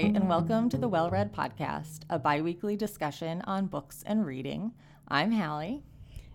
and 0.00 0.30
welcome 0.30 0.70
to 0.70 0.78
the 0.78 0.88
Well 0.88 1.10
Read 1.10 1.30
Podcast, 1.30 2.00
a 2.08 2.18
bi 2.18 2.40
weekly 2.40 2.74
discussion 2.74 3.42
on 3.42 3.66
books 3.66 4.02
and 4.06 4.24
reading. 4.24 4.72
I'm 5.06 5.30
Halle. 5.30 5.82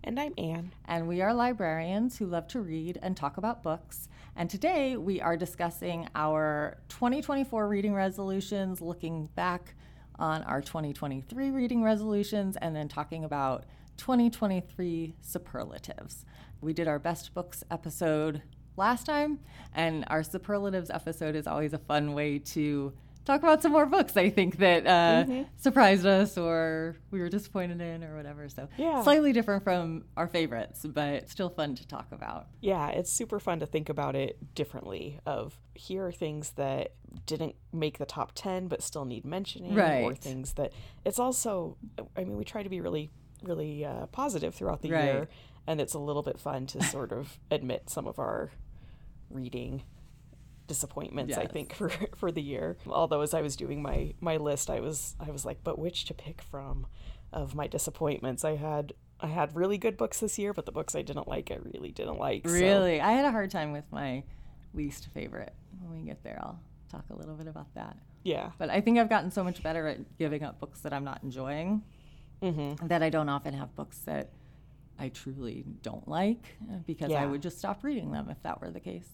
And 0.03 0.19
I'm 0.19 0.35
Ann. 0.38 0.71
And 0.85 1.07
we 1.07 1.23
are 1.23 1.33
librarians 1.33 2.20
who 2.20 2.28
love 2.28 2.47
to 2.49 2.62
read 2.62 2.99
and 3.01 3.17
talk 3.17 3.38
about 3.38 3.63
books. 3.63 4.07
And 4.35 4.51
today 4.51 4.97
we 4.97 5.20
are 5.20 5.35
discussing 5.35 6.07
our 6.13 6.78
2024 6.89 7.67
reading 7.67 7.96
resolutions, 7.96 8.81
looking 8.81 9.29
back 9.33 9.74
on 10.20 10.43
our 10.43 10.61
2023 10.61 11.49
reading 11.49 11.84
resolutions, 11.84 12.57
and 12.57 12.75
then 12.75 12.88
talking 12.88 13.25
about 13.25 13.66
2023 13.97 15.16
superlatives. 15.21 16.23
We 16.61 16.71
did 16.71 16.88
our 16.88 16.99
best 16.99 17.34
books 17.34 17.63
episode 17.71 18.43
last 18.77 19.07
time, 19.07 19.39
and 19.73 20.05
our 20.07 20.21
superlatives 20.21 20.91
episode 20.91 21.35
is 21.35 21.47
always 21.47 21.73
a 21.73 21.79
fun 21.79 22.13
way 22.13 22.38
to 22.38 22.93
talk 23.25 23.41
about 23.41 23.61
some 23.61 23.71
more 23.71 23.85
books 23.85 24.15
I 24.15 24.29
think 24.29 24.57
that 24.57 24.85
uh, 24.85 25.25
mm-hmm. 25.25 25.43
surprised 25.57 26.05
us 26.05 26.38
or 26.38 26.95
we 27.11 27.20
were 27.20 27.29
disappointed 27.29 27.81
in 27.81 28.03
or 28.03 28.15
whatever. 28.15 28.48
So 28.49 28.70
yeah. 28.77 29.03
slightly 29.03 29.34
different 29.34 29.63
from 29.63 30.05
our 30.15 30.27
favorites, 30.27 30.85
but 30.85 31.29
still 31.29 31.49
fun 31.49 31.75
to 31.75 31.88
talk 31.88 32.07
about. 32.11 32.48
Yeah, 32.61 32.89
it's 32.89 33.11
super 33.11 33.39
fun 33.39 33.59
to 33.59 33.65
think 33.65 33.89
about 33.89 34.15
it 34.15 34.53
differently 34.53 35.20
of 35.25 35.59
here 35.73 36.07
are 36.07 36.11
things 36.11 36.51
that 36.51 36.93
didn't 37.25 37.55
make 37.73 37.98
the 37.98 38.05
top 38.05 38.31
10 38.35 38.67
but 38.67 38.81
still 38.81 39.05
need 39.05 39.26
mentioning 39.26 39.73
right. 39.73 40.03
or 40.03 40.13
things 40.13 40.53
that 40.53 40.73
it's 41.05 41.20
also 41.20 41.77
I 42.17 42.23
mean 42.26 42.37
we 42.37 42.43
try 42.43 42.62
to 42.62 42.70
be 42.70 42.81
really 42.81 43.09
really 43.41 43.85
uh, 43.85 44.07
positive 44.07 44.53
throughout 44.53 44.81
the 44.81 44.91
right. 44.91 45.03
year 45.05 45.29
and 45.65 45.79
it's 45.79 45.93
a 45.93 45.99
little 45.99 46.23
bit 46.23 46.39
fun 46.39 46.65
to 46.67 46.84
sort 46.84 47.12
of 47.12 47.39
admit 47.51 47.89
some 47.89 48.05
of 48.05 48.20
our 48.20 48.51
reading 49.29 49.84
disappointments 50.68 51.32
yes. 51.32 51.40
i 51.40 51.46
think 51.46 51.74
for 51.74 51.90
for 52.16 52.32
the 52.32 52.41
year 52.41 52.77
although 52.88 53.21
as 53.21 53.34
i 53.34 53.41
was 53.41 53.55
doing 53.55 53.82
my 53.82 54.13
my 54.20 54.38
list 54.38 54.70
i 54.70 54.80
was 54.80 55.16
i 55.20 55.30
was 55.30 55.46
like 55.46 55.63
but 55.63 55.77
which 55.77 56.05
to 56.05 56.13
pick 56.13 56.41
from 56.41 56.88
of 57.32 57.55
my 57.55 57.68
disappointments 57.68 58.44
i 58.44 58.55
had 58.55 58.93
i 59.20 59.27
had 59.27 59.55
really 59.55 59.77
good 59.77 59.98
books 59.98 60.20
this 60.20 60.40
year 60.40 60.54
but 60.54 60.66
the 60.66 60.71
books 60.71 60.96
i 60.96 61.02
didn't 61.02 61.27
like 61.27 61.52
i 61.52 61.58
really 61.74 61.91
didn't 61.91 62.18
like 62.18 62.41
really 62.46 62.98
so. 62.98 63.04
i 63.04 63.12
had 63.12 63.26
a 63.26 63.32
hard 63.32 63.52
time 63.52 63.71
with 63.71 63.86
my 63.91 64.24
least 64.74 65.08
favorite 65.14 65.54
when 65.82 66.00
we 66.00 66.06
get 66.06 66.24
there 66.24 66.40
i'll 66.42 66.60
talk 66.90 67.06
a 67.12 67.16
little 67.16 67.36
bit 67.36 67.48
about 67.48 67.74
that 67.76 67.98
yeah 68.24 68.50
but 68.58 68.70
i 68.70 68.82
think 68.82 68.98
i've 68.98 69.10
gotten 69.10 69.32
so 69.32 69.44
much 69.44 69.62
better 69.62 69.88
at 69.88 70.18
giving 70.18 70.44
up 70.44 70.60
books 70.60 70.82
that 70.82 70.94
i'm 70.94 71.04
not 71.04 71.22
enjoying 71.24 71.82
mm-hmm. 72.42 72.88
that 72.88 73.04
i 73.04 73.10
don't 73.10 73.30
often 73.30 73.54
have 73.54 73.74
books 73.76 74.00
that 74.00 74.32
i 75.00 75.10
truly 75.10 75.64
don't 75.82 76.08
like 76.08 76.58
because 76.86 77.12
yeah. 77.12 77.22
i 77.22 77.26
would 77.26 77.42
just 77.42 77.58
stop 77.58 77.84
reading 77.84 78.12
them 78.12 78.30
if 78.30 78.42
that 78.44 78.60
were 78.62 78.72
the 78.72 78.80
case 78.80 79.08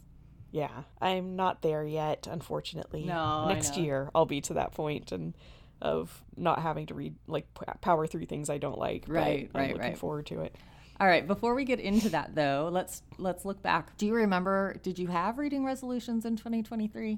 yeah, 0.51 0.83
I'm 1.01 1.35
not 1.35 1.61
there 1.61 1.85
yet, 1.85 2.27
unfortunately. 2.29 3.05
No, 3.05 3.47
next 3.47 3.77
year 3.77 4.09
I'll 4.13 4.25
be 4.25 4.41
to 4.41 4.55
that 4.55 4.73
point 4.73 5.11
and 5.11 5.33
of 5.81 6.23
not 6.37 6.61
having 6.61 6.85
to 6.87 6.93
read 6.93 7.15
like 7.27 7.47
power 7.81 8.05
through 8.05 8.25
things 8.25 8.49
I 8.49 8.57
don't 8.57 8.77
like. 8.77 9.05
Right, 9.07 9.49
but 9.51 9.59
right, 9.59 9.65
I'm 9.65 9.73
looking 9.73 9.89
right. 9.91 9.97
forward 9.97 10.27
to 10.27 10.41
it. 10.41 10.55
All 10.99 11.07
right, 11.07 11.25
before 11.25 11.55
we 11.55 11.65
get 11.65 11.79
into 11.79 12.09
that 12.09 12.35
though, 12.35 12.69
let's 12.71 13.01
let's 13.17 13.45
look 13.45 13.61
back. 13.63 13.97
Do 13.97 14.05
you 14.05 14.13
remember 14.13 14.77
did 14.83 14.99
you 14.99 15.07
have 15.07 15.39
reading 15.39 15.65
resolutions 15.65 16.25
in 16.25 16.35
2023? 16.35 17.17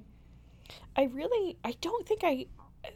I 0.95 1.03
really 1.03 1.57
I 1.65 1.73
don't 1.81 2.07
think 2.07 2.21
I 2.23 2.45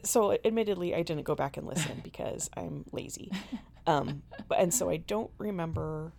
so 0.02 0.32
admittedly 0.44 0.94
I 0.94 1.02
didn't 1.02 1.24
go 1.24 1.34
back 1.34 1.56
and 1.56 1.66
listen 1.66 2.00
because 2.02 2.48
I'm 2.56 2.84
lazy. 2.92 3.30
Um 3.86 4.22
and 4.54 4.74
so 4.74 4.90
I 4.90 4.98
don't 4.98 5.30
remember 5.38 6.12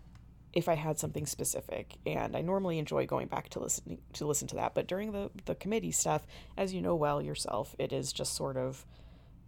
if 0.53 0.67
I 0.67 0.75
had 0.75 0.99
something 0.99 1.25
specific. 1.25 1.97
And 2.05 2.35
I 2.35 2.41
normally 2.41 2.79
enjoy 2.79 3.05
going 3.05 3.27
back 3.27 3.49
to 3.49 3.59
listen 3.59 3.99
to 4.13 4.25
listen 4.25 4.47
to 4.49 4.55
that. 4.55 4.73
But 4.73 4.87
during 4.87 5.11
the 5.11 5.29
the 5.45 5.55
committee 5.55 5.91
stuff, 5.91 6.25
as 6.57 6.73
you 6.73 6.81
know 6.81 6.95
well 6.95 7.21
yourself, 7.21 7.75
it 7.79 7.93
is 7.93 8.11
just 8.13 8.35
sort 8.35 8.57
of 8.57 8.85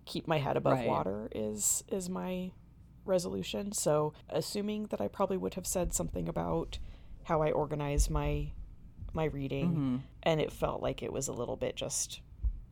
keep 0.05 0.27
my 0.27 0.37
head 0.39 0.57
above 0.57 0.79
right. 0.79 0.87
water 0.87 1.29
is 1.33 1.83
is 1.89 2.09
my 2.09 2.51
resolution. 3.05 3.71
So 3.71 4.13
assuming 4.29 4.87
that 4.87 5.01
I 5.01 5.07
probably 5.07 5.37
would 5.37 5.55
have 5.55 5.67
said 5.67 5.93
something 5.93 6.27
about 6.27 6.77
how 7.23 7.41
I 7.41 7.51
organize 7.51 8.09
my 8.09 8.51
my 9.13 9.25
reading 9.25 9.69
mm-hmm. 9.69 9.97
and 10.23 10.39
it 10.39 10.51
felt 10.51 10.81
like 10.81 11.03
it 11.03 11.11
was 11.11 11.27
a 11.27 11.33
little 11.33 11.57
bit 11.57 11.75
just 11.75 12.21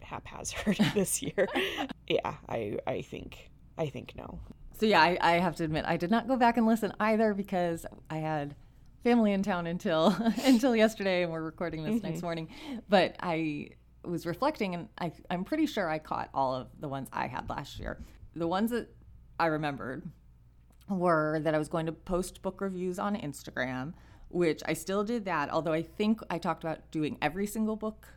haphazard 0.02 0.78
this 0.94 1.22
year. 1.22 1.48
yeah, 2.08 2.36
I 2.48 2.78
I 2.86 3.02
think 3.02 3.50
I 3.78 3.88
think 3.88 4.14
no. 4.16 4.40
So 4.80 4.86
yeah, 4.86 5.02
I, 5.02 5.18
I, 5.20 5.32
have 5.40 5.58
to 5.58 5.66
admit 5.66 5.84
I 5.86 5.98
did 5.98 6.10
not 6.10 6.30
go 6.30 6.38
back 6.38 6.56
and 6.56 6.66
listen 6.66 6.94
either 7.02 7.34
because 7.34 7.86
I 8.10 8.18
had 8.18 8.56
family 9.04 9.34
in 9.34 9.44
town 9.44 9.68
until 9.68 10.16
until 10.46 10.74
yesterday, 10.74 11.24
and 11.24 11.34
we're 11.34 11.42
recording 11.42 11.84
this 11.84 11.96
mm-hmm. 11.96 12.08
next 12.08 12.22
morning. 12.22 12.48
But 12.88 13.18
I 13.20 13.72
was 14.06 14.26
reflecting, 14.26 14.76
and 14.76 14.88
I, 14.98 15.12
I'm 15.30 15.44
pretty 15.44 15.66
sure 15.66 15.90
I 15.90 16.00
caught 16.00 16.30
all 16.34 16.56
of 16.56 16.68
the 16.80 16.88
ones 16.88 17.10
I 17.12 17.28
had 17.28 17.50
last 17.50 17.78
year. 17.78 18.02
The 18.38 18.48
ones 18.48 18.72
that 18.72 18.88
I 19.38 19.48
remembered 19.48 20.10
were 20.88 21.42
that 21.42 21.54
I 21.54 21.58
was 21.58 21.68
going 21.68 21.88
to 21.88 21.92
post 21.92 22.42
book 22.42 22.62
reviews 22.62 23.00
on 23.00 23.18
Instagram, 23.18 23.94
which 24.30 24.62
I 24.66 24.74
still 24.74 25.04
did 25.04 25.26
that. 25.26 25.50
Although 25.50 25.74
I 25.74 25.82
think 25.82 26.22
I 26.30 26.38
talked 26.38 26.64
about 26.64 26.90
doing 26.90 27.18
every 27.22 27.48
single 27.48 27.76
book 27.76 28.08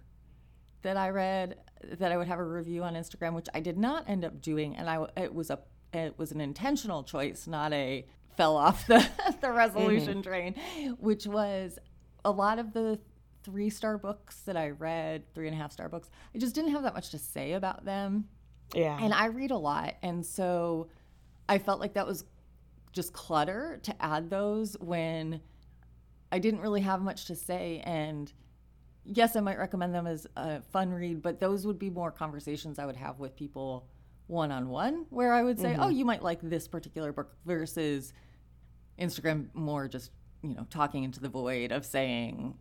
that 0.83 0.97
I 0.97 1.11
read 1.11 1.57
that 1.99 2.13
I 2.13 2.17
would 2.17 2.29
have 2.29 2.39
a 2.39 2.45
review 2.45 2.85
on 2.85 2.95
Instagram, 2.95 3.35
which 3.35 3.49
I 3.53 3.59
did 3.59 3.79
not 3.79 4.09
end 4.09 4.25
up 4.25 4.41
doing, 4.41 4.77
and 4.77 4.89
I 4.89 5.05
it 5.17 5.35
was 5.35 5.51
a 5.51 5.59
it 5.93 6.19
was 6.19 6.33
an 6.33 6.41
intentional 6.41 7.03
choice, 7.03 7.47
not 7.47 7.73
a 7.73 8.07
fell 8.37 8.57
off 8.57 8.87
the, 8.87 9.07
the 9.41 9.53
resolution 9.53 10.23
mm-hmm. 10.23 10.31
train, 10.31 10.55
which 10.99 11.27
was 11.27 11.79
a 12.25 12.31
lot 12.31 12.59
of 12.59 12.73
the 12.73 12.99
three 13.43 13.71
star 13.71 13.99
books 13.99 14.37
that 14.43 14.57
I 14.57 14.71
read, 14.71 15.25
three 15.35 15.49
and 15.49 15.55
a 15.55 15.59
half 15.59 15.73
star 15.73 15.89
books, 15.89 16.11
I 16.35 16.39
just 16.39 16.55
didn't 16.55 16.71
have 16.73 16.83
that 16.85 16.95
much 16.95 17.11
to 17.11 17.19
say 17.19 17.53
about 17.53 17.85
them. 17.85 18.29
Yeah. 18.75 18.99
And 19.01 19.13
I 19.13 19.27
read 19.27 19.51
a 19.51 19.57
lot. 19.57 19.97
And 20.03 20.25
so 20.25 20.89
I 21.49 21.59
felt 21.59 21.81
like 21.81 21.95
that 21.95 22.07
was 22.07 22.25
just 22.93 23.13
clutter 23.13 23.81
to 23.83 24.03
add 24.03 24.31
those 24.31 24.77
when 24.81 25.41
I 26.31 26.39
didn't 26.39 26.61
really 26.61 26.81
have 26.83 27.03
much 27.03 27.27
to 27.27 27.37
say. 27.37 27.83
And 27.85 28.33
yes, 29.05 29.37
I 29.37 29.41
might 29.41 29.59
recommend 29.59 29.95
them 29.95 30.07
as 30.07 30.27
a 30.37 30.63
fun 30.63 30.91
read, 30.91 31.23
but 31.23 31.41
those 31.41 31.67
would 31.67 31.79
be 31.79 31.91
more 31.91 32.11
conversations 32.11 32.79
I 32.79 32.87
would 32.87 32.97
have 32.97 33.19
with 33.19 33.37
people 33.37 33.87
one 34.27 34.51
on 34.51 34.69
one, 34.69 35.07
where 35.11 35.33
I 35.33 35.43
would 35.43 35.59
say, 35.59 35.73
mm-hmm. 35.73 35.83
oh, 35.83 35.89
you 35.89 36.05
might 36.05 36.23
like 36.23 36.41
this 36.43 36.69
particular 36.69 37.13
book 37.13 37.37
versus 37.45 38.13
Instagram 38.99 39.49
more 39.55 39.89
just, 39.89 40.11
you 40.43 40.55
know, 40.55 40.67
talking 40.71 41.05
into 41.05 41.21
the 41.21 41.29
void 41.29 41.73
of 41.73 41.85
saying, 41.85 42.55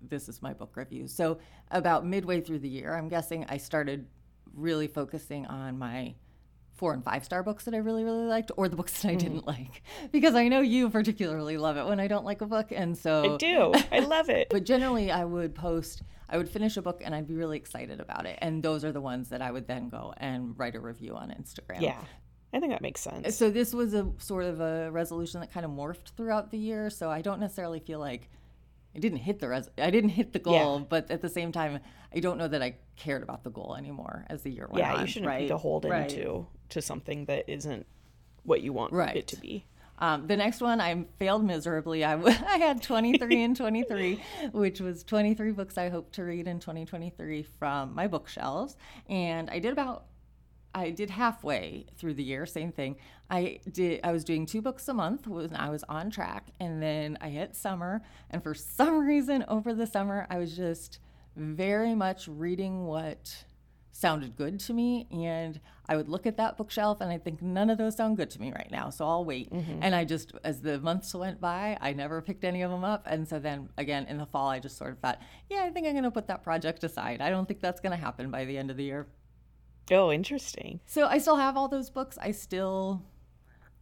this 0.00 0.28
is 0.28 0.42
my 0.42 0.52
book 0.52 0.76
review. 0.76 1.06
So, 1.06 1.38
about 1.70 2.06
midway 2.06 2.40
through 2.40 2.60
the 2.60 2.68
year, 2.68 2.94
I'm 2.94 3.08
guessing 3.08 3.44
I 3.48 3.56
started 3.56 4.06
really 4.54 4.86
focusing 4.86 5.46
on 5.46 5.78
my 5.78 6.14
four 6.78 6.94
and 6.94 7.04
five 7.04 7.24
star 7.24 7.42
books 7.42 7.64
that 7.64 7.74
I 7.74 7.78
really, 7.78 8.04
really 8.04 8.26
liked, 8.26 8.50
or 8.56 8.68
the 8.68 8.76
books 8.76 9.02
that 9.02 9.10
I 9.10 9.16
mm. 9.16 9.18
didn't 9.18 9.46
like. 9.46 9.82
Because 10.12 10.34
I 10.34 10.48
know 10.48 10.60
you 10.60 10.88
particularly 10.88 11.58
love 11.58 11.76
it 11.76 11.84
when 11.84 12.00
I 12.00 12.06
don't 12.06 12.24
like 12.24 12.40
a 12.40 12.46
book. 12.46 12.68
And 12.70 12.96
so 12.96 13.34
I 13.34 13.36
do. 13.36 13.72
I 13.92 14.00
love 14.00 14.30
it. 14.30 14.48
but 14.50 14.64
generally, 14.64 15.10
I 15.10 15.24
would 15.24 15.54
post 15.54 16.02
I 16.30 16.36
would 16.36 16.48
finish 16.48 16.76
a 16.76 16.82
book 16.82 17.00
and 17.04 17.14
I'd 17.14 17.26
be 17.26 17.34
really 17.34 17.56
excited 17.56 18.00
about 18.00 18.26
it. 18.26 18.38
And 18.40 18.62
those 18.62 18.84
are 18.84 18.92
the 18.92 19.00
ones 19.00 19.30
that 19.30 19.42
I 19.42 19.50
would 19.50 19.66
then 19.66 19.88
go 19.88 20.14
and 20.18 20.58
write 20.58 20.74
a 20.74 20.80
review 20.80 21.14
on 21.14 21.30
Instagram. 21.30 21.80
Yeah. 21.80 21.98
I 22.52 22.60
think 22.60 22.72
that 22.72 22.82
makes 22.82 23.00
sense. 23.00 23.36
So 23.36 23.50
this 23.50 23.74
was 23.74 23.94
a 23.94 24.10
sort 24.18 24.44
of 24.44 24.60
a 24.60 24.90
resolution 24.90 25.40
that 25.40 25.52
kind 25.52 25.66
of 25.66 25.72
morphed 25.72 26.12
throughout 26.16 26.50
the 26.50 26.58
year. 26.58 26.90
So 26.90 27.10
I 27.10 27.20
don't 27.20 27.40
necessarily 27.40 27.80
feel 27.80 27.98
like 27.98 28.30
I 28.98 29.00
didn't 29.00 29.18
hit 29.18 29.38
the 29.38 29.48
res- 29.48 29.70
I 29.78 29.90
didn't 29.90 30.10
hit 30.10 30.32
the 30.32 30.40
goal, 30.40 30.78
yeah. 30.80 30.86
but 30.88 31.08
at 31.08 31.22
the 31.22 31.28
same 31.28 31.52
time, 31.52 31.78
I 32.12 32.18
don't 32.18 32.36
know 32.36 32.48
that 32.48 32.60
I 32.60 32.74
cared 32.96 33.22
about 33.22 33.44
the 33.44 33.50
goal 33.50 33.76
anymore 33.76 34.26
as 34.28 34.42
the 34.42 34.50
year 34.50 34.66
went 34.68 34.78
yeah, 34.78 34.90
on. 34.90 34.96
Yeah, 34.96 35.00
you 35.02 35.06
shouldn't 35.06 35.28
right? 35.28 35.42
be 35.42 35.46
beholden 35.46 35.92
right. 35.92 36.08
to 36.08 36.48
to 36.70 36.82
something 36.82 37.26
that 37.26 37.48
isn't 37.48 37.86
what 38.42 38.60
you 38.60 38.72
want 38.72 38.92
right. 38.92 39.14
it 39.14 39.28
to 39.28 39.36
be. 39.36 39.66
Um, 40.00 40.26
the 40.26 40.36
next 40.36 40.60
one, 40.60 40.80
I 40.80 41.04
failed 41.20 41.44
miserably. 41.44 42.04
I, 42.04 42.16
w- 42.16 42.36
I 42.46 42.58
had 42.58 42.82
23 42.82 43.42
and 43.42 43.56
23, 43.56 44.20
which 44.52 44.80
was 44.80 45.04
23 45.04 45.52
books 45.52 45.78
I 45.78 45.90
hope 45.90 46.10
to 46.12 46.24
read 46.24 46.48
in 46.48 46.58
2023 46.58 47.44
from 47.60 47.94
my 47.94 48.08
bookshelves. 48.08 48.76
And 49.08 49.48
I 49.48 49.60
did 49.60 49.72
about, 49.72 50.06
I 50.78 50.90
did 50.90 51.10
halfway 51.10 51.86
through 51.96 52.14
the 52.14 52.22
year, 52.22 52.46
same 52.46 52.72
thing. 52.72 52.96
I 53.28 53.60
did, 53.70 54.00
I 54.04 54.12
was 54.12 54.24
doing 54.24 54.46
two 54.46 54.62
books 54.62 54.88
a 54.88 54.94
month 54.94 55.26
when 55.26 55.54
I 55.56 55.70
was 55.70 55.84
on 55.88 56.10
track. 56.10 56.48
And 56.60 56.82
then 56.82 57.18
I 57.20 57.30
hit 57.30 57.56
summer. 57.56 58.02
And 58.30 58.42
for 58.42 58.54
some 58.78 59.06
reason 59.06 59.44
over 59.48 59.74
the 59.74 59.86
summer, 59.86 60.26
I 60.30 60.38
was 60.38 60.56
just 60.56 61.00
very 61.36 61.94
much 61.94 62.28
reading 62.28 62.86
what 62.86 63.44
sounded 63.98 64.36
good 64.36 64.60
to 64.60 64.72
me 64.72 65.08
and 65.10 65.58
i 65.88 65.96
would 65.96 66.08
look 66.08 66.24
at 66.24 66.36
that 66.36 66.56
bookshelf 66.56 67.00
and 67.00 67.10
i 67.10 67.18
think 67.18 67.42
none 67.42 67.68
of 67.68 67.78
those 67.78 67.96
sound 67.96 68.16
good 68.16 68.30
to 68.30 68.40
me 68.40 68.52
right 68.52 68.70
now 68.70 68.90
so 68.90 69.04
i'll 69.04 69.24
wait 69.24 69.52
mm-hmm. 69.52 69.82
and 69.82 69.92
i 69.92 70.04
just 70.04 70.32
as 70.44 70.60
the 70.60 70.78
months 70.78 71.12
went 71.14 71.40
by 71.40 71.76
i 71.80 71.92
never 71.92 72.22
picked 72.22 72.44
any 72.44 72.62
of 72.62 72.70
them 72.70 72.84
up 72.84 73.04
and 73.10 73.26
so 73.26 73.40
then 73.40 73.68
again 73.76 74.06
in 74.06 74.16
the 74.16 74.26
fall 74.26 74.48
i 74.48 74.60
just 74.60 74.78
sort 74.78 74.92
of 74.92 74.98
thought 75.00 75.20
yeah 75.50 75.64
i 75.64 75.70
think 75.70 75.84
i'm 75.84 75.94
going 75.94 76.04
to 76.04 76.12
put 76.12 76.28
that 76.28 76.44
project 76.44 76.84
aside 76.84 77.20
i 77.20 77.28
don't 77.28 77.48
think 77.48 77.60
that's 77.60 77.80
going 77.80 77.90
to 77.90 77.96
happen 77.96 78.30
by 78.30 78.44
the 78.44 78.56
end 78.56 78.70
of 78.70 78.76
the 78.76 78.84
year 78.84 79.08
oh 79.90 80.12
interesting 80.12 80.80
so 80.86 81.06
i 81.06 81.18
still 81.18 81.36
have 81.36 81.56
all 81.56 81.68
those 81.68 81.90
books 81.90 82.18
i 82.20 82.30
still 82.30 83.02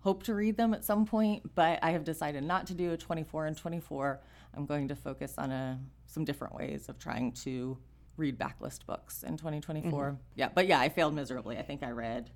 hope 0.00 0.22
to 0.22 0.34
read 0.34 0.56
them 0.56 0.72
at 0.72 0.84
some 0.84 1.04
point 1.04 1.42
but 1.54 1.78
i 1.82 1.90
have 1.90 2.04
decided 2.04 2.44
not 2.44 2.66
to 2.66 2.74
do 2.74 2.92
a 2.92 2.96
24 2.96 3.46
and 3.46 3.56
24 3.56 4.20
i'm 4.54 4.66
going 4.66 4.88
to 4.88 4.94
focus 4.96 5.34
on 5.38 5.50
a 5.50 5.80
some 6.06 6.24
different 6.24 6.54
ways 6.54 6.88
of 6.88 6.98
trying 6.98 7.32
to 7.32 7.76
read 8.16 8.38
backlist 8.38 8.86
books 8.86 9.22
in 9.22 9.36
2024. 9.36 10.04
Mm-hmm. 10.04 10.16
Yeah, 10.34 10.48
but 10.54 10.66
yeah, 10.66 10.80
I 10.80 10.88
failed 10.88 11.14
miserably. 11.14 11.58
I 11.58 11.62
think 11.62 11.82
I 11.82 11.90
read 11.90 12.30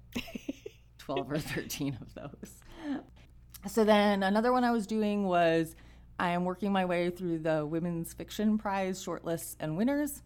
12 0.98 1.32
or 1.32 1.38
13 1.38 1.98
of 2.00 2.14
those. 2.14 3.00
So 3.66 3.84
then 3.84 4.22
another 4.22 4.52
one 4.52 4.64
I 4.64 4.70
was 4.70 4.86
doing 4.86 5.24
was 5.24 5.74
I 6.18 6.30
am 6.30 6.44
working 6.44 6.72
my 6.72 6.84
way 6.84 7.10
through 7.10 7.40
the 7.40 7.64
Women's 7.64 8.12
Fiction 8.12 8.58
Prize 8.58 9.04
shortlists 9.04 9.56
and 9.60 9.76
winners. 9.76 10.22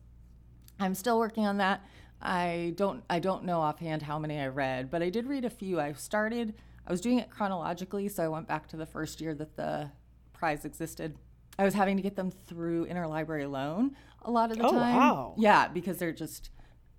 I'm 0.81 0.94
still 0.94 1.19
working 1.19 1.47
on 1.47 1.58
that. 1.58 1.85
I 2.20 2.72
don't 2.76 3.05
I 3.11 3.19
don't 3.19 3.44
know 3.44 3.61
offhand 3.61 4.02
how 4.02 4.19
many 4.19 4.38
I 4.38 4.49
read, 4.49 4.90
but 4.90 5.02
I 5.02 5.11
did 5.11 5.26
read 5.26 5.44
a 5.44 5.50
few. 5.50 5.81
I 5.81 5.93
started 5.93 6.55
I 6.87 6.90
was 6.93 7.00
doing 7.00 7.19
it 7.19 7.31
chronologically, 7.31 8.08
so 8.08 8.22
I 8.22 8.28
went 8.28 8.46
back 8.46 8.69
to 8.69 8.76
the 8.76 8.87
first 8.87 9.20
year 9.20 9.34
that 9.34 9.56
the 9.56 9.90
prize 10.32 10.64
existed. 10.64 11.16
I 11.58 11.64
was 11.64 11.75
having 11.75 11.96
to 11.96 12.02
get 12.02 12.16
them 12.16 12.31
through 12.31 12.87
interlibrary 12.87 13.50
loan 13.50 13.96
a 14.22 14.31
lot 14.31 14.50
of 14.50 14.58
the 14.58 14.64
oh, 14.66 14.70
time. 14.70 14.96
Wow. 14.96 15.34
Yeah, 15.38 15.69
because 15.69 15.99
they're 15.99 16.12
just 16.12 16.50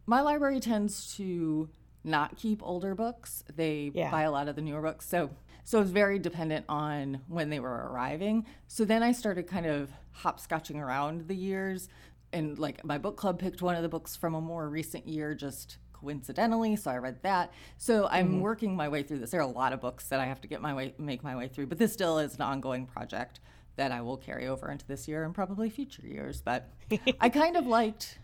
my 0.06 0.22
library 0.22 0.60
tends 0.60 1.16
to 1.18 1.70
not 2.04 2.38
keep 2.38 2.62
older 2.64 2.94
books. 2.94 3.44
They 3.56 3.92
yeah. 3.94 4.12
buy 4.12 4.22
a 4.24 4.32
lot 4.32 4.48
of 4.48 4.56
the 4.56 4.62
newer 4.62 4.82
books. 4.82 5.08
So 5.08 5.32
so 5.64 5.80
it 5.80 5.82
was 5.82 5.92
very 5.92 6.20
dependent 6.20 6.66
on 6.70 7.22
when 7.28 7.50
they 7.50 7.60
were 7.60 7.90
arriving. 7.90 8.46
So 8.68 8.86
then 8.86 9.02
I 9.02 9.12
started 9.12 9.48
kind 9.48 9.66
of 9.66 9.90
hopscotching 10.22 10.76
around 10.76 11.28
the 11.28 11.36
years 11.36 11.90
and 12.34 12.60
like 12.60 12.84
my 12.84 12.98
book 12.98 13.18
club 13.18 13.40
picked 13.40 13.62
one 13.62 13.76
of 13.76 13.84
the 13.84 13.90
books 13.90 14.16
from 14.16 14.36
a 14.36 14.42
more 14.42 14.70
recent 14.70 15.08
year 15.08 15.34
just 15.34 15.78
coincidentally 15.94 16.76
so 16.76 16.92
i 16.92 16.98
read 16.98 17.22
that 17.24 17.52
so 17.78 18.08
i'm 18.12 18.28
mm-hmm. 18.28 18.40
working 18.42 18.76
my 18.76 18.88
way 18.88 19.02
through 19.02 19.18
this 19.18 19.32
there 19.32 19.40
are 19.40 19.44
a 19.44 19.48
lot 19.48 19.74
of 19.74 19.80
books 19.80 20.08
that 20.10 20.20
i 20.20 20.26
have 20.26 20.42
to 20.42 20.48
get 20.48 20.62
my 20.62 20.74
way 20.74 20.94
make 20.98 21.24
my 21.24 21.36
way 21.36 21.48
through 21.48 21.66
but 21.66 21.78
this 21.78 21.94
still 21.94 22.20
is 22.20 22.36
an 22.36 22.42
ongoing 22.42 22.86
project 22.86 23.40
that 23.78 23.92
i 23.92 24.02
will 24.02 24.18
carry 24.18 24.48
over 24.48 24.70
into 24.70 24.86
this 24.88 25.08
year 25.08 25.24
and 25.24 25.34
probably 25.34 25.70
future 25.70 26.06
years 26.06 26.42
but 26.42 26.70
i 27.22 27.30
kind 27.30 27.56
of 27.56 27.66
liked 27.66 28.20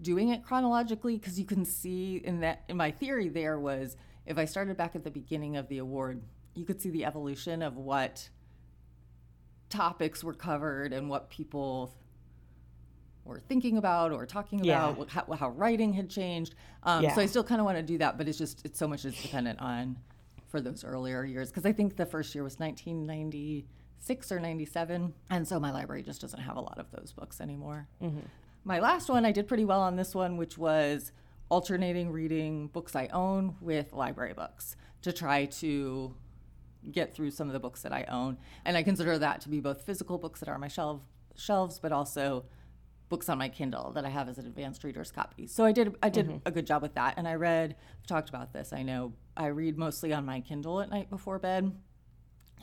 doing 0.00 0.28
it 0.28 0.44
chronologically 0.44 1.16
because 1.16 1.38
you 1.38 1.46
can 1.46 1.64
see 1.64 2.16
in 2.24 2.40
that 2.40 2.62
in 2.68 2.76
my 2.76 2.90
theory 2.90 3.28
there 3.28 3.58
was 3.58 3.96
if 4.26 4.38
i 4.38 4.44
started 4.44 4.76
back 4.76 4.94
at 4.94 5.04
the 5.04 5.10
beginning 5.10 5.56
of 5.56 5.68
the 5.68 5.78
award 5.78 6.22
you 6.54 6.64
could 6.64 6.80
see 6.80 6.90
the 6.90 7.04
evolution 7.04 7.62
of 7.62 7.76
what 7.76 8.28
topics 9.68 10.22
were 10.22 10.34
covered 10.34 10.92
and 10.92 11.10
what 11.10 11.30
people 11.30 11.94
or 13.24 13.40
thinking 13.40 13.76
about 13.76 14.12
or 14.12 14.26
talking 14.26 14.60
about 14.60 14.98
yeah. 14.98 15.04
how, 15.06 15.32
how, 15.32 15.50
writing 15.50 15.92
had 15.92 16.10
changed. 16.10 16.54
Um, 16.82 17.04
yeah. 17.04 17.14
So 17.14 17.20
I 17.20 17.26
still 17.26 17.44
kind 17.44 17.60
of 17.60 17.64
want 17.64 17.78
to 17.78 17.82
do 17.82 17.98
that, 17.98 18.18
but 18.18 18.28
it's 18.28 18.38
just 18.38 18.64
it's 18.64 18.78
so 18.78 18.86
much 18.86 19.04
is 19.04 19.20
dependent 19.20 19.60
on 19.60 19.96
for 20.48 20.60
those 20.60 20.84
earlier 20.84 21.24
years 21.24 21.50
because 21.50 21.66
I 21.66 21.72
think 21.72 21.96
the 21.96 22.06
first 22.06 22.34
year 22.34 22.44
was 22.44 22.58
1996 22.58 24.32
or 24.32 24.40
97, 24.40 25.14
and 25.30 25.48
so 25.48 25.58
my 25.58 25.72
library 25.72 26.02
just 26.02 26.20
doesn't 26.20 26.40
have 26.40 26.56
a 26.56 26.60
lot 26.60 26.78
of 26.78 26.90
those 26.92 27.12
books 27.12 27.40
anymore. 27.40 27.88
Mm-hmm. 28.02 28.20
My 28.64 28.78
last 28.80 29.08
one, 29.08 29.26
I 29.26 29.32
did 29.32 29.46
pretty 29.46 29.64
well 29.64 29.80
on 29.80 29.96
this 29.96 30.14
one, 30.14 30.36
which 30.36 30.56
was 30.56 31.12
alternating 31.50 32.10
reading 32.10 32.68
books 32.68 32.96
I 32.96 33.08
own 33.08 33.56
with 33.60 33.92
library 33.92 34.32
books 34.32 34.76
to 35.02 35.12
try 35.12 35.44
to 35.46 36.14
get 36.90 37.14
through 37.14 37.30
some 37.30 37.46
of 37.46 37.52
the 37.52 37.60
books 37.60 37.82
that 37.82 37.92
I 37.92 38.04
own. 38.04 38.38
And 38.64 38.76
I 38.76 38.82
consider 38.82 39.18
that 39.18 39.40
to 39.42 39.48
be 39.48 39.60
both 39.60 39.82
physical 39.82 40.18
books 40.18 40.40
that 40.40 40.48
are 40.48 40.54
on 40.54 40.60
my 40.60 40.68
shelf 40.68 41.00
shelves, 41.36 41.78
but 41.78 41.92
also 41.92 42.44
books 43.14 43.28
on 43.28 43.38
my 43.38 43.48
Kindle 43.48 43.92
that 43.92 44.04
I 44.04 44.08
have 44.08 44.28
as 44.28 44.38
an 44.38 44.46
advanced 44.46 44.82
reader's 44.82 45.12
copy. 45.12 45.46
So 45.46 45.64
I 45.64 45.70
did 45.70 45.94
I 46.02 46.08
did 46.08 46.26
mm-hmm. 46.26 46.38
a 46.46 46.50
good 46.50 46.66
job 46.66 46.82
with 46.82 46.94
that, 46.94 47.14
and 47.16 47.28
I 47.28 47.34
read. 47.34 47.76
I've 48.00 48.06
talked 48.08 48.28
about 48.28 48.52
this. 48.52 48.72
I 48.72 48.82
know 48.82 49.12
I 49.36 49.46
read 49.46 49.78
mostly 49.78 50.12
on 50.12 50.24
my 50.24 50.40
Kindle 50.40 50.80
at 50.80 50.90
night 50.90 51.10
before 51.10 51.38
bed, 51.38 51.70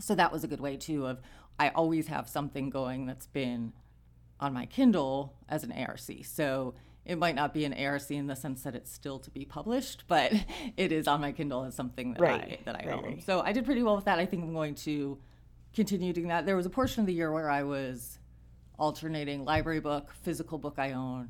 so 0.01 0.13
that 0.13 0.30
was 0.30 0.44
a 0.44 0.50
good 0.50 0.59
way 0.59 0.75
too. 0.75 1.07
Of 1.07 1.21
I 1.57 1.69
always 1.69 2.07
have 2.07 2.27
something 2.27 2.69
going 2.69 3.06
that's 3.06 3.27
been 3.27 3.71
on 4.42 4.51
my 4.53 4.65
Kindle 4.65 5.38
as 5.48 5.63
an 5.63 5.71
ARC. 5.71 6.01
So 6.25 6.74
it 7.06 7.18
might 7.18 7.36
not 7.36 7.53
be 7.53 7.63
an 7.63 7.74
ARC 7.74 8.12
in 8.12 8.27
the 8.27 8.36
sense 8.36 8.63
that 8.63 8.75
it's 8.75 8.92
still 8.92 9.19
to 9.19 9.31
be 9.31 9.45
published, 9.45 10.03
but 10.09 10.33
it 10.75 10.92
is 10.92 11.07
on 11.07 11.21
my 11.21 11.31
Kindle 11.31 11.63
as 11.63 11.75
something 11.75 12.12
that 12.12 12.19
right. 12.19 12.42
I 12.42 12.59
that 12.65 12.75
I 12.75 12.89
right, 12.89 12.98
own. 12.98 13.03
Right. 13.06 13.24
So 13.24 13.39
I 13.39 13.53
did 13.53 13.63
pretty 13.63 13.83
well 13.83 13.95
with 13.95 14.03
that. 14.03 14.19
I 14.19 14.25
think 14.25 14.44
I'm 14.44 14.53
going 14.53 14.75
to 14.75 15.18
continue 15.74 16.12
doing 16.12 16.27
that. 16.27 16.45
There 16.45 16.57
was 16.57 16.65
a 16.65 16.69
portion 16.69 17.00
of 17.00 17.07
the 17.07 17.13
year 17.13 17.31
where 17.31 17.50
I 17.50 17.63
was 17.63 18.19
alternating 18.81 19.45
library 19.45 19.80
book, 19.80 20.12
physical 20.24 20.57
book 20.57 20.75
I 20.78 20.94
own, 20.94 21.30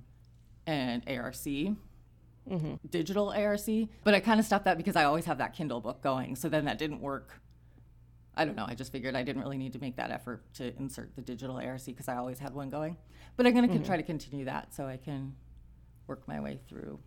and 0.65 1.03
ARC. 1.07 1.35
Mm-hmm. 1.35 2.73
Digital 2.89 3.29
ARC, 3.29 3.67
but 4.03 4.15
I 4.15 4.19
kind 4.19 4.39
of 4.39 4.45
stopped 4.47 4.65
that 4.65 4.77
because 4.77 4.95
I 4.95 5.03
always 5.03 5.25
have 5.25 5.37
that 5.37 5.53
Kindle 5.53 5.79
book 5.79 6.01
going. 6.01 6.35
So 6.35 6.49
then 6.49 6.65
that 6.65 6.79
didn't 6.79 7.01
work. 7.01 7.39
I 8.35 8.45
don't 8.45 8.55
know. 8.55 8.65
I 8.67 8.73
just 8.73 8.91
figured 8.91 9.15
I 9.15 9.21
didn't 9.21 9.43
really 9.43 9.57
need 9.57 9.73
to 9.73 9.79
make 9.79 9.97
that 9.97 10.09
effort 10.09 10.41
to 10.55 10.75
insert 10.77 11.15
the 11.15 11.21
digital 11.21 11.57
ARC 11.57 11.85
because 11.85 12.07
I 12.07 12.15
always 12.15 12.39
had 12.39 12.55
one 12.55 12.69
going. 12.69 12.97
But 13.35 13.45
I'm 13.45 13.53
going 13.53 13.67
to 13.67 13.75
mm-hmm. 13.75 13.83
try 13.83 13.97
to 13.97 14.03
continue 14.03 14.45
that 14.45 14.73
so 14.73 14.87
I 14.87 14.97
can 14.97 15.35
work 16.07 16.27
my 16.27 16.39
way 16.39 16.59
through 16.67 16.99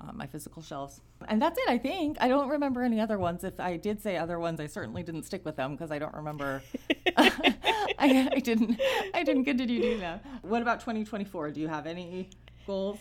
uh, 0.00 0.12
my 0.12 0.26
physical 0.26 0.62
shelves. 0.62 1.00
And 1.28 1.40
that's 1.40 1.58
it, 1.58 1.68
I 1.68 1.78
think. 1.78 2.18
I 2.20 2.28
don't 2.28 2.48
remember 2.48 2.82
any 2.82 3.00
other 3.00 3.18
ones. 3.18 3.44
If 3.44 3.58
I 3.58 3.76
did 3.76 4.00
say 4.02 4.16
other 4.16 4.38
ones, 4.38 4.60
I 4.60 4.66
certainly 4.66 5.02
didn't 5.02 5.24
stick 5.24 5.44
with 5.44 5.56
them 5.56 5.72
because 5.72 5.90
I 5.90 5.98
don't 5.98 6.14
remember. 6.14 6.62
I, 7.16 8.28
I, 8.32 8.40
didn't. 8.40 8.80
I 9.14 9.22
didn't 9.22 9.44
continue 9.44 9.80
doing 9.80 10.00
that. 10.00 10.24
What 10.42 10.62
about 10.62 10.80
2024? 10.80 11.52
Do 11.52 11.60
you 11.60 11.68
have 11.68 11.86
any 11.86 12.28
goals? 12.66 12.98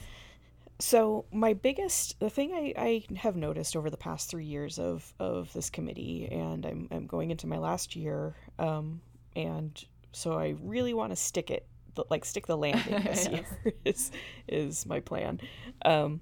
So 0.80 1.26
my 1.32 1.54
biggest, 1.54 2.20
the 2.20 2.30
thing 2.30 2.54
I, 2.54 2.74
I 2.78 3.16
have 3.16 3.36
noticed 3.36 3.76
over 3.76 3.90
the 3.90 3.98
past 3.98 4.30
three 4.30 4.46
years 4.46 4.78
of 4.78 5.14
of 5.20 5.52
this 5.54 5.70
committee, 5.70 6.28
and 6.30 6.66
I'm 6.66 6.88
I'm 6.92 7.08
going 7.08 7.32
into 7.32 7.48
my 7.48 7.58
last 7.58 7.96
year, 7.96 8.36
um, 8.60 9.02
and 9.36 9.84
so 10.12 10.34
I 10.34 10.56
really 10.62 10.94
want 10.94 11.12
to 11.12 11.16
stick 11.16 11.50
it 11.50 11.66
like 12.10 12.26
stick 12.26 12.46
the 12.46 12.58
landing 12.58 13.04
this 13.04 13.28
yes. 13.32 13.46
year 13.64 13.74
is 13.86 14.12
is 14.48 14.86
my 14.86 15.00
plan. 15.00 15.40
Um, 15.86 16.20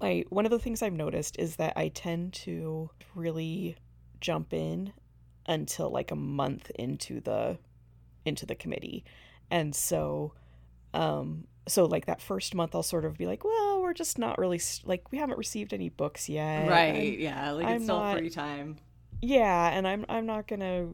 my 0.00 0.24
one 0.28 0.44
of 0.44 0.50
the 0.50 0.58
things 0.58 0.82
I've 0.82 0.92
noticed 0.92 1.38
is 1.38 1.56
that 1.56 1.74
I 1.76 1.88
tend 1.88 2.32
to 2.34 2.90
really 3.14 3.76
jump 4.20 4.52
in 4.52 4.92
until 5.46 5.90
like 5.90 6.10
a 6.10 6.16
month 6.16 6.70
into 6.74 7.20
the 7.20 7.58
into 8.24 8.46
the 8.46 8.54
committee. 8.54 9.04
And 9.50 9.74
so 9.74 10.32
um 10.94 11.46
so 11.68 11.84
like 11.84 12.06
that 12.06 12.20
first 12.20 12.54
month 12.54 12.74
I'll 12.74 12.82
sort 12.82 13.04
of 13.04 13.16
be 13.16 13.26
like, 13.26 13.44
well, 13.44 13.80
we're 13.80 13.94
just 13.94 14.18
not 14.18 14.38
really 14.38 14.60
like 14.84 15.10
we 15.12 15.18
haven't 15.18 15.38
received 15.38 15.72
any 15.72 15.88
books 15.88 16.28
yet. 16.28 16.68
Right. 16.68 17.14
I'm, 17.14 17.20
yeah, 17.20 17.50
like 17.52 17.66
I'm 17.66 17.76
it's 17.76 17.84
still 17.84 17.98
not, 17.98 18.18
free 18.18 18.30
time. 18.30 18.78
Yeah, 19.22 19.70
and 19.70 19.86
I'm 19.86 20.04
I'm 20.08 20.26
not 20.26 20.46
going 20.46 20.60
to 20.60 20.88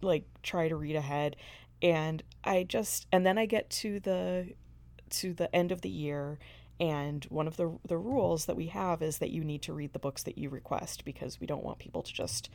like 0.00 0.26
try 0.42 0.68
to 0.68 0.76
read 0.76 0.96
ahead 0.96 1.36
and 1.82 2.22
I 2.42 2.64
just 2.64 3.06
and 3.12 3.24
then 3.24 3.38
I 3.38 3.46
get 3.46 3.70
to 3.70 4.00
the 4.00 4.52
to 5.10 5.32
the 5.34 5.54
end 5.54 5.70
of 5.70 5.82
the 5.82 5.88
year 5.88 6.38
and 6.80 7.24
one 7.26 7.46
of 7.46 7.56
the 7.56 7.78
the 7.86 7.96
rules 7.96 8.46
that 8.46 8.56
we 8.56 8.66
have 8.66 9.02
is 9.02 9.18
that 9.18 9.30
you 9.30 9.44
need 9.44 9.62
to 9.62 9.72
read 9.72 9.92
the 9.92 9.98
books 9.98 10.24
that 10.24 10.38
you 10.38 10.48
request 10.50 11.04
because 11.04 11.40
we 11.40 11.46
don't 11.46 11.64
want 11.64 11.78
people 11.78 12.02
to 12.02 12.12
just 12.12 12.50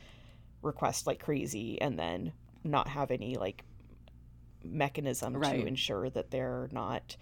request 0.62 1.06
like 1.06 1.20
crazy 1.20 1.80
and 1.80 1.98
then 1.98 2.32
not 2.62 2.88
have 2.88 3.10
any 3.10 3.36
like 3.36 3.64
mechanism 4.62 5.34
right. 5.36 5.60
to 5.60 5.66
ensure 5.66 6.10
that 6.10 6.30
they're 6.30 6.68
not 6.70 7.16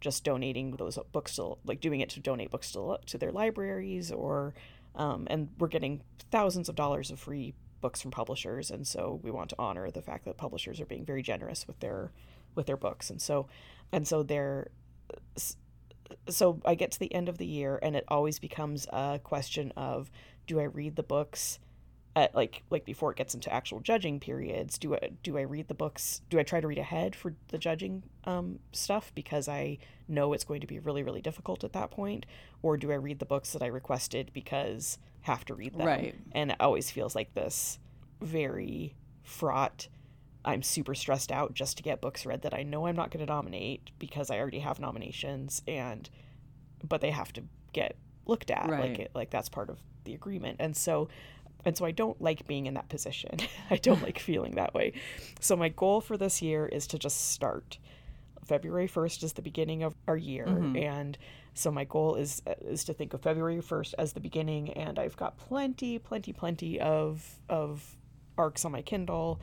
just 0.00 0.24
donating 0.24 0.72
those 0.72 0.98
books 1.12 1.36
to 1.36 1.56
like 1.64 1.80
doing 1.80 2.00
it 2.00 2.08
to 2.08 2.20
donate 2.20 2.50
books 2.50 2.72
to, 2.72 2.98
to 3.06 3.18
their 3.18 3.30
libraries 3.30 4.10
or 4.10 4.54
um, 4.96 5.28
and 5.30 5.50
we're 5.58 5.68
getting 5.68 6.02
thousands 6.32 6.68
of 6.68 6.74
dollars 6.74 7.10
of 7.10 7.20
free 7.20 7.54
books 7.80 8.02
from 8.02 8.10
publishers 8.10 8.70
and 8.70 8.86
so 8.86 9.20
we 9.22 9.30
want 9.30 9.50
to 9.50 9.56
honor 9.58 9.90
the 9.90 10.02
fact 10.02 10.24
that 10.24 10.36
publishers 10.36 10.80
are 10.80 10.86
being 10.86 11.04
very 11.04 11.22
generous 11.22 11.66
with 11.66 11.78
their 11.80 12.12
with 12.54 12.66
their 12.66 12.76
books 12.76 13.08
and 13.08 13.22
so 13.22 13.46
and 13.92 14.08
so 14.08 14.22
they're 14.22 14.68
so 16.28 16.60
I 16.64 16.74
get 16.74 16.92
to 16.92 16.98
the 16.98 17.12
end 17.14 17.28
of 17.28 17.38
the 17.38 17.46
year 17.46 17.78
and 17.82 17.96
it 17.96 18.04
always 18.08 18.38
becomes 18.38 18.86
a 18.92 19.20
question 19.22 19.72
of 19.76 20.10
do 20.46 20.60
I 20.60 20.64
read 20.64 20.96
the 20.96 21.02
books 21.02 21.58
at 22.16 22.34
like 22.34 22.64
like 22.70 22.84
before 22.84 23.12
it 23.12 23.16
gets 23.16 23.34
into 23.34 23.52
actual 23.52 23.80
judging 23.80 24.20
periods? 24.20 24.78
Do 24.78 24.94
I 24.94 25.10
do 25.22 25.38
I 25.38 25.42
read 25.42 25.68
the 25.68 25.74
books 25.74 26.22
do 26.28 26.38
I 26.38 26.42
try 26.42 26.60
to 26.60 26.66
read 26.66 26.78
ahead 26.78 27.14
for 27.14 27.34
the 27.48 27.58
judging 27.58 28.02
um, 28.24 28.58
stuff 28.72 29.12
because 29.14 29.48
I 29.48 29.78
know 30.08 30.32
it's 30.32 30.44
going 30.44 30.60
to 30.60 30.66
be 30.66 30.78
really 30.78 31.02
really 31.02 31.20
difficult 31.20 31.64
at 31.64 31.72
that 31.72 31.90
point? 31.90 32.26
Or 32.62 32.76
do 32.76 32.90
I 32.90 32.96
read 32.96 33.18
the 33.18 33.26
books 33.26 33.52
that 33.52 33.62
I 33.62 33.66
requested 33.66 34.30
because 34.32 34.98
have 35.22 35.44
to 35.46 35.54
read 35.54 35.74
them? 35.74 35.86
Right. 35.86 36.14
And 36.32 36.50
it 36.50 36.56
always 36.60 36.90
feels 36.90 37.14
like 37.14 37.34
this 37.34 37.78
very 38.20 38.94
fraught 39.22 39.88
I'm 40.44 40.62
super 40.62 40.94
stressed 40.94 41.30
out 41.30 41.54
just 41.54 41.76
to 41.76 41.82
get 41.82 42.00
books 42.00 42.24
read 42.24 42.42
that 42.42 42.54
I 42.54 42.62
know 42.62 42.86
I'm 42.86 42.96
not 42.96 43.10
going 43.10 43.24
to 43.24 43.30
nominate 43.30 43.90
because 43.98 44.30
I 44.30 44.38
already 44.38 44.60
have 44.60 44.80
nominations 44.80 45.62
and 45.68 46.08
but 46.86 47.00
they 47.02 47.10
have 47.10 47.32
to 47.34 47.42
get 47.72 47.96
looked 48.26 48.50
at 48.50 48.68
right. 48.68 48.80
like 48.80 48.98
it, 48.98 49.10
like 49.14 49.30
that's 49.30 49.48
part 49.48 49.68
of 49.68 49.78
the 50.04 50.14
agreement. 50.14 50.56
And 50.60 50.76
so 50.76 51.08
and 51.64 51.76
so 51.76 51.84
I 51.84 51.90
don't 51.90 52.20
like 52.22 52.46
being 52.46 52.66
in 52.66 52.74
that 52.74 52.88
position. 52.88 53.36
I 53.70 53.76
don't 53.76 54.02
like 54.02 54.18
feeling 54.18 54.52
that 54.52 54.72
way. 54.72 54.94
So 55.40 55.56
my 55.56 55.68
goal 55.68 56.00
for 56.00 56.16
this 56.16 56.40
year 56.40 56.66
is 56.66 56.86
to 56.88 56.98
just 56.98 57.30
start. 57.32 57.78
February 58.44 58.88
1st 58.88 59.22
is 59.22 59.32
the 59.34 59.42
beginning 59.42 59.84
of 59.84 59.94
our 60.08 60.16
year 60.16 60.46
mm-hmm. 60.46 60.74
and 60.74 61.16
so 61.54 61.70
my 61.70 61.84
goal 61.84 62.16
is 62.16 62.42
is 62.62 62.82
to 62.82 62.92
think 62.92 63.14
of 63.14 63.22
February 63.22 63.58
1st 63.58 63.94
as 63.96 64.12
the 64.12 64.18
beginning 64.18 64.72
and 64.72 64.98
I've 64.98 65.16
got 65.16 65.36
plenty 65.36 66.00
plenty 66.00 66.32
plenty 66.32 66.80
of 66.80 67.38
of 67.48 67.96
arcs 68.36 68.64
on 68.64 68.72
my 68.72 68.82
Kindle 68.82 69.40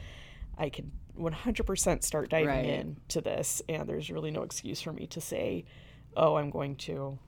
I 0.58 0.70
can 0.70 0.92
100% 1.18 2.04
start 2.04 2.30
diving 2.30 2.48
right. 2.48 2.66
in 2.66 2.98
to 3.10 3.22
this, 3.22 3.62
and 3.70 3.88
there's 3.88 4.10
really 4.10 4.32
no 4.32 4.44
excuse 4.44 4.82
for 4.82 4.94
me 4.94 5.08
to 5.08 5.22
say, 5.22 5.66
oh, 6.16 6.36
I'm 6.36 6.50
going 6.50 6.76
to 6.78 7.20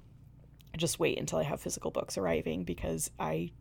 just 0.78 1.00
wait 1.00 1.20
until 1.20 1.40
I 1.40 1.44
have 1.44 1.62
physical 1.62 1.92
books 1.92 2.18
arriving 2.18 2.64
because 2.64 3.10
I 3.20 3.52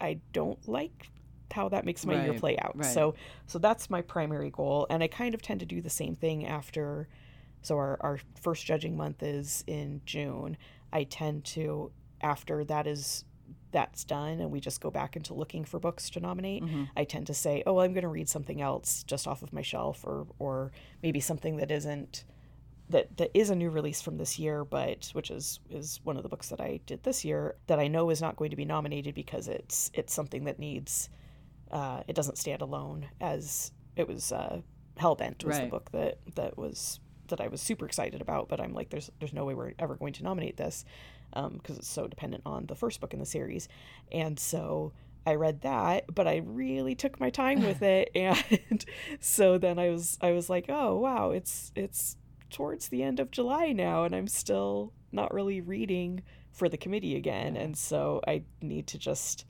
I 0.00 0.18
don't 0.32 0.58
like 0.68 1.10
how 1.52 1.68
that 1.68 1.84
makes 1.84 2.04
my 2.04 2.14
right, 2.14 2.24
year 2.24 2.38
play 2.38 2.58
out. 2.58 2.76
Right. 2.76 2.92
So 2.92 3.14
so 3.46 3.58
that's 3.58 3.90
my 3.90 4.02
primary 4.02 4.50
goal 4.50 4.86
and 4.90 5.02
I 5.02 5.06
kind 5.06 5.34
of 5.34 5.42
tend 5.42 5.60
to 5.60 5.66
do 5.66 5.80
the 5.80 5.90
same 5.90 6.16
thing 6.16 6.46
after 6.46 7.08
so 7.60 7.76
our, 7.76 7.96
our 8.00 8.18
first 8.40 8.66
judging 8.66 8.96
month 8.96 9.22
is 9.22 9.62
in 9.66 10.00
June. 10.04 10.56
I 10.92 11.04
tend 11.04 11.44
to 11.46 11.92
after 12.20 12.64
that 12.64 12.86
is 12.86 13.24
that's 13.72 14.04
done 14.04 14.40
and 14.40 14.50
we 14.50 14.60
just 14.60 14.80
go 14.80 14.90
back 14.90 15.16
into 15.16 15.34
looking 15.34 15.64
for 15.64 15.80
books 15.80 16.10
to 16.10 16.20
nominate, 16.20 16.62
mm-hmm. 16.62 16.84
I 16.96 17.04
tend 17.04 17.26
to 17.28 17.34
say, 17.34 17.62
"Oh, 17.66 17.80
I'm 17.80 17.92
going 17.92 18.02
to 18.02 18.08
read 18.08 18.28
something 18.28 18.60
else 18.60 19.02
just 19.02 19.26
off 19.26 19.42
of 19.42 19.52
my 19.52 19.62
shelf 19.62 20.04
or 20.04 20.26
or 20.38 20.72
maybe 21.02 21.20
something 21.20 21.56
that 21.56 21.70
isn't 21.70 22.24
that 22.90 23.16
that 23.16 23.30
is 23.34 23.50
a 23.50 23.54
new 23.54 23.70
release 23.70 24.00
from 24.00 24.18
this 24.18 24.38
year, 24.38 24.64
but 24.64 25.10
which 25.12 25.30
is 25.30 25.60
is 25.70 26.00
one 26.04 26.16
of 26.16 26.22
the 26.22 26.28
books 26.28 26.48
that 26.50 26.60
I 26.60 26.80
did 26.86 27.02
this 27.02 27.24
year 27.24 27.56
that 27.66 27.78
I 27.78 27.88
know 27.88 28.10
is 28.10 28.20
not 28.20 28.36
going 28.36 28.50
to 28.50 28.56
be 28.56 28.64
nominated 28.64 29.14
because 29.14 29.48
it's 29.48 29.90
it's 29.94 30.12
something 30.12 30.44
that 30.44 30.58
needs 30.58 31.08
uh, 31.70 32.02
it 32.06 32.14
doesn't 32.14 32.38
stand 32.38 32.62
alone 32.62 33.08
as 33.20 33.72
it 33.96 34.06
was 34.06 34.30
uh, 34.30 34.60
Hellbent 34.98 35.44
was 35.44 35.56
right. 35.56 35.64
the 35.64 35.70
book 35.70 35.90
that 35.92 36.18
that 36.36 36.56
was 36.56 37.00
that 37.28 37.40
I 37.40 37.48
was 37.48 37.62
super 37.62 37.86
excited 37.86 38.20
about, 38.20 38.48
but 38.48 38.60
I'm 38.60 38.74
like 38.74 38.90
there's 38.90 39.10
there's 39.18 39.32
no 39.32 39.44
way 39.44 39.54
we're 39.54 39.72
ever 39.78 39.96
going 39.96 40.12
to 40.14 40.22
nominate 40.22 40.56
this 40.56 40.84
because 41.34 41.76
um, 41.76 41.76
it's 41.78 41.88
so 41.88 42.06
dependent 42.06 42.42
on 42.46 42.66
the 42.66 42.74
first 42.74 43.00
book 43.00 43.12
in 43.12 43.20
the 43.20 43.26
series, 43.26 43.68
and 44.10 44.38
so. 44.38 44.92
I 45.24 45.36
read 45.36 45.60
that, 45.60 46.12
but 46.12 46.26
I 46.26 46.42
really 46.44 46.96
took 46.96 47.20
my 47.20 47.30
time 47.30 47.62
with 47.62 47.80
it, 47.82 48.10
and 48.12 48.84
so 49.20 49.56
then 49.56 49.78
I 49.78 49.90
was 49.90 50.18
I 50.20 50.32
was 50.32 50.50
like, 50.50 50.66
oh 50.68 50.96
wow, 50.96 51.30
it's 51.30 51.70
it's 51.76 52.16
towards 52.50 52.88
the 52.88 53.04
end 53.04 53.20
of 53.20 53.30
July 53.30 53.70
now, 53.70 54.02
and 54.02 54.16
I'm 54.16 54.26
still 54.26 54.92
not 55.12 55.32
really 55.32 55.60
reading 55.60 56.22
for 56.52 56.68
the 56.68 56.76
committee 56.76 57.16
again. 57.16 57.56
And 57.56 57.76
so 57.76 58.20
I 58.26 58.42
need 58.60 58.86
to 58.88 58.98
just 58.98 59.46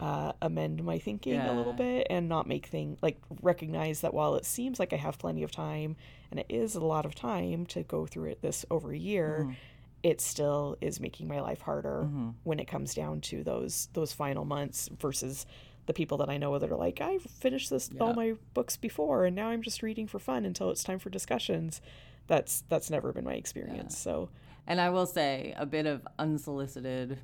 uh, 0.00 0.32
amend 0.40 0.82
my 0.82 0.98
thinking 0.98 1.34
yeah. 1.34 1.52
a 1.52 1.54
little 1.54 1.72
bit 1.72 2.06
and 2.10 2.28
not 2.28 2.46
make 2.46 2.66
things 2.66 2.98
like 3.02 3.18
recognize 3.42 4.00
that 4.00 4.14
while 4.14 4.34
it 4.34 4.44
seems 4.44 4.78
like 4.78 4.92
I 4.92 4.96
have 4.96 5.18
plenty 5.18 5.42
of 5.42 5.50
time, 5.50 5.96
and 6.30 6.40
it 6.40 6.46
is 6.48 6.74
a 6.74 6.84
lot 6.84 7.04
of 7.04 7.14
time 7.14 7.66
to 7.66 7.82
go 7.82 8.06
through 8.06 8.30
it 8.30 8.42
this 8.42 8.64
over 8.70 8.92
a 8.92 8.98
year. 8.98 9.46
Mm. 9.48 9.56
It 10.04 10.20
still 10.20 10.76
is 10.80 11.00
making 11.00 11.26
my 11.26 11.40
life 11.40 11.62
harder 11.62 12.02
mm-hmm. 12.04 12.30
when 12.44 12.60
it 12.60 12.66
comes 12.66 12.94
down 12.94 13.22
to 13.22 13.42
those 13.42 13.88
those 13.94 14.12
final 14.12 14.44
months 14.44 14.88
versus 15.00 15.46
the 15.86 15.92
people 15.94 16.18
that 16.18 16.28
I 16.28 16.36
know 16.36 16.58
that 16.58 16.70
are 16.70 16.76
like, 16.76 17.00
I've 17.00 17.22
finished 17.22 17.70
this 17.70 17.90
yeah. 17.92 18.02
all 18.02 18.14
my 18.14 18.34
books 18.54 18.76
before 18.76 19.24
and 19.24 19.34
now 19.34 19.48
I'm 19.48 19.62
just 19.62 19.82
reading 19.82 20.06
for 20.06 20.18
fun 20.18 20.44
until 20.44 20.70
it's 20.70 20.84
time 20.84 20.98
for 20.98 21.10
discussions. 21.10 21.80
That's 22.26 22.64
that's 22.68 22.90
never 22.90 23.12
been 23.12 23.24
my 23.24 23.34
experience. 23.34 23.94
Yeah. 23.96 24.02
So 24.12 24.30
and 24.66 24.80
I 24.80 24.90
will 24.90 25.06
say 25.06 25.54
a 25.56 25.66
bit 25.66 25.86
of 25.86 26.06
unsolicited 26.18 27.18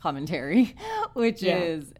commentary, 0.00 0.74
which 1.14 1.42
yeah. 1.42 1.58
is 1.58 1.92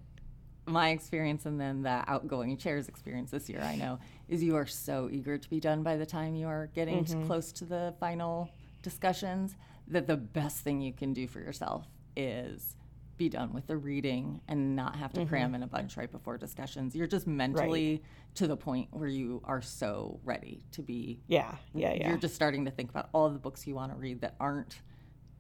my 0.66 0.90
experience 0.90 1.46
and 1.46 1.60
then 1.60 1.82
the 1.82 2.04
outgoing 2.08 2.56
chair's 2.56 2.88
experience 2.88 3.30
this 3.30 3.48
year, 3.48 3.60
I 3.60 3.76
know, 3.76 3.98
is 4.28 4.42
you 4.42 4.56
are 4.56 4.66
so 4.66 5.08
eager 5.12 5.36
to 5.36 5.50
be 5.50 5.60
done 5.60 5.82
by 5.82 5.96
the 5.96 6.06
time 6.06 6.34
you 6.34 6.46
are 6.46 6.68
getting 6.74 7.04
mm-hmm. 7.04 7.26
close 7.26 7.52
to 7.52 7.64
the 7.64 7.94
final 8.00 8.48
discussions 8.82 9.56
that 9.88 10.06
the 10.06 10.16
best 10.16 10.58
thing 10.60 10.80
you 10.80 10.92
can 10.92 11.12
do 11.12 11.26
for 11.26 11.40
yourself 11.40 11.86
is 12.16 12.76
be 13.16 13.28
done 13.28 13.52
with 13.52 13.66
the 13.66 13.76
reading 13.76 14.40
and 14.48 14.74
not 14.74 14.96
have 14.96 15.12
to 15.12 15.20
mm-hmm. 15.20 15.28
cram 15.28 15.54
in 15.54 15.62
a 15.62 15.66
bunch 15.66 15.96
right 15.96 16.10
before 16.10 16.36
discussions. 16.36 16.96
You're 16.96 17.06
just 17.06 17.26
mentally 17.26 17.92
right. 17.92 18.02
to 18.36 18.46
the 18.46 18.56
point 18.56 18.88
where 18.90 19.08
you 19.08 19.40
are 19.44 19.62
so 19.62 20.18
ready 20.24 20.64
to 20.72 20.82
be. 20.82 21.20
Yeah, 21.26 21.54
yeah, 21.74 21.92
yeah. 21.92 22.08
You're 22.08 22.18
just 22.18 22.34
starting 22.34 22.64
to 22.64 22.70
think 22.70 22.90
about 22.90 23.08
all 23.12 23.28
the 23.30 23.38
books 23.38 23.66
you 23.66 23.74
want 23.74 23.92
to 23.92 23.98
read 23.98 24.20
that 24.22 24.34
aren't 24.40 24.80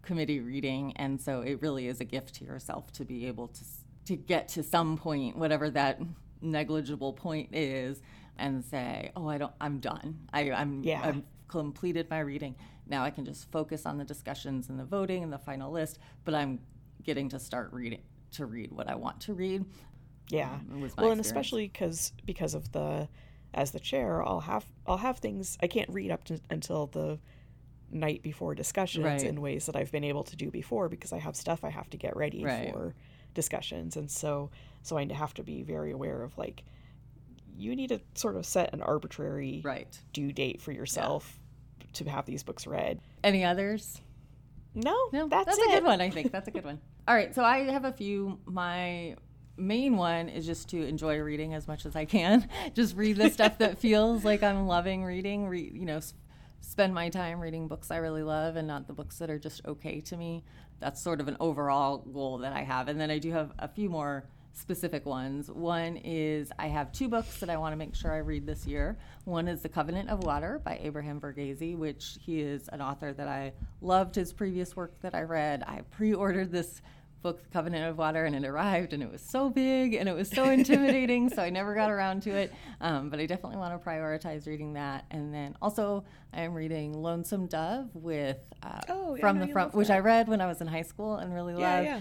committee 0.02 0.40
reading, 0.40 0.92
and 0.96 1.20
so 1.20 1.40
it 1.40 1.60
really 1.62 1.88
is 1.88 2.00
a 2.00 2.04
gift 2.04 2.34
to 2.36 2.44
yourself 2.44 2.92
to 2.92 3.04
be 3.04 3.26
able 3.26 3.48
to 3.48 3.64
to 4.06 4.16
get 4.16 4.48
to 4.48 4.62
some 4.62 4.98
point, 4.98 5.36
whatever 5.36 5.70
that 5.70 5.98
negligible 6.42 7.14
point 7.14 7.54
is, 7.54 8.00
and 8.38 8.64
say, 8.64 9.10
"Oh, 9.16 9.28
I 9.28 9.38
don't. 9.38 9.52
I'm 9.60 9.80
done. 9.80 10.28
I, 10.32 10.52
I'm. 10.52 10.84
Yeah. 10.84 11.00
I've 11.02 11.22
completed 11.48 12.08
my 12.10 12.20
reading. 12.20 12.54
Now 12.86 13.04
I 13.04 13.10
can 13.10 13.24
just 13.24 13.50
focus 13.50 13.86
on 13.86 13.98
the 13.98 14.04
discussions 14.04 14.68
and 14.68 14.78
the 14.78 14.84
voting 14.84 15.22
and 15.22 15.32
the 15.32 15.38
final 15.38 15.70
list. 15.70 15.98
But 16.24 16.34
I'm 16.34 16.60
getting 17.02 17.28
to 17.30 17.38
start 17.38 17.72
reading 17.72 18.00
to 18.32 18.46
read 18.46 18.72
what 18.72 18.88
I 18.88 18.94
want 18.94 19.20
to 19.22 19.34
read. 19.34 19.64
Yeah. 20.30 20.50
Um, 20.52 20.66
well, 20.70 20.84
experience. 20.84 21.12
and 21.12 21.20
especially 21.20 21.68
because 21.68 22.12
because 22.24 22.54
of 22.54 22.72
the 22.72 23.08
as 23.52 23.70
the 23.70 23.80
chair, 23.80 24.22
I'll 24.22 24.40
have 24.40 24.64
I'll 24.86 24.98
have 24.98 25.18
things 25.18 25.56
I 25.62 25.66
can't 25.66 25.90
read 25.90 26.10
up 26.10 26.24
to, 26.24 26.40
until 26.50 26.86
the 26.86 27.18
night 27.90 28.22
before 28.22 28.54
discussions 28.54 29.04
right. 29.04 29.22
in 29.22 29.40
ways 29.40 29.66
that 29.66 29.76
I've 29.76 29.92
been 29.92 30.04
able 30.04 30.24
to 30.24 30.36
do 30.36 30.50
before 30.50 30.88
because 30.88 31.12
I 31.12 31.18
have 31.18 31.36
stuff 31.36 31.62
I 31.62 31.70
have 31.70 31.88
to 31.90 31.96
get 31.96 32.16
ready 32.16 32.44
right. 32.44 32.72
for 32.72 32.94
discussions, 33.34 33.96
and 33.96 34.10
so 34.10 34.50
so 34.82 34.98
I 34.98 35.06
have 35.12 35.34
to 35.34 35.42
be 35.42 35.62
very 35.62 35.92
aware 35.92 36.22
of 36.22 36.36
like 36.36 36.64
you 37.56 37.76
need 37.76 37.88
to 37.90 38.00
sort 38.14 38.36
of 38.36 38.44
set 38.44 38.72
an 38.72 38.82
arbitrary 38.82 39.60
right. 39.64 39.96
due 40.12 40.32
date 40.32 40.60
for 40.60 40.72
yourself. 40.72 41.38
To 41.94 42.08
have 42.08 42.26
these 42.26 42.42
books 42.42 42.66
read. 42.66 43.00
Any 43.22 43.44
others? 43.44 44.00
No, 44.74 44.96
no, 45.12 45.28
that's, 45.28 45.46
that's 45.46 45.58
a 45.58 45.70
good 45.70 45.84
one. 45.84 46.00
I 46.00 46.10
think 46.10 46.32
that's 46.32 46.48
a 46.48 46.50
good 46.50 46.64
one. 46.64 46.80
All 47.08 47.14
right, 47.14 47.34
so 47.34 47.44
I 47.44 47.58
have 47.70 47.84
a 47.84 47.92
few. 47.92 48.38
My 48.46 49.16
main 49.56 49.96
one 49.96 50.28
is 50.28 50.46
just 50.46 50.68
to 50.70 50.84
enjoy 50.84 51.18
reading 51.18 51.54
as 51.54 51.68
much 51.68 51.86
as 51.86 51.94
I 51.94 52.04
can. 52.04 52.48
just 52.74 52.96
read 52.96 53.16
the 53.16 53.30
stuff 53.30 53.58
that 53.58 53.78
feels 53.78 54.24
like 54.24 54.42
I'm 54.42 54.66
loving 54.66 55.04
reading. 55.04 55.46
Re- 55.46 55.70
you 55.72 55.84
know, 55.84 56.00
spend 56.60 56.94
my 56.94 57.08
time 57.08 57.40
reading 57.40 57.68
books 57.68 57.90
I 57.90 57.98
really 57.98 58.22
love 58.22 58.56
and 58.56 58.66
not 58.66 58.86
the 58.86 58.92
books 58.92 59.18
that 59.18 59.30
are 59.30 59.38
just 59.38 59.64
okay 59.66 60.00
to 60.00 60.16
me. 60.16 60.44
That's 60.80 61.00
sort 61.00 61.20
of 61.20 61.28
an 61.28 61.36
overall 61.38 61.98
goal 61.98 62.38
that 62.38 62.52
I 62.52 62.62
have. 62.62 62.88
And 62.88 63.00
then 63.00 63.10
I 63.10 63.18
do 63.18 63.30
have 63.32 63.52
a 63.58 63.68
few 63.68 63.88
more 63.88 64.24
specific 64.54 65.04
ones. 65.04 65.50
One 65.50 65.96
is 65.98 66.50
I 66.58 66.68
have 66.68 66.92
two 66.92 67.08
books 67.08 67.40
that 67.40 67.50
I 67.50 67.56
want 67.56 67.72
to 67.72 67.76
make 67.76 67.94
sure 67.94 68.12
I 68.12 68.18
read 68.18 68.46
this 68.46 68.66
year. 68.66 68.96
One 69.24 69.48
is 69.48 69.62
The 69.62 69.68
Covenant 69.68 70.08
of 70.08 70.22
Water 70.22 70.60
by 70.64 70.78
Abraham 70.82 71.20
Verghese, 71.20 71.76
which 71.76 72.18
he 72.20 72.40
is 72.40 72.68
an 72.68 72.80
author 72.80 73.12
that 73.12 73.28
I 73.28 73.52
loved 73.82 74.14
his 74.14 74.32
previous 74.32 74.76
work 74.76 74.92
that 75.00 75.14
I 75.14 75.22
read. 75.22 75.62
I 75.66 75.82
pre 75.90 76.14
ordered 76.14 76.52
this 76.52 76.80
book, 77.24 77.42
The 77.42 77.48
Covenant 77.48 77.86
of 77.86 77.96
Water, 77.96 78.26
and 78.26 78.36
it 78.36 78.44
arrived, 78.44 78.92
and 78.92 79.02
it 79.02 79.10
was 79.10 79.22
so 79.22 79.48
big 79.48 79.94
and 79.94 80.08
it 80.08 80.14
was 80.14 80.28
so 80.28 80.44
intimidating, 80.50 81.30
so 81.30 81.42
I 81.42 81.48
never 81.48 81.74
got 81.74 81.90
around 81.90 82.22
to 82.24 82.30
it. 82.30 82.52
Um, 82.82 83.08
but 83.08 83.18
I 83.18 83.24
definitely 83.26 83.56
want 83.56 83.72
to 83.72 83.84
prioritize 83.88 84.46
reading 84.46 84.74
that. 84.74 85.06
And 85.10 85.32
then 85.32 85.56
also, 85.62 86.04
I 86.34 86.42
am 86.42 86.52
reading 86.52 86.92
Lonesome 86.92 87.46
Dove 87.46 87.88
with 87.94 88.36
uh, 88.62 88.80
oh, 88.90 89.16
From 89.16 89.40
the 89.40 89.48
Front, 89.48 89.74
which 89.74 89.88
I 89.88 90.00
read 90.00 90.28
when 90.28 90.42
I 90.42 90.46
was 90.46 90.60
in 90.60 90.66
high 90.66 90.82
school 90.82 91.16
and 91.16 91.34
really 91.34 91.58
yeah, 91.58 91.76
loved. 91.76 91.86
Yeah. 91.86 92.00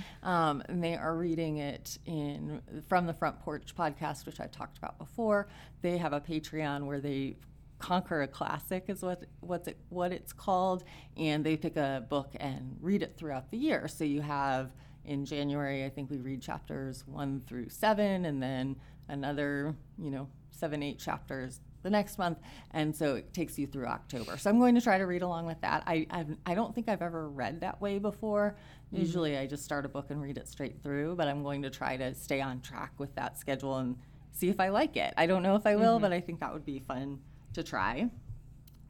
Um, 0.50 0.62
and 0.68 0.84
they 0.84 0.96
are 0.96 1.16
reading 1.16 1.58
it 1.58 1.98
in 2.06 2.62
From 2.88 3.08
the 3.08 3.14
Front 3.14 3.40
Porch 3.40 3.74
podcast, 3.76 4.26
which 4.26 4.42
I've 4.42 4.52
talked 4.52 4.78
about 4.78 5.00
before. 5.00 5.48
They 5.82 5.98
have 5.98 6.12
a 6.12 6.20
Patreon 6.20 6.86
where 6.86 7.00
they 7.00 7.38
conquer 7.80 8.22
a 8.22 8.28
classic 8.28 8.86
is 8.88 9.02
what 9.02 9.24
what's 9.42 9.68
it, 9.68 9.78
what 9.90 10.14
it's 10.14 10.32
called 10.32 10.86
and 11.18 11.44
they 11.44 11.58
pick 11.58 11.76
a 11.76 12.06
book 12.08 12.32
and 12.40 12.78
read 12.80 13.04
it 13.04 13.14
throughout 13.18 13.52
the 13.52 13.58
year 13.58 13.90
so 13.90 14.06
you 14.06 14.22
have 14.22 14.72
in 15.06 15.26
January, 15.26 15.86
I 15.86 15.90
think 15.90 16.10
we 16.10 16.18
read 16.18 16.42
chapters 16.42 17.04
one 17.06 17.42
through 17.48 17.70
seven, 17.70 18.26
and 18.26 18.42
then 18.42 18.76
another, 19.10 19.76
you 19.98 20.10
know, 20.10 20.28
seven, 20.52 20.82
eight 20.82 21.00
chapters 21.00 21.60
the 21.82 21.90
next 21.90 22.18
month, 22.18 22.40
and 22.72 22.96
so 22.96 23.16
it 23.16 23.34
takes 23.34 23.60
you 23.60 23.68
through 23.68 23.88
October. 23.88 24.38
So 24.38 24.50
I'm 24.50 24.58
going 24.58 24.76
to 24.76 24.82
try 24.82 24.98
to 24.98 25.06
read 25.06 25.22
along 25.22 25.46
with 25.46 25.60
that. 25.62 25.84
I 25.86 26.08
I've, 26.10 26.36
I 26.46 26.52
do 26.52 26.62
not 26.62 26.74
think 26.74 26.88
I've 26.88 27.02
ever 27.02 27.30
read 27.30 27.60
that 27.62 27.82
way 27.82 28.00
before. 28.00 28.56
Mm-hmm. 28.88 29.02
Usually, 29.02 29.38
I 29.38 29.46
just 29.46 29.66
start 29.66 29.86
a 29.86 29.90
book 29.90 30.10
and 30.10 30.22
read 30.22 30.38
it 30.38 30.48
straight 30.48 30.82
through, 30.82 31.16
but 31.16 31.28
I'm 31.28 31.44
going 31.44 31.62
to 31.64 31.70
try 31.70 31.98
to 31.98 32.16
stay 32.16 32.40
on 32.40 32.62
track 32.62 32.94
with 32.98 33.14
that 33.16 33.38
schedule 33.38 33.78
and 33.78 33.98
see 34.32 34.50
if 34.50 34.60
I 34.60 34.70
like 34.70 34.96
it. 34.96 35.14
I 35.18 35.26
don't 35.26 35.44
know 35.44 35.56
if 35.56 35.66
I 35.66 35.76
will, 35.76 35.96
mm-hmm. 35.96 36.04
but 36.04 36.14
I 36.14 36.22
think 36.22 36.40
that 36.40 36.54
would 36.54 36.66
be 36.66 36.80
fun 36.80 37.20
to 37.54 37.64
try. 37.64 38.10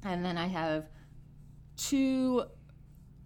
And 0.04 0.24
then 0.24 0.38
I 0.38 0.48
have 0.48 0.86
two 1.76 2.44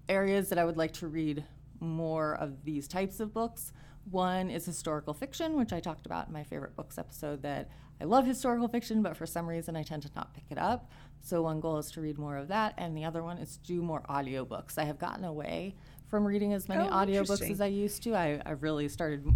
areas 0.07 0.47
that 0.49 0.57
I 0.57 0.63
would 0.63 0.77
like 0.77 0.93
to 0.93 1.07
read 1.07 1.43
more 1.79 2.35
of 2.35 2.63
these 2.63 2.87
types 2.87 3.19
of 3.19 3.33
books. 3.33 3.71
One 4.09 4.49
is 4.49 4.65
historical 4.65 5.13
fiction, 5.13 5.57
which 5.57 5.73
I 5.73 5.79
talked 5.79 6.05
about 6.05 6.27
in 6.27 6.33
my 6.33 6.43
favorite 6.43 6.75
books 6.75 6.97
episode 6.97 7.41
that 7.41 7.69
I 7.99 8.05
love 8.05 8.25
historical 8.25 8.67
fiction, 8.67 9.01
but 9.01 9.17
for 9.17 9.25
some 9.25 9.47
reason 9.47 9.75
I 9.75 9.83
tend 9.83 10.03
to 10.03 10.09
not 10.15 10.33
pick 10.33 10.45
it 10.49 10.57
up. 10.57 10.91
So 11.19 11.41
one 11.41 11.59
goal 11.59 11.77
is 11.77 11.91
to 11.91 12.01
read 12.01 12.17
more 12.17 12.37
of 12.37 12.47
that, 12.47 12.73
and 12.77 12.95
the 12.95 13.03
other 13.03 13.23
one 13.23 13.37
is 13.37 13.57
do 13.57 13.81
more 13.81 14.03
audiobooks. 14.09 14.77
I 14.77 14.85
have 14.85 14.99
gotten 14.99 15.25
away 15.25 15.75
from 16.07 16.25
reading 16.25 16.53
as 16.53 16.69
many 16.69 16.87
oh, 16.87 16.91
audiobooks 16.91 17.49
as 17.49 17.59
I 17.59 17.65
used 17.65 18.03
to. 18.03 18.15
I, 18.15 18.41
I've 18.45 18.63
really 18.63 18.87
started 18.87 19.27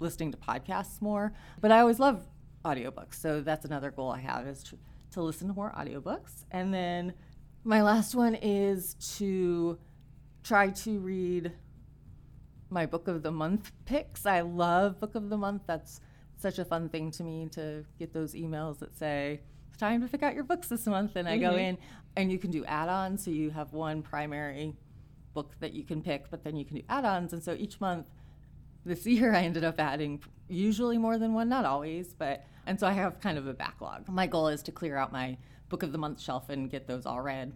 listening 0.00 0.32
to 0.32 0.38
podcasts 0.38 1.00
more, 1.00 1.32
but 1.60 1.70
I 1.70 1.80
always 1.80 2.00
love 2.00 2.26
audiobooks. 2.64 3.14
So 3.14 3.40
that's 3.40 3.64
another 3.64 3.90
goal 3.90 4.10
I 4.10 4.20
have 4.20 4.46
is 4.46 4.62
to, 4.64 4.78
to 5.12 5.22
listen 5.22 5.46
to 5.48 5.54
more 5.54 5.72
audiobooks. 5.76 6.44
And 6.50 6.74
then 6.74 7.14
my 7.64 7.82
last 7.82 8.14
one 8.14 8.34
is 8.34 8.94
to 9.18 9.78
try 10.42 10.70
to 10.70 10.98
read 10.98 11.52
my 12.70 12.86
book 12.86 13.08
of 13.08 13.22
the 13.22 13.30
month 13.30 13.72
picks. 13.84 14.26
I 14.26 14.40
love 14.40 15.00
book 15.00 15.14
of 15.14 15.28
the 15.28 15.36
month. 15.36 15.62
That's 15.66 16.00
such 16.36 16.58
a 16.58 16.64
fun 16.64 16.88
thing 16.88 17.10
to 17.12 17.22
me 17.22 17.48
to 17.52 17.84
get 17.98 18.12
those 18.12 18.34
emails 18.34 18.78
that 18.80 18.96
say 18.96 19.40
it's 19.68 19.78
time 19.78 20.02
to 20.02 20.08
pick 20.08 20.22
out 20.22 20.34
your 20.34 20.44
books 20.44 20.68
this 20.68 20.86
month 20.86 21.16
and 21.16 21.28
I 21.28 21.38
mm-hmm. 21.38 21.50
go 21.50 21.56
in 21.56 21.78
and 22.16 22.30
you 22.30 22.38
can 22.38 22.50
do 22.50 22.64
add-ons 22.64 23.24
so 23.24 23.30
you 23.30 23.50
have 23.50 23.72
one 23.72 24.02
primary 24.02 24.74
book 25.36 25.52
that 25.60 25.74
you 25.74 25.84
can 25.84 26.02
pick, 26.02 26.30
but 26.30 26.42
then 26.42 26.56
you 26.56 26.64
can 26.64 26.76
do 26.76 26.82
add 26.88 27.04
ons. 27.04 27.32
And 27.32 27.44
so 27.44 27.52
each 27.52 27.80
month 27.80 28.08
this 28.84 29.06
year, 29.14 29.34
I 29.34 29.42
ended 29.42 29.64
up 29.64 29.78
adding 29.78 30.22
usually 30.48 30.98
more 30.98 31.18
than 31.18 31.34
one, 31.34 31.48
not 31.48 31.64
always, 31.64 32.14
but, 32.14 32.44
and 32.66 32.80
so 32.80 32.86
I 32.86 32.92
have 32.92 33.20
kind 33.20 33.38
of 33.38 33.46
a 33.46 33.54
backlog. 33.54 34.08
My 34.08 34.26
goal 34.26 34.48
is 34.48 34.62
to 34.64 34.72
clear 34.72 34.96
out 34.96 35.12
my 35.12 35.36
book 35.68 35.82
of 35.82 35.92
the 35.92 35.98
month 35.98 36.20
shelf 36.20 36.48
and 36.48 36.70
get 36.70 36.86
those 36.86 37.06
all 37.06 37.20
read 37.20 37.52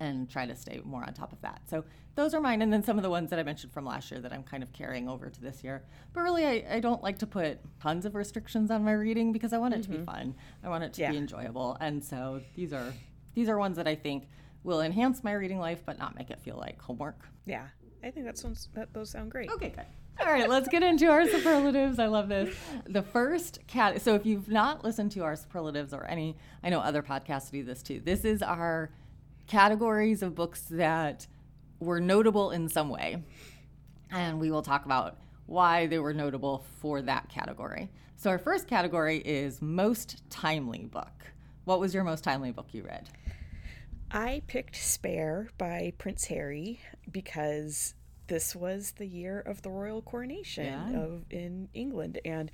and 0.00 0.28
try 0.30 0.46
to 0.46 0.54
stay 0.54 0.80
more 0.84 1.04
on 1.04 1.12
top 1.12 1.32
of 1.32 1.40
that. 1.42 1.60
So 1.68 1.84
those 2.14 2.34
are 2.34 2.40
mine. 2.40 2.62
And 2.62 2.72
then 2.72 2.82
some 2.82 2.96
of 2.98 3.02
the 3.02 3.10
ones 3.10 3.30
that 3.30 3.38
I 3.38 3.42
mentioned 3.42 3.72
from 3.72 3.84
last 3.84 4.10
year 4.10 4.20
that 4.20 4.32
I'm 4.32 4.42
kind 4.42 4.62
of 4.62 4.72
carrying 4.72 5.08
over 5.08 5.28
to 5.28 5.40
this 5.40 5.62
year. 5.62 5.84
But 6.12 6.22
really, 6.22 6.46
I, 6.46 6.64
I 6.76 6.80
don't 6.80 7.02
like 7.02 7.18
to 7.18 7.26
put 7.26 7.58
tons 7.80 8.04
of 8.04 8.14
restrictions 8.14 8.70
on 8.70 8.84
my 8.84 8.92
reading 8.92 9.32
because 9.32 9.52
I 9.52 9.58
want 9.58 9.74
it 9.74 9.82
mm-hmm. 9.82 9.92
to 9.92 9.98
be 9.98 10.04
fun. 10.04 10.34
I 10.62 10.68
want 10.68 10.84
it 10.84 10.92
to 10.94 11.02
yeah. 11.02 11.10
be 11.10 11.16
enjoyable. 11.16 11.76
And 11.80 12.02
so 12.04 12.40
these 12.54 12.72
are 12.72 12.92
these 13.34 13.48
are 13.48 13.58
ones 13.58 13.76
that 13.76 13.86
I 13.86 13.94
think 13.94 14.28
will 14.64 14.80
enhance 14.80 15.22
my 15.22 15.32
reading 15.32 15.58
life, 15.58 15.82
but 15.86 15.98
not 15.98 16.16
make 16.16 16.30
it 16.30 16.40
feel 16.40 16.56
like 16.56 16.80
homework. 16.80 17.28
Yeah, 17.46 17.66
I 18.02 18.10
think 18.10 18.26
that 18.26 18.38
sounds 18.38 18.68
that 18.74 18.92
those 18.92 19.10
sound 19.10 19.30
great. 19.30 19.50
Okay, 19.50 19.70
good. 19.70 19.86
All 20.20 20.32
right, 20.32 20.48
let's 20.48 20.68
get 20.68 20.82
into 20.82 21.06
our 21.06 21.28
superlatives. 21.28 22.00
I 22.00 22.06
love 22.06 22.28
this. 22.28 22.52
The 22.86 23.02
first 23.02 23.60
cat. 23.68 24.02
So 24.02 24.16
if 24.16 24.26
you've 24.26 24.48
not 24.48 24.82
listened 24.82 25.12
to 25.12 25.20
our 25.22 25.36
superlatives 25.36 25.94
or 25.94 26.04
any, 26.06 26.36
I 26.64 26.70
know 26.70 26.80
other 26.80 27.02
podcasts 27.02 27.52
do 27.52 27.62
this 27.62 27.82
too. 27.82 28.00
This 28.04 28.24
is 28.24 28.42
our 28.42 28.90
categories 29.48 30.22
of 30.22 30.34
books 30.34 30.62
that 30.70 31.26
were 31.80 32.00
notable 32.00 32.50
in 32.52 32.68
some 32.68 32.88
way. 32.88 33.24
And 34.10 34.38
we 34.40 34.50
will 34.50 34.62
talk 34.62 34.84
about 34.84 35.18
why 35.46 35.86
they 35.86 35.98
were 35.98 36.14
notable 36.14 36.64
for 36.80 37.02
that 37.02 37.28
category. 37.28 37.90
So, 38.16 38.30
our 38.30 38.38
first 38.38 38.68
category 38.68 39.18
is 39.18 39.60
most 39.62 40.22
timely 40.30 40.84
book. 40.84 41.32
What 41.64 41.80
was 41.80 41.94
your 41.94 42.04
most 42.04 42.24
timely 42.24 42.52
book 42.52 42.68
you 42.72 42.82
read? 42.82 43.08
I 44.10 44.42
picked 44.46 44.76
Spare 44.76 45.48
by 45.58 45.92
Prince 45.98 46.24
Harry 46.26 46.80
because 47.10 47.94
this 48.26 48.56
was 48.56 48.92
the 48.92 49.06
year 49.06 49.40
of 49.40 49.62
the 49.62 49.70
royal 49.70 50.02
coronation 50.02 50.66
yeah. 50.66 51.00
of 51.00 51.24
in 51.30 51.68
England 51.74 52.20
and 52.24 52.50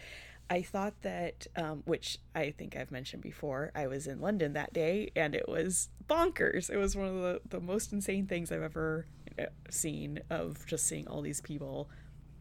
I 0.51 0.63
thought 0.63 0.95
that, 1.03 1.47
um, 1.57 1.83
which 1.87 2.19
I 2.35 2.51
think 2.51 2.77
I've 2.77 2.91
mentioned 2.91 3.23
before, 3.23 3.73
I 3.75 3.87
was 3.87 4.07
in 4.07 4.21
London 4.21 4.53
that 4.53 4.73
day 4.73 5.11
and 5.17 5.35
it 5.35 5.49
was 5.49 5.89
bonkers. 6.07 6.71
It 6.71 6.77
was 6.77 6.97
one 6.97 7.07
of 7.07 7.15
the, 7.15 7.41
the 7.49 7.61
most 7.61 7.93
insane 7.93 8.27
things 8.27 8.53
I've 8.53 8.63
ever 8.63 9.07
uh, 9.39 9.45
seen 9.71 10.21
of 10.31 10.67
just 10.67 10.87
seeing 10.87 11.09
all 11.09 11.23
these 11.23 11.41
people 11.41 11.89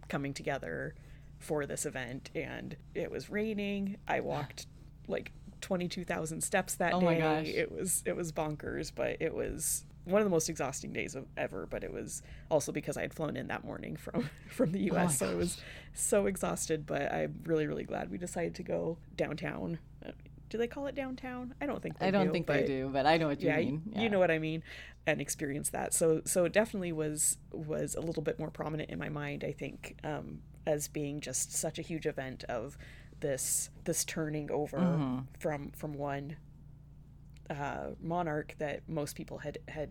coming 0.09 0.33
together 0.33 0.95
for 1.39 1.65
this 1.65 1.85
event. 1.85 2.29
And 2.35 2.75
it 2.93 3.09
was 3.09 3.29
raining. 3.29 3.97
I 4.07 4.19
walked 4.19 4.67
like 5.07 5.31
22,000 5.61 6.41
steps 6.41 6.75
that 6.75 6.93
oh 6.93 6.99
day. 6.99 7.53
It 7.55 7.71
was, 7.71 8.03
it 8.05 8.15
was 8.15 8.31
bonkers, 8.31 8.91
but 8.93 9.17
it 9.21 9.33
was 9.33 9.85
one 10.05 10.21
of 10.21 10.25
the 10.25 10.31
most 10.31 10.49
exhausting 10.49 10.91
days 10.91 11.15
of 11.15 11.25
ever, 11.37 11.65
but 11.69 11.83
it 11.83 11.91
was 11.91 12.21
also 12.49 12.71
because 12.71 12.97
I 12.97 13.01
had 13.01 13.13
flown 13.13 13.37
in 13.37 13.47
that 13.47 13.63
morning 13.63 13.95
from 13.95 14.29
from 14.49 14.71
the 14.71 14.81
U.S. 14.83 15.21
Oh 15.21 15.25
so 15.25 15.31
I 15.31 15.35
was 15.35 15.61
so 15.93 16.25
exhausted. 16.25 16.85
But 16.85 17.11
I'm 17.11 17.39
really 17.45 17.67
really 17.67 17.83
glad 17.83 18.11
we 18.11 18.17
decided 18.17 18.55
to 18.55 18.63
go 18.63 18.97
downtown. 19.15 19.79
Uh, 20.05 20.11
do 20.49 20.57
they 20.57 20.67
call 20.67 20.87
it 20.87 20.95
downtown? 20.95 21.55
I 21.61 21.65
don't 21.65 21.81
think 21.81 21.95
I 21.99 22.11
don't 22.11 22.27
do, 22.27 22.31
think 22.31 22.47
they 22.47 22.65
do, 22.65 22.89
but 22.91 23.05
I 23.05 23.17
know 23.17 23.27
what 23.27 23.41
you 23.41 23.47
yeah, 23.47 23.57
mean. 23.57 23.81
Yeah. 23.91 24.01
You 24.01 24.09
know 24.09 24.19
what 24.19 24.29
I 24.29 24.39
mean, 24.39 24.63
and 25.07 25.21
experience 25.21 25.69
that. 25.69 25.93
So 25.93 26.21
so 26.25 26.45
it 26.45 26.53
definitely 26.53 26.91
was 26.91 27.37
was 27.51 27.95
a 27.95 28.01
little 28.01 28.23
bit 28.23 28.39
more 28.39 28.51
prominent 28.51 28.89
in 28.89 28.99
my 28.99 29.09
mind. 29.09 29.43
I 29.43 29.51
think 29.51 29.97
um, 30.03 30.41
as 30.65 30.87
being 30.87 31.21
just 31.21 31.53
such 31.53 31.79
a 31.79 31.81
huge 31.81 32.05
event 32.05 32.43
of 32.45 32.77
this 33.21 33.69
this 33.85 34.03
turning 34.05 34.51
over 34.51 34.77
mm-hmm. 34.77 35.19
from 35.39 35.71
from 35.71 35.93
one 35.93 36.35
uh, 37.53 37.91
monarch 38.01 38.55
that 38.57 38.87
most 38.87 39.15
people 39.15 39.37
had 39.37 39.59
had 39.67 39.89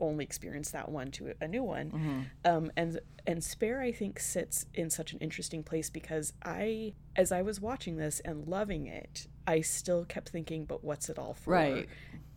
only 0.00 0.24
experienced 0.24 0.72
that 0.72 0.88
one 0.88 1.10
to 1.12 1.32
a 1.40 1.48
new 1.48 1.62
one. 1.62 1.90
Mm-hmm. 1.90 2.20
Um, 2.44 2.72
and 2.76 3.00
and 3.26 3.42
Spare 3.42 3.80
I 3.80 3.92
think 3.92 4.18
sits 4.18 4.66
in 4.74 4.90
such 4.90 5.12
an 5.12 5.18
interesting 5.20 5.62
place 5.62 5.90
because 5.90 6.32
I 6.44 6.94
as 7.16 7.32
I 7.32 7.42
was 7.42 7.60
watching 7.60 7.96
this 7.96 8.20
and 8.24 8.46
loving 8.46 8.86
it, 8.86 9.26
I 9.46 9.60
still 9.60 10.04
kept 10.04 10.30
thinking, 10.30 10.64
but 10.64 10.84
what's 10.84 11.08
it 11.08 11.18
all 11.18 11.34
for? 11.34 11.52
Right. 11.52 11.88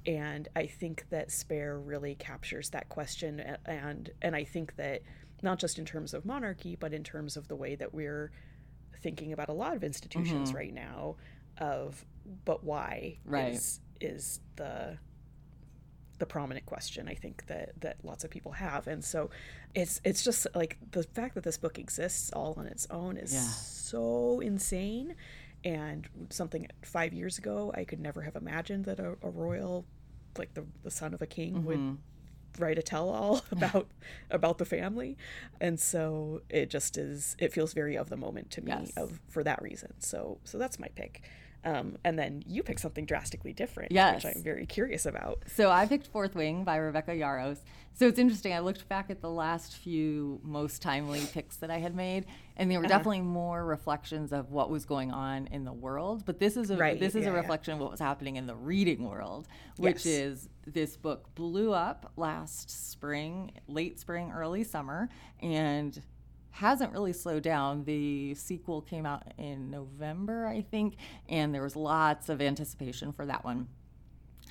And 0.05 0.47
I 0.55 0.67
think 0.67 1.05
that 1.09 1.31
Spare 1.31 1.77
really 1.79 2.15
captures 2.15 2.69
that 2.69 2.89
question 2.89 3.57
and 3.65 4.11
and 4.21 4.35
I 4.35 4.43
think 4.43 4.75
that 4.77 5.01
not 5.43 5.59
just 5.59 5.77
in 5.77 5.85
terms 5.85 6.13
of 6.13 6.25
monarchy, 6.25 6.75
but 6.75 6.93
in 6.93 7.03
terms 7.03 7.37
of 7.37 7.47
the 7.47 7.55
way 7.55 7.75
that 7.75 7.93
we're 7.93 8.31
thinking 9.01 9.33
about 9.33 9.49
a 9.49 9.53
lot 9.53 9.75
of 9.75 9.83
institutions 9.83 10.49
mm-hmm. 10.49 10.57
right 10.57 10.73
now 10.73 11.15
of 11.59 12.05
but 12.45 12.63
why 12.63 13.17
right. 13.25 13.53
is 13.53 13.79
is 14.01 14.39
the 14.55 14.97
the 16.19 16.25
prominent 16.25 16.65
question 16.65 17.07
I 17.07 17.13
think 17.13 17.45
that 17.47 17.79
that 17.81 17.97
lots 18.03 18.23
of 18.23 18.31
people 18.31 18.53
have 18.53 18.87
and 18.87 19.03
so 19.03 19.29
it's 19.75 20.01
it's 20.03 20.23
just 20.23 20.47
like 20.55 20.77
the 20.91 21.03
fact 21.03 21.35
that 21.35 21.43
this 21.43 21.57
book 21.57 21.77
exists 21.77 22.31
all 22.33 22.55
on 22.57 22.65
its 22.65 22.87
own 22.89 23.17
is 23.17 23.33
yeah. 23.33 23.39
so 23.41 24.39
insane 24.39 25.15
and 25.63 26.07
something 26.29 26.67
5 26.83 27.13
years 27.13 27.37
ago 27.37 27.71
I 27.75 27.83
could 27.83 27.99
never 27.99 28.21
have 28.21 28.35
imagined 28.35 28.85
that 28.85 28.99
a, 28.99 29.15
a 29.21 29.29
royal 29.29 29.85
like 30.37 30.53
the 30.53 30.65
the 30.83 30.91
son 30.91 31.13
of 31.13 31.21
a 31.21 31.27
king 31.27 31.55
mm-hmm. 31.55 31.65
would 31.65 31.97
write 32.59 32.79
a 32.79 32.81
tell-all 32.81 33.43
about 33.51 33.87
about 34.31 34.57
the 34.57 34.65
family 34.65 35.17
and 35.61 35.79
so 35.79 36.41
it 36.49 36.69
just 36.69 36.97
is 36.97 37.35
it 37.37 37.53
feels 37.53 37.73
very 37.73 37.95
of 37.95 38.09
the 38.09 38.17
moment 38.17 38.49
to 38.51 38.61
me 38.61 38.71
yes. 38.71 38.91
of 38.97 39.19
for 39.27 39.43
that 39.43 39.61
reason 39.61 39.93
so 39.99 40.39
so 40.43 40.57
that's 40.57 40.79
my 40.79 40.87
pick 40.95 41.21
um, 41.63 41.97
and 42.03 42.17
then 42.17 42.43
you 42.47 42.63
picked 42.63 42.79
something 42.79 43.05
drastically 43.05 43.53
different, 43.53 43.91
yes. 43.91 44.23
which 44.23 44.35
I'm 44.35 44.43
very 44.43 44.65
curious 44.65 45.05
about. 45.05 45.43
So 45.47 45.69
I 45.69 45.85
picked 45.85 46.07
Fourth 46.07 46.35
Wing 46.35 46.63
by 46.63 46.77
Rebecca 46.77 47.11
Yarros. 47.11 47.59
So 47.93 48.07
it's 48.07 48.19
interesting. 48.19 48.53
I 48.53 48.59
looked 48.59 48.87
back 48.87 49.09
at 49.09 49.21
the 49.21 49.29
last 49.29 49.75
few 49.75 50.39
most 50.43 50.83
timely 50.83 51.25
picks 51.33 51.57
that 51.57 51.71
I 51.71 51.79
had 51.79 51.95
made, 51.95 52.25
and 52.55 52.69
they 52.69 52.77
were 52.77 52.85
uh-huh. 52.85 52.89
definitely 52.89 53.21
more 53.21 53.65
reflections 53.65 54.31
of 54.31 54.51
what 54.51 54.69
was 54.69 54.85
going 54.85 55.11
on 55.11 55.47
in 55.47 55.65
the 55.65 55.73
world. 55.73 56.23
But 56.25 56.39
this 56.39 56.57
is 56.57 56.69
a 56.69 56.77
right. 56.77 56.99
this 56.99 57.15
is 57.15 57.25
yeah, 57.25 57.31
a 57.31 57.33
reflection 57.33 57.71
yeah. 57.71 57.75
of 57.77 57.81
what 57.81 57.91
was 57.91 57.99
happening 57.99 58.35
in 58.35 58.45
the 58.45 58.55
reading 58.55 59.09
world, 59.09 59.47
which 59.77 60.05
yes. 60.05 60.19
is 60.19 60.49
this 60.67 60.95
book 60.95 61.33
blew 61.33 61.73
up 61.73 62.11
last 62.17 62.91
spring, 62.91 63.51
late 63.67 63.99
spring, 63.99 64.31
early 64.31 64.63
summer, 64.63 65.09
and 65.41 65.99
hasn't 66.57 66.91
really 66.91 67.13
slowed 67.13 67.43
down. 67.43 67.83
The 67.83 68.33
sequel 68.33 68.81
came 68.81 69.05
out 69.05 69.23
in 69.37 69.69
November, 69.69 70.47
I 70.47 70.61
think, 70.61 70.95
and 71.29 71.53
there 71.53 71.61
was 71.61 71.75
lots 71.75 72.29
of 72.29 72.41
anticipation 72.41 73.11
for 73.11 73.27
that 73.27 73.45
one. 73.45 73.67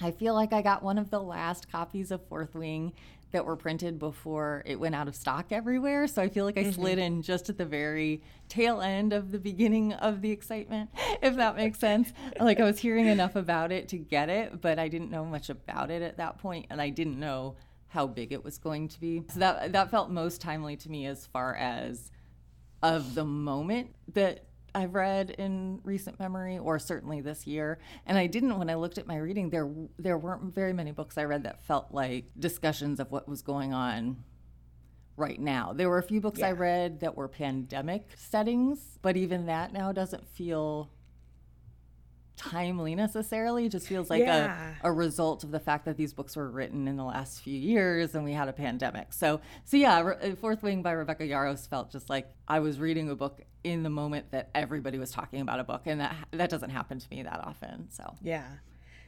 I 0.00 0.12
feel 0.12 0.34
like 0.34 0.52
I 0.52 0.62
got 0.62 0.82
one 0.82 0.98
of 0.98 1.10
the 1.10 1.20
last 1.20 1.70
copies 1.70 2.12
of 2.12 2.24
Fourth 2.28 2.54
Wing 2.54 2.92
that 3.32 3.44
were 3.44 3.56
printed 3.56 3.98
before 3.98 4.62
it 4.66 4.78
went 4.78 4.94
out 4.94 5.08
of 5.08 5.16
stock 5.16 5.46
everywhere. 5.50 6.06
So 6.06 6.22
I 6.22 6.28
feel 6.28 6.44
like 6.44 6.56
I 6.56 6.62
mm-hmm. 6.62 6.80
slid 6.80 6.98
in 6.98 7.22
just 7.22 7.48
at 7.48 7.58
the 7.58 7.64
very 7.64 8.22
tail 8.48 8.80
end 8.80 9.12
of 9.12 9.32
the 9.32 9.38
beginning 9.40 9.92
of 9.94 10.22
the 10.22 10.30
excitement, 10.30 10.90
if 11.22 11.34
that 11.34 11.56
makes 11.56 11.80
sense. 11.80 12.12
like 12.38 12.60
I 12.60 12.64
was 12.64 12.78
hearing 12.78 13.06
enough 13.06 13.34
about 13.34 13.72
it 13.72 13.88
to 13.88 13.98
get 13.98 14.28
it, 14.28 14.60
but 14.60 14.78
I 14.78 14.86
didn't 14.86 15.10
know 15.10 15.24
much 15.24 15.50
about 15.50 15.90
it 15.90 16.02
at 16.02 16.18
that 16.18 16.38
point, 16.38 16.66
and 16.70 16.80
I 16.80 16.90
didn't 16.90 17.18
know 17.18 17.56
how 17.96 18.06
big 18.06 18.30
it 18.30 18.44
was 18.44 18.58
going 18.58 18.88
to 18.88 19.00
be. 19.00 19.24
So 19.32 19.40
that 19.40 19.72
that 19.72 19.90
felt 19.90 20.10
most 20.10 20.42
timely 20.42 20.76
to 20.76 20.90
me 20.90 21.06
as 21.06 21.24
far 21.24 21.54
as 21.54 22.12
of 22.82 23.14
the 23.14 23.24
moment 23.24 23.96
that 24.12 24.44
I've 24.74 24.94
read 24.94 25.30
in 25.30 25.80
recent 25.82 26.20
memory, 26.20 26.58
or 26.58 26.78
certainly 26.78 27.22
this 27.22 27.46
year. 27.46 27.78
And 28.04 28.18
I 28.18 28.26
didn't 28.26 28.58
when 28.58 28.68
I 28.68 28.74
looked 28.74 28.98
at 28.98 29.06
my 29.06 29.16
reading. 29.16 29.48
There 29.48 29.72
there 29.98 30.18
weren't 30.18 30.54
very 30.54 30.74
many 30.74 30.92
books 30.92 31.16
I 31.16 31.24
read 31.24 31.44
that 31.44 31.64
felt 31.64 31.86
like 31.90 32.26
discussions 32.38 33.00
of 33.00 33.10
what 33.10 33.26
was 33.26 33.40
going 33.40 33.72
on 33.72 34.22
right 35.16 35.40
now. 35.40 35.72
There 35.72 35.88
were 35.88 35.96
a 35.96 36.02
few 36.02 36.20
books 36.20 36.40
yeah. 36.40 36.48
I 36.48 36.52
read 36.52 37.00
that 37.00 37.16
were 37.16 37.28
pandemic 37.28 38.10
settings, 38.14 38.98
but 39.00 39.16
even 39.16 39.46
that 39.46 39.72
now 39.72 39.90
doesn't 39.92 40.28
feel 40.28 40.90
timely 42.36 42.94
necessarily. 42.94 43.66
It 43.66 43.72
just 43.72 43.86
feels 43.86 44.10
like 44.10 44.20
yeah. 44.20 44.74
a, 44.82 44.88
a 44.88 44.92
result 44.92 45.44
of 45.44 45.50
the 45.50 45.60
fact 45.60 45.84
that 45.86 45.96
these 45.96 46.12
books 46.12 46.36
were 46.36 46.50
written 46.50 46.86
in 46.86 46.96
the 46.96 47.04
last 47.04 47.42
few 47.42 47.58
years 47.58 48.14
and 48.14 48.24
we 48.24 48.32
had 48.32 48.48
a 48.48 48.52
pandemic. 48.52 49.12
So, 49.12 49.40
so 49.64 49.76
yeah, 49.76 50.00
Re- 50.00 50.32
uh, 50.32 50.36
Fourth 50.36 50.62
Wing 50.62 50.82
by 50.82 50.92
Rebecca 50.92 51.24
Yarros 51.24 51.68
felt 51.68 51.90
just 51.90 52.08
like 52.10 52.28
I 52.46 52.60
was 52.60 52.78
reading 52.78 53.10
a 53.10 53.16
book 53.16 53.40
in 53.64 53.82
the 53.82 53.90
moment 53.90 54.30
that 54.30 54.50
everybody 54.54 54.98
was 54.98 55.10
talking 55.10 55.40
about 55.40 55.58
a 55.58 55.64
book, 55.64 55.82
and 55.86 56.00
that 56.00 56.14
that 56.30 56.50
doesn't 56.50 56.70
happen 56.70 56.98
to 56.98 57.06
me 57.10 57.22
that 57.22 57.40
often. 57.44 57.88
So 57.90 58.14
yeah. 58.22 58.46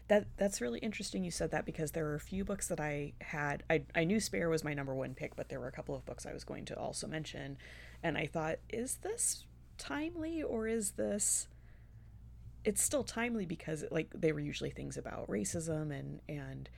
That, 0.09 0.27
that's 0.39 0.63
really 0.63 0.79
interesting 0.79 1.23
you 1.23 1.31
said 1.31 1.51
that 1.51 1.67
because 1.67 1.93
there 1.93 2.05
were 2.05 2.15
a 2.15 2.21
few 2.21 2.43
books 2.43 2.69
that 2.69 2.81
I 2.81 3.13
had. 3.21 3.63
I, 3.69 3.83
I 3.95 4.05
knew 4.05 4.21
Spare 4.21 4.49
was 4.49 4.65
my 4.65 4.73
number 4.73 4.95
one 4.95 5.13
pick, 5.13 5.37
but 5.37 5.51
there 5.51 5.61
were 5.61 5.69
a 5.69 5.73
couple 5.73 5.95
of 5.95 6.07
books 6.07 6.25
I 6.25 6.33
was 6.33 6.45
going 6.45 6.65
to 6.65 6.79
also 6.79 7.07
mention. 7.07 7.59
And 8.03 8.17
I 8.17 8.25
thought, 8.25 8.57
is 8.71 8.97
this 9.03 9.45
timely 9.77 10.43
or 10.43 10.67
is 10.67 10.93
this 10.93 11.49
it's 12.69 12.83
still 12.83 13.03
timely 13.03 13.47
because 13.47 13.83
like 13.91 14.11
they 14.15 14.31
were 14.31 14.41
usually 14.41 14.69
things 14.69 14.99
about 14.99 15.27
racism 15.27 15.91
and 15.91 16.21
and 16.29 16.69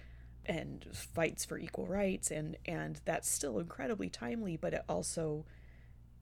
and 0.46 0.86
fights 0.92 1.44
for 1.44 1.58
equal 1.58 1.84
rights 1.84 2.30
and 2.30 2.56
and 2.64 3.00
that's 3.04 3.28
still 3.28 3.58
incredibly 3.58 4.08
timely 4.08 4.56
but 4.56 4.72
it 4.72 4.82
also 4.88 5.44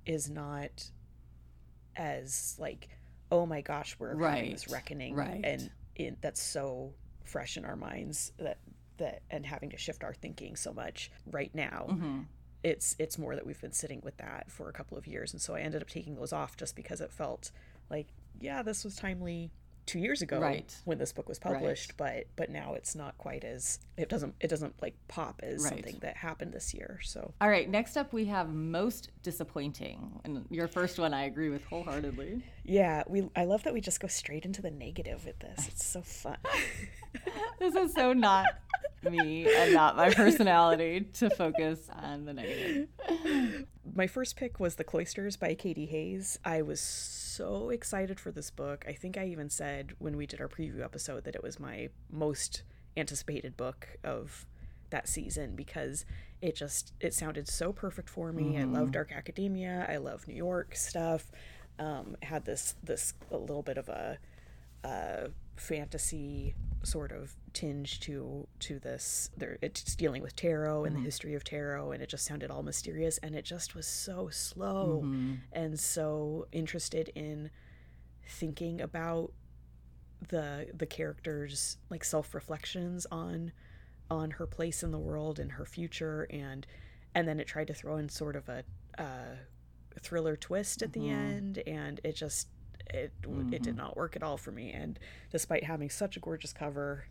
is 0.06 0.30
not 0.30 0.90
as 1.96 2.56
like 2.58 2.88
oh 3.30 3.44
my 3.44 3.60
gosh 3.60 3.94
we're 3.98 4.14
right. 4.14 4.36
having 4.36 4.52
this 4.52 4.68
reckoning 4.68 5.14
right. 5.14 5.42
and 5.44 5.70
it, 5.96 6.16
that's 6.22 6.42
so 6.42 6.94
fresh 7.24 7.58
in 7.58 7.66
our 7.66 7.76
minds 7.76 8.32
that 8.38 8.56
that 8.96 9.20
and 9.30 9.44
having 9.44 9.68
to 9.68 9.76
shift 9.76 10.02
our 10.02 10.14
thinking 10.14 10.56
so 10.56 10.72
much 10.72 11.10
right 11.30 11.54
now 11.54 11.88
mm-hmm. 11.90 12.20
it's 12.62 12.96
it's 12.98 13.18
more 13.18 13.34
that 13.34 13.44
we've 13.44 13.60
been 13.60 13.72
sitting 13.72 14.00
with 14.02 14.16
that 14.16 14.50
for 14.50 14.70
a 14.70 14.72
couple 14.72 14.96
of 14.96 15.06
years 15.06 15.34
and 15.34 15.42
so 15.42 15.54
I 15.54 15.60
ended 15.60 15.82
up 15.82 15.90
taking 15.90 16.14
those 16.14 16.32
off 16.32 16.56
just 16.56 16.74
because 16.74 17.02
it 17.02 17.12
felt 17.12 17.50
like 17.90 18.06
yeah, 18.40 18.62
this 18.62 18.84
was 18.84 18.96
timely 18.96 19.50
two 19.86 19.98
years 19.98 20.20
ago 20.20 20.38
Right. 20.38 20.76
when 20.84 20.98
this 20.98 21.12
book 21.14 21.28
was 21.30 21.38
published, 21.38 21.96
but 21.96 22.26
but 22.36 22.50
now 22.50 22.74
it's 22.74 22.94
not 22.94 23.16
quite 23.16 23.42
as 23.42 23.78
it 23.96 24.10
doesn't 24.10 24.34
it 24.38 24.48
doesn't 24.48 24.74
like 24.82 24.94
pop 25.08 25.40
as 25.42 25.62
Right. 25.64 25.72
something 25.72 25.98
that 26.00 26.16
happened 26.18 26.52
this 26.52 26.74
year. 26.74 27.00
So 27.02 27.32
All 27.40 27.48
right, 27.48 27.68
next 27.68 27.96
up 27.96 28.12
we 28.12 28.26
have 28.26 28.50
most 28.52 29.10
disappointing. 29.22 30.20
And 30.24 30.44
your 30.50 30.68
first 30.68 30.98
one 30.98 31.14
I 31.14 31.24
agree 31.24 31.48
with 31.48 31.64
wholeheartedly. 31.64 32.44
Yeah, 32.68 33.02
we 33.08 33.26
I 33.34 33.46
love 33.46 33.62
that 33.64 33.72
we 33.72 33.80
just 33.80 33.98
go 33.98 34.08
straight 34.08 34.44
into 34.44 34.60
the 34.60 34.70
negative 34.70 35.24
with 35.24 35.38
this. 35.38 35.66
It's 35.68 35.84
so 35.84 36.02
fun. 36.02 36.36
This 37.58 37.74
is 37.74 37.94
so 37.94 38.12
not 38.12 38.46
me 39.02 39.52
and 39.52 39.72
not 39.72 39.96
my 39.96 40.10
personality 40.10 41.00
to 41.14 41.28
focus 41.30 41.88
on 41.92 42.24
the 42.24 42.34
negative. 42.34 42.88
My 43.94 44.06
first 44.06 44.36
pick 44.36 44.60
was 44.60 44.76
The 44.76 44.84
Cloisters 44.84 45.36
by 45.36 45.54
Katy 45.54 45.86
Hays. 45.86 46.38
I 46.44 46.62
was 46.62 46.80
so 46.80 47.70
excited 47.70 48.20
for 48.20 48.30
this 48.30 48.50
book. 48.50 48.84
I 48.86 48.92
think 48.92 49.16
I 49.16 49.26
even 49.26 49.50
said 49.50 49.94
when 49.98 50.16
we 50.16 50.26
did 50.26 50.40
our 50.40 50.46
preview 50.46 50.84
episode 50.84 51.24
that 51.24 51.34
it 51.34 51.42
was 51.42 51.58
my 51.58 51.88
most 52.10 52.62
anticipated 52.96 53.56
book 53.56 53.88
of 54.04 54.46
that 54.90 55.08
season 55.08 55.56
because 55.56 56.04
it 56.40 56.54
just 56.54 56.92
it 57.00 57.12
sounded 57.14 57.48
so 57.48 57.72
perfect 57.72 58.08
for 58.08 58.32
me. 58.32 58.58
I 58.58 58.64
love 58.64 58.84
mm-hmm. 58.84 58.90
dark 58.92 59.12
academia. 59.12 59.86
I 59.88 59.96
love 59.96 60.28
New 60.28 60.36
York 60.36 60.76
stuff. 60.76 61.32
Um, 61.78 62.16
had 62.22 62.44
this 62.44 62.74
this 62.82 63.14
a 63.30 63.36
little 63.36 63.62
bit 63.62 63.78
of 63.78 63.88
a 63.88 64.18
uh, 64.84 65.28
fantasy 65.56 66.54
sort 66.82 67.12
of 67.12 67.34
tinge 67.52 68.00
to 68.00 68.46
to 68.60 68.78
this. 68.78 69.30
There, 69.36 69.58
it's 69.62 69.94
dealing 69.96 70.22
with 70.22 70.34
tarot 70.36 70.84
and 70.84 70.96
the 70.96 71.00
history 71.04 71.34
of 71.34 71.44
tarot, 71.44 71.92
and 71.92 72.02
it 72.02 72.08
just 72.08 72.24
sounded 72.24 72.50
all 72.50 72.62
mysterious, 72.62 73.18
and 73.18 73.34
it 73.34 73.44
just 73.44 73.74
was 73.74 73.86
so 73.86 74.28
slow 74.28 75.00
and 75.52 75.78
so 75.78 76.46
interested 76.52 77.10
in 77.14 77.50
thinking 78.26 78.80
about 78.80 79.32
the 80.28 80.66
the 80.76 80.86
characters 80.86 81.78
like 81.90 82.04
self 82.04 82.34
reflections 82.34 83.06
on 83.10 83.52
on 84.10 84.32
her 84.32 84.46
place 84.46 84.82
in 84.82 84.90
the 84.90 84.98
world 84.98 85.38
and 85.38 85.52
her 85.52 85.64
future 85.64 86.26
and 86.30 86.66
and 87.14 87.28
then 87.28 87.38
it 87.40 87.46
tried 87.46 87.66
to 87.66 87.74
throw 87.74 87.96
in 87.96 88.08
sort 88.08 88.36
of 88.36 88.48
a 88.48 88.64
uh, 88.98 89.36
thriller 90.00 90.36
twist 90.36 90.82
at 90.82 90.92
the 90.92 91.08
end 91.08 91.62
and 91.66 92.00
it 92.04 92.14
just 92.14 92.48
it 92.90 93.12
it 93.52 93.62
did 93.62 93.76
not 93.76 93.96
work 93.96 94.16
at 94.16 94.22
all 94.22 94.36
for 94.36 94.50
me 94.50 94.72
and 94.72 94.98
despite 95.30 95.64
having 95.64 95.90
such 95.90 96.16
a 96.16 96.20
gorgeous 96.20 96.52
cover 96.52 97.04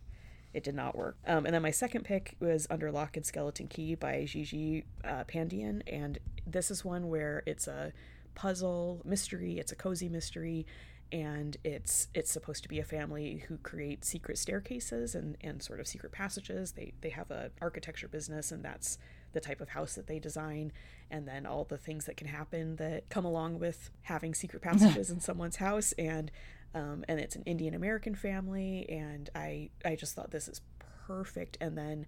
it 0.54 0.64
did 0.64 0.74
not 0.74 0.96
work. 0.96 1.18
Um, 1.26 1.44
and 1.44 1.54
then 1.54 1.60
my 1.60 1.70
second 1.70 2.04
pick 2.04 2.34
was 2.40 2.66
under 2.70 2.90
lock 2.90 3.18
and 3.18 3.26
skeleton 3.26 3.68
key 3.68 3.94
by 3.94 4.24
gigi 4.24 4.84
uh, 5.04 5.24
pandian 5.24 5.82
and 5.86 6.18
this 6.46 6.70
is 6.70 6.84
one 6.84 7.08
where 7.08 7.42
it's 7.46 7.68
a 7.68 7.92
puzzle 8.34 9.02
mystery 9.04 9.58
it's 9.58 9.72
a 9.72 9.76
cozy 9.76 10.08
mystery 10.08 10.64
and 11.12 11.56
it's 11.64 12.08
it's 12.14 12.30
supposed 12.30 12.62
to 12.62 12.68
be 12.68 12.78
a 12.78 12.84
family 12.84 13.44
who 13.48 13.56
create 13.58 14.04
secret 14.04 14.38
staircases 14.38 15.14
and 15.14 15.36
and 15.40 15.62
sort 15.62 15.80
of 15.80 15.86
secret 15.86 16.12
passages. 16.12 16.72
They 16.72 16.92
they 17.00 17.10
have 17.10 17.30
a 17.30 17.50
architecture 17.60 18.08
business 18.08 18.52
and 18.52 18.64
that's 18.64 18.98
the 19.32 19.40
type 19.40 19.60
of 19.60 19.70
house 19.70 19.94
that 19.94 20.06
they 20.06 20.18
design 20.18 20.72
and 21.10 21.26
then 21.26 21.46
all 21.46 21.64
the 21.64 21.76
things 21.76 22.06
that 22.06 22.16
can 22.16 22.26
happen 22.26 22.76
that 22.76 23.08
come 23.08 23.24
along 23.24 23.58
with 23.58 23.90
having 24.02 24.34
secret 24.34 24.62
passages 24.62 25.10
in 25.10 25.20
someone's 25.20 25.56
house. 25.56 25.92
And 25.98 26.30
um, 26.74 27.04
and 27.08 27.18
it's 27.18 27.34
an 27.34 27.42
Indian 27.44 27.74
American 27.74 28.14
family 28.14 28.86
and 28.90 29.30
I 29.34 29.70
I 29.84 29.96
just 29.96 30.14
thought 30.14 30.30
this 30.30 30.48
is 30.48 30.60
perfect. 31.06 31.56
And 31.60 31.76
then 31.76 32.06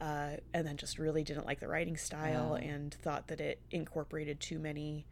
uh, 0.00 0.36
and 0.52 0.66
then 0.66 0.76
just 0.76 0.98
really 0.98 1.22
didn't 1.22 1.46
like 1.46 1.60
the 1.60 1.68
writing 1.68 1.96
style 1.96 2.54
and 2.54 2.92
thought 2.92 3.28
that 3.28 3.40
it 3.40 3.60
incorporated 3.70 4.40
too 4.40 4.58
many 4.58 5.06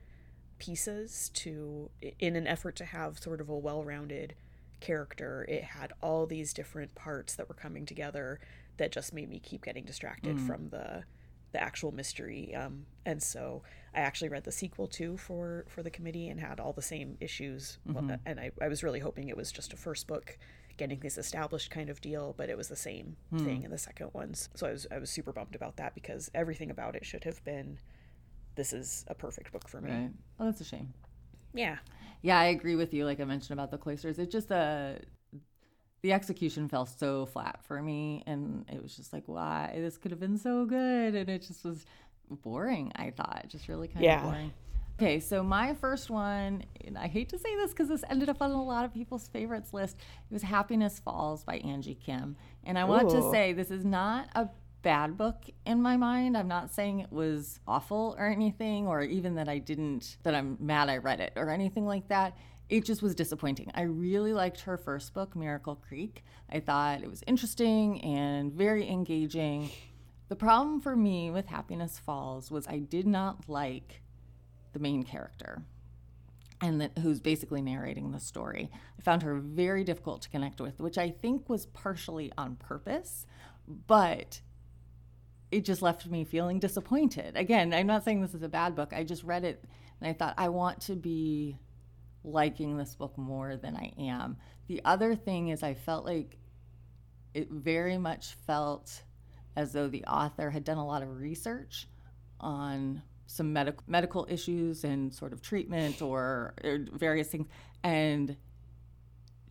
pieces 0.58 1.30
to 1.32 1.88
in 2.18 2.34
an 2.36 2.46
effort 2.46 2.74
to 2.76 2.84
have 2.84 3.18
sort 3.18 3.40
of 3.40 3.48
a 3.48 3.56
well-rounded 3.56 4.34
character 4.80 5.46
it 5.48 5.62
had 5.62 5.92
all 6.02 6.26
these 6.26 6.52
different 6.52 6.94
parts 6.94 7.34
that 7.36 7.48
were 7.48 7.54
coming 7.54 7.86
together 7.86 8.40
that 8.76 8.90
just 8.90 9.14
made 9.14 9.28
me 9.28 9.38
keep 9.38 9.64
getting 9.64 9.84
distracted 9.84 10.38
from 10.40 10.68
the 10.70 11.04
the 11.52 11.62
actual 11.62 11.92
mystery 11.92 12.54
um, 12.54 12.86
and 13.04 13.22
so 13.22 13.62
i 13.94 14.00
actually 14.00 14.28
read 14.28 14.44
the 14.44 14.52
sequel 14.52 14.86
too 14.86 15.16
for 15.16 15.64
for 15.68 15.82
the 15.82 15.90
committee 15.90 16.28
and 16.28 16.40
had 16.40 16.60
all 16.60 16.72
the 16.72 16.82
same 16.82 17.16
issues 17.20 17.78
Well, 17.86 18.18
and 18.26 18.38
I, 18.40 18.50
I 18.62 18.68
was 18.68 18.82
really 18.82 19.00
hoping 19.00 19.28
it 19.28 19.36
was 19.36 19.50
just 19.52 19.72
a 19.72 19.76
first 19.76 20.06
book 20.06 20.38
getting 20.76 21.00
this 21.00 21.18
established 21.18 21.70
kind 21.70 21.90
of 21.90 22.00
deal 22.00 22.34
but 22.36 22.48
it 22.48 22.56
was 22.56 22.68
the 22.68 22.76
same 22.76 23.16
thing 23.36 23.62
in 23.62 23.70
the 23.70 23.78
second 23.78 24.10
ones 24.14 24.48
so 24.54 24.66
i 24.66 24.72
was 24.72 24.86
i 24.90 24.98
was 24.98 25.10
super 25.10 25.32
bummed 25.32 25.54
about 25.54 25.76
that 25.76 25.94
because 25.94 26.30
everything 26.34 26.70
about 26.70 26.96
it 26.96 27.04
should 27.04 27.24
have 27.24 27.42
been 27.44 27.78
this 28.56 28.72
is 28.72 29.04
a 29.08 29.14
perfect 29.14 29.52
book 29.52 29.68
for 29.68 29.80
me 29.80 29.90
Right. 29.90 30.10
Oh, 30.38 30.44
that's 30.46 30.60
a 30.60 30.64
shame. 30.64 30.92
yeah 31.54 31.78
Yeah, 32.22 32.38
I 32.38 32.46
agree 32.46 32.76
with 32.76 32.92
you. 32.92 33.04
Like 33.04 33.20
I 33.20 33.24
mentioned 33.24 33.58
about 33.58 33.70
the 33.70 33.78
cloisters, 33.78 34.18
it 34.18 34.30
just 34.30 34.52
uh, 34.52 34.92
the 36.02 36.12
execution 36.12 36.68
fell 36.68 36.86
so 36.86 37.26
flat 37.26 37.60
for 37.64 37.82
me, 37.82 38.22
and 38.26 38.64
it 38.72 38.82
was 38.82 38.96
just 38.96 39.12
like, 39.12 39.24
why 39.26 39.72
this 39.76 39.96
could 39.98 40.10
have 40.10 40.20
been 40.20 40.38
so 40.38 40.64
good, 40.64 41.14
and 41.14 41.28
it 41.28 41.42
just 41.42 41.64
was 41.64 41.84
boring. 42.42 42.92
I 42.96 43.10
thought 43.10 43.44
just 43.48 43.68
really 43.68 43.88
kind 43.88 44.04
Yeah. 44.04 44.24
of 44.24 44.30
boring. 44.30 44.52
Okay, 44.98 45.18
so 45.18 45.42
my 45.42 45.72
first 45.74 46.10
one, 46.10 46.62
and 46.84 46.98
I 46.98 47.06
hate 47.06 47.30
to 47.30 47.38
say 47.38 47.56
this 47.56 47.70
because 47.70 47.88
this 47.88 48.04
ended 48.10 48.28
up 48.28 48.42
on 48.42 48.50
a 48.50 48.62
lot 48.62 48.84
of 48.84 48.92
people's 48.92 49.28
favorites 49.28 49.72
list. 49.72 49.96
It 50.30 50.34
was 50.34 50.42
Happiness 50.42 50.98
Falls 50.98 51.42
by 51.42 51.56
Angie 51.56 51.94
Kim. 51.94 52.36
And 52.64 52.78
I 52.78 52.84
want 52.84 53.08
to 53.10 53.30
say 53.30 53.54
this 53.54 53.70
is 53.70 53.82
not 53.82 54.28
a 54.34 54.50
bad 54.82 55.16
book 55.16 55.44
in 55.64 55.80
my 55.80 55.96
mind. 55.96 56.36
I'm 56.36 56.48
not 56.48 56.70
saying 56.74 57.00
it 57.00 57.10
was 57.12 57.60
awful 57.66 58.14
or 58.18 58.26
anything, 58.26 58.86
or 58.86 59.02
even 59.02 59.36
that 59.36 59.48
I 59.48 59.56
didn't, 59.58 60.18
that 60.22 60.34
I'm 60.34 60.58
mad 60.60 60.90
I 60.90 60.98
read 60.98 61.20
it 61.20 61.32
or 61.34 61.48
anything 61.48 61.86
like 61.86 62.08
that. 62.08 62.36
It 62.70 62.84
just 62.84 63.02
was 63.02 63.16
disappointing. 63.16 63.72
I 63.74 63.82
really 63.82 64.32
liked 64.32 64.60
her 64.60 64.76
first 64.76 65.12
book, 65.12 65.34
Miracle 65.34 65.74
Creek. 65.74 66.22
I 66.48 66.60
thought 66.60 67.02
it 67.02 67.10
was 67.10 67.24
interesting 67.26 68.00
and 68.02 68.52
very 68.52 68.88
engaging. 68.88 69.70
The 70.28 70.36
problem 70.36 70.80
for 70.80 70.94
me 70.94 71.32
with 71.32 71.46
Happiness 71.46 71.98
Falls 71.98 72.48
was 72.48 72.68
I 72.68 72.78
did 72.78 73.08
not 73.08 73.48
like 73.48 74.02
the 74.72 74.78
main 74.78 75.02
character 75.02 75.64
and 76.60 76.80
that, 76.80 76.98
who's 76.98 77.18
basically 77.18 77.60
narrating 77.60 78.12
the 78.12 78.20
story. 78.20 78.70
I 78.96 79.02
found 79.02 79.24
her 79.24 79.40
very 79.40 79.82
difficult 79.82 80.22
to 80.22 80.28
connect 80.28 80.60
with, 80.60 80.78
which 80.78 80.96
I 80.96 81.10
think 81.10 81.48
was 81.48 81.66
partially 81.66 82.32
on 82.38 82.54
purpose, 82.54 83.26
but 83.66 84.42
it 85.50 85.64
just 85.64 85.82
left 85.82 86.06
me 86.06 86.22
feeling 86.22 86.60
disappointed. 86.60 87.36
Again, 87.36 87.74
I'm 87.74 87.88
not 87.88 88.04
saying 88.04 88.20
this 88.20 88.34
is 88.34 88.44
a 88.44 88.48
bad 88.48 88.76
book. 88.76 88.92
I 88.92 89.02
just 89.02 89.24
read 89.24 89.42
it 89.42 89.64
and 90.00 90.08
I 90.08 90.12
thought 90.12 90.34
I 90.38 90.50
want 90.50 90.82
to 90.82 90.94
be 90.94 91.58
liking 92.24 92.76
this 92.76 92.94
book 92.94 93.16
more 93.16 93.56
than 93.56 93.76
I 93.76 93.92
am. 93.98 94.36
The 94.68 94.80
other 94.84 95.14
thing 95.14 95.48
is 95.48 95.62
I 95.62 95.74
felt 95.74 96.04
like 96.04 96.36
it 97.34 97.50
very 97.50 97.98
much 97.98 98.34
felt 98.46 99.02
as 99.56 99.72
though 99.72 99.88
the 99.88 100.04
author 100.04 100.50
had 100.50 100.64
done 100.64 100.78
a 100.78 100.86
lot 100.86 101.02
of 101.02 101.20
research 101.20 101.88
on 102.40 103.02
some 103.26 103.52
medical 103.52 103.84
medical 103.86 104.26
issues 104.28 104.82
and 104.82 105.14
sort 105.14 105.32
of 105.32 105.40
treatment 105.40 106.02
or, 106.02 106.54
or 106.64 106.78
various 106.92 107.28
things 107.28 107.46
and 107.84 108.36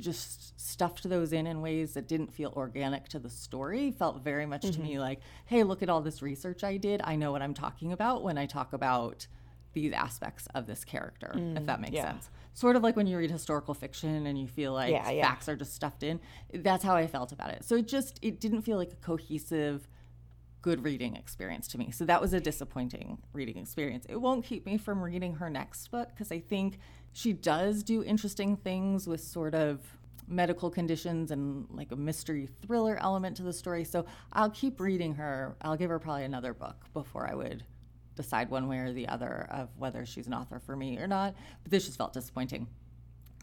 just 0.01 0.60
stuffed 0.60 1.08
those 1.08 1.34
in 1.34 1.47
in 1.47 1.62
ways 1.62 1.93
that 1.93 2.08
didn't 2.08 2.34
feel 2.34 2.53
organic 2.55 3.08
to 3.08 3.19
the 3.19 3.29
story 3.29 3.91
felt 3.91 4.23
very 4.23 4.45
much 4.45 4.62
to 4.62 4.79
me 4.79 4.91
mm-hmm. 4.91 5.01
like 5.01 5.19
hey 5.45 5.63
look 5.63 5.82
at 5.82 5.89
all 5.89 6.01
this 6.01 6.21
research 6.21 6.63
i 6.63 6.77
did 6.77 7.01
i 7.03 7.15
know 7.15 7.32
what 7.32 7.41
i'm 7.41 7.53
talking 7.53 7.91
about 7.91 8.23
when 8.23 8.38
i 8.38 8.45
talk 8.45 8.73
about 8.73 9.27
these 9.73 9.93
aspects 9.93 10.47
of 10.55 10.67
this 10.67 10.84
character 10.84 11.32
if 11.36 11.63
mm, 11.63 11.65
that 11.65 11.79
makes 11.79 11.93
yeah. 11.93 12.12
sense 12.12 12.29
sort 12.59 12.75
of 12.75 12.83
like 12.83 12.95
when 12.95 13.07
you 13.07 13.17
read 13.17 13.31
historical 13.31 13.73
fiction 13.73 14.25
and 14.27 14.37
you 14.37 14.47
feel 14.47 14.73
like 14.73 14.91
Yeah, 14.91 15.09
yeah. 15.09 15.29
facts 15.29 15.47
are 15.47 15.55
just 15.55 15.73
stuffed 15.73 16.03
in 16.03 16.19
that's 16.53 16.83
how 16.83 16.95
i 16.95 17.07
felt 17.07 17.31
about 17.31 17.51
it 17.51 17.63
so 17.63 17.75
it 17.75 17.87
just 17.87 18.19
it 18.21 18.39
didn't 18.39 18.63
feel 18.63 18.77
like 18.77 18.91
a 18.91 18.97
cohesive 18.97 19.87
good 20.61 20.83
reading 20.83 21.15
experience 21.15 21.67
to 21.69 21.77
me. 21.77 21.91
So 21.91 22.05
that 22.05 22.21
was 22.21 22.33
a 22.33 22.39
disappointing 22.39 23.19
reading 23.33 23.57
experience. 23.57 24.05
It 24.09 24.17
won't 24.17 24.43
keep 24.43 24.65
me 24.65 24.77
from 24.77 25.01
reading 25.01 25.35
her 25.35 25.49
next 25.49 25.87
book 25.89 26.09
because 26.09 26.31
I 26.31 26.39
think 26.39 26.79
she 27.13 27.33
does 27.33 27.83
do 27.83 28.03
interesting 28.03 28.57
things 28.57 29.07
with 29.07 29.21
sort 29.21 29.55
of 29.55 29.79
medical 30.27 30.69
conditions 30.69 31.31
and 31.31 31.65
like 31.71 31.91
a 31.91 31.95
mystery 31.95 32.47
thriller 32.61 32.97
element 33.01 33.37
to 33.37 33.43
the 33.43 33.53
story. 33.53 33.83
So 33.83 34.05
I'll 34.33 34.51
keep 34.51 34.79
reading 34.79 35.15
her. 35.15 35.55
I'll 35.61 35.77
give 35.77 35.89
her 35.89 35.99
probably 35.99 36.25
another 36.25 36.53
book 36.53 36.85
before 36.93 37.27
I 37.29 37.35
would 37.35 37.63
decide 38.19 38.49
one 38.49 38.67
way 38.67 38.79
or 38.79 38.91
the 38.91 39.08
other 39.08 39.47
of 39.49 39.69
whether 39.77 40.05
she's 40.05 40.27
an 40.27 40.34
author 40.34 40.60
for 40.60 40.75
me 40.75 40.97
or 40.97 41.08
not. 41.08 41.34
But 41.63 41.71
this 41.71 41.86
just 41.86 41.97
felt 41.97 42.13
disappointing. 42.13 42.67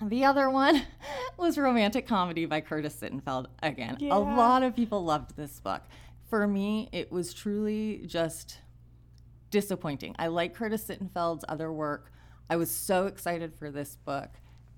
The 0.02 0.24
other 0.26 0.50
one 0.50 0.82
was 1.38 1.56
Romantic 1.56 2.06
Comedy 2.06 2.44
by 2.44 2.60
Curtis 2.60 2.94
Sittenfeld. 3.00 3.46
Again, 3.62 3.96
Yeah. 3.98 4.14
a 4.14 4.18
lot 4.18 4.62
of 4.62 4.76
people 4.76 5.02
loved 5.02 5.34
this 5.34 5.58
book. 5.60 5.82
For 6.28 6.46
me, 6.46 6.90
it 6.92 7.10
was 7.10 7.32
truly 7.32 8.02
just 8.06 8.58
disappointing. 9.50 10.14
I 10.18 10.26
like 10.26 10.54
Curtis 10.54 10.84
Sittenfeld's 10.84 11.44
other 11.48 11.72
work. 11.72 12.12
I 12.50 12.56
was 12.56 12.70
so 12.70 13.06
excited 13.06 13.54
for 13.54 13.70
this 13.70 13.96
book, 14.04 14.28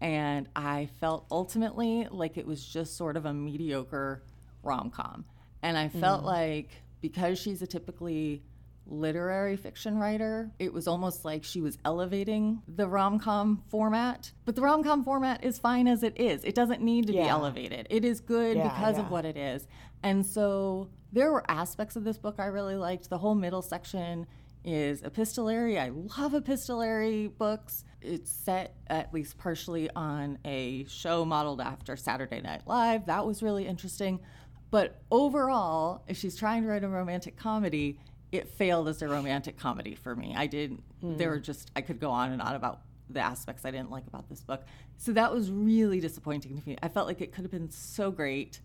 and 0.01 0.49
I 0.55 0.89
felt 1.01 1.27
ultimately 1.31 2.07
like 2.11 2.39
it 2.39 2.47
was 2.47 2.65
just 2.65 2.97
sort 2.97 3.17
of 3.17 3.27
a 3.27 3.35
mediocre 3.35 4.23
rom 4.63 4.91
com. 4.91 5.25
And 5.63 5.77
I 5.77 5.89
felt 5.89 6.23
mm. 6.23 6.27
like 6.27 6.71
because 7.01 7.39
she's 7.39 7.63
a 7.63 7.67
typically 7.67 8.45
literary 8.89 9.57
fiction 9.57 9.99
writer. 9.99 10.51
It 10.59 10.73
was 10.73 10.89
almost 10.89 11.25
like 11.25 11.45
she 11.45 11.61
was 11.61 11.79
elevating 11.85 12.63
the 12.67 12.89
rom 12.89 13.19
com 13.19 13.63
format. 13.69 14.33
But 14.45 14.57
the 14.57 14.63
rom 14.63 14.83
com 14.83 15.05
format 15.05 15.45
is 15.45 15.59
fine 15.59 15.87
as 15.87 16.03
it 16.03 16.19
is, 16.19 16.45
it 16.45 16.55
doesn't 16.55 16.83
need 16.83 17.07
to 17.07 17.13
be 17.13 17.21
elevated. 17.21 17.87
It 17.91 18.05
is 18.05 18.21
good 18.21 18.57
Yeah, 18.57 18.69
because 18.69 18.99
of 18.99 19.11
what 19.11 19.25
it 19.25 19.37
is. 19.37 19.67
And 20.03 20.25
so 20.25 20.89
there 21.13 21.33
were 21.33 21.45
aspects 21.51 21.97
of 21.97 22.05
this 22.05 22.19
book 22.19 22.37
I 22.39 22.47
really 22.47 22.77
liked. 22.77 23.09
The 23.11 23.19
whole 23.19 23.35
middle 23.35 23.63
section 23.63 24.27
is 24.65 25.03
epistolary. 25.03 25.79
I 25.79 25.91
love 25.91 26.35
epistolary 26.35 27.29
books. 27.29 27.85
It's 28.01 28.31
set 28.31 28.75
at 28.89 29.13
least 29.15 29.39
partially 29.39 29.89
on 29.91 30.39
a 30.45 30.85
show 30.85 31.25
modeled 31.25 31.61
after 31.61 31.97
Saturday 31.97 32.41
Night 32.41 32.63
Live. 32.67 33.07
That 33.07 33.27
was 33.27 33.43
really 33.43 33.67
interesting. 33.67 34.21
But 34.71 35.01
overall, 35.11 36.03
if 36.09 36.19
she's 36.19 36.37
trying 36.37 36.63
to 36.63 36.69
write 36.69 36.85
a 36.85 36.89
romantic 36.89 37.37
comedy, 37.37 37.99
it 38.33 38.49
failed 38.49 38.89
as 38.89 39.01
a 39.03 39.09
romantic 39.09 39.57
comedy 39.57 39.95
for 39.95 40.15
me. 40.15 40.35
I 40.37 40.47
did, 40.47 40.79
hmm. 41.01 41.17
there 41.17 41.31
were 41.31 41.39
just, 41.39 41.71
I 41.75 41.81
could 41.81 41.99
go 42.01 42.11
on 42.11 42.33
and 42.33 42.43
on 42.43 42.55
about 42.55 42.83
the 43.11 43.21
aspects 43.21 43.65
I 43.65 43.71
didn't 43.71 43.91
like 43.91 44.07
about 44.07 44.29
this 44.29 44.43
book. 44.43 44.65
So 44.99 45.13
that 45.13 45.33
was 45.33 45.51
really 45.51 46.01
disappointing 46.01 46.61
to 46.61 46.69
me. 46.69 46.77
I 46.83 46.89
felt 46.89 47.07
like 47.07 47.21
it 47.21 47.33
could 47.33 47.43
have 47.45 47.51
been 47.51 47.71
so 47.71 48.11
great. 48.11 48.61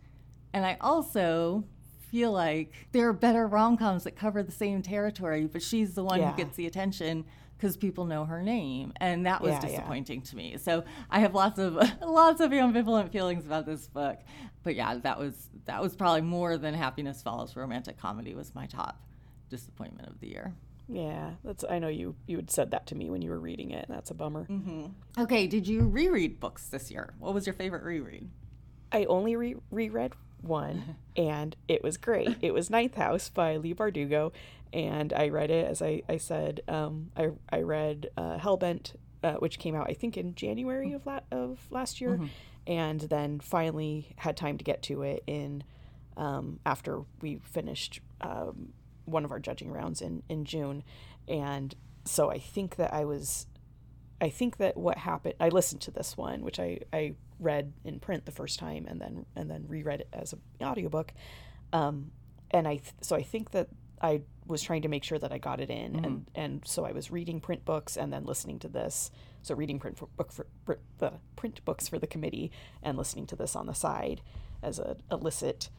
And 0.51 0.65
I 0.65 0.77
also 0.81 1.63
feel 2.11 2.31
like 2.31 2.73
there 2.91 3.07
are 3.07 3.13
better 3.13 3.47
rom 3.47 3.77
coms 3.77 4.03
that 4.03 4.15
cover 4.15 4.43
the 4.43 4.51
same 4.51 4.81
territory, 4.81 5.45
but 5.45 5.61
she's 5.63 5.95
the 5.95 6.03
one 6.03 6.19
Yeah. 6.19 6.31
who 6.31 6.37
gets 6.37 6.55
the 6.55 6.67
attention 6.67 7.25
because 7.57 7.77
people 7.77 8.05
know 8.05 8.25
her 8.25 8.41
name, 8.43 8.91
and 8.97 9.25
that 9.25 9.41
was 9.41 9.51
Yeah, 9.51 9.61
yeah. 9.61 9.67
disappointing 9.69 10.21
to 10.23 10.35
me. 10.35 10.57
So 10.57 10.83
I 11.09 11.19
have 11.19 11.33
lots 11.33 11.57
of 11.59 11.75
lots 12.01 12.41
of 12.41 12.51
ambivalent 12.51 13.11
feelings 13.11 13.45
about 13.45 13.65
this 13.65 13.87
book, 13.87 14.19
but 14.63 14.75
yeah, 14.75 14.95
that 14.95 15.17
was 15.17 15.49
that 15.65 15.81
was 15.81 15.95
probably 15.95 16.21
more 16.21 16.57
than 16.57 16.73
Happiness 16.73 17.21
Falls 17.21 17.55
romantic 17.55 17.97
comedy 17.97 18.35
was 18.35 18.53
my 18.53 18.65
top 18.67 19.01
disappointment 19.49 20.07
of 20.09 20.19
the 20.19 20.27
year. 20.29 20.53
Yeah, 20.89 21.31
that's. 21.43 21.63
I 21.69 21.79
know 21.79 21.87
you 21.87 22.15
you 22.27 22.35
had 22.37 22.51
said 22.51 22.71
that 22.71 22.87
to 22.87 22.95
me 22.95 23.09
when 23.09 23.21
you 23.21 23.29
were 23.29 23.39
reading 23.39 23.71
it, 23.71 23.85
and 23.87 23.95
that's 23.95 24.11
a 24.11 24.13
bummer. 24.13 24.45
Mm-hmm. 24.49 24.87
Okay, 25.17 25.47
did 25.47 25.67
you 25.67 25.87
reread 25.87 26.39
books 26.39 26.67
this 26.67 26.91
year? 26.91 27.13
What 27.19 27.33
was 27.33 27.45
your 27.47 27.53
favorite 27.53 27.83
reread? 27.83 28.29
I 28.91 29.05
only 29.05 29.35
re- 29.35 29.55
reread 29.71 30.11
one, 30.41 30.97
and 31.15 31.55
it 31.67 31.83
was 31.83 31.97
great. 31.97 32.37
It 32.41 32.53
was 32.53 32.69
Ninth 32.69 32.95
House 32.95 33.29
by 33.29 33.55
Leigh 33.57 33.73
Bardugo, 33.73 34.33
and 34.73 35.13
I 35.13 35.29
read 35.29 35.51
it 35.51 35.67
as 35.67 35.81
I 35.81 36.03
I 36.09 36.17
said. 36.17 36.61
Um, 36.67 37.11
I 37.15 37.29
I 37.49 37.61
read 37.61 38.09
uh, 38.17 38.37
Hellbent, 38.37 38.93
uh, 39.23 39.35
which 39.35 39.59
came 39.59 39.75
out 39.75 39.89
I 39.89 39.93
think 39.93 40.17
in 40.17 40.35
January 40.35 40.91
of 40.91 41.05
la- 41.05 41.21
of 41.31 41.59
last 41.71 42.01
year, 42.01 42.19
and 42.67 42.99
then 42.99 43.39
finally 43.39 44.13
had 44.17 44.35
time 44.35 44.57
to 44.57 44.65
get 44.65 44.81
to 44.83 45.01
it 45.03 45.23
in 45.27 45.63
um, 46.17 46.59
after 46.65 47.03
we 47.21 47.37
finished 47.37 48.01
um, 48.21 48.73
one 49.05 49.25
of 49.25 49.31
our 49.31 49.39
judging 49.39 49.71
rounds 49.71 50.01
in 50.01 50.23
in 50.29 50.45
June, 50.45 50.83
and 51.27 51.75
so 52.05 52.29
I 52.29 52.39
think 52.39 52.75
that 52.77 52.93
I 52.93 53.05
was 53.05 53.47
I 54.21 54.29
think 54.29 54.57
that 54.57 54.77
what 54.77 54.97
happened 54.97 55.35
I 55.39 55.49
listened 55.49 55.81
to 55.81 55.91
this 55.91 56.15
one 56.17 56.41
which 56.41 56.59
I, 56.59 56.79
I 56.91 57.15
read 57.39 57.73
in 57.83 57.99
print 57.99 58.25
the 58.25 58.31
first 58.31 58.59
time 58.59 58.85
and 58.87 58.99
then 58.99 59.25
and 59.35 59.49
then 59.49 59.65
reread 59.67 60.01
it 60.01 60.07
as 60.13 60.33
an 60.33 60.41
audiobook. 60.61 61.13
Um, 61.71 62.11
and 62.51 62.67
I 62.67 62.75
th- 62.75 62.93
so 63.01 63.15
I 63.15 63.23
think 63.23 63.51
that 63.51 63.69
I 64.01 64.21
was 64.45 64.61
trying 64.61 64.81
to 64.81 64.89
make 64.89 65.03
sure 65.03 65.17
that 65.17 65.31
I 65.31 65.37
got 65.37 65.59
it 65.59 65.69
in. 65.69 65.95
And 66.05 66.25
and 66.35 66.61
so 66.65 66.85
I 66.85 66.91
was 66.91 67.11
reading 67.11 67.39
print 67.39 67.65
books 67.65 67.97
and 67.97 68.11
then 68.11 68.25
listening 68.25 68.59
to 68.59 68.67
this. 68.67 69.11
So 69.41 69.55
reading 69.55 69.79
print 69.79 69.97
for, 69.97 70.07
book 70.17 70.31
for 70.31 70.47
the 70.99 71.13
print 71.35 71.63
books 71.65 71.87
for 71.87 71.99
the 71.99 72.07
committee 72.07 72.51
and 72.81 72.97
listening 72.97 73.27
to 73.27 73.35
this 73.35 73.55
on 73.55 73.65
the 73.65 73.73
side 73.73 74.21
as 74.61 74.79
a 74.79 74.97
illicit 75.11 75.69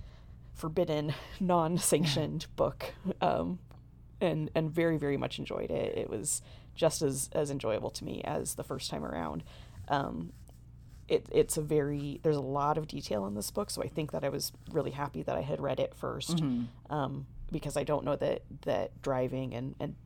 forbidden 0.55 1.13
non-sanctioned 1.41 2.47
book 2.57 2.95
um, 3.21 3.59
and 4.21 4.51
and 4.55 4.71
very 4.71 4.97
very 4.97 5.17
much 5.17 5.39
enjoyed 5.39 5.71
it. 5.71 5.99
It 5.99 6.09
was 6.09 6.43
just 6.75 7.03
as 7.03 7.29
as 7.33 7.51
enjoyable 7.51 7.91
to 7.91 8.05
me 8.05 8.23
as 8.25 8.55
the 8.55 8.65
first 8.65 8.91
time 8.91 9.05
around. 9.05 9.45
Um, 9.89 10.33
it 11.09 11.29
it's 11.31 11.57
a 11.59 11.63
very 11.63 12.21
there's 12.23 12.37
a 12.37 12.41
lot 12.41 12.79
of 12.79 12.87
detail 12.87 13.27
in 13.27 13.35
this 13.35 13.51
book, 13.51 13.69
so 13.71 13.83
I 13.83 13.89
think 13.89 14.13
that 14.13 14.25
I 14.25 14.31
was 14.31 14.53
really 14.71 14.93
happy 14.93 15.23
that 15.23 15.37
I 15.37 15.43
had 15.43 15.61
read 15.61 15.79
it 15.81 15.93
1st 16.01 16.41
um, 16.91 17.27
because 17.53 17.77
I 17.77 17.85
don't 17.85 18.05
know 18.05 18.17
that 18.17 18.43
that 18.63 19.03
driving 19.03 19.55
and 19.55 19.75
and 19.79 19.97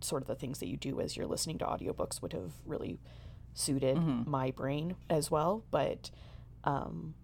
sort 0.00 0.20
of 0.22 0.28
the 0.28 0.34
things 0.34 0.58
that 0.58 0.66
you 0.66 0.76
do 0.76 1.00
as 1.00 1.16
you're 1.16 1.26
listening 1.26 1.58
to 1.58 1.64
audiobooks 1.64 2.20
would 2.20 2.32
have 2.32 2.52
really 2.66 2.98
suited 3.54 3.96
my 4.26 4.50
brain 4.50 4.96
as 5.08 5.30
well, 5.30 5.64
but. 5.70 6.10
Um, 6.64 7.14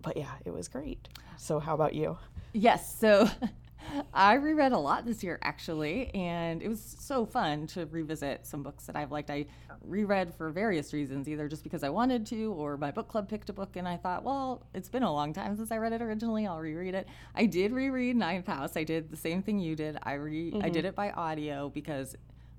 but 0.00 0.16
yeah, 0.16 0.34
it 0.44 0.52
was 0.52 0.68
great. 0.68 1.08
So 1.38 1.58
how 1.58 1.74
about 1.74 1.94
you? 1.94 2.18
Yes. 2.52 2.98
So 2.98 3.28
I 4.14 4.34
reread 4.34 4.72
a 4.72 4.78
lot 4.78 5.06
this 5.06 5.22
year, 5.22 5.38
actually, 5.42 6.14
and 6.14 6.62
it 6.62 6.68
was 6.68 6.96
so 6.98 7.24
fun 7.24 7.66
to 7.68 7.86
revisit 7.86 8.46
some 8.46 8.62
books 8.62 8.84
that 8.86 8.96
I've 8.96 9.12
liked. 9.12 9.30
I 9.30 9.46
reread 9.82 10.34
for 10.34 10.50
various 10.50 10.92
reasons, 10.92 11.28
either 11.28 11.48
just 11.48 11.62
because 11.62 11.82
I 11.82 11.88
wanted 11.88 12.26
to, 12.26 12.52
or 12.52 12.76
my 12.76 12.90
book 12.90 13.08
club 13.08 13.28
picked 13.28 13.48
a 13.48 13.52
book 13.52 13.76
and 13.76 13.86
I 13.88 13.96
thought, 13.96 14.24
well, 14.24 14.66
it's 14.74 14.88
been 14.88 15.04
a 15.04 15.12
long 15.12 15.32
time 15.32 15.56
since 15.56 15.70
I 15.70 15.78
read 15.78 15.92
it 15.92 16.02
originally. 16.02 16.46
I'll 16.46 16.58
reread 16.58 16.94
it. 16.94 17.08
I 17.34 17.46
did 17.46 17.72
reread 17.72 18.16
Ninth 18.16 18.46
House. 18.46 18.76
I 18.76 18.84
did 18.84 19.10
the 19.10 19.16
same 19.16 19.42
thing 19.42 19.58
you 19.58 19.76
did. 19.76 19.96
I 20.02 20.14
re 20.14 20.52
I 20.60 20.68
did 20.68 20.78
mm-hmm. 20.78 20.86
it 20.86 20.94
by 20.94 21.10
audio 21.12 21.70
because 21.70 22.16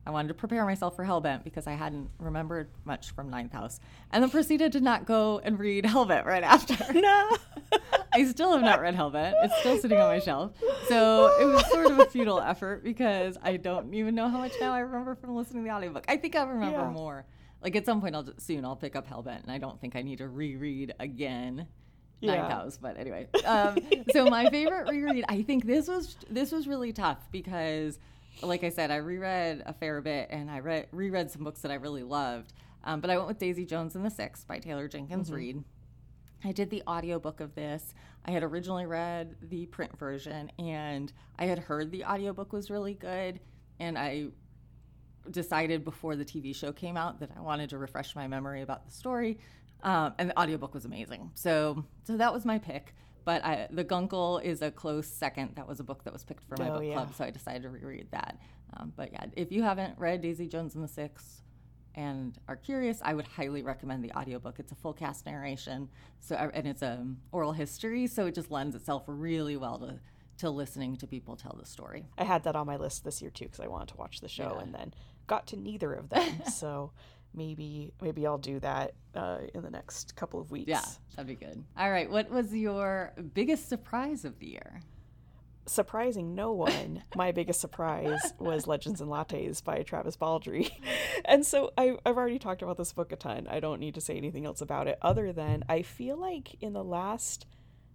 I 0.07 0.11
wanted 0.11 0.29
to 0.29 0.33
prepare 0.33 0.65
myself 0.65 0.95
for 0.95 1.05
Hellbent 1.05 1.43
because 1.43 1.67
I 1.67 1.73
hadn't 1.73 2.09
remembered 2.17 2.69
much 2.85 3.11
from 3.11 3.29
Ninth 3.29 3.51
House, 3.51 3.79
and 4.11 4.23
then 4.23 4.31
proceeded 4.31 4.71
to 4.71 4.79
not 4.79 5.05
go 5.05 5.39
and 5.43 5.59
read 5.59 5.83
Hellbent 5.85 6.25
right 6.25 6.43
after. 6.43 6.93
No. 6.93 7.37
I 8.19 8.25
still 8.31 8.51
have 8.53 8.61
not 8.61 8.81
read 8.81 8.95
Hellbent. 8.95 9.33
It's 9.43 9.57
still 9.59 9.77
sitting 9.77 9.97
on 9.97 10.07
my 10.07 10.19
shelf. 10.19 10.51
So 10.87 11.35
it 11.39 11.45
was 11.45 11.65
sort 11.71 11.91
of 11.91 11.99
a 11.99 12.05
futile 12.05 12.39
effort 12.41 12.83
because 12.83 13.37
I 13.41 13.57
don't 13.57 13.93
even 13.93 14.15
know 14.15 14.27
how 14.29 14.37
much 14.39 14.53
now 14.59 14.73
I 14.73 14.79
remember 14.79 15.15
from 15.15 15.35
listening 15.35 15.63
to 15.63 15.69
the 15.69 15.75
audiobook. 15.75 16.05
I 16.07 16.17
think 16.17 16.35
I'll 16.35 16.47
remember 16.47 16.79
Yeah. 16.79 16.89
more. 16.91 17.25
Like 17.61 17.75
at 17.75 17.85
some 17.85 17.99
point, 18.01 18.15
I'll 18.15 18.23
just, 18.23 18.41
soon 18.41 18.63
I'll 18.65 18.75
pick 18.75 18.95
up 18.95 19.07
Hellbent, 19.09 19.43
and 19.43 19.51
I 19.51 19.57
don't 19.57 19.79
think 19.81 19.95
I 19.95 20.01
need 20.01 20.19
to 20.19 20.27
reread 20.27 20.93
again. 20.99 21.67
Ninth 22.21 22.35
Yeah. 22.37 22.49
House, 22.49 22.77
but 22.77 22.97
anyway. 22.97 23.27
Um, 23.45 23.77
so 24.11 24.25
my 24.29 24.49
favorite 24.49 24.89
reread, 24.89 25.23
I 25.29 25.41
think 25.41 25.65
this 25.65 25.87
was 25.87 26.17
this 26.29 26.51
was 26.51 26.67
really 26.67 26.91
tough 26.93 27.17
because, 27.31 27.97
like 28.41 28.63
I 28.65 28.69
said, 28.69 28.91
I 28.91 28.97
reread 28.97 29.63
a 29.65 29.71
fair 29.73 30.01
bit, 30.01 30.27
and 30.29 30.51
I 30.51 30.59
read 30.59 30.87
reread 30.91 31.31
some 31.31 31.43
books 31.45 31.61
that 31.61 31.71
I 31.71 31.75
really 31.75 32.03
loved. 32.03 32.51
Um, 32.83 32.99
but 33.01 33.09
I 33.09 33.15
went 33.17 33.27
with 33.29 33.39
Daisy 33.39 33.65
Jones 33.65 33.95
and 33.95 34.05
the 34.05 34.09
Six 34.09 34.43
by 34.45 34.59
Taylor 34.59 34.87
Jenkins 34.89 35.31
Reid. 35.31 35.63
I 36.43 36.51
did 36.51 36.69
the 36.69 36.83
audiobook 36.87 37.39
of 37.41 37.53
this. 37.55 37.93
I 38.25 38.31
had 38.31 38.43
originally 38.43 38.85
read 38.85 39.35
the 39.41 39.65
print 39.67 39.97
version 39.97 40.51
and 40.57 41.11
I 41.37 41.45
had 41.45 41.59
heard 41.59 41.91
the 41.91 42.05
audiobook 42.05 42.53
was 42.53 42.69
really 42.69 42.93
good 42.93 43.39
and 43.79 43.97
I 43.97 44.27
decided 45.29 45.83
before 45.83 46.15
the 46.15 46.25
TV 46.25 46.55
show 46.55 46.71
came 46.71 46.97
out 46.97 47.19
that 47.19 47.31
I 47.35 47.41
wanted 47.41 47.69
to 47.71 47.77
refresh 47.77 48.15
my 48.15 48.27
memory 48.27 48.61
about 48.61 48.85
the 48.85 48.91
story. 48.91 49.37
Um, 49.83 50.13
and 50.17 50.29
the 50.29 50.39
audiobook 50.39 50.73
was 50.73 50.85
amazing. 50.85 51.31
So 51.35 51.85
so 52.03 52.17
that 52.17 52.33
was 52.33 52.45
my 52.45 52.57
pick. 52.57 52.95
But 53.25 53.43
I, 53.45 53.67
The 53.69 53.83
Guncle 53.83 54.39
is 54.43 54.61
a 54.61 54.71
close 54.71 55.05
second. 55.07 55.55
That 55.55 55.67
was 55.67 55.79
a 55.79 55.83
book 55.83 56.03
that 56.05 56.13
was 56.13 56.23
picked 56.23 56.43
for 56.45 56.55
my 56.57 56.69
Oh, 56.69 56.73
book 56.75 56.83
yeah. 56.85 56.93
club, 56.93 57.13
so 57.13 57.25
I 57.25 57.29
decided 57.29 57.63
to 57.63 57.69
reread 57.69 58.07
that. 58.11 58.39
Um, 58.75 58.93
but 58.95 59.11
yeah, 59.11 59.25
if 59.35 59.51
you 59.51 59.61
haven't 59.61 59.99
read 59.99 60.21
Daisy 60.21 60.47
Jones 60.47 60.73
and 60.75 60.83
the 60.83 60.87
Six, 60.87 61.43
and 61.99 62.37
are 62.47 62.55
curious, 62.55 63.01
I 63.03 63.13
would 63.13 63.27
highly 63.27 63.61
recommend 63.61 64.03
the 64.03 64.11
audiobook. 64.13 64.57
It's 64.57 64.71
a 64.71 64.75
full 64.75 64.93
cast 64.93 65.25
narration, 65.25 65.89
so 66.19 66.35
and 66.35 66.65
it's 66.65 66.81
a 66.81 67.05
oral 67.33 67.51
history, 67.51 68.07
so 68.07 68.25
it 68.27 68.35
just 68.35 68.49
lends 68.49 68.73
itself 68.75 69.03
really 69.07 69.57
well 69.57 69.77
to 69.79 69.99
to 70.37 70.49
listening 70.49 70.95
to 70.95 71.05
people 71.07 71.35
tell 71.35 71.57
the 71.59 71.65
story. 71.65 72.05
I 72.17 72.23
had 72.23 72.43
that 72.45 72.55
on 72.55 72.65
my 72.65 72.77
list 72.77 73.03
this 73.03 73.21
year 73.21 73.29
too 73.29 73.45
because 73.45 73.59
I 73.59 73.67
wanted 73.67 73.89
to 73.89 73.97
watch 73.97 74.21
the 74.21 74.29
show 74.29 74.53
Yeah. 74.55 74.63
and 74.63 74.73
then 74.73 74.93
got 75.27 75.45
to 75.47 75.57
neither 75.57 75.93
of 75.93 76.07
them. 76.07 76.41
so 76.53 76.91
maybe 77.33 77.91
maybe 78.01 78.25
I'll 78.25 78.37
do 78.37 78.59
that 78.61 78.93
uh, 79.13 79.39
in 79.53 79.61
the 79.61 79.69
next 79.69 80.15
couple 80.15 80.39
of 80.39 80.49
weeks. 80.51 80.69
Yeah, 80.69 80.81
that'd 81.17 81.27
be 81.27 81.35
good. 81.45 81.61
All 81.77 81.91
right, 81.91 82.09
what 82.09 82.29
was 82.31 82.55
your 82.55 83.11
biggest 83.33 83.67
surprise 83.67 84.23
of 84.23 84.39
the 84.39 84.47
year? 84.47 84.79
Surprising 85.69 86.33
no 86.33 86.51
one, 86.51 87.03
my 87.15 87.31
biggest 87.31 87.61
surprise 87.61 88.33
was 88.39 88.65
Legends 88.65 89.01
and 89.01 89.09
Lattes 89.11 89.63
by 89.63 89.83
Travis 89.83 90.17
Baldree. 90.17 90.71
and 91.25 91.45
so 91.45 91.71
I, 91.77 91.95
I've 92.03 92.17
already 92.17 92.39
talked 92.39 92.63
about 92.63 92.77
this 92.77 92.91
book 92.91 93.11
a 93.11 93.15
ton. 93.15 93.45
I 93.47 93.59
don't 93.59 93.79
need 93.79 93.93
to 93.93 94.01
say 94.01 94.17
anything 94.17 94.47
else 94.47 94.61
about 94.61 94.87
it 94.87 94.97
other 95.03 95.31
than 95.31 95.63
I 95.69 95.83
feel 95.83 96.17
like 96.17 96.55
in 96.59 96.73
the 96.73 96.83
last 96.83 97.45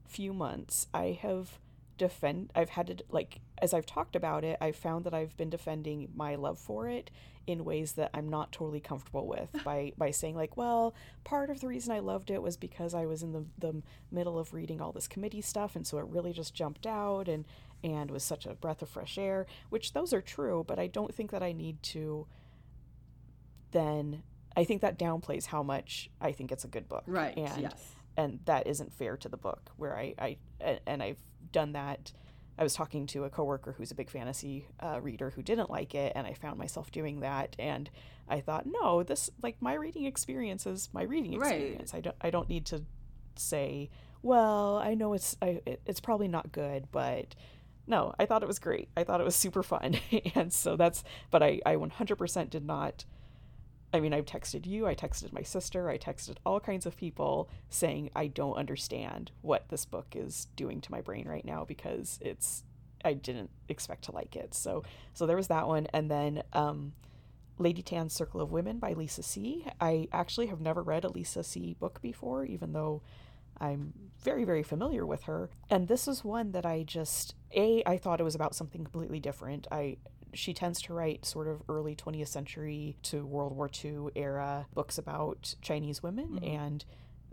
few 0.07 0.33
months 0.33 0.87
I 0.95 1.19
have 1.21 1.59
defend 1.97 2.51
I've 2.55 2.71
had 2.71 2.87
to 2.89 3.05
like 3.09 3.41
as 3.59 3.73
I've 3.73 3.87
talked 3.87 4.17
about 4.17 4.45
it 4.45 4.57
I've 4.61 4.77
found 4.77 5.05
that 5.05 5.15
I've 5.15 5.37
been 5.37 5.51
defending 5.51 6.09
my 6.15 6.35
love 6.35 6.59
for 6.59 6.89
it 6.89 7.11
in 7.47 7.65
ways 7.65 7.93
that 7.93 8.11
I'm 8.15 8.29
not 8.29 8.53
totally 8.53 8.81
comfortable 8.81 9.27
with 9.27 9.49
by 9.65 9.93
by 9.97 10.11
saying 10.11 10.35
like 10.35 10.57
well 10.57 10.95
part 11.23 11.51
of 11.51 11.61
the 11.61 11.69
reason 11.69 11.93
I 11.93 12.01
loved 12.01 12.31
it 12.31 12.43
was 12.43 12.57
because 12.57 12.95
I 12.95 13.07
was 13.07 13.23
in 13.23 13.33
the 13.33 13.45
the 13.59 13.83
middle 14.11 14.39
of 14.39 14.53
reading 14.53 14.81
all 14.81 14.93
this 14.93 15.09
committee 15.09 15.41
stuff 15.41 15.77
and 15.77 15.87
so 15.87 15.99
it 15.99 16.07
really 16.07 16.33
just 16.33 16.55
jumped 16.55 16.87
out 16.87 17.29
and 17.29 17.45
and 17.85 18.11
was 18.11 18.25
such 18.25 18.47
a 18.47 18.55
breath 18.55 18.83
of 18.83 18.88
fresh 18.88 19.16
air 19.18 19.47
which 19.68 19.92
those 19.92 20.12
are 20.12 20.20
true 20.23 20.64
but 20.66 20.79
I 20.81 20.88
don't 20.88 21.14
think 21.14 21.31
that 21.31 21.42
I 21.42 21.53
need 21.53 21.81
to 21.85 22.27
then 23.70 24.23
I 24.57 24.64
think 24.64 24.83
that 24.83 24.99
downplays 24.99 25.47
how 25.47 25.62
much 25.62 26.11
I 26.20 26.33
think 26.33 26.51
it's 26.53 26.64
a 26.64 26.68
good 26.68 26.88
book 26.88 27.05
Right. 27.07 27.37
and 27.37 27.75
and 28.16 28.40
that 28.44 28.66
isn't 28.66 28.92
fair 28.92 29.16
to 29.18 29.29
the 29.29 29.37
book 29.37 29.70
where 29.77 29.97
I, 29.97 30.14
I 30.18 30.37
and 30.87 31.03
I've 31.03 31.20
done 31.53 31.73
that 31.73 32.12
I 32.57 32.62
was 32.62 32.75
talking 32.75 33.07
to 33.09 33.25
a 33.25 33.31
coworker 33.31 33.73
who's 33.77 33.90
a 33.90 33.97
big 33.97 34.09
fantasy 34.09 34.68
uh, 34.79 35.01
reader 35.03 35.31
who 35.31 35.42
didn't 35.42 35.70
like 35.70 35.92
it, 35.97 36.12
and 36.14 36.25
I 36.25 36.35
found 36.35 36.57
myself 36.57 36.92
doing 36.92 37.18
that. 37.18 37.57
And 37.59 37.90
I 38.29 38.38
thought, 38.38 38.64
no, 38.64 39.03
this 39.03 39.29
like 39.42 39.57
my 39.61 39.75
reading 39.75 40.05
experience 40.05 40.64
is 40.64 40.88
my 40.92 41.03
reading 41.03 41.33
experience. 41.33 41.92
Right. 41.92 41.99
I 41.99 42.01
don't 42.01 42.16
I 42.20 42.31
don't 42.31 42.49
need 42.49 42.64
to 42.66 42.85
say, 43.35 43.90
well, 44.23 44.77
I 44.77 44.94
know 44.94 45.14
it's 45.14 45.37
I, 45.42 45.62
it's 45.85 45.99
probably 45.99 46.29
not 46.29 46.53
good, 46.53 46.87
but 46.92 47.35
no, 47.87 48.14
I 48.18 48.27
thought 48.27 48.42
it 48.42 48.49
was 48.49 48.59
great. 48.59 48.88
I 48.97 49.05
thought 49.05 49.20
it 49.20 49.25
was 49.25 49.37
super 49.37 49.62
fun, 49.62 49.97
and 50.35 50.53
so 50.53 50.77
that's. 50.77 51.05
But 51.31 51.42
I 51.42 51.61
I 51.66 51.77
100% 51.77 52.51
did 52.51 52.64
not 52.64 53.05
I 53.94 54.01
mean, 54.01 54.12
I've 54.12 54.27
texted 54.27 54.66
you, 54.66 54.88
I 54.88 54.97
texted 54.97 55.33
my 55.33 55.42
sister, 55.42 55.88
I 55.88 55.99
texted 55.99 56.38
all 56.44 56.59
kinds 56.59 56.85
of 56.85 56.97
people 56.97 57.49
saying 57.68 58.11
I 58.16 58.27
don't 58.27 58.57
understand 58.57 59.31
what 59.40 59.68
this 59.68 59.85
book 59.85 60.16
is 60.16 60.49
doing 60.57 60.81
to 60.81 60.90
my 60.90 61.01
brain 61.01 61.29
right 61.29 61.44
now 61.44 61.64
because 61.64 62.18
it's 62.20 62.64
I 63.05 63.12
didn't 63.12 63.51
expect 63.68 64.03
to 64.07 64.12
like 64.12 64.35
it. 64.35 64.53
So 64.53 64.83
so 65.12 65.27
there 65.27 65.37
was 65.37 65.47
that 65.47 65.68
one 65.68 65.87
and 65.92 66.11
then 66.11 66.42
um 66.53 66.94
Lady 67.57 67.83
Tan's 67.83 68.12
Circle 68.12 68.40
of 68.40 68.51
Women 68.51 68.81
by 68.81 68.94
Lisa 68.94 69.23
See. 69.23 69.64
I 69.81 70.09
actually 70.11 70.47
have 70.47 70.61
never 70.61 70.83
read 70.83 71.05
a 71.05 71.09
Lisa 71.09 71.44
See 71.44 71.77
book 71.79 72.03
before, 72.03 72.44
even 72.44 72.73
though 72.73 73.01
I'm 73.61 73.93
very, 74.23 74.45
very 74.45 74.62
familiar 74.62 75.05
with 75.05 75.25
her. 75.25 75.51
And 75.71 75.88
this 75.88 76.09
is 76.09 76.25
one 76.25 76.53
that 76.53 76.67
I 76.67 76.83
just, 76.83 77.35
A, 77.55 77.83
I 77.87 77.99
thought 77.99 78.21
it 78.21 78.25
was 78.25 78.35
about 78.35 78.55
something 78.55 78.83
completely 78.83 79.21
different. 79.21 79.67
I 79.71 79.99
she 80.35 80.53
tends 80.53 80.83
to 80.83 80.93
write 80.93 81.25
sort 81.25 81.47
of 81.47 81.62
early 81.69 81.95
20th 81.95 82.29
century 82.29 82.97
to 83.03 83.25
World 83.25 83.57
War 83.57 83.71
II 83.85 84.09
era 84.17 84.67
books 84.75 84.99
about 84.99 85.55
Chinese 85.62 86.03
women, 86.03 86.40
mm-hmm. 86.40 86.45
and 86.45 86.85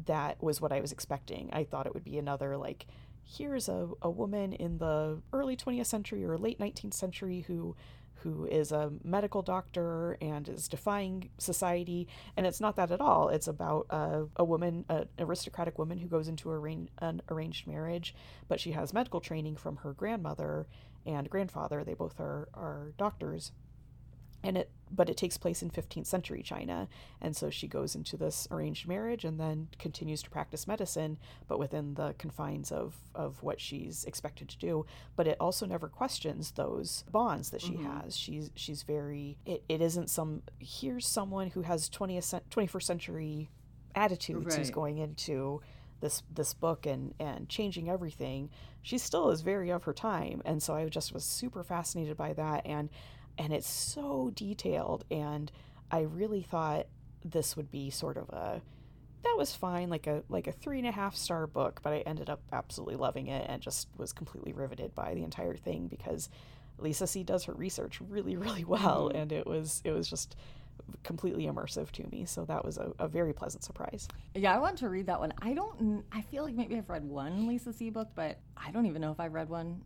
that 0.05 0.41
was 0.41 0.62
what 0.62 0.71
I 0.71 0.79
was 0.81 0.91
expecting. 0.91 1.49
I 1.51 1.63
thought 1.63 1.88
it 1.88 1.93
would 1.93 2.03
be 2.03 2.17
another, 2.17 2.57
like, 2.57 2.86
here's 3.23 3.69
a, 3.69 3.89
a 4.01 4.10
woman 4.10 4.53
in 4.53 4.77
the 4.77 5.21
early 5.34 5.55
20th 5.55 5.86
century 5.86 6.23
or 6.23 6.38
late 6.38 6.60
19th 6.60 6.93
century 6.93 7.41
who 7.47 7.75
who 8.23 8.45
is 8.45 8.71
a 8.71 8.91
medical 9.03 9.41
doctor 9.41 10.17
and 10.21 10.47
is 10.47 10.67
defying 10.67 11.29
society. 11.38 12.07
And 12.38 12.45
it's 12.45 12.62
not 12.62 12.75
that 12.75 12.91
at 12.91 13.01
all. 13.01 13.29
It's 13.29 13.47
about 13.47 13.88
a, 13.89 14.25
a 14.36 14.43
woman, 14.43 14.86
an 14.89 15.07
aristocratic 15.19 15.77
woman 15.77 15.97
who 15.97 16.07
goes 16.07 16.27
into 16.27 16.49
arrange, 16.49 16.89
an 16.99 17.21
arranged 17.29 17.67
marriage, 17.67 18.15
but 18.47 18.60
she 18.60 18.71
has 18.71 18.93
medical 18.93 19.21
training 19.21 19.55
from 19.55 19.77
her 19.77 19.93
grandmother 19.93 20.67
and 21.05 21.29
grandfather. 21.29 21.84
They 21.84 21.93
both 21.93 22.19
are, 22.19 22.47
are 22.53 22.93
doctors. 22.97 23.51
And 24.43 24.58
it, 24.58 24.71
but 24.89 25.10
it 25.10 25.17
takes 25.17 25.38
place 25.38 25.62
in 25.62 25.69
15th 25.69 26.08
century 26.08 26.41
China, 26.41 26.88
and 27.21 27.36
so 27.36 27.49
she 27.49 27.67
goes 27.67 27.95
into 27.95 28.17
this 28.17 28.47
arranged 28.49 28.88
marriage 28.88 29.23
and 29.23 29.39
then 29.39 29.67
continues 29.77 30.23
to 30.23 30.30
practice 30.30 30.67
medicine, 30.67 31.17
but 31.47 31.60
within 31.60 31.93
the 31.93 32.15
confines 32.17 32.71
of 32.71 32.95
of 33.13 33.43
what 33.43 33.62
she's 33.62 34.04
expected 34.06 34.49
to 34.49 34.58
do. 34.58 34.86
But 35.15 35.27
it 35.27 35.38
also 35.39 35.65
never 35.65 35.88
questions 35.88 36.51
those 36.51 37.04
bonds 37.12 37.51
that 37.51 37.62
she 37.62 37.73
mm-hmm. 37.73 37.99
has. 37.99 38.17
She's 38.17 38.49
she's 38.56 38.84
very. 38.84 39.38
It, 39.45 39.63
it 39.69 39.82
isn't 39.82 40.10
some. 40.10 40.41
Here's 40.60 41.06
someone 41.06 41.51
who 41.51 41.62
has 41.62 41.89
20th 41.89 42.41
21st 42.49 42.84
century 42.84 43.49
attitudes 43.95 44.47
right. 44.47 44.58
who's 44.58 44.71
going 44.71 44.97
into 44.97 45.62
this 46.01 46.23
this 46.34 46.54
book 46.54 46.86
and 46.86 47.13
and 47.19 47.47
changing 47.47 47.89
everything 47.89 48.49
she 48.82 48.97
still 48.97 49.30
is 49.30 49.41
very 49.41 49.69
of 49.69 49.84
her 49.84 49.93
time 49.93 50.41
and 50.45 50.62
so 50.62 50.73
i 50.73 50.88
just 50.89 51.13
was 51.13 51.23
super 51.23 51.63
fascinated 51.63 52.17
by 52.17 52.34
that 52.34 52.65
and 52.65 52.89
and 53.41 53.51
it's 53.51 53.67
so 53.69 54.32
detailed 54.36 55.04
and 55.10 55.51
i 55.89 56.01
really 56.01 56.43
thought 56.43 56.86
this 57.25 57.58
would 57.58 57.71
be 57.71 57.89
sort 57.89 58.15
of 58.15 58.30
a 58.30 58.62
that 59.23 59.36
was 59.36 59.56
fine 59.56 59.89
like 59.89 60.06
a 60.06 60.23
like 60.30 60.45
a 60.45 60.51
three 60.51 60.77
and 60.77 60.88
a 60.88 60.91
half 60.91 61.15
star 61.15 61.47
book 61.47 61.80
but 61.82 61.91
i 61.91 61.99
ended 62.01 62.30
up 62.30 62.39
absolutely 62.54 62.95
loving 62.95 63.27
it 63.27 63.45
and 63.49 63.62
just 63.62 63.88
was 63.97 64.13
completely 64.13 64.54
riveted 64.54 64.93
by 64.93 65.15
the 65.15 65.23
entire 65.23 65.56
thing 65.56 65.88
because 65.88 66.30
lisa 66.77 67.08
see 67.08 67.23
does 67.23 67.45
her 67.45 67.54
research 67.54 67.99
really 68.10 68.38
really 68.45 68.63
well 68.63 69.08
mm-hmm. 69.08 69.17
and 69.17 69.32
it 69.32 69.47
was 69.47 69.82
it 69.84 69.91
was 69.91 70.08
just 70.08 70.36
completely 71.04 71.45
immersive 71.45 71.91
to 71.91 72.04
me. 72.12 72.25
So 72.25 72.43
that 72.45 72.65
was 72.65 72.77
a, 72.77 72.91
a, 72.99 73.08
very 73.08 73.34
pleasant 73.34 73.63
surprise. 73.63 74.08
Yeah, 74.36 74.54
I 74.56 74.60
want 74.60 74.77
to 74.80 74.89
read 74.89 75.06
that 75.08 75.19
one. 75.19 75.34
I 75.41 75.54
don't, 75.54 76.04
I 76.12 76.21
feel 76.21 76.43
like 76.43 76.56
maybe 76.56 76.75
I've 76.75 76.89
read 76.89 77.04
one 77.04 77.47
Lisa 77.47 77.71
See 77.71 77.89
book, 77.89 78.10
but 78.15 78.39
I 78.58 78.71
don't 78.71 78.86
even 78.86 79.01
know 79.01 79.12
if 79.12 79.19
I've 79.19 79.34
read 79.34 79.49
one 79.49 79.82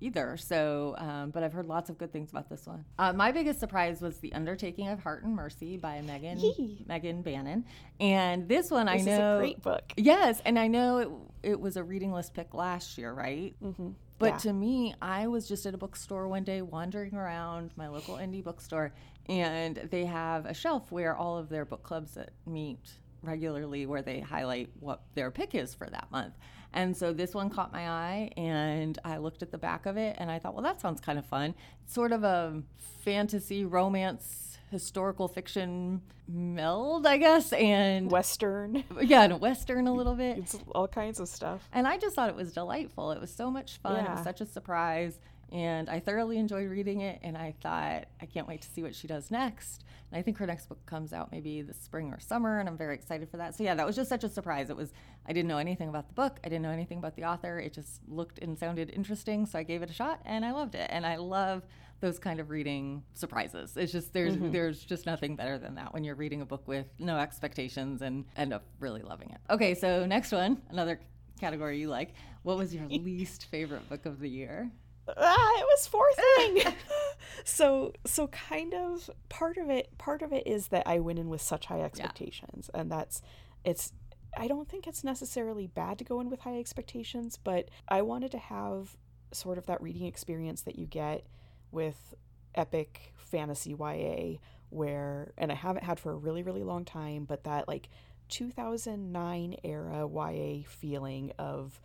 either. 0.00 0.36
So, 0.36 0.94
um, 0.98 1.30
but 1.30 1.42
I've 1.42 1.52
heard 1.52 1.66
lots 1.66 1.90
of 1.90 1.98
good 1.98 2.12
things 2.12 2.30
about 2.30 2.48
this 2.48 2.66
one. 2.66 2.84
Uh, 2.98 3.12
my 3.12 3.32
biggest 3.32 3.60
surprise 3.60 4.00
was 4.00 4.18
The 4.18 4.32
Undertaking 4.32 4.88
of 4.88 5.00
Hart 5.00 5.24
and 5.24 5.34
Mercy 5.34 5.76
by 5.76 6.00
Megan 6.02 6.38
Yee. 6.38 6.84
Megan 6.86 7.22
Bannen, 7.22 7.64
and 8.00 8.48
this 8.48 8.70
one 8.70 8.86
this 8.86 9.02
I 9.02 9.04
know 9.04 9.12
is 9.12 9.18
a 9.18 9.38
great 9.38 9.62
book. 9.62 9.92
Yes, 9.96 10.40
and 10.44 10.58
I 10.58 10.68
know 10.68 10.98
it, 10.98 11.08
it 11.50 11.60
was 11.60 11.76
a 11.76 11.84
reading 11.84 12.12
list 12.12 12.34
pick 12.34 12.54
last 12.54 12.98
year, 12.98 13.12
right? 13.12 13.54
Mm-hmm. 13.62 13.90
But 14.18 14.26
yeah. 14.26 14.38
to 14.38 14.52
me, 14.52 14.94
I 15.02 15.26
was 15.26 15.46
just 15.46 15.66
at 15.66 15.74
a 15.74 15.78
bookstore 15.78 16.26
one 16.28 16.44
day, 16.44 16.62
wandering 16.62 17.14
around 17.14 17.72
my 17.76 17.88
local 17.88 18.16
indie 18.16 18.42
bookstore, 18.42 18.92
and 19.28 19.76
they 19.90 20.06
have 20.06 20.46
a 20.46 20.54
shelf 20.54 20.90
where 20.90 21.14
all 21.14 21.36
of 21.36 21.48
their 21.48 21.64
book 21.64 21.82
clubs 21.82 22.14
that 22.14 22.30
meet 22.46 22.78
regularly 23.22 23.86
where 23.86 24.02
they 24.02 24.20
highlight 24.20 24.70
what 24.80 25.02
their 25.14 25.30
pick 25.30 25.54
is 25.54 25.74
for 25.74 25.88
that 25.88 26.10
month. 26.10 26.34
And 26.72 26.96
so 26.96 27.12
this 27.12 27.34
one 27.34 27.50
caught 27.50 27.72
my 27.72 27.88
eye, 27.88 28.30
and 28.36 28.98
I 29.04 29.16
looked 29.18 29.42
at 29.42 29.50
the 29.50 29.58
back 29.58 29.86
of 29.86 29.96
it, 29.96 30.16
and 30.18 30.30
I 30.30 30.38
thought, 30.38 30.54
well, 30.54 30.62
that 30.64 30.80
sounds 30.80 31.00
kind 31.00 31.18
of 31.18 31.24
fun. 31.24 31.54
It's 31.84 31.94
sort 31.94 32.12
of 32.12 32.22
a 32.24 32.62
fantasy 33.02 33.64
romance 33.64 34.46
historical 34.70 35.28
fiction 35.28 36.02
meld, 36.28 37.06
I 37.06 37.18
guess, 37.18 37.52
and 37.52 38.10
western. 38.10 38.84
Yeah, 39.00 39.22
and 39.22 39.40
western 39.40 39.86
a 39.86 39.92
little 39.92 40.14
bit. 40.14 40.38
It's 40.38 40.58
all 40.74 40.88
kinds 40.88 41.20
of 41.20 41.28
stuff. 41.28 41.68
And 41.72 41.86
I 41.86 41.98
just 41.98 42.16
thought 42.16 42.28
it 42.28 42.34
was 42.34 42.52
delightful. 42.52 43.12
It 43.12 43.20
was 43.20 43.32
so 43.32 43.50
much 43.50 43.78
fun. 43.78 43.96
Yeah. 43.96 44.12
It 44.12 44.14
was 44.16 44.24
such 44.24 44.40
a 44.40 44.46
surprise. 44.46 45.18
And 45.52 45.88
I 45.88 46.00
thoroughly 46.00 46.38
enjoyed 46.38 46.68
reading 46.68 47.02
it, 47.02 47.20
and 47.22 47.36
I 47.36 47.54
thought, 47.62 48.06
I 48.20 48.26
can't 48.26 48.48
wait 48.48 48.62
to 48.62 48.68
see 48.68 48.82
what 48.82 48.94
she 48.94 49.06
does 49.06 49.30
next. 49.30 49.84
And 50.10 50.18
I 50.18 50.22
think 50.22 50.38
her 50.38 50.46
next 50.46 50.68
book 50.68 50.84
comes 50.86 51.12
out 51.12 51.30
maybe 51.30 51.62
this 51.62 51.80
spring 51.80 52.12
or 52.12 52.18
summer, 52.18 52.58
and 52.58 52.68
I'm 52.68 52.76
very 52.76 52.94
excited 52.94 53.30
for 53.30 53.36
that. 53.36 53.54
So, 53.54 53.62
yeah, 53.62 53.74
that 53.74 53.86
was 53.86 53.94
just 53.94 54.08
such 54.08 54.24
a 54.24 54.28
surprise. 54.28 54.70
It 54.70 54.76
was, 54.76 54.92
I 55.26 55.32
didn't 55.32 55.48
know 55.48 55.58
anything 55.58 55.88
about 55.88 56.08
the 56.08 56.14
book, 56.14 56.40
I 56.44 56.48
didn't 56.48 56.62
know 56.62 56.70
anything 56.70 56.98
about 56.98 57.14
the 57.14 57.24
author. 57.24 57.60
It 57.60 57.72
just 57.72 58.00
looked 58.08 58.40
and 58.40 58.58
sounded 58.58 58.90
interesting, 58.90 59.46
so 59.46 59.58
I 59.58 59.62
gave 59.62 59.82
it 59.82 59.90
a 59.90 59.92
shot, 59.92 60.20
and 60.24 60.44
I 60.44 60.52
loved 60.52 60.74
it. 60.74 60.88
And 60.90 61.06
I 61.06 61.16
love 61.16 61.62
those 62.00 62.18
kind 62.18 62.40
of 62.40 62.50
reading 62.50 63.02
surprises. 63.14 63.76
It's 63.76 63.92
just, 63.92 64.12
there's, 64.12 64.34
mm-hmm. 64.34 64.50
there's 64.50 64.84
just 64.84 65.06
nothing 65.06 65.36
better 65.36 65.58
than 65.58 65.76
that 65.76 65.94
when 65.94 66.04
you're 66.04 66.14
reading 66.14 66.42
a 66.42 66.46
book 66.46 66.66
with 66.66 66.86
no 66.98 67.18
expectations 67.18 68.02
and 68.02 68.24
end 68.36 68.52
up 68.52 68.64
really 68.80 69.02
loving 69.02 69.30
it. 69.30 69.38
Okay, 69.48 69.74
so 69.74 70.04
next 70.06 70.32
one, 70.32 70.60
another 70.70 71.00
category 71.40 71.78
you 71.80 71.88
like. 71.88 72.14
What 72.42 72.58
was 72.58 72.74
your 72.74 72.84
least 72.88 73.46
favorite 73.46 73.88
book 73.88 74.06
of 74.06 74.20
the 74.20 74.28
year? 74.28 74.70
Ah, 75.08 75.60
it 75.60 75.64
was 75.64 75.86
Fourth 75.86 76.18
Wing. 76.38 76.74
so 77.44 77.92
so 78.04 78.26
kind 78.28 78.74
of 78.74 79.10
part 79.28 79.56
of 79.56 79.70
it 79.70 79.96
part 79.98 80.22
of 80.22 80.32
it 80.32 80.46
is 80.46 80.68
that 80.68 80.86
I 80.86 80.98
went 80.98 81.18
in 81.18 81.28
with 81.28 81.42
such 81.42 81.66
high 81.66 81.82
expectations, 81.82 82.70
yeah. 82.72 82.80
and 82.80 82.90
that's 82.90 83.22
it's. 83.64 83.92
I 84.38 84.48
don't 84.48 84.68
think 84.68 84.86
it's 84.86 85.02
necessarily 85.02 85.66
bad 85.66 85.98
to 85.98 86.04
go 86.04 86.20
in 86.20 86.28
with 86.28 86.40
high 86.40 86.58
expectations, 86.58 87.38
but 87.42 87.70
I 87.88 88.02
wanted 88.02 88.32
to 88.32 88.38
have 88.38 88.94
sort 89.32 89.56
of 89.56 89.64
that 89.66 89.80
reading 89.80 90.04
experience 90.04 90.60
that 90.62 90.78
you 90.78 90.84
get 90.84 91.26
with 91.70 92.14
epic 92.54 93.14
fantasy 93.16 93.74
YA 93.78 94.38
where 94.68 95.32
and 95.38 95.50
I 95.50 95.54
haven't 95.54 95.84
had 95.84 95.98
for 95.98 96.12
a 96.12 96.16
really 96.16 96.42
really 96.42 96.64
long 96.64 96.84
time, 96.84 97.24
but 97.24 97.44
that 97.44 97.66
like 97.66 97.88
2009 98.28 99.56
era 99.62 100.08
YA 100.08 100.62
feeling 100.66 101.32
of 101.38 101.80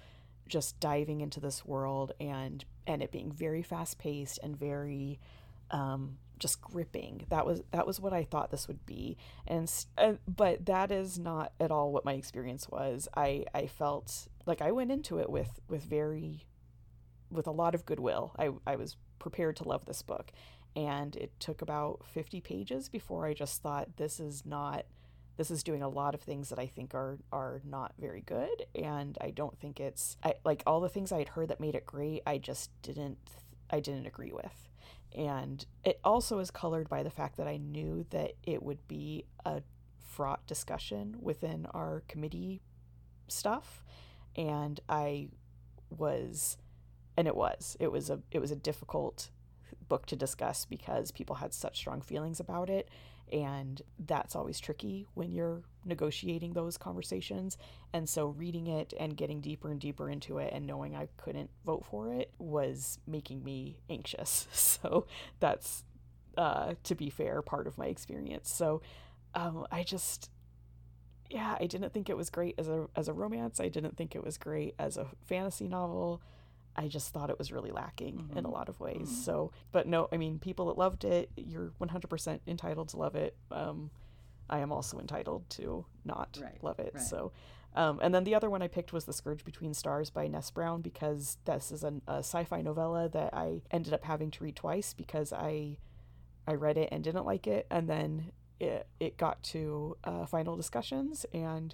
just 0.52 0.80
diving 0.80 1.22
into 1.22 1.40
this 1.40 1.66
world 1.66 2.12
and 2.20 2.66
and 2.86 3.02
it 3.02 3.12
being 3.12 3.32
very 3.32 3.64
fast 3.64 3.98
paced 3.98 4.38
and 4.44 4.56
very 4.56 5.20
um, 5.72 6.18
just 6.38 6.62
gripping. 6.62 7.26
That 7.30 7.46
was 7.46 7.64
that 7.72 7.88
was 7.88 8.00
what 8.00 8.14
I 8.14 8.24
thought 8.24 8.52
this 8.52 8.68
would 8.68 8.86
be, 8.86 9.18
and 9.48 9.72
uh, 9.98 10.14
but 10.28 10.66
that 10.66 10.92
is 10.92 11.18
not 11.18 11.54
at 11.60 11.72
all 11.72 11.92
what 11.92 12.06
my 12.06 12.14
experience 12.14 12.68
was. 12.68 13.08
I 13.16 13.46
I 13.56 13.68
felt 13.68 14.28
like 14.46 14.62
I 14.62 14.72
went 14.72 14.92
into 14.92 15.20
it 15.20 15.30
with 15.30 15.60
with 15.70 15.84
very 15.84 16.46
with 17.32 17.48
a 17.48 17.52
lot 17.52 17.74
of 17.74 17.86
goodwill. 17.86 18.36
I 18.38 18.50
I 18.68 18.76
was 18.76 18.98
prepared 19.20 19.56
to 19.58 19.68
love 19.68 19.86
this 19.86 20.02
book, 20.02 20.34
and 20.76 21.16
it 21.16 21.32
took 21.40 21.62
about 21.62 22.06
fifty 22.06 22.42
pages 22.42 22.90
before 22.90 23.26
I 23.26 23.34
just 23.34 23.62
thought 23.62 23.96
this 23.96 24.20
is 24.20 24.46
not 24.46 24.86
this 25.42 25.50
is 25.50 25.64
doing 25.64 25.82
a 25.82 25.90
lot 25.90 26.14
of 26.14 26.22
things 26.22 26.50
that 26.50 26.60
I 26.60 26.68
think 26.68 26.94
are 26.94 27.18
are 27.32 27.62
not 27.66 27.94
very 28.00 28.22
good 28.22 28.68
and 28.76 29.18
I 29.20 29.32
don't 29.32 29.58
think 29.58 29.80
it's 29.80 30.16
I, 30.24 30.36
like 30.46 30.62
all 30.68 30.80
the 30.80 30.88
things 30.88 31.12
I 31.12 31.18
had 31.18 31.30
heard 31.30 31.48
that 31.48 31.60
made 31.60 31.74
it 31.74 31.84
great 31.84 32.22
I 32.28 32.38
just 32.38 32.70
didn't 32.84 33.18
I 33.72 33.80
didn't 33.80 34.06
agree 34.06 34.32
with. 34.32 34.70
And 35.18 35.66
it 35.84 36.00
also 36.04 36.38
is 36.38 36.52
colored 36.52 36.90
by 36.90 37.02
the 37.02 37.10
fact 37.10 37.38
that 37.38 37.48
I 37.48 37.58
knew 37.58 38.06
that 38.12 38.34
it 38.44 38.62
would 38.62 38.88
be 38.88 39.26
a 39.44 39.64
fraught 39.98 40.46
discussion 40.46 41.16
within 41.20 41.66
our 41.74 42.04
committee 42.08 42.62
stuff 43.28 43.84
and 44.36 44.80
I 44.88 45.30
was 45.90 46.58
and 47.18 47.28
it 47.28 47.36
was. 47.36 47.76
It 47.80 47.92
was 47.92 48.12
a 48.12 48.20
it 48.30 48.38
was 48.38 48.52
a 48.52 48.56
difficult 48.56 49.32
book 49.90 50.06
to 50.06 50.16
discuss 50.16 50.66
because 50.66 51.10
people 51.10 51.38
had 51.38 51.52
such 51.52 51.78
strong 51.78 52.00
feelings 52.00 52.40
about 52.40 52.70
it 52.70 52.90
and 53.32 53.82
that's 54.00 54.36
always 54.36 54.60
tricky 54.60 55.08
when 55.14 55.32
you're 55.32 55.62
negotiating 55.86 56.54
those 56.54 56.78
conversations. 56.78 57.58
And 57.94 58.08
so 58.08 58.28
reading 58.28 58.68
it 58.68 58.94
and 59.00 59.16
getting 59.16 59.42
deeper 59.42 59.72
and 59.72 59.80
deeper 59.80 60.10
into 60.10 60.38
it 60.38 60.52
and 60.54 60.66
knowing 60.66 60.96
I 60.96 61.08
couldn't 61.18 61.50
vote 61.66 61.86
for 61.86 62.14
it 62.14 62.32
was 62.40 63.00
making 63.08 63.44
me 63.44 63.78
anxious. 63.90 64.48
So 64.82 65.06
that's, 65.40 65.84
uh, 66.38 66.74
to 66.84 66.96
be 66.96 67.10
fair, 67.10 67.42
part 67.42 67.68
of 67.68 67.78
my 67.78 67.86
experience. 67.86 68.50
So 68.52 68.82
um, 69.36 69.66
I 69.72 69.84
just, 69.84 70.30
yeah, 71.30 71.56
I 71.60 71.66
didn't 71.66 71.94
think 71.94 72.10
it 72.10 72.18
was 72.18 72.30
great 72.30 72.56
as 72.58 72.68
a 72.68 72.88
as 72.96 73.08
a 73.08 73.14
romance. 73.14 73.60
I 73.60 73.70
didn't 73.70 73.96
think 73.98 74.16
it 74.16 74.24
was 74.24 74.38
great 74.38 74.76
as 74.78 74.98
a 74.98 75.08
fantasy 75.26 75.68
novel. 75.68 76.22
I 76.76 76.88
just 76.88 77.14
thought 77.14 77.30
it 77.30 77.38
was 77.38 77.52
really 77.52 77.72
lacking 77.72 78.18
mm-hmm. 78.18 78.38
in 78.38 78.46
a 78.46 78.50
lot 78.50 78.70
of 78.70 78.80
ways. 78.80 79.10
Mm-hmm. 79.10 79.22
So, 79.22 79.52
but 79.72 79.88
no, 79.88 80.08
I 80.12 80.18
mean, 80.18 80.40
people 80.40 80.68
that 80.68 80.78
loved 80.78 81.04
it, 81.04 81.30
you're 81.36 81.74
100% 81.82 82.40
entitled 82.48 82.90
to 82.90 82.98
love 82.98 83.16
it. 83.16 83.36
Um, 83.52 83.92
I 84.50 84.60
am 84.60 84.72
also 84.72 85.00
entitled 85.00 85.50
to 85.52 85.86
not 86.06 86.38
right. 86.42 86.58
love 86.62 86.80
it. 86.80 86.92
Right. 86.94 87.04
So, 87.04 87.32
um, 87.76 88.00
and 88.02 88.14
then 88.14 88.26
the 88.26 88.36
other 88.36 88.50
one 88.50 88.62
I 88.62 88.68
picked 88.68 88.92
was 88.92 89.06
The 89.06 89.14
Scourge 89.14 89.46
Between 89.46 89.74
Stars 89.74 90.10
by 90.10 90.28
Ness 90.28 90.52
Brown 90.52 90.82
because 90.82 91.38
this 91.46 91.72
is 91.72 91.84
an, 91.84 92.02
a 92.08 92.18
sci-fi 92.18 92.62
novella 92.62 93.08
that 93.10 93.34
I 93.34 93.62
ended 93.72 93.94
up 93.94 94.04
having 94.04 94.30
to 94.32 94.44
read 94.44 94.56
twice 94.56 94.94
because 94.94 95.32
I 95.32 95.78
I 96.48 96.56
read 96.56 96.76
it 96.78 96.90
and 96.92 97.04
didn't 97.04 97.26
like 97.26 97.48
it, 97.48 97.68
and 97.70 97.88
then 97.88 98.32
it 98.60 98.88
it 99.00 99.16
got 99.16 99.42
to 99.44 99.96
uh, 100.04 100.26
final 100.26 100.58
discussions 100.58 101.26
and 101.34 101.74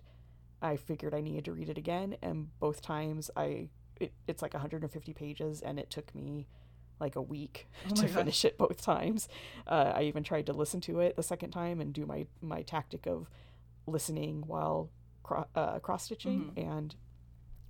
I 0.61 0.75
figured 0.75 1.13
I 1.13 1.21
needed 1.21 1.45
to 1.45 1.53
read 1.53 1.69
it 1.69 1.77
again, 1.77 2.17
and 2.21 2.49
both 2.59 2.81
times 2.81 3.29
I 3.35 3.69
it, 3.99 4.13
it's 4.27 4.41
like 4.41 4.53
150 4.53 5.13
pages, 5.13 5.61
and 5.61 5.79
it 5.79 5.89
took 5.89 6.13
me 6.15 6.47
like 6.99 7.15
a 7.15 7.21
week 7.21 7.67
oh 7.91 7.95
to 7.95 8.07
finish 8.07 8.43
it 8.45 8.57
both 8.57 8.81
times. 8.81 9.27
Uh, 9.65 9.93
I 9.95 10.03
even 10.03 10.23
tried 10.23 10.45
to 10.47 10.53
listen 10.53 10.81
to 10.81 10.99
it 10.99 11.15
the 11.15 11.23
second 11.23 11.51
time 11.51 11.79
and 11.81 11.93
do 11.93 12.05
my 12.05 12.25
my 12.41 12.61
tactic 12.61 13.05
of 13.05 13.29
listening 13.85 14.43
while 14.45 14.89
cro- 15.23 15.47
uh, 15.55 15.79
cross 15.79 16.05
stitching, 16.05 16.51
mm-hmm. 16.55 16.69
and 16.69 16.95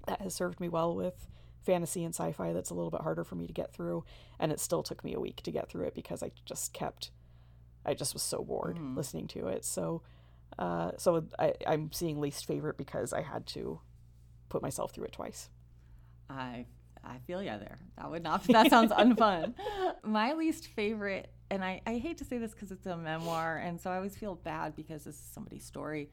that 0.08 0.22
has 0.22 0.34
served 0.34 0.60
me 0.60 0.70
well 0.70 0.96
with 0.96 1.28
fantasy 1.66 2.04
and 2.04 2.14
sci-fi. 2.14 2.54
That's 2.54 2.70
a 2.70 2.74
little 2.74 2.92
bit 2.92 3.02
harder 3.02 3.24
for 3.24 3.36
me 3.36 3.48
to 3.48 3.54
get 3.54 3.74
through, 3.74 4.06
and 4.40 4.52
it 4.52 4.60
still 4.60 4.84
took 4.84 5.04
me 5.04 5.14
a 5.14 5.20
week 5.20 5.42
to 5.44 5.52
get 5.52 5.70
through 5.70 5.86
it 5.86 5.96
because 5.96 6.24
I 6.24 6.32
just 6.46 6.74
kept. 6.74 7.12
I 7.86 7.94
just 7.94 8.14
was 8.14 8.24
so 8.24 8.44
bored 8.44 8.76
mm-hmm. 8.76 8.98
listening 8.98 9.28
to 9.30 9.48
it. 9.48 9.64
So, 9.64 10.02
uh, 10.60 10.92
so 10.98 11.24
I, 11.40 11.54
I'm 11.66 11.90
seeing 11.94 12.20
least 12.20 12.46
favorite 12.46 12.78
because 12.78 13.14
I 13.14 13.22
had 13.22 13.46
to 13.48 13.80
put 14.50 14.62
myself 14.62 14.92
through 14.92 15.06
it 15.06 15.14
twice. 15.14 15.50
I 16.30 16.66
I 17.04 17.20
feel 17.26 17.42
you 17.42 17.52
there. 17.52 17.80
That 17.98 18.12
would 18.12 18.24
not. 18.24 18.44
That 18.46 18.70
sounds 18.70 18.92
unfun. 18.92 19.54
My 20.04 20.34
least 20.34 20.68
favorite, 20.68 21.32
and 21.50 21.64
I, 21.64 21.82
I 21.88 21.98
hate 21.98 22.18
to 22.18 22.26
say 22.26 22.38
this 22.38 22.52
because 22.52 22.72
it's 22.72 22.86
a 22.86 22.98
memoir, 22.98 23.58
and 23.58 23.80
so 23.80 23.90
I 23.90 23.96
always 23.96 24.18
feel 24.18 24.36
bad 24.36 24.76
because 24.76 25.06
this 25.06 25.16
is 25.16 25.30
somebody's 25.34 25.64
story. 25.64 26.10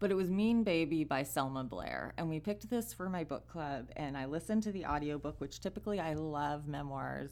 But 0.00 0.10
it 0.10 0.14
was 0.14 0.30
Mean 0.30 0.64
Baby 0.64 1.04
by 1.04 1.22
Selma 1.22 1.64
Blair, 1.64 2.14
and 2.18 2.28
we 2.28 2.40
picked 2.40 2.68
this 2.68 2.92
for 2.92 3.08
my 3.08 3.22
book 3.22 3.48
club, 3.48 3.90
and 3.96 4.16
I 4.16 4.26
listened 4.26 4.64
to 4.64 4.72
the 4.72 4.86
audiobook, 4.86 5.40
which 5.40 5.60
typically 5.60 6.00
I 6.00 6.14
love 6.14 6.66
memoirs 6.66 7.30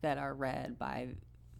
that 0.00 0.18
are 0.18 0.34
read 0.34 0.78
by 0.78 1.08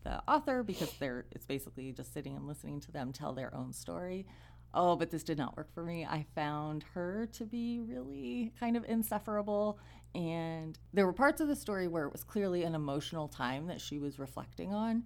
the 0.05 0.21
author 0.29 0.63
because 0.63 0.91
they're 0.99 1.27
it's 1.31 1.47
basically 1.47 1.93
just 1.93 2.13
sitting 2.13 2.35
and 2.35 2.47
listening 2.49 2.81
to 2.81 2.93
them 2.93 3.13
tell 3.13 3.33
their 3.33 3.55
own 3.55 3.73
story. 3.73 4.27
Oh, 4.75 4.97
but 4.97 5.11
this 5.11 5.23
did 5.23 5.39
not 5.39 5.57
work 5.57 5.73
for 5.75 5.85
me. 5.85 6.05
I 6.05 6.25
found 6.35 6.85
her 6.95 7.29
to 7.33 7.45
be 7.45 7.81
really 7.81 8.53
kind 8.59 8.77
of 8.77 8.85
insufferable. 8.87 9.79
And 10.15 10.79
there 10.93 11.07
were 11.07 11.13
parts 11.13 11.41
of 11.41 11.49
the 11.49 11.57
story 11.57 11.89
where 11.89 12.05
it 12.05 12.13
was 12.13 12.25
clearly 12.25 12.65
an 12.65 12.75
emotional 12.75 13.29
time 13.29 13.67
that 13.67 13.81
she 13.81 13.99
was 13.99 14.19
reflecting 14.19 14.73
on. 14.73 15.05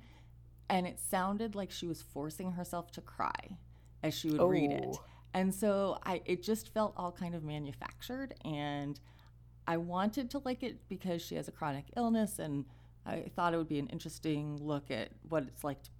And 0.69 0.87
it 0.87 0.99
sounded 0.99 1.55
like 1.55 1.71
she 1.71 1.87
was 1.87 2.03
forcing 2.03 2.53
herself 2.53 2.91
to 2.93 3.01
cry 3.01 3.59
as 4.03 4.15
she 4.15 4.31
would 4.31 4.41
oh. 4.41 4.47
read 4.47 4.71
it. 4.71 4.87
Oh. 4.89 5.05
And 5.35 5.55
so 5.55 5.99
I 6.05 6.23
it 6.25 6.43
just 6.43 6.73
felt 6.73 6.95
all 6.97 7.13
kind 7.13 7.35
of 7.35 7.45
manufactured 7.45 8.35
and 8.45 8.99
I 9.69 9.77
wanted 9.77 10.31
to 10.31 10.39
like 10.39 10.63
it 10.63 10.89
because 10.89 11.21
she 11.21 11.35
has 11.35 11.49
a 11.49 11.53
chronic 11.53 11.87
illness 11.97 12.39
and 12.39 12.65
I 13.05 13.31
thought 13.35 13.53
it 13.53 13.59
would 13.59 13.69
be 13.69 13.79
an 13.79 13.89
interesting 13.89 14.59
look 14.61 14.91
at 14.91 15.11
what 15.29 15.43
it's 15.43 15.63
like 15.63 15.83
to 15.83 15.91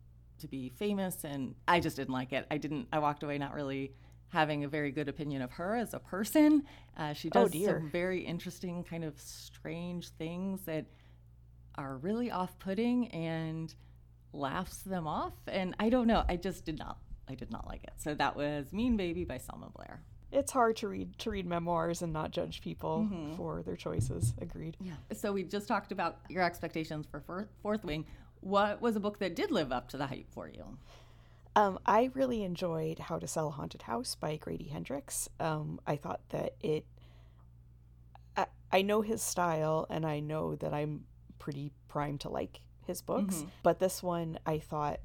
to 0.41 0.49
be 0.49 0.71
famous 0.71 1.25
and 1.25 1.55
I 1.67 1.81
just 1.81 1.97
didn't 1.97 2.15
like 2.15 2.33
it. 2.33 2.47
I 2.51 2.59
didn't 2.59 2.89
I 2.93 2.99
walked 2.99 3.23
away 3.23 3.39
not 3.39 3.55
really 3.55 3.93
having 4.29 4.65
a 4.65 4.69
very 4.69 4.91
good 4.91 5.09
opinion 5.09 5.43
of 5.43 5.51
her 5.53 5.77
as 5.77 5.95
a 5.95 5.99
person. 5.99 6.65
Uh, 6.97 7.13
she 7.13 7.29
oh, 7.35 7.47
does 7.47 7.55
oh 7.55 7.67
some 7.67 7.91
very 7.91 8.21
interesting 8.21 8.85
kind 8.85 9.05
of 9.05 9.19
strange 9.21 10.09
things 10.11 10.63
that 10.63 10.87
are 11.77 11.97
really 11.99 12.31
off-putting 12.31 13.09
and 13.09 13.75
laughs 14.33 14.79
them 14.79 15.07
off 15.07 15.35
and 15.47 15.75
I 15.79 15.89
don't 15.89 16.07
know. 16.07 16.25
I 16.29 16.37
just 16.37 16.65
did 16.65 16.79
not 16.79 16.99
I 17.29 17.35
did 17.35 17.51
not 17.51 17.67
like 17.67 17.85
it. 17.85 17.95
So 17.97 18.15
that 18.15 18.37
was 18.37 18.73
Mean 18.73 18.97
Baby 18.97 19.25
by 19.25 19.39
Selma 19.39 19.71
Blair. 19.75 20.03
It's 20.33 20.53
hard 20.53 20.77
to 20.79 20.89
read 20.89 21.19
to 21.21 21.31
read 21.31 21.47
memoirs 21.47 22.03
and 22.03 22.13
not 22.13 22.31
judge 22.31 22.61
people 22.61 23.09
mm-hmm. 23.11 23.37
for 23.37 23.63
their 23.63 23.77
choices. 23.77 24.35
Agreed. 24.41 24.77
Yeah. 24.81 24.95
So 25.15 25.33
we 25.33 25.45
just 25.45 25.69
talked 25.69 25.93
about 25.93 26.19
your 26.29 26.43
expectations 26.43 27.07
for 27.11 27.49
Fourth 27.63 27.85
Wing 27.85 28.05
what 28.41 28.81
was 28.81 28.97
a 28.97 29.01
book 29.01 29.19
that 29.19 29.35
did 29.35 29.51
live 29.51 29.73
up 29.73 29.89
to 29.89 29.97
the 29.97 30.07
hype 30.07 30.31
for 30.31 30.49
you? 30.49 30.79
Um, 31.57 31.79
I 31.87 32.11
really 32.13 32.43
enjoyed 32.43 32.99
How 32.99 33.19
to 33.19 33.27
Sell 33.27 33.49
a 33.49 33.51
Haunted 33.51 33.83
House 33.83 34.15
by 34.15 34.37
Grady 34.37 34.67
Hendrix. 34.69 35.29
Um, 35.41 35.81
I 35.87 35.97
thought 35.97 36.21
that 36.29 36.55
it. 36.61 36.85
I, 38.37 38.47
I 38.71 38.83
know 38.83 39.01
his 39.01 39.23
style, 39.23 39.87
and 39.89 40.05
I 40.05 40.21
know 40.21 40.55
that 40.57 40.75
I'm 40.75 41.05
pretty 41.39 41.73
primed 41.89 42.21
to 42.21 42.29
like 42.29 42.61
his 42.87 43.01
books. 43.01 43.37
Mm-hmm. 43.37 43.49
But 43.63 43.79
this 43.79 44.03
one, 44.03 44.39
I 44.45 44.59
thought, 44.59 45.01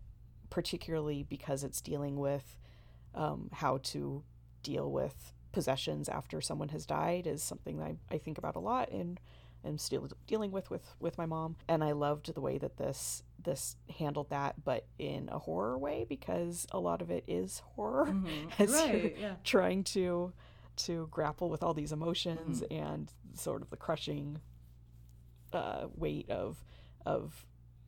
particularly 0.50 1.24
because 1.24 1.64
it's 1.64 1.80
dealing 1.80 2.18
with 2.20 2.58
um, 3.16 3.50
how 3.54 3.78
to 3.84 4.24
deal 4.62 4.92
with 4.92 5.34
possessions 5.54 6.10
after 6.10 6.42
someone 6.42 6.70
has 6.70 6.86
died, 6.86 7.28
is 7.28 7.42
something 7.42 7.78
that 7.78 7.86
I, 7.86 7.96
I 8.16 8.18
think 8.18 8.38
about 8.38 8.58
a 8.58 8.60
lot 8.60 8.90
in 8.90 9.18
am 9.66 9.78
still 9.78 10.08
dealing 10.28 10.52
with 10.52 10.70
with 10.70 10.96
with 11.00 11.18
my 11.18 11.26
mom 11.26 11.56
and 11.68 11.84
i 11.84 11.92
loved 11.92 12.34
the 12.34 12.42
way 12.42 12.58
that 12.58 12.78
this 12.78 13.24
this 13.44 13.76
handled 13.98 14.30
that 14.30 14.64
but 14.64 14.86
in 15.00 15.30
a 15.32 15.40
horror 15.40 15.78
way 15.78 16.06
because 16.08 16.68
a 16.72 16.80
lot 16.80 17.02
of 17.02 17.10
it 17.10 17.24
is 17.28 17.62
horror 17.76 18.08
mm-hmm. 18.08 18.50
as 18.62 18.72
right, 18.72 19.16
yeah. 19.20 19.34
trying 19.44 19.84
to 19.84 20.32
to 20.76 21.08
grapple 21.12 21.50
with 21.50 21.64
all 21.64 21.74
these 21.74 21.92
emotions 21.92 22.62
mm-hmm. 22.62 22.84
and 22.84 23.14
sort 23.34 23.62
of 23.62 23.70
the 23.70 23.78
crushing 23.78 24.40
uh, 25.54 25.88
weight 25.96 26.30
of 26.30 26.64
of 27.06 27.46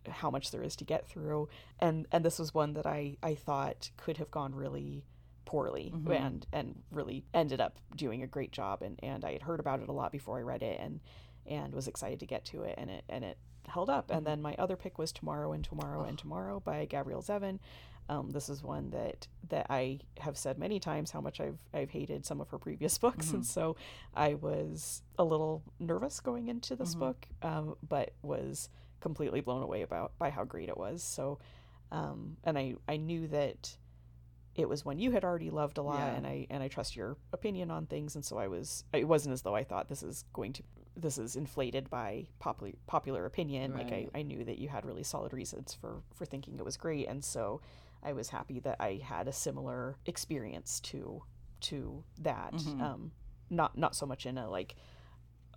how 0.09 0.29
much 0.29 0.51
there 0.51 0.61
is 0.61 0.75
to 0.75 0.83
get 0.83 1.07
through 1.07 1.47
and 1.79 2.07
and 2.11 2.25
this 2.25 2.37
was 2.37 2.53
one 2.53 2.73
that 2.73 2.85
i 2.85 3.15
i 3.23 3.33
thought 3.33 3.89
could 3.95 4.17
have 4.17 4.29
gone 4.29 4.53
really 4.53 5.05
poorly 5.45 5.93
mm-hmm. 5.95 6.11
and 6.11 6.45
and 6.51 6.81
really 6.91 7.23
ended 7.33 7.61
up 7.61 7.77
doing 7.95 8.21
a 8.21 8.27
great 8.27 8.51
job 8.51 8.81
and 8.81 8.99
and 9.01 9.23
i 9.23 9.31
had 9.31 9.41
heard 9.41 9.61
about 9.61 9.81
it 9.81 9.87
a 9.87 9.91
lot 9.93 10.11
before 10.11 10.37
i 10.37 10.41
read 10.41 10.61
it 10.61 10.77
and 10.79 10.99
and 11.45 11.73
was 11.73 11.87
excited 11.87 12.19
to 12.19 12.25
get 12.25 12.45
to 12.45 12.63
it 12.63 12.75
and 12.77 12.89
it 12.89 13.03
and 13.09 13.23
it 13.23 13.37
held 13.67 13.89
up 13.89 14.11
and 14.11 14.25
then 14.25 14.41
my 14.41 14.53
other 14.59 14.75
pick 14.75 14.97
was 14.97 15.11
tomorrow 15.11 15.53
and 15.53 15.63
tomorrow 15.63 16.01
oh. 16.01 16.07
and 16.07 16.17
tomorrow 16.17 16.59
by 16.59 16.85
gabrielle 16.85 17.21
zevin 17.21 17.59
um, 18.09 18.31
this 18.31 18.49
is 18.49 18.61
one 18.61 18.89
that 18.91 19.27
that 19.49 19.67
I 19.69 19.99
have 20.19 20.37
said 20.37 20.57
many 20.57 20.79
times 20.79 21.11
how 21.11 21.21
much 21.21 21.39
I've 21.39 21.59
I've 21.73 21.89
hated 21.89 22.25
some 22.25 22.41
of 22.41 22.49
her 22.49 22.57
previous 22.57 22.97
books, 22.99 23.27
mm-hmm. 23.27 23.37
and 23.37 23.45
so 23.45 23.75
I 24.13 24.33
was 24.35 25.01
a 25.17 25.23
little 25.23 25.63
nervous 25.79 26.19
going 26.19 26.47
into 26.47 26.75
this 26.75 26.91
mm-hmm. 26.91 26.99
book, 26.99 27.27
um, 27.41 27.75
but 27.87 28.13
was 28.21 28.69
completely 28.99 29.41
blown 29.41 29.63
away 29.63 29.81
about 29.81 30.17
by 30.17 30.29
how 30.29 30.43
great 30.43 30.69
it 30.69 30.77
was. 30.77 31.03
So, 31.03 31.39
um, 31.91 32.37
and 32.43 32.57
I 32.57 32.75
I 32.87 32.97
knew 32.97 33.27
that 33.29 33.77
it 34.55 34.67
was 34.67 34.85
one 34.85 34.99
you 34.99 35.11
had 35.11 35.23
already 35.23 35.49
loved 35.49 35.77
a 35.77 35.81
lot, 35.81 35.99
yeah. 35.99 36.15
and 36.15 36.27
I 36.27 36.47
and 36.49 36.61
I 36.61 36.67
trust 36.67 36.95
your 36.95 37.15
opinion 37.31 37.71
on 37.71 37.85
things, 37.85 38.15
and 38.15 38.25
so 38.25 38.37
I 38.37 38.47
was 38.47 38.83
it 38.91 39.07
wasn't 39.07 39.33
as 39.33 39.43
though 39.43 39.55
I 39.55 39.63
thought 39.63 39.87
this 39.87 40.03
is 40.03 40.25
going 40.33 40.53
to 40.53 40.63
this 40.95 41.17
is 41.17 41.35
inflated 41.35 41.89
by 41.89 42.27
popular 42.39 42.73
popular 42.87 43.25
opinion. 43.25 43.73
Right. 43.73 43.83
Like 43.83 43.93
I, 43.93 44.19
I 44.19 44.21
knew 44.21 44.43
that 44.43 44.59
you 44.59 44.69
had 44.69 44.85
really 44.85 45.03
solid 45.03 45.33
reasons 45.33 45.73
for 45.79 46.01
for 46.13 46.25
thinking 46.25 46.57
it 46.57 46.65
was 46.65 46.77
great, 46.77 47.07
and 47.07 47.23
so 47.23 47.61
I 48.03 48.13
was 48.13 48.29
happy 48.29 48.59
that 48.61 48.77
I 48.79 49.01
had 49.03 49.27
a 49.27 49.33
similar 49.33 49.97
experience 50.05 50.79
to 50.81 51.23
to 51.61 52.03
that. 52.21 52.53
Mm-hmm. 52.53 52.81
Um, 52.81 53.11
not 53.49 53.77
not 53.77 53.95
so 53.95 54.05
much 54.05 54.25
in 54.25 54.37
a 54.37 54.49
like, 54.49 54.75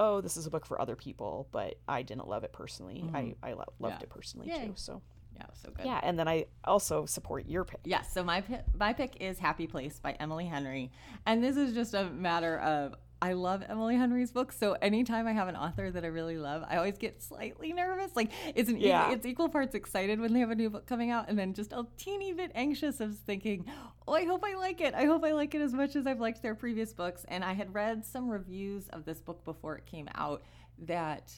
oh, 0.01 0.21
this 0.21 0.37
is 0.37 0.47
a 0.47 0.51
book 0.51 0.67
for 0.67 0.81
other 0.81 0.97
people, 0.97 1.49
but 1.53 1.75
I 1.89 2.03
didn't 2.03 2.29
love 2.29 2.45
it 2.45 2.53
personally. 2.53 3.03
Mm-hmm. 3.05 3.17
I 3.17 3.35
I 3.43 3.53
lo- 3.53 3.65
loved 3.79 3.97
yeah. 3.99 4.05
it 4.05 4.11
personally 4.11 4.49
Yay. 4.49 4.67
too. 4.67 4.73
So. 4.77 5.03
Yeah, 5.39 5.45
so 5.53 5.71
good. 5.71 5.85
Yeah, 5.85 6.01
and 6.03 6.19
then 6.19 6.29
I 6.29 6.47
also 6.65 7.05
support 7.05 7.45
your 7.47 7.65
pick. 7.65 7.81
Yes, 7.85 8.05
yeah, 8.07 8.11
so 8.11 8.25
my 8.25 8.41
pick, 8.41 8.63
my 8.75 8.95
pick 8.95 9.21
is 9.21 9.39
Happy 9.39 9.67
Place 9.67 10.01
by 10.01 10.13
Emily 10.13 10.47
Henry, 10.47 10.91
and 11.27 11.45
this 11.45 11.59
is 11.59 11.75
just 11.75 11.93
a 11.93 12.09
matter 12.09 12.59
of 12.61 12.95
I 13.23 13.33
love 13.33 13.65
Emily 13.67 13.97
Henry's 13.97 14.31
books, 14.31 14.59
so 14.59 14.77
anytime 14.83 15.27
I 15.27 15.33
have 15.33 15.49
an 15.49 15.57
author 15.57 15.91
that 15.91 16.05
I 16.05 16.09
really 16.09 16.37
love, 16.37 16.63
I 16.69 16.77
always 16.77 16.99
get 16.99 17.23
slightly 17.23 17.73
nervous. 17.73 18.15
Like 18.15 18.31
it's 18.55 18.69
an 18.69 18.79
yeah. 18.79 19.11
it's 19.11 19.25
equal 19.25 19.49
parts 19.49 19.75
excited 19.75 20.21
when 20.21 20.35
they 20.35 20.41
have 20.41 20.51
a 20.51 20.55
new 20.55 20.69
book 20.69 20.87
coming 20.87 21.11
out, 21.11 21.29
and 21.29 21.39
then 21.39 21.55
just 21.55 21.73
a 21.73 21.87
teeny 21.97 22.35
bit 22.35 22.53
anxious 22.55 23.01
of 23.01 23.17
thinking, 23.17 23.65
"Oh, 24.07 24.13
I 24.13 24.25
hope 24.25 24.45
I 24.45 24.55
like 24.57 24.83
it. 24.83 24.93
I 24.95 25.07
hope 25.07 25.25
I 25.25 25.33
like 25.33 25.55
it 25.55 25.63
as 25.63 25.73
much 25.73 25.97
as 25.97 26.07
I've 26.07 26.21
liked 26.21 26.43
their 26.43 26.55
previous 26.55 26.93
books." 26.93 27.25
And 27.29 27.43
I 27.43 27.55
had 27.55 27.73
read 27.73 28.05
some 28.05 28.29
reviews 28.29 28.89
of 28.89 29.07
this 29.07 29.23
book 29.23 29.45
before 29.45 29.77
it 29.77 29.87
came 29.87 30.09
out 30.15 30.43
that 30.79 31.33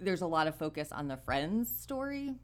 there's 0.00 0.22
a 0.22 0.26
lot 0.26 0.46
of 0.46 0.56
focus 0.56 0.90
on 0.90 1.06
the 1.06 1.18
friends 1.18 1.70
story, 1.70 2.34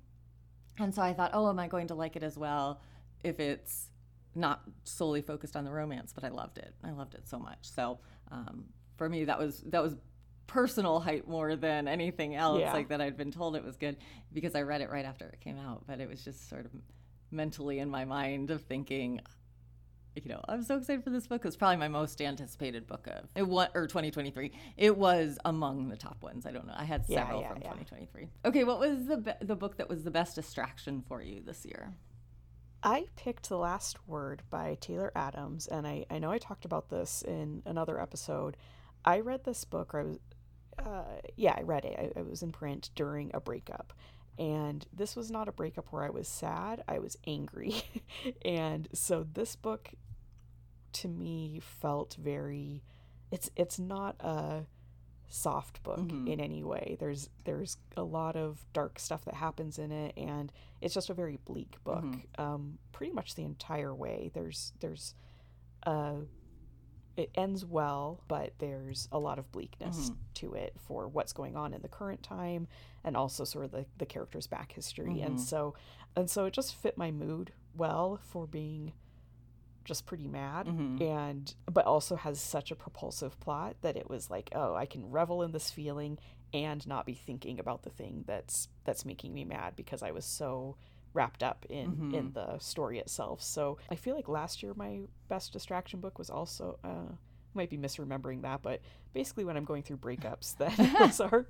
and 0.79 0.95
so 0.95 1.01
I 1.01 1.15
thought, 1.15 1.31
"Oh, 1.33 1.49
am 1.49 1.59
I 1.59 1.67
going 1.67 1.87
to 1.87 1.95
like 1.95 2.15
it 2.15 2.23
as 2.23 2.37
well 2.37 2.83
if 3.25 3.41
it's 3.41 3.89
not 4.35 4.63
solely 4.85 5.23
focused 5.23 5.57
on 5.57 5.65
the 5.65 5.71
romance, 5.71 6.13
but 6.13 6.25
I 6.25 6.29
loved 6.29 6.59
it. 6.59 6.75
I 6.85 6.93
loved 6.93 7.15
it 7.15 7.29
so 7.29 7.39
much. 7.39 7.59
So 7.63 7.99
um, 8.31 8.65
for 8.97 9.09
me, 9.09 9.25
that 9.25 9.39
was 9.39 9.63
that 9.67 9.83
was 9.83 9.97
personal 10.47 10.99
hype 10.99 11.29
more 11.29 11.55
than 11.55 11.87
anything 11.87 12.35
else. 12.35 12.61
Yeah. 12.61 12.73
Like 12.73 12.89
that 12.89 13.01
I'd 13.01 13.17
been 13.17 13.31
told 13.31 13.55
it 13.55 13.65
was 13.65 13.77
good 13.77 13.97
because 14.33 14.55
I 14.55 14.63
read 14.63 14.81
it 14.81 14.91
right 14.91 15.05
after 15.05 15.27
it 15.27 15.41
came 15.41 15.59
out, 15.59 15.85
but 15.87 16.01
it 16.01 16.09
was 16.09 16.25
just 16.25 16.49
sort 16.49 16.65
of 16.65 16.73
mentally 17.31 17.79
in 17.79 17.89
my 17.89 18.05
mind 18.05 18.51
of 18.51 18.63
thinking. 18.63 19.21
You 20.15 20.31
know, 20.31 20.41
I'm 20.49 20.65
so 20.65 20.79
excited 20.79 21.05
for 21.05 21.11
this 21.11 21.29
book. 21.29 21.45
It's 21.45 21.55
probably 21.55 21.77
my 21.77 21.87
most 21.87 22.21
anticipated 22.21 22.89
book 22.89 23.07
of 23.07 23.29
it 23.37 23.47
was, 23.47 23.69
or 23.73 23.87
2023. 23.87 24.51
It 24.77 24.97
was 24.97 25.39
among 25.45 25.91
the 25.91 25.97
top 25.97 26.25
ones. 26.25 26.45
I 26.45 26.51
don't 26.51 26.67
know. 26.67 26.75
I 26.77 26.85
had 26.85 27.07
several 27.07 27.43
yeah, 27.43 27.49
from 27.51 27.59
yeah. 27.59 27.69
2023. 27.69 28.29
Okay, 28.47 28.65
what 28.65 28.81
was 28.81 29.07
the 29.07 29.19
be- 29.19 29.47
the 29.47 29.55
book 29.55 29.77
that 29.77 29.89
was 29.89 30.03
the 30.03 30.11
best 30.11 30.35
distraction 30.35 31.05
for 31.07 31.23
you 31.23 31.41
this 31.45 31.65
year? 31.65 31.93
I 32.83 33.07
picked 33.17 33.49
The 33.49 33.57
Last 33.57 33.99
Word 34.07 34.43
by 34.51 34.77
Taylor 34.81 35.11
Adams, 35.15 35.67
and 35.67 35.87
I, 35.87 36.07
I 36.11 36.19
know 36.19 36.31
I 36.31 36.39
talked 36.39 36.65
about 36.65 36.91
this 36.91 37.23
in 37.23 37.63
another 37.67 38.01
episode. 38.01 38.57
I 39.05 39.21
read 39.21 39.45
this 39.45 39.65
book, 39.65 39.95
or 39.95 40.01
I 40.01 40.05
was, 40.05 40.19
uh, 40.79 41.21
yeah, 41.37 41.55
I 41.57 41.63
read 41.63 41.85
it. 41.85 42.13
I, 42.17 42.21
I 42.21 42.23
was 42.23 42.43
in 42.43 42.53
print 42.53 42.91
during 42.95 43.31
a 43.35 43.41
breakup. 43.41 43.93
And 44.39 44.87
this 44.93 45.17
was 45.17 45.31
not 45.31 45.49
a 45.49 45.53
breakup 45.53 45.87
where 45.91 46.05
I 46.05 46.11
was 46.11 46.29
sad, 46.29 46.85
I 46.87 47.01
was 47.01 47.17
angry. 47.27 47.75
and 48.45 48.89
so 48.93 49.27
this 49.33 49.57
book 49.57 49.91
to 50.91 51.09
me 51.09 51.61
felt 51.61 52.17
very 52.19 52.83
it's 53.31 53.51
it's 53.57 53.79
not 53.79 54.17
a 54.21 54.65
soft 55.29 55.83
book 55.83 55.99
Mhm. 56.01 56.29
in 56.29 56.41
any 56.41 56.63
way. 56.65 56.97
There's 56.99 57.29
there's 57.45 57.77
a 57.97 58.03
lot 58.03 58.35
of 58.37 58.67
dark 58.73 58.99
stuff 58.99 59.25
that 59.27 59.35
happens 59.35 59.79
in 59.79 59.93
it, 59.93 60.17
and 60.17 60.51
it's 60.81 60.95
just 60.95 61.11
a 61.11 61.15
very 61.15 61.37
bleak 61.37 61.83
book. 61.85 62.05
Mhm. 62.05 62.39
Um, 62.41 62.79
pretty 62.93 63.13
much 63.13 63.35
the 63.35 63.45
entire 63.45 63.95
way. 63.95 64.31
There's 64.35 64.73
there's 64.81 65.15
uh, 65.85 66.23
it 67.17 67.31
ends 67.35 67.65
well, 67.65 68.23
but 68.29 68.53
there's 68.59 69.09
a 69.11 69.19
lot 69.19 69.39
of 69.41 69.51
bleakness 69.51 70.11
Mhm. 70.11 70.17
to 70.35 70.55
it 70.55 70.79
for 70.79 71.09
what's 71.09 71.33
going 71.33 71.57
on 71.57 71.75
in 71.75 71.83
the 71.83 71.89
current 71.89 72.23
time, 72.23 72.69
and 73.05 73.17
also 73.17 73.45
sort 73.45 73.65
of 73.65 73.71
the 73.73 73.87
the 73.99 74.07
character's 74.07 74.47
back 74.47 74.73
history. 74.73 75.21
And 75.21 75.37
Mhm. 75.37 75.41
so 75.41 75.75
and 76.17 76.31
so 76.31 76.45
it 76.47 76.53
just 76.53 76.75
fit 76.75 76.97
my 76.97 77.11
mood 77.11 77.53
well 77.75 78.17
for 78.19 78.47
being 78.47 78.93
just 79.89 80.07
pretty 80.07 80.29
mad 80.29 80.67
Mhm. 80.67 81.01
and 81.01 81.55
but 81.73 81.85
also 81.87 82.15
has 82.17 82.39
such 82.41 82.71
a 82.71 82.77
propulsive 82.77 83.41
plot 83.41 83.77
that 83.81 83.97
it 83.97 84.09
was 84.09 84.29
like 84.31 84.51
oh 84.55 84.75
i 84.75 84.87
can 84.87 85.11
revel 85.11 85.43
in 85.43 85.51
this 85.53 85.71
feeling 85.71 86.19
and 86.55 86.87
not 86.87 87.07
be 87.07 87.15
thinking 87.15 87.59
about 87.59 87.83
the 87.83 87.91
thing 87.91 88.25
that's 88.27 88.69
that's 88.85 89.05
making 89.05 89.33
me 89.35 89.45
mad 89.45 89.75
because 89.77 90.03
i 90.03 90.11
was 90.11 90.25
so 90.27 90.77
wrapped 91.15 91.43
up 91.43 91.65
in 91.71 91.89
in 92.15 92.33
the 92.33 92.59
story 92.59 92.99
itself 92.99 93.41
so 93.43 93.79
i 93.91 93.97
feel 93.97 94.15
like 94.15 94.29
last 94.29 94.63
year 94.63 94.73
my 94.75 95.01
best 95.29 95.53
distraction 95.55 96.01
book 96.01 96.19
was 96.19 96.29
also 96.31 96.79
uh 96.85 97.13
might 97.59 97.69
be 97.69 97.77
misremembering 97.77 98.41
that 98.43 98.63
but 98.63 98.81
basically 99.13 99.45
when 99.45 99.57
i'm 99.57 99.65
going 99.65 99.83
through 99.83 99.99
breakups 99.99 100.57
that 100.57 100.75
those 100.99 101.21
are 101.21 101.47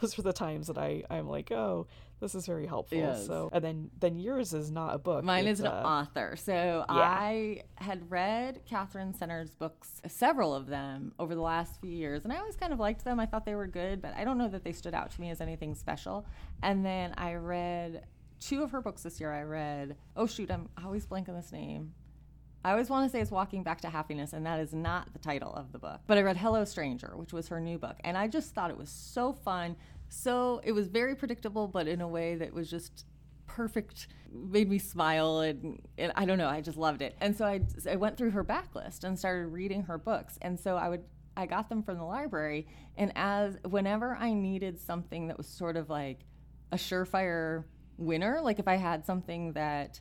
those 0.00 0.18
are 0.18 0.22
the 0.22 0.32
times 0.32 0.66
that 0.66 0.76
i 0.76 1.02
i'm 1.08 1.26
like 1.28 1.50
oh 1.52 1.86
this 2.20 2.34
is 2.34 2.46
very 2.46 2.66
helpful 2.66 2.98
Yes. 2.98 3.26
so 3.26 3.48
and 3.52 3.62
then 3.64 3.90
then 4.00 4.18
yours 4.18 4.52
is 4.52 4.70
not 4.70 4.94
a 4.94 4.98
book 4.98 5.22
Mine 5.24 5.46
is 5.46 5.60
an 5.60 5.66
a- 5.66 5.70
author. 5.70 6.34
So 6.36 6.84
I 6.88 7.62
had 7.74 8.10
read 8.10 8.62
Katherine 8.64 9.12
Center's 9.12 9.54
books, 9.54 10.00
several 10.08 10.54
of 10.54 10.66
them, 10.66 11.12
over 11.18 11.34
the 11.34 11.42
last 11.42 11.78
few 11.80 11.90
years, 11.90 12.24
and 12.24 12.32
I 12.32 12.38
always 12.38 12.56
kind 12.56 12.72
of 12.72 12.78
liked 12.80 13.04
them. 13.04 13.20
I 13.20 13.26
thought 13.26 13.44
they 13.44 13.54
were 13.54 13.66
good, 13.66 14.00
but 14.00 14.14
I 14.16 14.24
don't 14.24 14.38
know 14.38 14.48
that 14.48 14.64
they 14.64 14.72
stood 14.72 14.94
out 14.94 15.10
to 15.10 15.20
me 15.20 15.28
as 15.28 15.42
anything 15.42 15.74
special. 15.74 16.24
And 16.62 16.82
then 16.86 17.12
I 17.18 17.34
read 17.34 18.04
two 18.40 18.62
of 18.62 18.70
her 18.70 18.80
books 18.80 19.02
this 19.02 19.20
year. 19.20 19.30
I 19.30 19.42
read, 19.42 19.96
oh 20.16 20.26
shoot, 20.26 20.50
I'm 20.50 20.68
always 20.82 21.04
blanking 21.06 21.36
this 21.36 21.52
name. 21.52 21.92
I 22.66 22.72
always 22.72 22.90
want 22.90 23.06
to 23.06 23.12
say 23.12 23.20
it's 23.20 23.30
Walking 23.30 23.62
Back 23.62 23.80
to 23.82 23.88
Happiness, 23.88 24.32
and 24.32 24.44
that 24.44 24.58
is 24.58 24.74
not 24.74 25.12
the 25.12 25.20
title 25.20 25.54
of 25.54 25.70
the 25.70 25.78
book. 25.78 26.00
But 26.08 26.18
I 26.18 26.22
read 26.22 26.36
Hello 26.36 26.64
Stranger, 26.64 27.12
which 27.14 27.32
was 27.32 27.46
her 27.46 27.60
new 27.60 27.78
book, 27.78 27.94
and 28.02 28.18
I 28.18 28.26
just 28.26 28.54
thought 28.54 28.70
it 28.70 28.76
was 28.76 28.90
so 28.90 29.32
fun. 29.32 29.76
So 30.08 30.60
it 30.64 30.72
was 30.72 30.88
very 30.88 31.14
predictable, 31.14 31.68
but 31.68 31.86
in 31.86 32.00
a 32.00 32.08
way 32.08 32.34
that 32.34 32.52
was 32.52 32.68
just 32.68 33.06
perfect, 33.46 34.08
made 34.32 34.68
me 34.68 34.80
smile, 34.80 35.42
and, 35.42 35.80
and 35.96 36.10
I 36.16 36.24
don't 36.24 36.38
know, 36.38 36.48
I 36.48 36.60
just 36.60 36.76
loved 36.76 37.02
it. 37.02 37.14
And 37.20 37.36
so 37.36 37.44
I, 37.44 37.60
I 37.88 37.94
went 37.94 38.16
through 38.16 38.32
her 38.32 38.42
backlist 38.42 39.04
and 39.04 39.16
started 39.16 39.46
reading 39.46 39.84
her 39.84 39.96
books, 39.96 40.36
and 40.42 40.58
so 40.58 40.76
I 40.76 40.88
would. 40.88 41.04
I 41.36 41.46
got 41.46 41.68
them 41.68 41.84
from 41.84 41.98
the 41.98 42.04
library, 42.04 42.66
and 42.96 43.12
as 43.14 43.58
whenever 43.62 44.16
I 44.16 44.32
needed 44.32 44.80
something 44.80 45.28
that 45.28 45.38
was 45.38 45.46
sort 45.46 45.76
of 45.76 45.88
like 45.88 46.24
a 46.72 46.76
surefire 46.76 47.62
winner, 47.96 48.40
like 48.42 48.58
if 48.58 48.66
I 48.66 48.74
had 48.74 49.06
something 49.06 49.52
that 49.52 50.00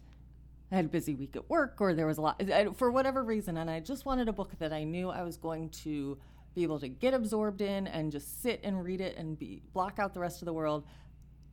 I 0.76 0.80
had 0.80 0.86
a 0.86 0.89
busy 0.89 1.15
week 1.15 1.38
at 1.38 1.49
work 1.49 1.78
or 1.80 1.93
there 1.93 2.05
was 2.05 2.17
a 2.17 2.21
lot 2.21 2.51
I- 2.51 2.67
for 2.73 2.91
whatever 2.91 3.23
reason 3.23 3.55
and 3.55 3.69
I 3.69 3.80
just 3.80 4.05
wanted 4.05 4.28
a 4.28 4.34
book 4.34 4.51
that 4.59 4.73
I 4.73 4.84
knew 4.84 5.09
I 5.09 5.23
was 5.23 5.38
going 5.38 5.69
to 5.69 6.17
be 6.53 6.63
able 6.63 6.80
to 6.82 6.89
get 6.89 7.13
absorbed 7.13 7.61
in 7.61 7.88
and 7.88 8.11
just 8.11 8.41
sit 8.41 8.59
and 8.61 8.84
read 8.84 8.99
it 8.99 9.15
and 9.15 9.39
be 9.39 9.61
block 9.73 9.99
out 9.99 10.13
the 10.13 10.19
rest 10.19 10.41
of 10.41 10.47
the 10.47 10.53
world 10.53 10.84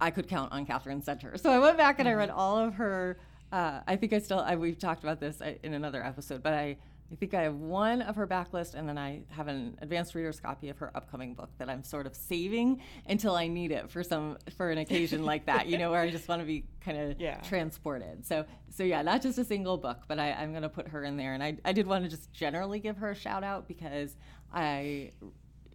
I 0.00 0.10
could 0.10 0.26
count 0.26 0.50
on 0.50 0.66
Katherine 0.66 1.02
Center. 1.02 1.36
So 1.38 1.50
I 1.52 1.60
went 1.60 1.76
back 1.78 2.00
and 2.00 2.08
I 2.08 2.14
read 2.14 2.30
all 2.30 2.58
of 2.58 2.74
her 2.74 3.16
uh, 3.52 3.80
I 3.86 3.94
think 3.94 4.12
I 4.12 4.18
still 4.18 4.40
I, 4.40 4.56
we've 4.56 4.78
talked 4.78 5.04
about 5.04 5.20
this 5.20 5.40
uh, 5.40 5.54
in 5.62 5.72
another 5.72 6.04
episode 6.04 6.42
but 6.42 6.52
I 6.54 6.78
I 7.12 7.14
think 7.14 7.34
I 7.34 7.42
have 7.42 7.56
one 7.56 8.00
of 8.00 8.16
her 8.16 8.26
backlist, 8.26 8.72
and 8.74 8.88
then 8.88 8.96
I 8.96 9.20
have 9.28 9.46
an 9.46 9.76
advanced 9.82 10.14
reader's 10.14 10.40
copy 10.40 10.70
of 10.70 10.78
her 10.78 10.90
upcoming 10.94 11.34
book 11.34 11.50
that 11.58 11.68
I'm 11.68 11.84
sort 11.84 12.06
of 12.06 12.14
saving 12.16 12.80
until 13.06 13.34
I 13.34 13.48
need 13.48 13.70
it 13.70 13.90
for 13.90 14.02
some 14.02 14.38
for 14.56 14.70
an 14.70 14.78
occasion 14.78 15.22
like 15.24 15.44
that. 15.46 15.66
You 15.66 15.76
know, 15.76 15.90
where 15.90 16.00
I 16.00 16.10
just 16.10 16.26
want 16.26 16.40
to 16.40 16.46
be 16.46 16.64
kind 16.80 16.96
of 16.98 17.16
Yeah. 17.20 17.36
transported. 17.42 18.24
So, 18.24 18.46
so 18.70 18.82
yeah, 18.82 19.02
not 19.02 19.20
just 19.20 19.36
a 19.36 19.44
single 19.44 19.76
book, 19.76 20.04
but 20.08 20.18
I, 20.18 20.32
I'm 20.32 20.52
going 20.52 20.62
to 20.62 20.70
put 20.70 20.88
her 20.88 21.04
in 21.04 21.18
there. 21.18 21.34
And 21.34 21.42
I, 21.42 21.58
I 21.66 21.72
did 21.72 21.86
want 21.86 22.02
to 22.04 22.10
just 22.10 22.32
generally 22.32 22.80
give 22.80 22.96
her 22.96 23.10
a 23.10 23.14
shout 23.14 23.44
out 23.44 23.68
because 23.68 24.16
I, 24.50 25.10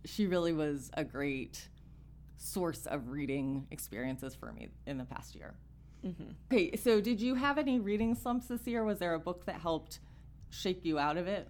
she 0.06 0.26
really 0.26 0.54
was 0.54 0.90
a 0.96 1.04
great 1.04 1.70
source 2.38 2.88
of 2.88 3.10
reading 3.10 3.68
experiences 3.70 4.34
for 4.34 4.52
me 4.54 4.70
in 4.88 4.98
the 4.98 5.06
past 5.06 5.36
year. 5.36 5.54
Mm-hmm. 6.04 6.32
Okay, 6.52 6.76
so 6.78 7.00
did 7.02 7.22
you 7.22 7.36
have 7.36 7.58
any 7.58 7.80
reading 7.80 8.16
slumps 8.16 8.48
this 8.48 8.66
year? 8.66 8.84
Was 8.84 8.98
there 9.00 9.14
a 9.14 9.20
book 9.20 9.46
that 9.46 9.62
helped 9.62 10.00
shake 10.50 10.86
you 10.86 11.00
out 11.00 11.18
of 11.18 11.28
it? 11.28 11.48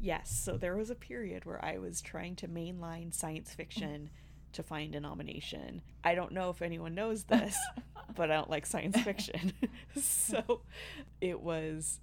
Yes, 0.00 0.30
so 0.30 0.56
there 0.56 0.76
was 0.76 0.90
a 0.90 0.94
period 0.94 1.44
where 1.44 1.62
I 1.64 1.78
was 1.78 2.00
trying 2.00 2.36
to 2.36 2.48
mainline 2.48 3.12
science 3.12 3.52
fiction 3.52 4.10
to 4.52 4.62
find 4.62 4.94
a 4.94 5.00
nomination. 5.00 5.82
I 6.04 6.14
don't 6.14 6.32
know 6.32 6.50
if 6.50 6.62
anyone 6.62 6.94
knows 6.94 7.24
this, 7.24 7.56
but 8.14 8.30
I 8.30 8.34
don't 8.34 8.50
like 8.50 8.66
science 8.66 9.00
fiction. 9.00 9.52
so 10.00 10.62
it 11.20 11.40
was 11.40 12.00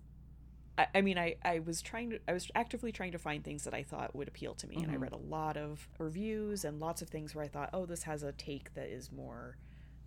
I, 0.77 0.87
I 0.95 1.01
mean 1.01 1.17
I, 1.17 1.35
I 1.43 1.59
was 1.59 1.81
trying 1.81 2.11
to 2.11 2.19
I 2.27 2.33
was 2.33 2.49
actively 2.53 2.91
trying 2.91 3.13
to 3.13 3.17
find 3.17 3.43
things 3.43 3.63
that 3.63 3.73
I 3.73 3.83
thought 3.83 4.15
would 4.15 4.27
appeal 4.27 4.53
to 4.55 4.67
me 4.67 4.75
and 4.75 4.87
I 4.87 4.95
mm-hmm. 4.95 5.03
read 5.03 5.13
a 5.13 5.17
lot 5.17 5.57
of 5.57 5.87
reviews 5.97 6.65
and 6.65 6.79
lots 6.79 7.01
of 7.01 7.09
things 7.09 7.33
where 7.33 7.43
I 7.43 7.47
thought, 7.47 7.69
oh, 7.73 7.85
this 7.85 8.03
has 8.03 8.23
a 8.23 8.31
take 8.33 8.73
that 8.73 8.87
is 8.87 9.11
more 9.11 9.57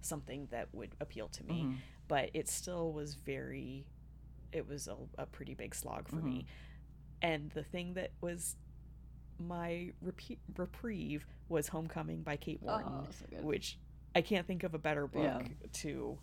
something 0.01 0.49
that 0.51 0.68
would 0.72 0.95
appeal 1.01 1.29
to 1.29 1.45
me. 1.45 1.62
Mm-hmm. 1.62 1.74
But 2.07 2.31
it 2.35 2.49
still 2.49 2.93
was 2.93 3.14
very 3.14 3.87
it 4.53 4.67
was 4.69 4.89
a, 4.89 4.97
a 5.23 5.27
pretty 5.27 5.55
big 5.55 5.75
slog 5.75 6.09
for 6.09 6.17
me. 6.17 6.47
And 7.23 7.51
the 7.51 7.63
thing 7.65 7.95
that 7.95 8.13
was 8.21 8.57
my 9.39 9.93
repeat, 10.03 10.39
reprieve 10.57 11.27
was 11.49 11.69
Homecoming 11.69 12.23
by 12.23 12.37
Kate 12.37 12.63
Morton, 12.63 12.93
Oh, 12.93 13.07
so 13.11 13.43
which 13.43 13.79
I 14.15 14.21
can't 14.21 14.47
think 14.47 14.65
of 14.65 14.75
a 14.75 14.79
better 14.79 15.07
book 15.07 15.23
Yeah. 15.23 15.43
to 15.75 16.19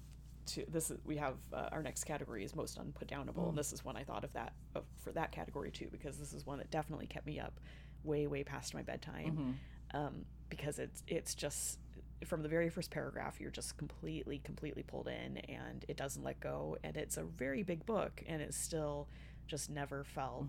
to 0.47 0.63
this 0.69 0.91
is, 0.91 0.99
we 1.03 1.17
have 1.17 1.35
uh, 1.53 1.69
our 1.71 1.81
next 1.81 2.03
category 2.03 2.43
is 2.43 2.55
most 2.55 2.77
unputdownable 2.77 3.33
Mm. 3.45 3.49
and 3.49 3.57
this 3.57 3.73
is 3.73 3.83
one 3.83 3.97
I 3.97 4.03
thought 4.03 4.23
of 4.23 4.31
that 4.33 4.53
of, 4.75 4.83
for 5.03 5.11
that 5.13 5.31
category 5.31 5.71
too 5.71 5.87
because 5.91 6.17
this 6.19 6.33
is 6.33 6.45
one 6.45 6.59
that 6.59 6.69
definitely 6.69 7.07
kept 7.07 7.25
me 7.25 7.39
up 7.39 7.59
way 8.03 8.27
way 8.27 8.43
past 8.43 8.73
my 8.75 8.83
bedtime 8.83 9.57
Mm-hmm. 9.93 9.97
um, 9.97 10.25
because 10.49 10.77
it's 10.77 11.01
it's 11.07 11.33
just 11.33 11.79
from 12.23 12.41
the 12.41 12.49
very 12.49 12.69
first 12.69 12.89
paragraph 12.91 13.39
you're 13.41 13.51
just 13.51 13.75
completely 13.77 14.39
completely 14.39 14.83
pulled 14.83 15.07
in 15.07 15.37
and 15.49 15.83
it 15.87 15.97
doesn't 15.97 16.23
let 16.23 16.39
go 16.39 16.77
and 16.83 16.95
it's 16.95 17.17
a 17.17 17.23
very 17.23 17.61
big 17.63 17.85
book 17.85 18.23
and 18.27 18.41
it 18.41 18.53
still 18.53 19.07
just 19.47 19.69
never 19.69 20.03
felt 20.03 20.47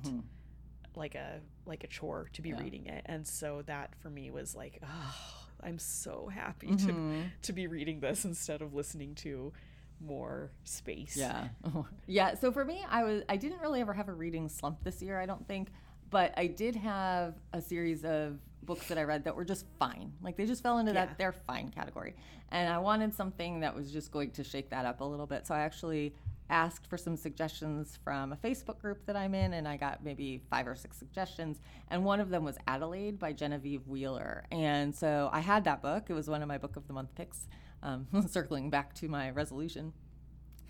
like 0.94 1.14
a 1.14 1.40
like 1.66 1.84
a 1.84 1.86
chore 1.86 2.28
to 2.32 2.40
be 2.42 2.50
Mm-hmm. 2.50 2.58
Yeah. 2.58 2.64
reading 2.64 2.86
it 2.86 3.02
and 3.06 3.26
so 3.26 3.62
that 3.66 3.94
for 4.00 4.08
me 4.08 4.30
was 4.30 4.54
like 4.54 4.80
oh 4.84 5.14
i'm 5.62 5.78
so 5.78 6.30
happy 6.32 6.68
Mm-hmm. 6.68 6.86
to 7.22 7.24
to 7.42 7.52
be 7.52 7.66
reading 7.66 8.00
this 8.00 8.24
instead 8.24 8.62
of 8.62 8.72
listening 8.72 9.14
to 9.16 9.52
more 10.00 10.50
space 10.64 11.16
Yeah. 11.16 11.48
yeah. 12.06 12.34
So 12.34 12.52
for 12.52 12.64
me, 12.66 12.84
I 12.88 13.02
was 13.02 13.22
I 13.30 13.36
didn't 13.38 13.60
really 13.60 13.80
ever 13.80 13.94
have 13.94 14.08
a 14.08 14.12
reading 14.12 14.46
slump 14.50 14.84
this 14.84 15.00
year, 15.00 15.18
I 15.18 15.24
don't 15.24 15.48
think, 15.48 15.68
but 16.10 16.34
I 16.36 16.48
did 16.48 16.76
have 16.76 17.34
a 17.54 17.62
series 17.62 18.04
of 18.04 18.38
books 18.66 18.88
that 18.88 18.98
I 18.98 19.04
read 19.04 19.24
that 19.24 19.34
were 19.36 19.44
just 19.44 19.64
fine. 19.78 20.12
Like 20.22 20.36
they 20.36 20.44
just 20.46 20.62
fell 20.62 20.78
into 20.78 20.92
Yeah. 20.92 21.06
that 21.06 21.18
they're 21.18 21.32
fine 21.32 21.70
category. 21.70 22.16
And 22.50 22.68
I 22.72 22.78
wanted 22.78 23.14
something 23.14 23.60
that 23.60 23.74
was 23.74 23.90
just 23.92 24.10
going 24.12 24.32
to 24.32 24.44
shake 24.44 24.70
that 24.70 24.84
up 24.84 25.00
a 25.00 25.04
little 25.04 25.26
bit. 25.26 25.46
So 25.46 25.54
I 25.54 25.60
actually 25.60 26.14
asked 26.48 26.86
for 26.86 26.96
some 26.96 27.16
suggestions 27.16 27.98
from 28.04 28.32
a 28.32 28.36
Facebook 28.36 28.78
group 28.78 29.04
that 29.06 29.16
I'm 29.16 29.34
in 29.34 29.52
and 29.54 29.66
I 29.66 29.76
got 29.76 30.04
maybe 30.04 30.42
five 30.48 30.68
or 30.68 30.76
six 30.76 30.96
suggestions 30.96 31.60
and 31.88 32.04
one 32.04 32.20
of 32.20 32.28
them 32.30 32.44
was 32.44 32.56
Adelaide 32.68 33.18
by 33.18 33.32
Genevieve 33.32 33.86
Wheeler. 33.88 34.44
And 34.52 34.94
so 34.94 35.28
I 35.32 35.40
had 35.40 35.64
that 35.64 35.82
book. 35.82 36.04
It 36.08 36.12
was 36.12 36.28
one 36.28 36.42
of 36.42 36.48
my 36.48 36.58
book 36.58 36.76
of 36.76 36.86
the 36.86 36.92
month 36.92 37.14
picks. 37.14 37.48
Um, 37.82 38.06
circling 38.28 38.70
back 38.70 38.94
to 38.96 39.08
my 39.08 39.30
resolution 39.30 39.92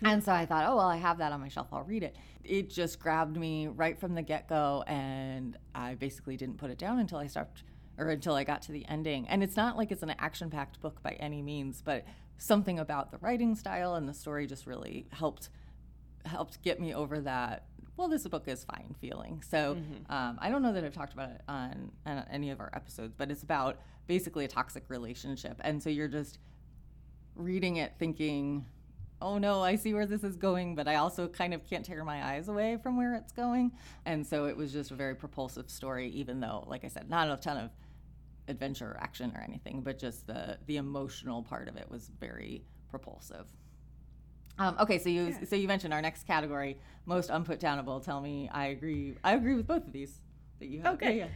And 0.03 0.23
so 0.23 0.31
I 0.31 0.45
thought, 0.45 0.65
oh, 0.67 0.75
well, 0.75 0.87
I 0.87 0.97
have 0.97 1.17
that 1.19 1.31
on 1.31 1.39
my 1.39 1.47
shelf. 1.47 1.67
I'll 1.71 1.83
read 1.83 2.03
it. 2.03 2.15
It 2.43 2.69
just 2.69 2.99
grabbed 2.99 3.37
me 3.37 3.67
right 3.67 3.97
from 3.99 4.13
the 4.13 4.21
get 4.21 4.47
go. 4.47 4.83
And 4.87 5.57
I 5.73 5.95
basically 5.95 6.37
didn't 6.37 6.57
put 6.57 6.69
it 6.69 6.77
down 6.77 6.99
until 6.99 7.17
I 7.17 7.27
stopped 7.27 7.63
or 7.97 8.09
until 8.09 8.35
I 8.35 8.43
got 8.43 8.61
to 8.63 8.71
the 8.71 8.85
ending. 8.87 9.27
And 9.27 9.43
it's 9.43 9.55
not 9.55 9.77
like 9.77 9.91
it's 9.91 10.03
an 10.03 10.13
action 10.19 10.49
packed 10.49 10.79
book 10.81 11.01
by 11.01 11.11
any 11.13 11.41
means, 11.41 11.81
but 11.83 12.05
something 12.37 12.79
about 12.79 13.11
the 13.11 13.17
writing 13.17 13.55
style 13.55 13.95
and 13.95 14.07
the 14.07 14.13
story 14.13 14.47
just 14.47 14.67
really 14.67 15.07
helped 15.11 15.49
helped 16.25 16.61
get 16.61 16.79
me 16.79 16.93
over 16.93 17.19
that 17.19 17.65
well 17.95 18.07
this 18.07 18.27
book 18.27 18.47
is 18.47 18.63
fine 18.63 18.93
feeling 18.99 19.41
so 19.47 19.75
mm-hmm. 19.75 20.13
um, 20.13 20.37
i 20.41 20.49
don't 20.49 20.61
know 20.61 20.73
that 20.73 20.83
i've 20.83 20.93
talked 20.93 21.13
about 21.13 21.29
it 21.29 21.41
on, 21.47 21.91
on, 22.05 22.23
any 22.29 22.49
of 22.49 22.59
our 22.59 22.69
episodes 22.73 23.13
but 23.17 23.31
it's 23.31 23.43
about 23.43 23.79
basically 24.07 24.45
a 24.45 24.47
toxic 24.47 24.83
relationship 24.89 25.59
and 25.63 25.81
so 25.81 25.89
you're 25.89 26.07
just 26.07 26.39
reading 27.35 27.77
it 27.77 27.93
thinking 27.97 28.65
oh 29.21 29.37
no 29.37 29.63
i 29.63 29.75
see 29.75 29.93
where 29.93 30.05
this 30.05 30.23
is 30.23 30.35
going 30.35 30.75
but 30.75 30.87
i 30.87 30.95
also 30.95 31.27
kind 31.27 31.53
of 31.53 31.65
can't 31.67 31.85
tear 31.85 32.03
my 32.03 32.33
eyes 32.33 32.49
away 32.49 32.77
from 32.83 32.97
where 32.97 33.15
it's 33.15 33.31
going 33.31 33.71
and 34.05 34.27
so 34.27 34.45
it 34.45 34.55
was 34.55 34.71
just 34.71 34.91
a 34.91 34.95
very 34.95 35.15
propulsive 35.15 35.69
story 35.69 36.09
even 36.09 36.39
though 36.39 36.63
like 36.67 36.83
i 36.83 36.87
said 36.87 37.09
not 37.09 37.29
a 37.29 37.41
ton 37.41 37.57
of 37.57 37.71
adventure 38.47 38.91
or 38.91 38.97
action 38.99 39.31
or 39.35 39.41
anything 39.41 39.81
but 39.81 39.97
just 39.97 40.27
the 40.27 40.57
the 40.67 40.77
emotional 40.77 41.43
part 41.43 41.67
of 41.67 41.75
it 41.75 41.89
was 41.89 42.09
very 42.19 42.63
propulsive 42.89 43.45
um, 44.59 44.75
okay, 44.79 44.97
so 44.97 45.09
you 45.09 45.27
yeah. 45.27 45.45
so 45.45 45.55
you 45.55 45.67
mentioned 45.67 45.93
our 45.93 46.01
next 46.01 46.25
category, 46.25 46.77
most 47.05 47.29
unputdownable. 47.29 48.03
Tell 48.03 48.19
me, 48.19 48.49
I 48.51 48.67
agree. 48.67 49.15
I 49.23 49.33
agree 49.33 49.53
with 49.53 49.67
both 49.67 49.85
of 49.85 49.93
these 49.93 50.19
that 50.59 50.67
you 50.67 50.81
have. 50.81 50.95
Okay. 50.95 51.17
Yeah, 51.17 51.27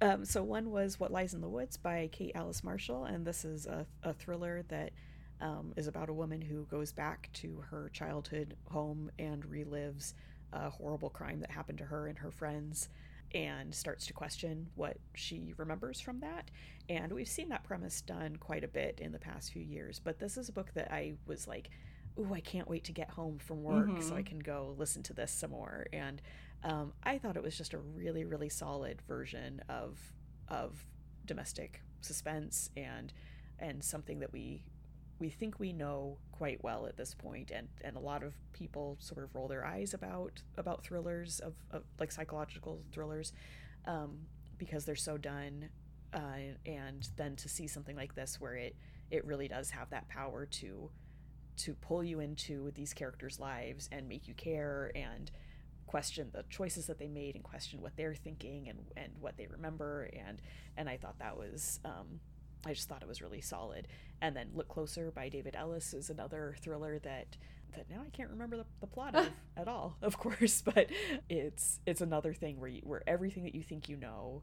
yeah. 0.00 0.12
Um, 0.12 0.24
so 0.24 0.42
one 0.42 0.70
was 0.70 0.98
What 0.98 1.12
Lies 1.12 1.34
in 1.34 1.42
the 1.42 1.48
Woods 1.48 1.76
by 1.76 2.08
Kate 2.10 2.32
Alice 2.34 2.64
Marshall, 2.64 3.04
and 3.04 3.24
this 3.24 3.44
is 3.44 3.66
a, 3.66 3.86
a 4.02 4.14
thriller 4.14 4.62
that 4.68 4.92
um, 5.40 5.74
is 5.76 5.86
about 5.86 6.08
a 6.08 6.12
woman 6.12 6.40
who 6.40 6.64
goes 6.64 6.90
back 6.90 7.28
to 7.34 7.62
her 7.70 7.90
childhood 7.92 8.56
home 8.70 9.10
and 9.18 9.44
relives 9.44 10.14
a 10.52 10.70
horrible 10.70 11.10
crime 11.10 11.40
that 11.40 11.50
happened 11.50 11.78
to 11.78 11.84
her 11.84 12.08
and 12.08 12.18
her 12.18 12.30
friends 12.30 12.88
and 13.34 13.74
starts 13.74 14.06
to 14.06 14.12
question 14.12 14.68
what 14.74 14.96
she 15.14 15.54
remembers 15.56 16.00
from 16.00 16.20
that. 16.20 16.50
And 16.88 17.12
we've 17.12 17.28
seen 17.28 17.48
that 17.50 17.64
premise 17.64 18.00
done 18.00 18.36
quite 18.36 18.64
a 18.64 18.68
bit 18.68 18.98
in 19.00 19.12
the 19.12 19.18
past 19.18 19.52
few 19.52 19.62
years, 19.62 20.00
but 20.02 20.18
this 20.18 20.36
is 20.36 20.48
a 20.48 20.52
book 20.52 20.72
that 20.74 20.92
I 20.92 21.14
was 21.26 21.46
like, 21.46 21.70
ooh, 22.18 22.34
I 22.34 22.40
can't 22.40 22.68
wait 22.68 22.84
to 22.84 22.92
get 22.92 23.10
home 23.10 23.38
from 23.38 23.62
work 23.62 23.86
mm-hmm. 23.86 24.00
so 24.00 24.16
I 24.16 24.22
can 24.22 24.40
go 24.40 24.74
listen 24.76 25.02
to 25.04 25.12
this 25.12 25.30
some 25.30 25.50
more. 25.50 25.86
And 25.92 26.20
um, 26.64 26.92
I 27.02 27.18
thought 27.18 27.36
it 27.36 27.42
was 27.42 27.56
just 27.56 27.74
a 27.74 27.78
really, 27.78 28.24
really 28.24 28.48
solid 28.48 29.00
version 29.06 29.62
of 29.68 29.98
of 30.48 30.84
domestic 31.26 31.82
suspense 32.00 32.70
and 32.76 33.12
and 33.60 33.84
something 33.84 34.18
that 34.20 34.32
we 34.32 34.64
we 35.20 35.28
think 35.28 35.60
we 35.60 35.72
know 35.72 36.16
quite 36.32 36.62
well 36.64 36.86
at 36.86 36.96
this 36.96 37.14
point 37.14 37.50
and 37.50 37.68
and 37.82 37.96
a 37.96 38.00
lot 38.00 38.22
of 38.22 38.34
people 38.52 38.96
sort 38.98 39.22
of 39.22 39.34
roll 39.34 39.46
their 39.46 39.64
eyes 39.64 39.94
about 39.94 40.42
about 40.56 40.82
thrillers 40.82 41.40
of, 41.40 41.54
of 41.70 41.82
like 42.00 42.10
psychological 42.10 42.82
thrillers 42.90 43.32
um, 43.86 44.18
because 44.58 44.84
they're 44.84 44.96
so 44.96 45.16
done 45.16 45.68
uh, 46.12 46.54
and 46.66 47.08
then 47.16 47.36
to 47.36 47.48
see 47.48 47.66
something 47.66 47.96
like 47.96 48.14
this 48.14 48.40
where 48.40 48.54
it 48.54 48.74
it 49.10 49.24
really 49.24 49.48
does 49.48 49.70
have 49.70 49.90
that 49.90 50.08
power 50.08 50.46
to 50.46 50.90
to 51.56 51.74
pull 51.74 52.02
you 52.02 52.20
into 52.20 52.70
these 52.74 52.94
characters' 52.94 53.38
lives 53.38 53.88
and 53.92 54.08
make 54.08 54.26
you 54.26 54.34
care 54.34 54.90
and 54.94 55.30
question 55.86 56.30
the 56.32 56.44
choices 56.48 56.86
that 56.86 56.98
they 56.98 57.08
made 57.08 57.34
and 57.34 57.44
question 57.44 57.82
what 57.82 57.94
they're 57.96 58.14
thinking 58.14 58.68
and, 58.68 58.78
and 58.96 59.12
what 59.20 59.36
they 59.36 59.46
remember 59.46 60.08
and 60.26 60.40
and 60.76 60.88
I 60.88 60.96
thought 60.96 61.18
that 61.18 61.36
was 61.36 61.80
um, 61.84 62.20
I 62.66 62.74
just 62.74 62.88
thought 62.88 63.02
it 63.02 63.08
was 63.08 63.22
really 63.22 63.40
solid. 63.40 63.88
And 64.20 64.36
then 64.36 64.50
Look 64.54 64.68
Closer 64.68 65.10
by 65.10 65.28
David 65.28 65.56
Ellis 65.56 65.94
is 65.94 66.10
another 66.10 66.54
thriller 66.60 66.98
that 67.00 67.36
that 67.76 67.88
now 67.88 68.02
I 68.04 68.10
can't 68.10 68.30
remember 68.30 68.56
the, 68.56 68.66
the 68.80 68.86
plot 68.86 69.14
of 69.14 69.28
at 69.56 69.68
all, 69.68 69.96
of 70.02 70.18
course, 70.18 70.62
but 70.74 70.88
it's 71.28 71.80
it's 71.86 72.00
another 72.00 72.34
thing 72.34 72.60
where 72.60 72.70
you, 72.70 72.82
where 72.84 73.02
everything 73.06 73.44
that 73.44 73.54
you 73.54 73.62
think 73.62 73.88
you 73.88 73.96
know 73.96 74.42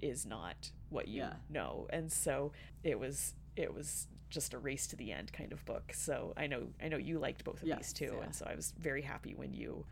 is 0.00 0.26
not 0.26 0.70
what 0.90 1.08
you 1.08 1.20
yeah. 1.20 1.34
know. 1.48 1.86
And 1.90 2.10
so 2.10 2.52
it 2.82 2.98
was 2.98 3.34
it 3.56 3.72
was 3.72 4.08
just 4.28 4.54
a 4.54 4.58
race 4.58 4.86
to 4.88 4.96
the 4.96 5.12
end 5.12 5.32
kind 5.32 5.52
of 5.52 5.64
book. 5.64 5.92
So 5.94 6.32
I 6.36 6.46
know 6.46 6.68
I 6.82 6.88
know 6.88 6.96
you 6.96 7.18
liked 7.18 7.44
both 7.44 7.62
of 7.62 7.68
yes, 7.68 7.78
these 7.78 7.92
too, 7.92 8.16
yeah. 8.18 8.24
and 8.24 8.34
so 8.34 8.46
I 8.48 8.54
was 8.54 8.74
very 8.78 9.02
happy 9.02 9.34
when 9.34 9.52
you 9.52 9.86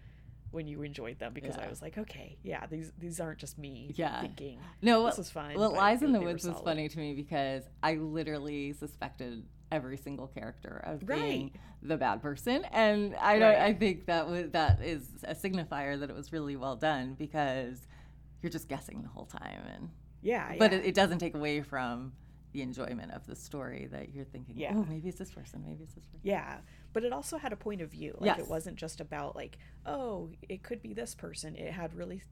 when 0.51 0.67
you 0.67 0.83
enjoyed 0.83 1.19
them 1.19 1.33
because 1.33 1.57
yeah. 1.57 1.65
I 1.65 1.69
was 1.69 1.81
like, 1.81 1.97
okay, 1.99 2.37
yeah, 2.43 2.67
these 2.67 2.93
these 2.99 3.21
aren't 3.21 3.39
just 3.39 3.59
me 3.59 3.93
yeah. 3.97 4.21
thinking. 4.21 4.59
No, 4.83 5.07
this 5.07 5.19
was 5.19 5.31
fine. 5.31 5.59
What 5.59 5.73
lies 5.73 6.03
in 6.03 6.13
the 6.13 6.21
woods 6.21 6.47
was 6.47 6.61
funny 6.65 6.89
to 6.89 6.99
me 6.99 7.15
because 7.15 7.65
I 7.83 7.95
literally 7.95 8.73
suspected 8.73 9.45
every 9.73 9.97
single 9.97 10.27
character 10.27 10.83
of 10.85 11.09
right. 11.09 11.21
being 11.21 11.51
the 11.83 11.97
bad 11.97 12.21
person, 12.21 12.65
and 12.73 13.15
I 13.17 13.39
don't. 13.39 13.49
right. 13.49 13.61
I 13.61 13.75
think 13.75 14.07
that 14.07 14.29
was 14.29 14.51
that 14.51 14.83
is 14.83 15.07
a 15.25 15.35
signifier 15.35 15.99
that 16.01 16.11
it 16.11 16.17
was 16.17 16.33
really 16.33 16.57
well 16.57 16.77
done 16.77 17.15
because 17.15 17.87
you're 18.43 18.51
just 18.51 18.69
guessing 18.69 19.03
the 19.03 19.09
whole 19.09 19.27
time 19.27 19.63
and 19.75 19.91
yeah, 20.23 20.55
but 20.59 20.73
yeah. 20.73 20.79
It, 20.79 20.87
it 20.87 20.95
doesn't 20.95 21.19
take 21.19 21.35
away 21.35 21.63
from 21.63 22.13
the 22.53 22.63
enjoyment 22.63 23.13
of 23.13 23.27
the 23.27 23.37
story 23.37 23.89
that 23.93 24.13
you're 24.13 24.25
thinking, 24.25 24.59
yeah. 24.59 24.73
oh, 24.75 24.85
maybe 24.89 25.09
it's 25.09 25.19
this 25.19 25.31
person, 25.31 25.63
maybe 25.65 25.85
it's 25.85 25.95
this 25.95 26.05
person. 26.07 26.21
Yeah. 26.23 26.59
But 26.93 27.05
it 27.05 27.13
also 27.13 27.39
had 27.39 27.53
a 27.53 27.57
point 27.57 27.81
of 27.81 27.91
view. 27.91 28.17
Like 28.19 28.37
yes. 28.37 28.39
it 28.41 28.49
wasn't 28.49 28.77
just 28.77 29.01
about 29.01 29.37
like, 29.37 29.59
oh, 29.87 30.31
it 30.49 30.63
could 30.63 30.83
be 30.83 30.93
this 30.93 31.15
person. 31.15 31.55
It 31.57 31.73
had 31.73 31.95
really 31.95 32.23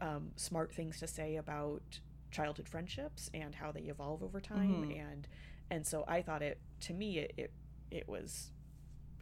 um, 0.00 0.32
smart 0.36 0.72
things 0.72 0.98
to 1.00 1.06
say 1.06 1.36
about 1.36 2.00
childhood 2.30 2.68
friendships 2.68 3.30
and 3.32 3.54
how 3.54 3.72
they 3.72 3.82
evolve 3.82 4.22
over 4.22 4.38
time 4.38 4.82
mm-hmm. 4.82 5.00
and 5.00 5.26
and 5.70 5.86
so 5.86 6.04
I 6.06 6.20
thought 6.20 6.42
it 6.42 6.60
to 6.80 6.92
me 6.92 7.20
it 7.20 7.32
it, 7.38 7.52
it 7.90 8.06
was 8.06 8.50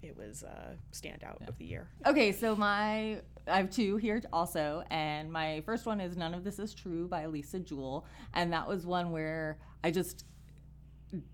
it 0.03 0.17
was 0.17 0.43
a 0.43 0.77
standout 0.93 1.39
yeah. 1.41 1.49
of 1.49 1.59
the 1.59 1.65
year. 1.65 1.89
Okay, 2.07 2.33
so 2.33 2.55
my 2.55 3.21
I 3.49 3.57
have 3.57 3.71
two 3.71 3.97
here 3.97 4.21
also, 4.33 4.85
and 4.91 5.33
my 5.33 5.63
first 5.65 5.87
one 5.87 6.01
is 6.01 6.17
None 6.17 6.35
of 6.35 6.45
This 6.45 6.59
Is 6.59 6.75
True 6.75 7.09
by 7.09 7.27
Lisa 7.27 7.61
Jewell, 7.61 8.05
and 8.35 8.53
that 8.53 8.69
was 8.69 8.87
one 8.87 9.11
where 9.11 9.59
I 9.83 9.91
just 9.91 10.25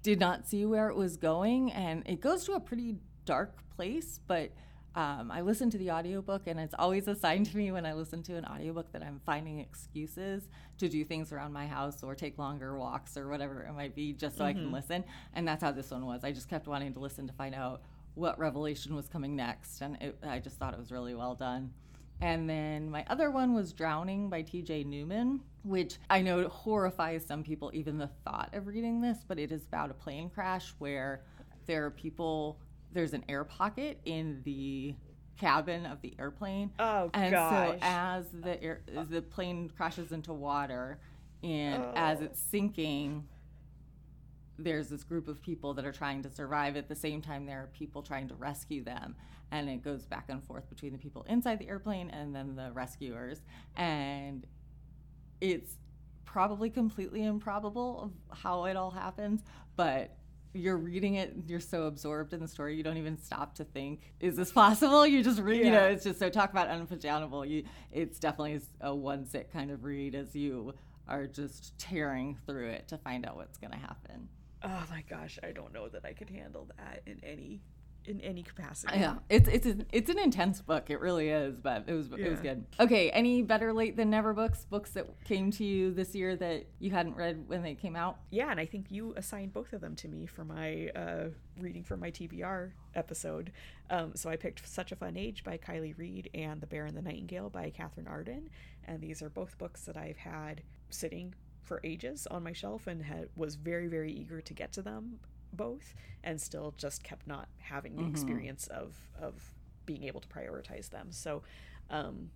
did 0.03 0.21
not 0.21 0.47
see 0.47 0.67
where 0.67 0.89
it 0.89 0.97
was 0.97 1.17
going 1.17 1.73
and 1.73 2.03
it 2.07 2.21
goes 2.21 2.45
to 2.45 2.53
a 2.53 2.61
pretty 2.61 2.97
dark 3.25 3.59
place 3.75 4.21
but 4.27 4.51
um, 4.95 5.31
i 5.31 5.41
listened 5.41 5.73
to 5.73 5.79
the 5.79 5.91
audiobook 5.91 6.43
and 6.47 6.61
it's 6.61 6.75
always 6.79 7.09
a 7.09 7.15
sign 7.15 7.45
to 7.45 7.57
me 7.57 7.73
when 7.73 7.87
i 7.87 7.93
listen 7.93 8.23
to 8.23 8.37
an 8.37 8.45
audiobook 8.45 8.93
that 8.93 9.03
i'm 9.03 9.21
finding 9.25 9.59
excuses 9.59 10.49
to 10.79 10.89
do 10.89 11.05
things 11.05 11.33
around 11.33 11.53
my 11.53 11.67
house 11.67 12.03
or 12.03 12.15
take 12.15 12.39
longer 12.39 12.77
walks 12.77 13.17
or 13.17 13.29
whatever 13.29 13.63
it 13.63 13.73
might 13.73 13.95
be 13.95 14.13
just 14.13 14.37
so 14.37 14.43
mm-hmm. 14.43 14.49
i 14.49 14.53
can 14.53 14.65
mm-hmm. 14.65 14.75
listen 14.75 15.05
and 15.35 15.47
that's 15.47 15.63
how 15.63 15.73
this 15.73 15.91
one 15.91 16.05
was 16.05 16.25
i 16.25 16.33
just 16.33 16.49
kept 16.49 16.67
wanting 16.67 16.93
to 16.93 17.01
listen 17.01 17.27
to 17.27 17.33
find 17.33 17.55
out 17.55 17.83
what 18.15 18.39
revelation 18.39 18.95
was 18.95 19.09
coming 19.09 19.35
next 19.35 19.81
and 19.81 19.97
it, 20.01 20.19
i 20.27 20.39
just 20.39 20.59
thought 20.59 20.75
it 20.75 20.79
was 20.79 20.93
really 20.93 21.15
well 21.15 21.35
done 21.35 21.71
and 22.23 22.49
then 22.49 22.89
my 22.89 23.05
other 23.09 23.33
one 23.33 23.53
was 23.53 23.73
Drowning 23.73 24.31
by 24.31 24.45
TJ 24.45 24.87
Newman, 24.87 25.41
which 25.65 25.99
I 26.09 26.23
know 26.23 26.47
horrifies 26.47 27.27
some 27.27 27.43
people, 27.43 27.73
even 27.75 27.99
the 27.99 28.11
thought 28.25 28.51
of 28.53 28.69
reading 28.69 29.01
this, 29.01 29.19
but 29.27 29.41
it 29.41 29.51
is 29.51 29.65
about 29.65 29.91
a 29.91 29.95
plane 29.95 30.31
crash 30.31 30.73
where 30.79 31.23
there 31.67 31.85
are 31.85 31.91
people, 31.91 32.61
there's 32.93 33.13
an 33.13 33.25
air 33.29 33.45
pocket 33.45 34.01
in 34.05 34.43
the 34.45 34.95
cabin 35.39 35.87
of 35.87 36.01
the 36.03 36.15
airplane. 36.19 36.71
Oh, 36.79 37.11
and 37.15 37.33
gosh. 37.33 37.71
so 37.71 37.79
as 37.83 38.27
the 38.33 38.63
air, 38.63 38.83
as 38.97 39.09
the 39.09 39.23
plane 39.23 39.71
crashes 39.77 40.13
into 40.13 40.33
water 40.33 40.99
and 41.43 41.83
oh. 41.83 41.93
as 41.97 42.21
it's 42.21 42.41
sinking, 42.41 43.27
there's 44.59 44.89
this 44.89 45.03
group 45.03 45.29
of 45.29 45.43
people 45.43 45.75
that 45.75 45.85
are 45.85 45.93
trying 45.93 46.23
to 46.23 46.31
survive. 46.31 46.77
At 46.77 46.89
the 46.89 46.95
same 46.95 47.21
time, 47.23 47.47
there 47.47 47.61
are 47.61 47.71
people 47.73 48.03
trying 48.03 48.29
to 48.29 48.35
rescue 48.35 48.85
them 48.85 49.17
and 49.53 49.69
it 49.69 49.83
goes 49.83 50.05
back 50.07 50.25
and 50.29 50.43
forth 50.43 50.69
between 50.69 50.93
the 50.93 50.99
people 50.99 51.25
inside 51.29 51.59
the 51.59 51.69
airplane 51.69 52.11
and 52.11 52.35
then 52.35 52.57
the 52.57 52.73
rescuers 52.73 53.43
and 53.77 54.47
it's 55.41 55.77
probably 56.25 56.71
completely 56.71 57.23
improbable 57.23 58.01
of 58.31 58.39
how 58.39 58.65
it 58.65 58.77
all 58.77 58.91
happens 58.91 59.43
but 59.77 60.17
you're 60.55 60.77
reading 60.77 61.15
it 61.15 61.35
you're 61.47 61.61
so 61.61 61.85
absorbed 61.85 62.33
in 62.33 62.41
the 62.41 62.49
story 62.49 62.77
you 62.77 62.83
don't 62.83 62.99
even 62.99 63.19
stop 63.19 63.55
to 63.55 63.65
think 63.65 64.15
is 64.21 64.37
this 64.37 64.53
possible? 64.53 65.07
You 65.07 65.23
just 65.23 65.41
read 65.41 65.61
yeah. 65.61 65.65
you 65.65 65.71
know 65.71 65.87
it's 65.87 66.05
just 66.05 66.19
so 66.19 66.29
talk 66.29 66.51
about 66.51 66.69
unpajammable 66.69 67.49
you 67.49 67.65
it's 67.91 68.19
definitely 68.19 68.61
a 68.81 68.95
one 68.95 69.27
sit 69.27 69.53
kind 69.53 69.71
of 69.71 69.85
read 69.85 70.15
as 70.15 70.35
you 70.35 70.75
are 71.09 71.27
just 71.27 71.77
tearing 71.79 72.39
through 72.47 72.69
it 72.69 72.89
to 72.89 72.99
find 72.99 73.27
out 73.27 73.37
what's 73.37 73.59
going 73.59 73.73
to 73.73 73.79
happen. 73.79 74.29
Oh 74.63 74.85
my 74.91 75.03
gosh 75.09 75.39
i 75.43 75.51
don't 75.51 75.73
know 75.73 75.89
that 75.89 76.05
i 76.05 76.13
could 76.13 76.31
handle 76.31 76.69
that 76.77 77.03
in 77.07 77.19
any 77.25 77.61
in 78.07 78.21
any 78.21 78.43
capacity. 78.43 78.99
Yeah, 78.99 79.17
it's 79.29 79.49
it's 79.49 79.67
a, 79.67 79.77
it's 79.93 80.11
an 80.11 80.19
intense 80.19 80.61
book. 80.61 80.91
It 80.91 81.01
really 81.01 81.29
is, 81.29 81.57
but 81.57 81.85
it 81.87 81.95
was 81.95 82.09
yeah. 82.11 82.27
it 82.27 82.31
was 82.31 82.41
good. 82.41 82.65
Okay, 82.81 83.11
any 83.11 83.43
better 83.43 83.73
late 83.73 83.97
than 83.97 84.11
never 84.11 84.33
books? 84.33 84.67
Books 84.69 84.91
that 84.91 85.07
came 85.25 85.51
to 85.53 85.65
you 85.65 85.93
this 85.93 86.15
year 86.15 86.37
that 86.37 86.67
you 86.79 86.91
hadn't 86.91 87.17
read 87.17 87.49
when 87.49 87.63
they 87.63 87.75
came 87.75 87.97
out? 87.97 88.19
Yeah, 88.31 88.51
and 88.51 88.59
I 88.59 88.67
think 88.67 88.91
you 88.91 89.15
assigned 89.17 89.53
both 89.53 89.73
of 89.73 89.81
them 89.81 89.95
to 89.97 90.09
me 90.09 90.27
for 90.27 90.45
my 90.45 90.89
uh, 90.95 91.29
reading 91.61 91.85
for 91.85 91.97
my 91.97 92.11
TBR 92.11 92.73
episode. 92.95 93.53
Um, 93.91 94.13
so 94.15 94.31
I 94.31 94.37
picked 94.37 94.67
Such 94.67 94.93
a 94.93 94.97
Fun 94.97 95.17
Age 95.17 95.45
by 95.45 95.59
Kiley 95.59 95.97
Reid 95.97 96.31
and 96.35 96.61
The 96.61 96.67
Bear 96.67 96.87
and 96.87 96.97
the 96.97 97.03
Nightingale 97.03 97.51
by 97.51 97.71
Katherine 97.71 98.09
Arden, 98.09 98.51
and 98.85 99.01
these 99.01 99.23
are 99.23 99.31
both 99.31 99.59
books 99.59 99.83
that 99.83 99.97
I've 99.97 100.17
had 100.17 100.63
sitting 100.91 101.35
for 101.63 101.81
ages 101.85 102.27
on 102.31 102.43
my 102.43 102.53
shelf 102.53 102.87
and 102.87 103.03
had 103.03 103.29
was 103.37 103.55
very 103.55 103.87
very 103.87 104.13
eager 104.13 104.41
to 104.41 104.53
get 104.53 104.73
to 104.73 104.83
them 104.83 105.21
both 105.53 105.95
and 106.25 106.41
still 106.41 106.75
just 106.77 107.03
kept 107.03 107.27
not 107.27 107.49
having 107.59 107.97
the 107.97 108.07
experience 108.07 108.67
of 108.69 108.97
of 109.21 109.35
being 109.87 110.05
able 110.05 110.21
to 110.21 110.29
prioritize 110.29 110.91
them. 110.91 111.09
So, 111.11 111.43
um, 111.91 112.31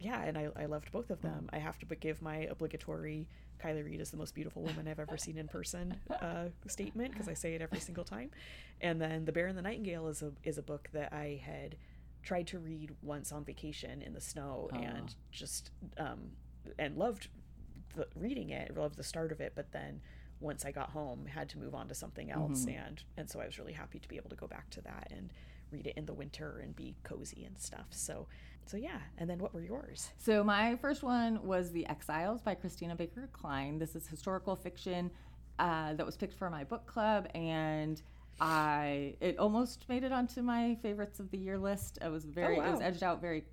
yeah, 0.00 0.22
and 0.22 0.38
I, 0.38 0.48
I 0.56 0.66
loved 0.66 0.90
both 0.90 1.10
of 1.10 1.20
them. 1.20 1.48
I 1.52 1.58
have 1.58 1.78
to 1.80 1.86
but 1.86 2.00
give 2.00 2.22
my 2.22 2.38
obligatory 2.50 3.28
Kiley 3.62 3.84
Reid 3.84 4.00
is 4.00 4.10
the 4.10 4.16
most 4.16 4.34
beautiful 4.34 4.62
woman 4.62 4.86
I've 4.88 4.98
ever 4.98 5.16
seen 5.16 5.38
in 5.38 5.48
person 5.48 5.96
uh, 6.20 6.46
statement 6.68 7.12
because 7.12 7.28
I 7.28 7.34
say 7.34 7.54
it 7.54 7.62
every 7.62 7.80
single 7.80 8.04
time. 8.04 8.30
And 8.80 9.00
then 9.00 9.24
The 9.24 9.32
Bear 9.32 9.46
and 9.46 9.56
the 9.56 9.62
Nightingale 9.62 10.08
is 10.08 10.22
a 10.22 10.32
is 10.44 10.58
a 10.58 10.62
book 10.62 10.88
that 10.92 11.12
I 11.12 11.40
had 11.44 11.76
tried 12.22 12.46
to 12.48 12.58
read 12.58 12.92
once 13.02 13.32
on 13.32 13.44
vacation 13.44 14.02
in 14.02 14.12
the 14.12 14.20
snow 14.20 14.68
and 14.72 15.14
just 15.30 15.70
um, 15.96 16.32
and 16.78 16.96
loved 16.96 17.28
the, 17.94 18.06
reading 18.14 18.50
it, 18.50 18.76
loved 18.76 18.96
the 18.96 19.04
start 19.04 19.32
of 19.32 19.40
it, 19.40 19.52
but 19.54 19.72
then 19.72 20.00
once 20.40 20.64
I 20.64 20.70
got 20.70 20.90
home, 20.90 21.26
had 21.26 21.48
to 21.50 21.58
move 21.58 21.74
on 21.74 21.88
to 21.88 21.94
something 21.94 22.30
else, 22.30 22.66
and 22.66 23.02
and 23.16 23.28
so 23.30 23.40
I 23.40 23.46
was 23.46 23.58
really 23.58 23.72
happy 23.72 23.98
to 23.98 24.08
be 24.08 24.16
able 24.16 24.30
to 24.30 24.36
go 24.36 24.46
back 24.46 24.68
to 24.70 24.80
that 24.82 25.08
and 25.10 25.32
read 25.72 25.86
it 25.86 25.96
in 25.96 26.06
the 26.06 26.12
winter 26.14 26.60
and 26.62 26.74
be 26.76 26.94
cozy 27.02 27.44
and 27.44 27.58
stuff. 27.58 27.86
So 27.90 28.26
so 28.66 28.76
yeah. 28.76 28.98
And 29.18 29.30
then 29.30 29.38
what 29.38 29.54
were 29.54 29.62
yours? 29.62 30.10
So 30.18 30.42
my 30.44 30.76
first 30.76 31.02
one 31.02 31.44
was 31.46 31.70
The 31.72 31.86
Exiles 31.86 32.40
by 32.42 32.54
Christina 32.54 32.96
Baker 32.96 33.28
Kline. 33.32 33.78
This 33.78 33.94
is 33.94 34.06
historical 34.08 34.56
fiction 34.56 35.10
uh, 35.58 35.94
that 35.94 36.04
was 36.04 36.16
picked 36.16 36.34
for 36.34 36.50
my 36.50 36.64
book 36.64 36.86
club, 36.86 37.28
and 37.34 38.02
I 38.40 39.14
it 39.20 39.38
almost 39.38 39.88
made 39.88 40.04
it 40.04 40.12
onto 40.12 40.42
my 40.42 40.76
favorites 40.82 41.20
of 41.20 41.30
the 41.30 41.38
year 41.38 41.56
list. 41.58 41.98
It 42.04 42.10
was 42.10 42.24
very 42.24 42.58
Oh, 42.58 42.64
it 42.64 42.70
was 42.72 42.80
edged 42.80 43.02
out 43.02 43.20
very 43.20 43.44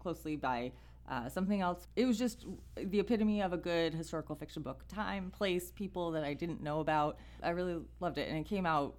closely 0.00 0.36
by 0.36 0.72
uh, 1.08 1.28
something 1.28 1.60
else. 1.60 1.86
It 1.96 2.06
was 2.06 2.18
just 2.18 2.46
the 2.76 3.00
epitome 3.00 3.42
of 3.42 3.52
a 3.52 3.56
good 3.56 3.94
historical 3.94 4.36
fiction 4.36 4.62
book. 4.62 4.84
Time, 4.88 5.30
place, 5.30 5.70
people 5.70 6.12
that 6.12 6.24
I 6.24 6.34
didn't 6.34 6.62
know 6.62 6.80
about. 6.80 7.18
I 7.42 7.50
really 7.50 7.78
loved 8.00 8.18
it, 8.18 8.28
and 8.28 8.38
it 8.38 8.46
came 8.46 8.66
out. 8.66 8.94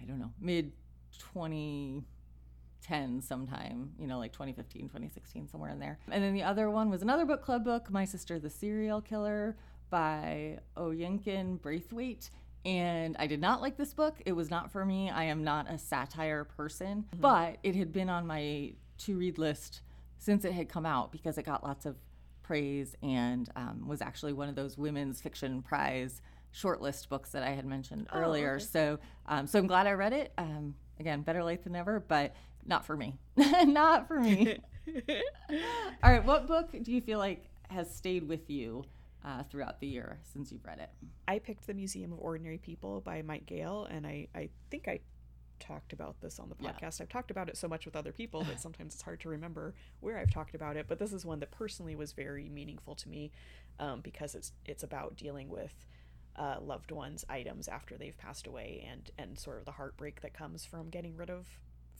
I 0.00 0.04
don't 0.04 0.18
know 0.18 0.32
mid 0.40 0.72
2010 1.18 3.22
sometime, 3.22 3.92
you 3.98 4.06
know, 4.06 4.18
like 4.18 4.32
2015, 4.32 4.82
2016, 4.82 5.48
somewhere 5.48 5.70
in 5.70 5.78
there. 5.78 5.98
And 6.10 6.22
then 6.22 6.34
the 6.34 6.42
other 6.42 6.70
one 6.70 6.90
was 6.90 7.02
another 7.02 7.24
book 7.24 7.42
club 7.42 7.64
book, 7.64 7.90
My 7.90 8.04
Sister 8.04 8.38
the 8.38 8.50
Serial 8.50 9.00
Killer 9.00 9.56
by 9.90 10.58
Oyinkan 10.76 11.60
Braithwaite. 11.60 12.30
And 12.64 13.16
I 13.18 13.28
did 13.28 13.40
not 13.40 13.62
like 13.62 13.76
this 13.76 13.94
book. 13.94 14.20
It 14.26 14.32
was 14.32 14.50
not 14.50 14.72
for 14.72 14.84
me. 14.84 15.08
I 15.08 15.24
am 15.24 15.44
not 15.44 15.70
a 15.70 15.78
satire 15.78 16.44
person, 16.44 17.04
but 17.20 17.58
it 17.62 17.76
had 17.76 17.92
been 17.92 18.10
on 18.10 18.26
my 18.26 18.72
to 18.98 19.16
read 19.16 19.38
list 19.38 19.82
since 20.18 20.44
it 20.44 20.52
had 20.52 20.68
come 20.68 20.86
out 20.86 21.12
because 21.12 21.38
it 21.38 21.44
got 21.44 21.62
lots 21.64 21.86
of 21.86 21.96
praise 22.42 22.94
and 23.02 23.50
um, 23.56 23.86
was 23.86 24.00
actually 24.00 24.32
one 24.32 24.48
of 24.48 24.54
those 24.54 24.78
women's 24.78 25.20
fiction 25.20 25.62
prize 25.62 26.22
shortlist 26.54 27.08
books 27.08 27.30
that 27.30 27.42
I 27.42 27.50
had 27.50 27.66
mentioned 27.66 28.08
earlier. 28.12 28.58
So, 28.58 28.98
um, 29.26 29.46
so 29.46 29.58
I'm 29.58 29.66
glad 29.66 29.86
I 29.86 29.92
read 29.92 30.12
it. 30.12 30.32
Um, 30.38 30.74
again, 30.98 31.22
better 31.22 31.44
late 31.44 31.64
than 31.64 31.72
never, 31.72 32.00
but 32.00 32.34
not 32.64 32.86
for 32.86 32.96
me. 32.96 33.18
not 33.36 34.08
for 34.08 34.20
me. 34.20 34.58
All 36.02 36.12
right, 36.12 36.24
what 36.24 36.46
book 36.46 36.70
do 36.82 36.92
you 36.92 37.00
feel 37.00 37.18
like 37.18 37.48
has 37.68 37.92
stayed 37.94 38.26
with 38.26 38.48
you 38.48 38.84
uh, 39.24 39.42
throughout 39.50 39.80
the 39.80 39.86
year 39.86 40.18
since 40.32 40.50
you've 40.50 40.64
read 40.64 40.78
it? 40.78 40.90
I 41.28 41.40
picked 41.40 41.66
The 41.66 41.74
Museum 41.74 42.12
of 42.12 42.20
Ordinary 42.20 42.58
People 42.58 43.00
by 43.00 43.22
Mike 43.22 43.46
Gayle, 43.46 43.86
and 43.90 44.06
I, 44.06 44.28
I 44.34 44.48
think 44.70 44.88
I 44.88 45.00
talked 45.58 45.92
about 45.92 46.20
this 46.20 46.38
on 46.38 46.48
the 46.48 46.56
Yeah. 46.60 46.72
podcast. 46.72 47.00
I've 47.00 47.08
talked 47.08 47.30
about 47.30 47.48
it 47.48 47.56
so 47.56 47.68
much 47.68 47.84
with 47.86 47.96
other 47.96 48.12
people 48.12 48.42
that 48.44 48.60
sometimes 48.66 48.94
it's 48.94 49.02
hard 49.02 49.20
to 49.20 49.28
remember 49.28 49.74
where 50.00 50.18
I've 50.18 50.30
talked 50.30 50.54
about 50.54 50.76
it. 50.76 50.86
But 50.88 50.98
this 50.98 51.12
is 51.12 51.24
one 51.24 51.40
that 51.40 51.50
personally 51.50 51.96
was 51.96 52.12
very 52.12 52.48
meaningful 52.48 52.94
to 52.96 53.08
me 53.08 53.32
um, 53.78 54.00
because 54.00 54.34
it's 54.34 54.52
it's 54.64 54.82
about 54.82 55.16
dealing 55.16 55.48
with 55.48 55.86
uh, 56.36 56.56
loved 56.60 56.90
ones' 56.90 57.24
items 57.28 57.66
after 57.68 57.96
they've 57.96 58.16
passed 58.18 58.46
away 58.46 58.86
and 58.90 59.10
and 59.18 59.38
sort 59.38 59.58
of 59.58 59.64
the 59.64 59.72
heartbreak 59.72 60.20
that 60.22 60.34
comes 60.34 60.64
from 60.64 60.90
getting 60.90 61.16
rid 61.16 61.30
of 61.30 61.46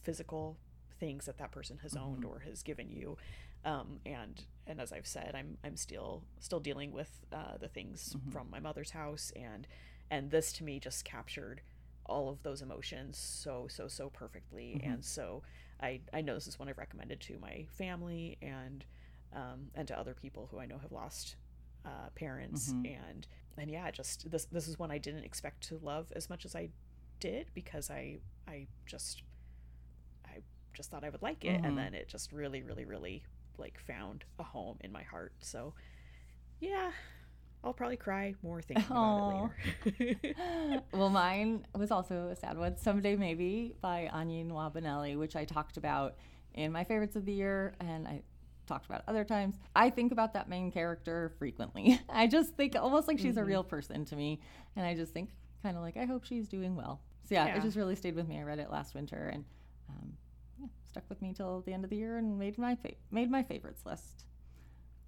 physical 0.03 0.59
things 0.99 1.27
that 1.27 1.39
that 1.39 1.53
person 1.53 1.79
has 1.83 1.95
owned 1.97 2.25
or 2.25 2.39
has 2.41 2.63
given 2.63 2.89
you 2.91 3.17
um, 3.65 4.01
and 4.07 4.45
and 4.67 4.81
as 4.81 4.93
I've 4.93 5.07
said 5.07 5.35
I'm 5.35 5.59
I'm 5.65 5.77
still 5.77 6.23
still 6.41 6.61
dealing 6.61 6.91
with 6.93 7.11
uh, 7.33 7.57
the 7.59 7.69
things 7.69 8.17
from 8.31 8.49
my 8.51 8.61
mother's 8.61 8.91
house 8.91 9.31
and 9.37 9.67
and 10.11 10.31
this 10.31 10.53
to 10.55 10.65
me 10.65 10.79
just 10.81 11.05
captured 11.05 11.61
all 12.09 12.29
of 12.29 12.43
those 12.43 12.63
emotions 12.63 13.19
so 13.19 13.67
so 13.69 13.89
so 13.89 14.11
perfectly. 14.11 14.81
And 14.85 15.05
so 15.05 15.43
I 15.81 16.01
I 16.13 16.21
know 16.21 16.35
this 16.35 16.47
is 16.47 16.59
one 16.59 16.69
I've 16.69 16.79
recommended 16.79 17.21
to 17.23 17.39
my 17.39 17.67
family 17.77 18.39
and 18.43 18.85
um, 19.35 19.69
and 19.75 19.87
to 19.89 19.99
other 19.99 20.15
people 20.15 20.49
who 20.51 20.59
I 20.59 20.67
know 20.67 20.79
have 20.79 20.93
lost 20.93 21.37
uh, 21.85 22.09
parents. 22.15 22.71
And 22.87 23.27
and 23.59 23.71
yeah 23.71 23.91
just 23.91 24.31
this 24.31 24.47
this 24.47 24.69
is 24.69 24.79
one 24.79 24.91
I 24.91 24.99
didn't 24.99 25.25
expect 25.25 25.63
to 25.69 25.79
love 25.83 26.13
as 26.15 26.29
much 26.31 26.45
as 26.45 26.55
I 26.55 26.69
did 27.21 27.51
because 27.55 27.91
I 27.91 28.19
I 28.47 28.67
just 28.87 29.23
I 30.27 30.43
just 30.75 30.91
thought 30.91 31.05
I 31.05 31.09
would 31.11 31.23
like 31.23 31.45
it. 31.45 31.61
And 31.67 31.77
then 31.79 31.95
it 31.95 32.09
just 32.09 32.33
really 32.33 32.63
really 32.63 32.85
really 32.85 33.23
like 33.59 33.79
found 33.81 34.25
a 34.39 34.43
home 34.43 34.77
in 34.81 34.93
my 34.93 35.03
heart. 35.03 35.33
So 35.41 35.75
yeah 36.61 36.91
I'll 37.67 37.73
probably 37.73 37.97
cry 37.97 38.35
more 38.45 38.63
thinking 38.63 38.87
about 38.89 39.51
it 39.85 40.01
later 40.01 40.83
Well, 40.93 41.11
mine 41.11 41.67
was 41.75 41.91
also 41.91 42.29
a 42.29 42.37
sad 42.37 42.57
one. 42.57 42.77
Someday 42.77 43.17
Maybe 43.17 43.75
by 43.81 44.09
Onyi 44.15 44.47
Nwabineli, 44.49 45.19
which 45.19 45.35
I 45.35 45.45
talked 45.45 45.77
about 45.77 46.15
in 46.55 46.71
my 46.71 46.85
favorites 46.85 47.17
of 47.17 47.25
the 47.27 47.33
year, 47.33 47.75
and 47.81 48.07
I 48.07 48.23
talked 48.67 48.87
about 48.87 49.03
other 49.09 49.25
times. 49.25 49.57
I 49.75 49.91
think 49.91 50.13
about 50.13 50.33
that 50.35 50.49
main 50.49 50.71
character 50.71 51.33
frequently. 51.41 52.01
I 52.09 52.29
just 52.29 52.55
think 52.55 52.77
almost 52.77 53.09
like 53.09 53.19
she's 53.19 53.37
a 53.37 53.45
real 53.45 53.65
person 53.65 54.05
to 54.07 54.17
me, 54.17 54.41
and 54.77 54.87
I 54.87 54.95
just 54.95 55.13
think 55.13 55.31
kind 55.65 55.77
of 55.77 55.83
like 55.83 55.97
I 55.97 56.05
hope 56.05 56.25
she's 56.25 56.47
doing 56.49 56.77
well. 56.77 57.01
So 57.29 57.35
yeah, 57.35 57.47
Yeah. 57.47 57.57
it 57.57 57.63
just 57.63 57.77
really 57.77 57.97
stayed 57.97 58.15
with 58.15 58.29
me. 58.29 58.39
I 58.39 58.43
read 58.45 58.61
it 58.61 58.71
last 58.71 58.95
winter 58.95 59.31
and 59.35 59.45
um, 59.89 60.13
yeah, 60.61 60.69
stuck 60.89 61.03
with 61.09 61.21
me 61.21 61.33
till 61.33 61.63
the 61.67 61.73
end 61.73 61.83
of 61.83 61.91
the 61.91 61.97
year 61.97 62.19
and 62.19 62.39
made 62.39 62.59
my 62.59 62.77
fa- 62.77 62.95
made 63.11 63.29
my 63.31 63.43
favorites 63.43 63.83
list. 63.85 64.25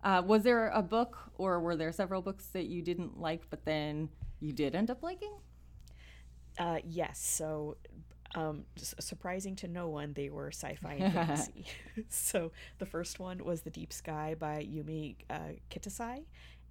Uh, 0.02 0.22
was 0.24 0.42
there 0.42 0.68
a 0.68 0.82
book 0.82 1.18
or 1.36 1.60
were 1.60 1.76
there 1.76 1.92
several 1.92 2.22
books 2.22 2.46
that 2.48 2.66
you 2.66 2.82
didn't 2.82 3.20
like 3.20 3.42
but 3.50 3.64
then 3.64 4.08
you 4.40 4.52
did 4.52 4.74
end 4.74 4.90
up 4.90 5.02
liking? 5.02 5.34
Uh, 6.58 6.78
yes. 6.84 7.20
So, 7.20 7.76
um, 8.34 8.64
surprising 8.76 9.56
to 9.56 9.68
no 9.68 9.88
one, 9.88 10.12
they 10.12 10.28
were 10.28 10.48
sci-fi 10.48 10.94
and 10.94 11.12
fantasy. 11.14 11.66
so 12.08 12.52
the 12.78 12.86
first 12.86 13.18
one 13.18 13.42
was 13.44 13.62
The 13.62 13.70
Deep 13.70 13.92
Sky 13.92 14.34
by 14.38 14.62
Yume 14.64 15.16
uh, 15.30 15.54
Kitasei, 15.70 16.24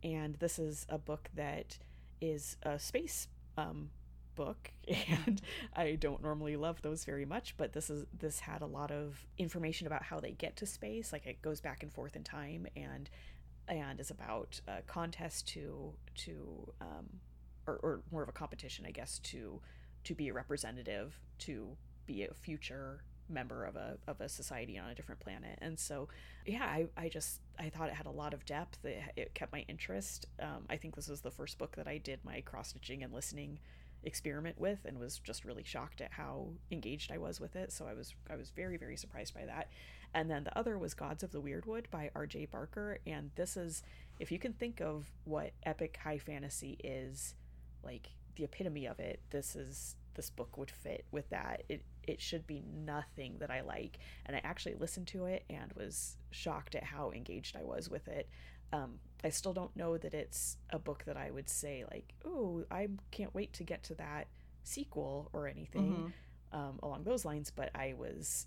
and 0.04 0.36
this 0.36 0.60
is 0.60 0.86
a 0.90 0.98
book 0.98 1.30
that 1.36 1.78
is 2.22 2.58
a 2.64 2.78
space 2.78 3.28
um, 3.58 3.90
book, 4.38 4.72
and 5.26 5.42
I 5.76 5.96
don't 5.96 6.24
normally 6.24 6.56
love 6.56 6.82
those 6.82 7.04
very 7.04 7.26
much, 7.26 7.56
but 7.58 7.74
this 7.74 7.90
is 7.90 8.06
this 8.18 8.40
had 8.40 8.62
a 8.62 8.66
lot 8.66 8.92
of 8.92 9.26
information 9.38 9.88
about 9.88 10.04
how 10.04 10.22
they 10.22 10.32
get 10.32 10.56
to 10.58 10.66
space. 10.66 11.12
Like 11.12 11.26
it 11.26 11.42
goes 11.42 11.60
back 11.60 11.84
and 11.84 11.92
forth 11.92 12.16
in 12.16 12.24
time, 12.24 12.68
and 12.78 13.10
and 13.68 14.00
is 14.00 14.12
about 14.12 14.62
a 14.68 14.82
contest 14.84 15.48
to 15.50 15.94
to 16.16 16.72
um, 16.80 17.20
or, 17.68 17.76
or 17.84 18.02
more 18.12 18.24
of 18.24 18.30
a 18.30 18.34
competition, 18.34 18.86
I 18.88 18.92
guess, 18.92 19.20
to 19.20 19.60
to 20.06 20.16
be 20.16 20.30
a 20.30 20.34
representative, 20.34 21.20
to 21.40 21.76
be 22.06 22.24
a 22.24 22.34
future 22.34 23.02
member 23.30 23.66
of 23.66 23.76
a 23.76 23.98
of 24.08 24.22
a 24.22 24.30
society 24.30 24.78
on 24.78 24.90
a 24.90 24.96
different 24.96 25.20
planet. 25.20 25.60
And 25.62 25.78
so, 25.78 26.08
yeah, 26.46 26.64
I, 26.64 26.88
I 26.96 27.10
just 27.10 27.42
I 27.60 27.70
thought 27.70 27.90
it 27.90 27.96
had 27.96 28.06
a 28.06 28.12
lot 28.12 28.34
of 28.34 28.46
depth. 28.46 28.84
It, 28.86 29.02
it 29.16 29.34
kept 29.34 29.52
my 29.52 29.66
interest. 29.68 30.28
Um, 30.42 30.66
I 30.70 30.78
think 30.78 30.96
this 30.96 31.10
was 31.10 31.22
the 31.22 31.32
first 31.32 31.58
book 31.58 31.76
that 31.76 31.88
I 31.88 31.98
did 31.98 32.20
my 32.24 32.42
cross 32.42 32.70
stitching 32.70 33.04
and 33.04 33.14
listening 33.14 33.60
experiment 34.04 34.60
with 34.60 34.80
and 34.86 35.00
was 35.00 35.20
just 35.20 35.44
really 35.46 35.64
shocked 35.64 36.02
at 36.02 36.12
how 36.14 36.48
engaged 36.72 37.12
I 37.12 37.18
was 37.18 37.40
with 37.40 37.56
it. 37.56 37.72
So 37.72 37.86
I 37.86 37.94
was 37.94 38.14
I 38.30 38.36
was 38.36 38.52
very 38.52 38.78
very 38.78 38.98
surprised 38.98 39.34
by 39.34 39.46
that. 39.46 39.70
And 40.14 40.32
then 40.32 40.46
the 40.46 40.58
other 40.58 40.78
was 40.78 40.94
Gods 40.94 41.24
of 41.24 41.32
the 41.32 41.42
Wyrdwood 41.42 41.90
by 41.92 42.10
R.J. 42.16 42.48
Barker 42.48 43.00
and 43.06 43.32
this 43.36 43.58
is 43.58 43.84
if 44.20 44.32
you 44.32 44.40
can 44.40 44.54
think 44.54 44.82
of 44.82 45.12
what 45.26 45.52
epic 45.64 46.00
high 46.04 46.18
fantasy 46.18 46.78
is 46.84 47.36
like 47.84 48.10
the 48.36 48.44
epitome 48.44 48.86
of 48.86 49.00
it, 49.00 49.20
this 49.32 49.56
is 49.56 49.96
this 50.18 50.30
book 50.30 50.58
would 50.58 50.72
fit 50.72 51.06
with 51.12 51.30
that. 51.30 51.64
It 51.70 51.84
it 52.08 52.22
should 52.22 52.48
be 52.48 52.64
nothing 52.86 53.36
that 53.40 53.52
I 53.52 53.62
like. 53.62 54.00
And 54.26 54.36
I 54.36 54.42
actually 54.44 54.76
listened 54.76 55.08
to 55.08 55.26
it 55.26 55.44
and 55.50 55.72
was 55.74 56.18
shocked 56.32 56.76
at 56.76 56.84
how 56.84 57.12
engaged 57.12 57.56
I 57.56 57.64
was 57.64 57.90
with 57.90 58.08
it. 58.08 58.30
Um, 58.74 59.00
I 59.24 59.30
still 59.30 59.54
don't 59.54 59.76
know 59.76 59.98
that 59.98 60.14
it's 60.14 60.58
a 60.70 60.78
book 60.80 61.04
that 61.06 61.18
I 61.18 61.32
would 61.32 61.50
say 61.50 61.84
like, 61.92 62.14
oh, 62.26 62.64
I 62.70 62.90
can't 63.12 63.34
wait 63.34 63.54
to 63.54 63.64
get 63.64 63.84
to 63.84 63.96
that 63.96 64.28
sequel 64.64 65.30
or 65.34 65.48
anything 65.48 66.14
um, 66.52 66.80
along 66.84 67.04
those 67.04 67.26
lines. 67.26 67.52
But 67.56 67.72
I 67.74 67.94
was, 67.98 68.46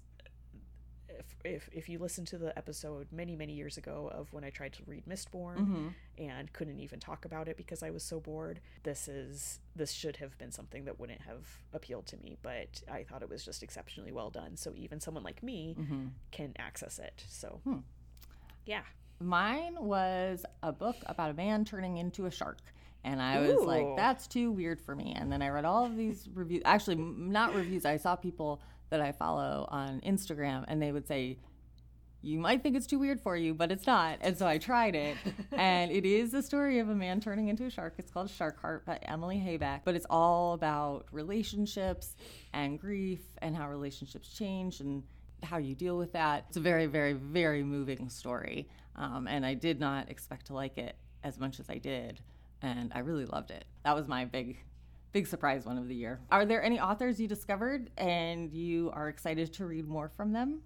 if, 1.08 1.24
if 1.44 1.68
if 1.72 1.88
you 1.88 1.98
listen 1.98 2.24
to 2.26 2.38
the 2.38 2.56
episode 2.56 3.08
many 3.10 3.34
many 3.34 3.52
years 3.54 3.76
ago 3.78 4.10
of 4.14 4.32
when 4.32 4.44
I 4.44 4.50
tried 4.50 4.72
to 4.74 4.82
read 4.86 5.04
Mistborn 5.06 5.92
and 6.18 6.52
couldn't 6.52 6.78
even 6.80 7.00
talk 7.00 7.24
about 7.24 7.48
it 7.48 7.56
because 7.56 7.82
I 7.82 7.90
was 7.90 8.02
so 8.04 8.20
bored, 8.20 8.60
this 8.84 9.08
is 9.08 9.58
this 9.74 9.90
should 9.92 10.16
have 10.16 10.38
been 10.38 10.52
something 10.52 10.84
that 10.84 11.00
wouldn't 11.00 11.22
have 11.22 11.46
appealed 11.72 12.06
to 12.08 12.16
me. 12.18 12.36
But 12.42 12.82
I 12.90 13.02
thought 13.02 13.22
it 13.22 13.28
was 13.30 13.44
just 13.44 13.62
exceptionally 13.62 14.12
well 14.12 14.30
done. 14.30 14.56
So 14.56 14.72
even 14.76 15.00
someone 15.00 15.24
like 15.24 15.42
me 15.42 15.74
can 16.30 16.52
access 16.58 16.98
it. 16.98 17.24
So 17.28 17.60
yeah. 18.66 18.82
Mine 19.20 19.76
was 19.78 20.44
a 20.62 20.72
book 20.72 20.96
about 21.06 21.30
a 21.30 21.34
man 21.34 21.64
turning 21.64 21.98
into 21.98 22.26
a 22.26 22.30
shark. 22.30 22.58
And 23.04 23.20
I 23.20 23.40
was 23.40 23.64
like, 23.64 23.96
that's 23.96 24.26
too 24.26 24.50
weird 24.50 24.80
for 24.80 24.94
me. 24.94 25.14
And 25.16 25.32
then 25.32 25.40
I 25.42 25.48
read 25.48 25.64
all 25.64 25.86
of 25.86 25.96
these 25.96 26.28
reviews. 26.34 26.62
Actually, 26.64 26.96
not 26.96 27.54
reviews. 27.54 27.84
I 27.84 27.96
saw 27.96 28.16
people 28.16 28.60
that 28.90 29.00
I 29.00 29.12
follow 29.12 29.66
on 29.70 30.00
Instagram 30.00 30.64
and 30.68 30.82
they 30.82 30.92
would 30.92 31.06
say, 31.06 31.38
you 32.22 32.38
might 32.38 32.62
think 32.62 32.76
it's 32.76 32.86
too 32.86 32.98
weird 32.98 33.20
for 33.20 33.34
you, 33.36 33.54
but 33.54 33.72
it's 33.72 33.86
not. 33.86 34.18
And 34.20 34.36
so 34.36 34.46
I 34.46 34.58
tried 34.58 34.94
it. 34.94 35.16
and 35.52 35.90
it 35.90 36.04
is 36.04 36.32
the 36.32 36.42
story 36.42 36.78
of 36.78 36.90
a 36.90 36.94
man 36.94 37.20
turning 37.20 37.48
into 37.48 37.64
a 37.64 37.70
shark. 37.70 37.94
It's 37.96 38.10
called 38.10 38.28
Shark 38.28 38.60
Heart 38.60 38.84
by 38.84 38.98
Emily 39.02 39.38
Habeck. 39.38 39.80
But 39.84 39.94
it's 39.94 40.06
all 40.10 40.52
about 40.52 41.06
relationships 41.12 42.16
and 42.52 42.78
grief 42.78 43.20
and 43.38 43.56
how 43.56 43.70
relationships 43.70 44.28
change 44.34 44.80
and 44.80 45.02
how 45.43 45.59
you 45.59 45.74
deal 45.74 45.97
with 45.97 46.12
that. 46.12 46.47
It's 46.49 46.57
a 46.57 46.61
very, 46.61 46.86
very, 46.86 47.12
very 47.12 47.62
moving 47.62 48.09
story. 48.09 48.68
Um, 48.97 49.26
and 49.26 49.45
I 49.47 49.55
did 49.55 49.80
not 49.80 50.11
expect 50.11 50.47
to 50.47 50.55
like 50.55 50.78
it 50.78 50.97
as 51.22 51.38
much 51.38 51.61
as 51.61 51.68
I 51.68 51.78
did. 51.78 52.20
And 52.62 52.93
I 52.95 53.01
really 53.01 53.26
loved 53.26 53.51
it. 53.51 53.64
That 53.84 53.95
was 53.95 54.09
my 54.09 54.24
big 54.24 54.59
big 55.12 55.26
surprise 55.26 55.66
one 55.66 55.76
of 55.76 55.88
the 55.88 55.95
year. 55.95 56.20
Are 56.30 56.47
there 56.47 56.62
any 56.62 56.78
authors 56.78 57.20
you 57.20 57.26
discovered 57.26 57.91
and 57.99 58.53
you 58.53 58.91
are 58.93 59.09
excited 59.09 59.53
to 59.55 59.66
read 59.66 59.88
more 59.88 60.09
from 60.09 60.32
them? 60.32 60.62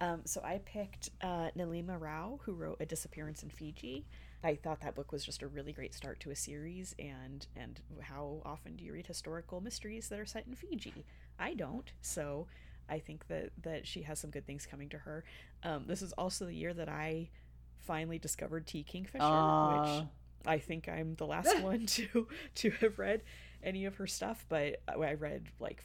Um, 0.00 0.22
so 0.24 0.42
I 0.44 0.60
picked 0.64 1.10
uh, 1.22 1.50
Nilima 1.56 2.00
Rao, 2.00 2.38
who 2.42 2.52
wrote 2.52 2.76
A 2.80 2.86
Disappearance 2.86 3.42
in 3.42 3.50
Fiji. 3.50 4.06
I 4.44 4.54
thought 4.54 4.80
that 4.82 4.94
book 4.94 5.10
was 5.10 5.24
just 5.24 5.42
a 5.42 5.48
really 5.48 5.72
great 5.72 5.94
start 5.94 6.20
to 6.20 6.30
a 6.30 6.36
series, 6.36 6.94
and 6.98 7.44
and 7.56 7.80
how 8.00 8.40
often 8.44 8.76
do 8.76 8.84
you 8.84 8.92
read 8.92 9.06
historical 9.08 9.60
mysteries 9.60 10.08
that 10.08 10.20
are 10.20 10.26
set 10.26 10.46
in 10.46 10.54
Fiji? 10.54 11.04
I 11.40 11.54
don't, 11.54 11.90
so 12.00 12.46
I 12.88 12.98
think 12.98 13.26
that 13.28 13.50
that 13.62 13.86
she 13.86 14.02
has 14.02 14.18
some 14.18 14.30
good 14.30 14.46
things 14.46 14.66
coming 14.66 14.88
to 14.90 14.98
her. 14.98 15.24
Um, 15.62 15.84
this 15.86 16.02
is 16.02 16.12
also 16.12 16.46
the 16.46 16.54
year 16.54 16.74
that 16.74 16.88
I 16.88 17.30
finally 17.78 18.18
discovered 18.18 18.66
T. 18.66 18.82
Kingfisher, 18.82 19.24
Aw. 19.24 19.98
which 20.00 20.06
I 20.46 20.58
think 20.58 20.88
I'm 20.88 21.14
the 21.16 21.26
last 21.26 21.60
one 21.62 21.86
to 21.86 22.28
to 22.56 22.70
have 22.80 22.98
read 22.98 23.22
any 23.62 23.84
of 23.86 23.96
her 23.96 24.06
stuff, 24.06 24.44
but 24.48 24.82
I 24.88 25.14
read 25.14 25.48
like 25.58 25.84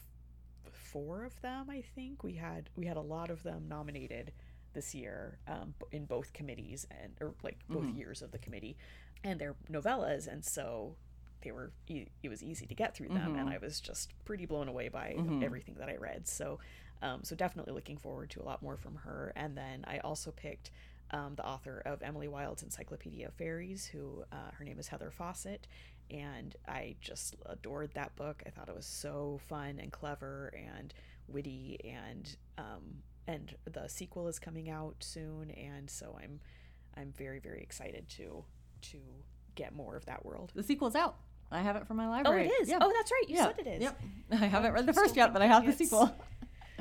four 0.71 1.23
of 1.23 1.39
them 1.41 1.69
i 1.69 1.81
think 1.95 2.23
we 2.23 2.33
had 2.33 2.69
we 2.75 2.85
had 2.85 2.97
a 2.97 3.01
lot 3.01 3.29
of 3.31 3.41
them 3.43 3.65
nominated 3.67 4.31
this 4.73 4.93
year 4.95 5.37
um, 5.47 5.73
in 5.91 6.05
both 6.05 6.33
committees 6.33 6.85
and 7.01 7.13
or 7.21 7.33
like 7.43 7.57
both 7.69 7.85
years 7.95 8.21
of 8.21 8.31
the 8.31 8.37
committee 8.37 8.75
and 9.23 9.39
they're 9.39 9.55
novellas 9.71 10.27
and 10.27 10.43
so 10.43 10.95
they 11.41 11.51
were 11.51 11.71
e- 11.87 12.07
it 12.23 12.29
was 12.29 12.41
easy 12.43 12.65
to 12.65 12.73
get 12.75 12.95
through 12.95 13.07
them 13.07 13.35
and 13.35 13.49
i 13.49 13.57
was 13.59 13.79
just 13.79 14.13
pretty 14.25 14.45
blown 14.45 14.67
away 14.67 14.87
by 14.87 15.15
everything 15.43 15.75
that 15.79 15.89
i 15.89 15.95
read 15.95 16.27
so 16.27 16.59
um, 17.01 17.23
so 17.23 17.35
definitely 17.35 17.73
looking 17.73 17.97
forward 17.97 18.29
to 18.29 18.41
a 18.41 18.43
lot 18.45 18.61
more 18.61 18.77
from 18.77 18.95
her 18.95 19.33
and 19.35 19.57
then 19.57 19.83
i 19.87 19.97
also 19.99 20.31
picked 20.31 20.71
um, 21.11 21.35
the 21.35 21.45
author 21.45 21.79
of 21.85 22.01
Emily 22.01 22.27
Wilde's 22.27 22.63
Encyclopedia 22.63 23.27
of 23.27 23.35
Faeries, 23.35 23.85
who 23.85 24.23
uh, 24.31 24.49
her 24.57 24.65
name 24.65 24.79
is 24.79 24.87
Heather 24.87 25.11
Fawcett, 25.11 25.67
and 26.09 26.55
I 26.67 26.95
just 27.01 27.35
adored 27.45 27.91
that 27.93 28.15
book. 28.15 28.41
I 28.47 28.49
thought 28.49 28.67
it 28.67 28.73
was 28.75 28.87
so 28.87 29.39
fun 29.47 29.77
and 29.79 29.91
clever 29.91 30.51
and 30.55 30.91
witty, 31.27 31.79
and 31.85 32.35
um, 32.57 33.03
and 33.27 33.53
the 33.71 33.87
sequel 33.89 34.27
is 34.27 34.39
coming 34.39 34.71
out 34.71 34.95
soon, 35.01 35.51
and 35.51 35.87
so 35.87 36.17
I'm 36.19 36.39
I'm 36.97 37.13
very 37.15 37.37
very 37.39 37.61
excited 37.61 38.09
to 38.17 38.43
to 38.89 38.97
get 39.53 39.75
more 39.75 39.95
of 39.95 40.05
that 40.07 40.25
world. 40.25 40.51
The 40.55 40.63
sequel's 40.63 40.95
out. 40.95 41.17
I 41.51 41.61
have 41.61 41.75
it 41.75 41.85
from 41.85 41.97
my 41.97 42.07
library. 42.09 42.49
Oh, 42.51 42.55
it 42.55 42.61
is. 42.63 42.69
Yeah. 42.69 42.79
Oh, 42.81 42.91
that's 42.91 43.11
right. 43.11 43.25
You 43.29 43.35
Yeah. 43.35 43.45
said 43.55 43.59
it 43.59 43.67
is. 43.67 43.81
Yep. 43.83 44.01
I 44.31 44.35
haven't 44.47 44.71
read 44.71 44.87
the 44.87 44.93
first 44.93 45.15
yet, 45.15 45.31
but 45.31 45.43
I 45.43 45.45
have 45.47 45.63
the 45.63 45.73
sequel. 45.73 46.15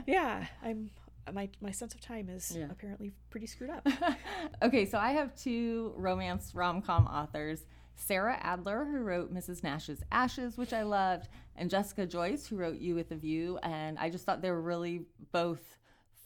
Yeah, 0.06 0.46
I'm. 0.62 0.90
My 1.32 1.48
my 1.60 1.70
sense 1.70 1.94
of 1.94 2.00
time 2.00 2.28
is 2.28 2.56
Yeah. 2.56 2.66
apparently 2.68 3.12
pretty 3.30 3.46
screwed 3.46 3.70
up. 3.70 3.86
okay, 4.62 4.84
so 4.84 4.98
I 4.98 5.12
have 5.12 5.36
two 5.36 5.92
romance 5.96 6.52
rom 6.52 6.82
com 6.82 7.06
authors 7.06 7.64
Sarah 7.94 8.36
Adler, 8.40 8.84
who 8.84 8.98
wrote 8.98 9.32
Mrs. 9.32 9.62
Nash's 9.62 10.02
Ashes, 10.10 10.56
which 10.58 10.72
I 10.72 10.82
loved, 10.82 11.28
and 11.54 11.70
Jessica 11.70 12.06
Joyce, 12.06 12.46
who 12.48 12.56
wrote 12.56 12.78
You 12.80 12.96
with 12.96 13.12
a 13.12 13.14
View. 13.14 13.58
And 13.62 13.98
I 13.98 14.10
just 14.10 14.24
thought 14.26 14.42
they 14.42 14.50
were 14.50 14.60
really 14.60 15.02
both 15.30 15.62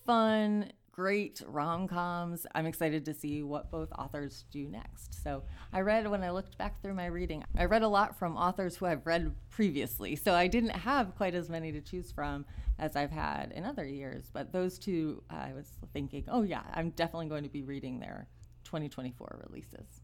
fun, 0.06 0.72
great 0.96 1.42
rom 1.46 1.86
coms. 1.86 2.46
I'm 2.54 2.64
excited 2.64 3.04
to 3.04 3.12
see 3.12 3.42
what 3.42 3.70
both 3.70 3.92
authors 3.98 4.46
do 4.50 4.66
next. 4.66 5.22
So 5.22 5.42
I 5.70 5.80
read, 5.80 6.08
when 6.08 6.22
I 6.22 6.30
looked 6.30 6.56
back 6.56 6.80
through 6.80 6.94
my 6.94 7.06
reading, 7.06 7.44
I 7.54 7.66
read 7.66 7.82
a 7.82 7.88
lot 7.88 8.18
from 8.18 8.34
authors 8.34 8.76
who 8.76 8.86
I've 8.86 9.06
read 9.06 9.30
previously. 9.50 10.16
So 10.16 10.32
I 10.32 10.46
didn't 10.46 10.70
have 10.70 11.14
quite 11.14 11.34
as 11.34 11.50
many 11.50 11.70
to 11.72 11.82
choose 11.82 12.10
from 12.10 12.46
as 12.78 12.96
I've 12.96 13.10
had 13.10 13.52
in 13.52 13.64
other 13.64 13.84
years. 13.84 14.30
But 14.32 14.52
those 14.52 14.78
two, 14.78 15.22
I 15.28 15.52
was 15.52 15.70
thinking, 15.92 16.24
oh, 16.28 16.42
yeah, 16.42 16.62
I'm 16.72 16.90
definitely 16.90 17.28
going 17.28 17.44
to 17.44 17.50
be 17.50 17.62
reading 17.62 18.00
their 18.00 18.26
2024 18.64 19.44
releases. 19.46 20.00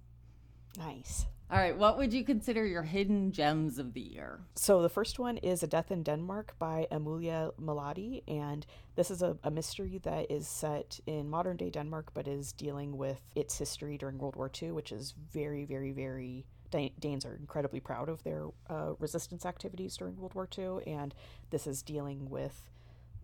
nice. 0.76 1.24
All 1.52 1.58
right, 1.58 1.76
what 1.76 1.98
would 1.98 2.14
you 2.14 2.24
consider 2.24 2.64
your 2.64 2.82
hidden 2.82 3.30
gems 3.30 3.78
of 3.78 3.92
the 3.92 4.00
year? 4.00 4.40
So 4.54 4.80
the 4.80 4.88
first 4.88 5.18
one 5.18 5.36
is 5.36 5.62
A 5.62 5.66
Death 5.66 5.90
in 5.90 6.02
Denmark 6.02 6.54
by 6.58 6.86
Amulya 6.90 7.52
Malladi, 7.60 8.22
and 8.26 8.64
this 8.96 9.10
is 9.10 9.20
a, 9.20 9.36
a 9.44 9.50
mystery 9.50 10.00
that 10.02 10.30
is 10.30 10.48
set 10.48 10.98
in 11.04 11.28
modern 11.28 11.58
day 11.58 11.68
Denmark, 11.68 12.12
but 12.14 12.26
is 12.26 12.54
dealing 12.54 12.96
with 12.96 13.20
its 13.34 13.58
history 13.58 13.98
during 13.98 14.16
World 14.16 14.34
War 14.34 14.50
II, 14.62 14.72
which 14.72 14.92
is 14.92 15.12
very, 15.30 15.66
very, 15.66 15.92
very. 15.92 16.46
Danes 16.70 17.26
are 17.26 17.34
incredibly 17.34 17.80
proud 17.80 18.08
of 18.08 18.22
their 18.22 18.46
uh, 18.70 18.94
resistance 18.98 19.44
activities 19.44 19.94
during 19.98 20.16
World 20.16 20.32
War 20.32 20.48
II, 20.56 20.90
and 20.90 21.14
this 21.50 21.66
is 21.66 21.82
dealing 21.82 22.30
with 22.30 22.70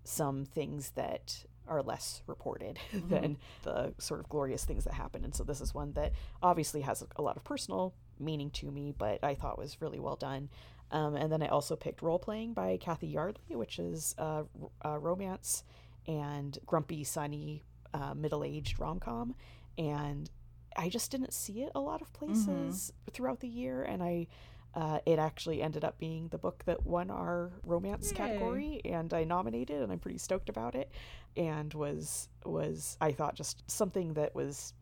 some 0.04 0.44
things 0.44 0.90
that 0.96 1.46
are 1.66 1.82
less 1.82 2.22
reported 2.26 2.78
than 3.08 3.38
the 3.62 3.94
sort 3.96 4.20
of 4.20 4.28
glorious 4.28 4.66
things 4.66 4.84
that 4.84 4.92
happen. 4.92 5.24
And 5.24 5.34
so 5.34 5.44
this 5.44 5.62
is 5.62 5.72
one 5.72 5.92
that 5.92 6.12
obviously 6.42 6.82
has 6.82 7.02
a 7.16 7.22
lot 7.22 7.38
of 7.38 7.44
personal 7.44 7.94
meaning 8.20 8.50
to 8.52 8.70
me, 8.70 8.94
but 8.96 9.22
I 9.22 9.34
thought 9.34 9.58
was 9.58 9.80
really 9.80 9.98
well 9.98 10.16
done. 10.16 10.48
Um, 10.90 11.16
and 11.16 11.30
then 11.30 11.42
I 11.42 11.48
also 11.48 11.76
picked 11.76 12.00
Role 12.02 12.18
Playing 12.18 12.54
by 12.54 12.78
Cathy 12.78 13.08
Yardley, 13.08 13.56
which 13.56 13.78
is 13.78 14.14
uh, 14.18 14.44
uh, 14.84 14.98
romance 14.98 15.64
and 16.06 16.58
grumpy, 16.64 17.04
sunny, 17.04 17.62
uh, 17.92 18.14
middle 18.14 18.42
aged 18.42 18.80
rom 18.80 18.98
com. 18.98 19.34
And 19.76 20.30
I 20.76 20.88
just 20.88 21.10
didn't 21.10 21.34
see 21.34 21.62
it 21.62 21.72
a 21.74 21.80
lot 21.80 22.00
of 22.00 22.12
places 22.12 22.92
throughout 23.12 23.40
the 23.40 23.48
year. 23.48 23.82
And 23.82 24.02
I. 24.02 24.26
Uh, 24.74 24.98
it 25.06 25.18
actually 25.18 25.62
ended 25.62 25.82
up 25.82 25.98
being 25.98 26.28
the 26.28 26.38
book 26.38 26.62
that 26.66 26.84
won 26.84 27.10
our 27.10 27.50
romance 27.64 28.10
Yay. 28.10 28.16
category, 28.16 28.80
and 28.84 29.12
I 29.14 29.24
nominated, 29.24 29.80
and 29.82 29.90
I'm 29.90 29.98
pretty 29.98 30.18
stoked 30.18 30.50
about 30.50 30.74
it. 30.74 30.92
And 31.36 31.72
was 31.72 32.28
was 32.44 32.96
I 33.00 33.12
thought 33.12 33.34
just 33.34 33.68
something 33.68 34.12
that 34.12 34.34
was 34.34 34.74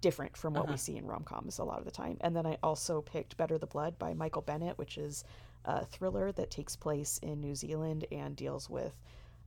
different 0.00 0.36
from 0.36 0.54
what 0.54 0.68
we 0.68 0.76
see 0.76 0.96
in 0.96 1.06
rom 1.06 1.24
coms 1.24 1.58
a 1.58 1.64
lot 1.64 1.78
of 1.78 1.84
the 1.84 1.90
time. 1.90 2.16
And 2.20 2.34
then 2.34 2.46
I 2.46 2.56
also 2.62 3.00
picked 3.00 3.36
Better 3.36 3.58
the 3.58 3.66
Blood 3.66 3.98
by 3.98 4.14
Michael 4.14 4.42
Bennett, 4.42 4.78
which 4.78 4.98
is 4.98 5.24
a 5.64 5.84
thriller 5.84 6.32
that 6.32 6.50
takes 6.50 6.76
place 6.76 7.18
in 7.22 7.40
New 7.40 7.54
Zealand 7.54 8.06
and 8.12 8.36
deals 8.36 8.70
with 8.70 8.94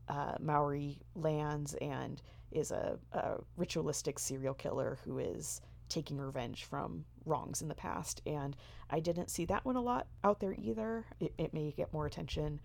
uh, 0.10 0.34
Maori 0.39 0.99
lands 1.16 1.74
and 1.76 2.22
is 2.52 2.72
a, 2.72 2.97
a 3.14 3.38
ritualistic 3.56 4.20
serial 4.20 4.54
killer 4.54 4.99
who 5.06 5.20
is 5.20 5.62
taking 5.88 6.18
revenge 6.18 6.66
from 6.66 7.06
wrongs 7.26 7.62
in 7.62 7.68
the 7.68 7.76
past. 7.76 8.22
And 8.26 8.56
I 8.89 8.99
didn't 8.99 9.30
see 9.30 9.45
that 9.45 9.66
one 9.66 9.76
a 9.76 9.82
lot 9.82 10.08
out 10.24 10.39
there 10.39 10.56
either. 10.58 11.06
It, 11.20 11.34
it 11.38 11.54
may 11.54 11.72
get 11.72 11.93
more 11.93 12.06
attention 12.06 12.60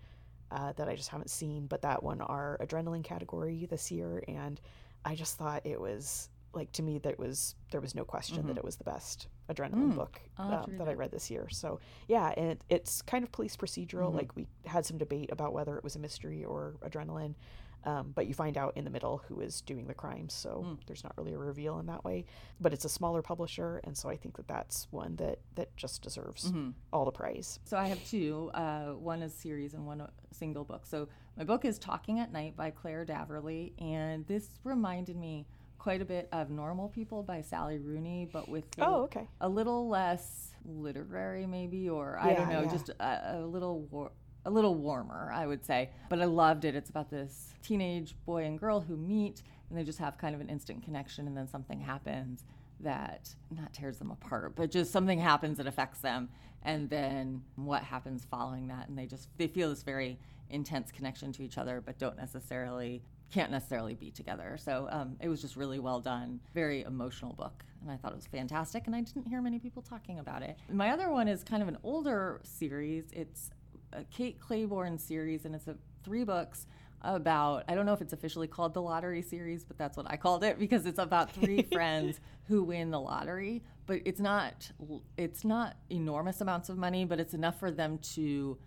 uh, 0.51 0.73
that 0.73 0.87
I 0.87 0.95
just 0.95 1.09
haven't 1.09 1.29
seen, 1.29 1.67
but 1.67 1.81
that 1.81 2.03
one 2.03 2.21
our 2.21 2.57
adrenaline 2.61 3.03
category 3.03 3.65
this 3.69 3.91
year, 3.91 4.23
and 4.27 4.59
I 5.03 5.15
just 5.15 5.37
thought 5.37 5.65
it 5.65 5.79
was 5.79 6.29
like 6.53 6.71
to 6.73 6.83
me 6.83 6.97
that 6.99 7.19
was 7.19 7.55
there 7.71 7.81
was 7.81 7.93
no 7.93 8.03
question 8.03 8.47
that 8.47 8.57
it 8.57 8.63
was 8.63 8.77
the 8.77 8.83
best 8.83 9.27
adrenaline 9.49 9.95
book 9.95 10.19
I'll 10.37 10.49
have 10.49 10.59
um, 10.59 10.65
to 10.65 10.71
read 10.71 10.79
that 10.79 10.87
I 10.89 10.93
read 10.93 11.11
this 11.11 11.29
year. 11.29 11.47
So 11.49 11.79
yeah, 12.07 12.33
and 12.37 12.51
it, 12.51 12.61
it's 12.69 13.01
kind 13.01 13.23
of 13.23 13.31
police 13.31 13.55
procedural. 13.55 14.13
Like 14.13 14.35
we 14.35 14.47
had 14.65 14.85
some 14.85 14.97
debate 14.97 15.29
about 15.31 15.53
whether 15.53 15.77
it 15.77 15.83
was 15.83 15.95
a 15.95 15.99
mystery 15.99 16.43
or 16.43 16.75
adrenaline. 16.85 17.35
Um, 17.83 18.11
but 18.13 18.27
you 18.27 18.33
find 18.33 18.57
out 18.57 18.75
in 18.75 18.83
the 18.83 18.89
middle 18.89 19.23
who 19.29 19.39
is 19.39 19.61
doing 19.61 19.87
the 19.87 19.93
crime, 19.93 20.27
so 20.27 20.77
there's 20.87 21.03
not 21.05 21.13
really 21.15 21.33
a 21.33 21.37
reveal 21.37 21.79
in 21.79 21.85
that 21.85 22.03
way. 22.03 22.25
But 22.59 22.73
it's 22.73 22.83
a 22.83 22.89
smaller 22.89 23.21
publisher, 23.21 23.79
and 23.85 23.95
so 23.95 24.09
I 24.09 24.17
think 24.17 24.35
that 24.37 24.47
that's 24.47 24.87
one 24.91 25.15
that 25.17 25.39
that 25.55 25.75
just 25.77 26.01
deserves 26.01 26.51
all 26.91 27.05
the 27.05 27.11
praise. 27.11 27.59
So 27.63 27.77
I 27.77 27.87
have 27.87 28.03
two. 28.05 28.49
Uh, 28.53 28.93
one 28.93 29.21
is 29.21 29.33
series 29.33 29.73
and 29.73 29.85
one 29.85 30.05
single 30.31 30.65
book. 30.65 30.85
So 30.85 31.07
my 31.37 31.45
book 31.45 31.63
is 31.63 31.79
Talking 31.79 32.19
at 32.19 32.33
Night 32.33 32.57
by 32.57 32.71
Claire 32.71 33.05
Daverley, 33.05 33.71
and 33.79 34.25
this 34.27 34.49
reminded 34.65 35.15
me 35.15 35.45
quite 35.77 36.01
a 36.01 36.05
bit 36.05 36.27
of 36.31 36.49
Normal 36.49 36.89
People 36.89 37.23
by 37.23 37.41
Sally 37.41 37.77
Rooney, 37.77 38.29
but 38.31 38.49
with 38.49 38.65
a, 38.77 38.85
Oh, 38.87 39.03
okay. 39.03 39.27
a 39.41 39.47
little 39.49 39.87
less 39.87 40.51
literary, 40.65 41.45
maybe, 41.45 41.89
or 41.89 42.17
I 42.19 42.33
don't 42.33 42.49
know, 42.49 42.63
yeah. 42.63 42.71
just 42.71 42.89
a, 42.89 43.37
a 43.37 43.45
little 43.45 43.81
war- 43.91 44.11
a 44.45 44.49
little 44.49 44.75
warmer, 44.75 45.29
I 45.33 45.45
would 45.45 45.65
say. 45.65 45.89
But 46.09 46.21
I 46.21 46.25
loved 46.25 46.63
it. 46.65 46.73
It's 46.75 46.89
about 46.89 47.09
this 47.09 47.53
teenage 47.61 48.15
boy 48.25 48.45
and 48.45 48.57
girl 48.59 48.79
who 48.79 48.95
meet, 48.95 49.43
and 49.69 49.77
they 49.77 49.83
just 49.83 49.99
have 49.99 50.17
kind 50.17 50.33
of 50.33 50.41
an 50.41 50.49
instant 50.49 50.83
connection, 50.83 51.27
and 51.27 51.35
then 51.35 51.47
something 51.47 51.79
happens 51.81 52.45
that 52.79 53.33
not 53.51 53.73
tears 53.73 53.97
them 53.97 54.11
apart, 54.11 54.55
but 54.55 54.71
just 54.71 54.91
something 54.91 55.19
happens 55.19 55.57
that 55.57 55.67
affects 55.67 55.99
them, 55.99 56.29
and 56.63 56.89
then 56.89 57.41
what 57.55 57.83
happens 57.83 58.25
following 58.29 58.67
that, 58.67 58.87
and 58.87 58.97
they 58.97 59.05
just 59.05 59.29
they 59.37 59.47
feel 59.47 59.69
this 59.69 59.83
very 59.83 60.17
intense 60.49 60.91
connection 60.91 61.31
to 61.33 61.43
each 61.43 61.57
other, 61.57 61.81
but 61.85 61.97
don't 61.97 62.15
necessarily 62.17 63.03
can't 63.31 63.51
necessarily 63.51 63.93
be 63.93 64.11
together. 64.11 64.57
So 64.59 64.87
um, 64.89 65.17
it 65.19 65.27
was 65.27 65.41
just 65.41 65.55
really 65.55 65.79
well 65.79 65.99
done, 65.99 66.39
very 66.53 66.83
emotional 66.83 67.33
book, 67.33 67.63
and 67.81 67.91
I 67.91 67.97
thought 67.97 68.11
it 68.13 68.15
was 68.15 68.27
fantastic. 68.27 68.87
And 68.87 68.95
I 68.95 69.01
didn't 69.01 69.25
hear 69.27 69.41
many 69.41 69.59
people 69.59 69.81
talking 69.81 70.19
about 70.19 70.41
it. 70.41 70.57
My 70.71 70.91
other 70.91 71.09
one 71.09 71.27
is 71.27 71.43
kind 71.43 71.61
of 71.61 71.67
an 71.67 71.77
older 71.83 72.41
series. 72.43 73.05
It's 73.11 73.51
a 73.93 74.03
Kate 74.05 74.39
Clayborn 74.39 74.99
series, 74.99 75.45
and 75.45 75.55
it's 75.55 75.67
a 75.67 75.75
three 76.03 76.23
books 76.23 76.67
about 77.01 77.63
I 77.67 77.75
don't 77.75 77.85
know 77.85 77.93
if 77.93 78.01
it's 78.01 78.13
officially 78.13 78.47
called 78.47 78.73
the 78.73 78.81
lottery 78.81 79.21
series, 79.21 79.63
but 79.63 79.77
that's 79.77 79.97
what 79.97 80.09
I 80.09 80.17
called 80.17 80.43
it 80.43 80.57
because 80.57 80.85
it's 80.85 80.99
about 80.99 81.31
three 81.31 81.61
friends 81.71 82.19
who 82.45 82.63
win 82.63 82.91
the 82.91 82.99
lottery, 82.99 83.63
but 83.85 84.01
it's 84.05 84.19
not 84.19 84.71
it's 85.17 85.43
not 85.43 85.77
enormous 85.89 86.41
amounts 86.41 86.69
of 86.69 86.77
money, 86.77 87.05
but 87.05 87.19
it's 87.19 87.33
enough 87.33 87.59
for 87.59 87.71
them 87.71 87.97
to 88.15 88.57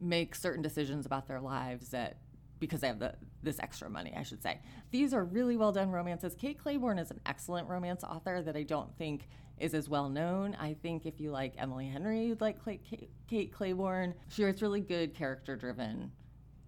make 0.00 0.34
certain 0.34 0.62
decisions 0.62 1.04
about 1.04 1.28
their 1.28 1.40
lives 1.40 1.90
that 1.90 2.16
because 2.60 2.84
I 2.84 2.88
have 2.88 2.98
the, 2.98 3.14
this 3.42 3.58
extra 3.58 3.90
money, 3.90 4.14
I 4.16 4.22
should 4.22 4.42
say. 4.42 4.60
These 4.90 5.12
are 5.12 5.24
really 5.24 5.56
well 5.56 5.72
done 5.72 5.90
romances. 5.90 6.34
Kate 6.34 6.62
Clayborn 6.62 7.00
is 7.00 7.10
an 7.10 7.20
excellent 7.26 7.68
romance 7.68 8.04
author 8.04 8.42
that 8.42 8.56
I 8.56 8.62
don't 8.62 8.94
think 8.96 9.28
is 9.58 9.74
as 9.74 9.88
well 9.88 10.08
known. 10.08 10.56
I 10.60 10.74
think 10.74 11.06
if 11.06 11.20
you 11.20 11.30
like 11.30 11.54
Emily 11.58 11.86
Henry, 11.86 12.26
you'd 12.26 12.40
like 12.40 12.58
Kate 12.64 13.52
Clayborn. 13.52 14.14
She 14.28 14.44
writes 14.44 14.62
really 14.62 14.80
good 14.80 15.14
character 15.14 15.56
driven 15.56 16.12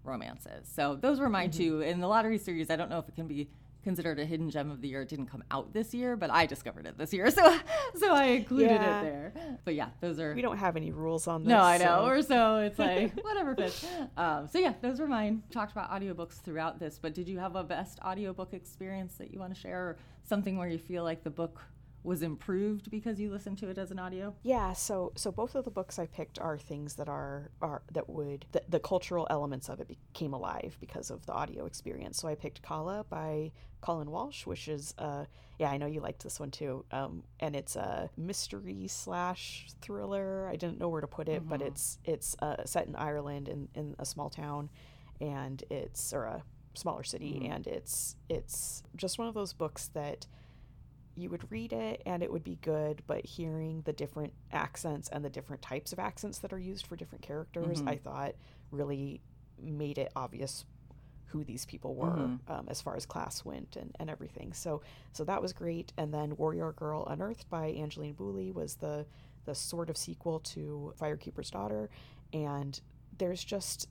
romances. 0.04 0.68
So 0.74 0.96
those 0.96 1.20
were 1.20 1.28
my 1.28 1.46
mm-hmm. 1.46 1.58
two. 1.58 1.80
In 1.82 2.00
the 2.00 2.08
lottery 2.08 2.38
series, 2.38 2.70
I 2.70 2.76
don't 2.76 2.90
know 2.90 2.98
if 2.98 3.08
it 3.08 3.14
can 3.14 3.26
be 3.26 3.50
considered 3.82 4.18
a 4.18 4.24
hidden 4.24 4.50
gem 4.50 4.70
of 4.70 4.80
the 4.80 4.88
year. 4.88 5.02
It 5.02 5.08
didn't 5.08 5.26
come 5.26 5.44
out 5.50 5.72
this 5.72 5.92
year, 5.94 6.16
but 6.16 6.30
I 6.30 6.46
discovered 6.46 6.86
it 6.86 6.98
this 6.98 7.12
year, 7.12 7.30
so 7.38 7.58
so 7.94 8.12
I 8.12 8.24
included 8.24 8.70
yeah. 8.70 9.00
it 9.00 9.02
there. 9.02 9.32
But 9.64 9.74
yeah, 9.74 9.88
those 10.00 10.18
are. 10.18 10.34
We 10.34 10.42
don't 10.42 10.58
have 10.58 10.76
any 10.76 10.90
rules 10.90 11.26
on 11.26 11.44
this. 11.44 11.50
No, 11.50 11.60
I 11.60 11.78
know, 11.78 11.84
so. 11.84 12.06
or 12.06 12.22
so 12.22 12.56
it's 12.58 12.78
like 12.78 13.14
whatever 13.24 13.54
fits. 13.54 13.86
Um, 14.16 14.48
so 14.48 14.58
yeah, 14.58 14.74
those 14.80 15.00
were 15.00 15.08
mine. 15.08 15.42
Talked 15.50 15.72
about 15.72 15.90
audiobooks 15.90 16.40
throughout 16.40 16.78
this, 16.78 16.98
but 17.00 17.14
did 17.14 17.28
you 17.28 17.38
have 17.38 17.56
a 17.56 17.64
best 17.64 17.98
audiobook 18.00 18.54
experience 18.54 19.14
that 19.14 19.32
you 19.32 19.38
want 19.38 19.54
to 19.54 19.60
share, 19.60 19.80
or 19.80 19.96
something 20.24 20.56
where 20.56 20.68
you 20.68 20.78
feel 20.78 21.04
like 21.04 21.24
the 21.24 21.30
book 21.30 21.60
was 22.04 22.22
improved 22.22 22.90
because 22.90 23.20
you 23.20 23.30
listened 23.30 23.58
to 23.58 23.68
it 23.68 23.78
as 23.78 23.90
an 23.90 23.98
audio? 23.98 24.34
Yeah, 24.42 24.72
so 24.72 25.12
so 25.16 25.30
both 25.30 25.54
of 25.54 25.64
the 25.64 25.70
books 25.70 25.98
I 25.98 26.06
picked 26.06 26.38
are 26.38 26.58
things 26.58 26.94
that 26.94 27.08
are 27.08 27.50
are 27.60 27.82
that 27.92 28.08
would 28.08 28.46
the, 28.52 28.62
the 28.68 28.80
cultural 28.80 29.26
elements 29.30 29.68
of 29.68 29.80
it 29.80 29.88
became 29.88 30.32
alive 30.32 30.76
because 30.80 31.10
of 31.10 31.24
the 31.26 31.32
audio 31.32 31.66
experience. 31.66 32.18
So 32.18 32.28
I 32.28 32.34
picked 32.34 32.62
Kala 32.62 33.04
by 33.08 33.52
Colin 33.80 34.10
Walsh, 34.10 34.46
which 34.46 34.68
is 34.68 34.94
uh 34.98 35.26
yeah, 35.58 35.70
I 35.70 35.76
know 35.76 35.86
you 35.86 36.00
liked 36.00 36.24
this 36.24 36.40
one 36.40 36.50
too. 36.50 36.84
Um 36.90 37.22
and 37.38 37.54
it's 37.54 37.76
a 37.76 38.10
mystery 38.16 38.86
slash 38.88 39.68
thriller. 39.80 40.48
I 40.48 40.56
didn't 40.56 40.80
know 40.80 40.88
where 40.88 41.00
to 41.00 41.06
put 41.06 41.28
it, 41.28 41.40
mm-hmm. 41.40 41.50
but 41.50 41.62
it's 41.62 41.98
it's 42.04 42.34
uh, 42.40 42.64
set 42.64 42.86
in 42.86 42.96
Ireland 42.96 43.48
in 43.48 43.68
in 43.74 43.94
a 43.98 44.04
small 44.04 44.28
town 44.28 44.70
and 45.20 45.62
it's 45.70 46.12
or 46.12 46.24
a 46.24 46.42
smaller 46.74 47.04
city 47.04 47.34
mm-hmm. 47.34 47.52
and 47.52 47.66
it's 47.66 48.16
it's 48.28 48.82
just 48.96 49.18
one 49.18 49.28
of 49.28 49.34
those 49.34 49.52
books 49.52 49.88
that 49.88 50.26
you 51.14 51.28
would 51.30 51.50
read 51.50 51.72
it 51.72 52.02
and 52.06 52.22
it 52.22 52.32
would 52.32 52.44
be 52.44 52.58
good, 52.62 53.02
but 53.06 53.24
hearing 53.24 53.82
the 53.84 53.92
different 53.92 54.32
accents 54.50 55.08
and 55.08 55.24
the 55.24 55.30
different 55.30 55.62
types 55.62 55.92
of 55.92 55.98
accents 55.98 56.38
that 56.38 56.52
are 56.52 56.58
used 56.58 56.86
for 56.86 56.96
different 56.96 57.22
characters, 57.22 57.78
mm-hmm. 57.78 57.88
I 57.88 57.96
thought 57.96 58.34
really 58.70 59.20
made 59.60 59.98
it 59.98 60.10
obvious 60.16 60.64
who 61.26 61.44
these 61.44 61.64
people 61.64 61.94
were 61.94 62.10
mm-hmm. 62.10 62.52
um, 62.52 62.66
as 62.68 62.82
far 62.82 62.94
as 62.94 63.06
class 63.06 63.44
went 63.44 63.76
and, 63.76 63.94
and 63.98 64.10
everything. 64.10 64.52
So 64.52 64.82
so 65.12 65.24
that 65.24 65.40
was 65.40 65.52
great. 65.52 65.92
And 65.96 66.12
then 66.12 66.36
Warrior 66.36 66.72
Girl 66.72 67.06
Unearthed 67.06 67.48
by 67.48 67.68
Angeline 67.68 68.14
Boulley 68.14 68.52
was 68.52 68.76
the 68.76 69.06
the 69.44 69.54
sort 69.54 69.90
of 69.90 69.96
sequel 69.96 70.38
to 70.40 70.94
Firekeeper's 71.00 71.50
Daughter, 71.50 71.90
and 72.32 72.80
there's 73.18 73.42
just 73.42 73.88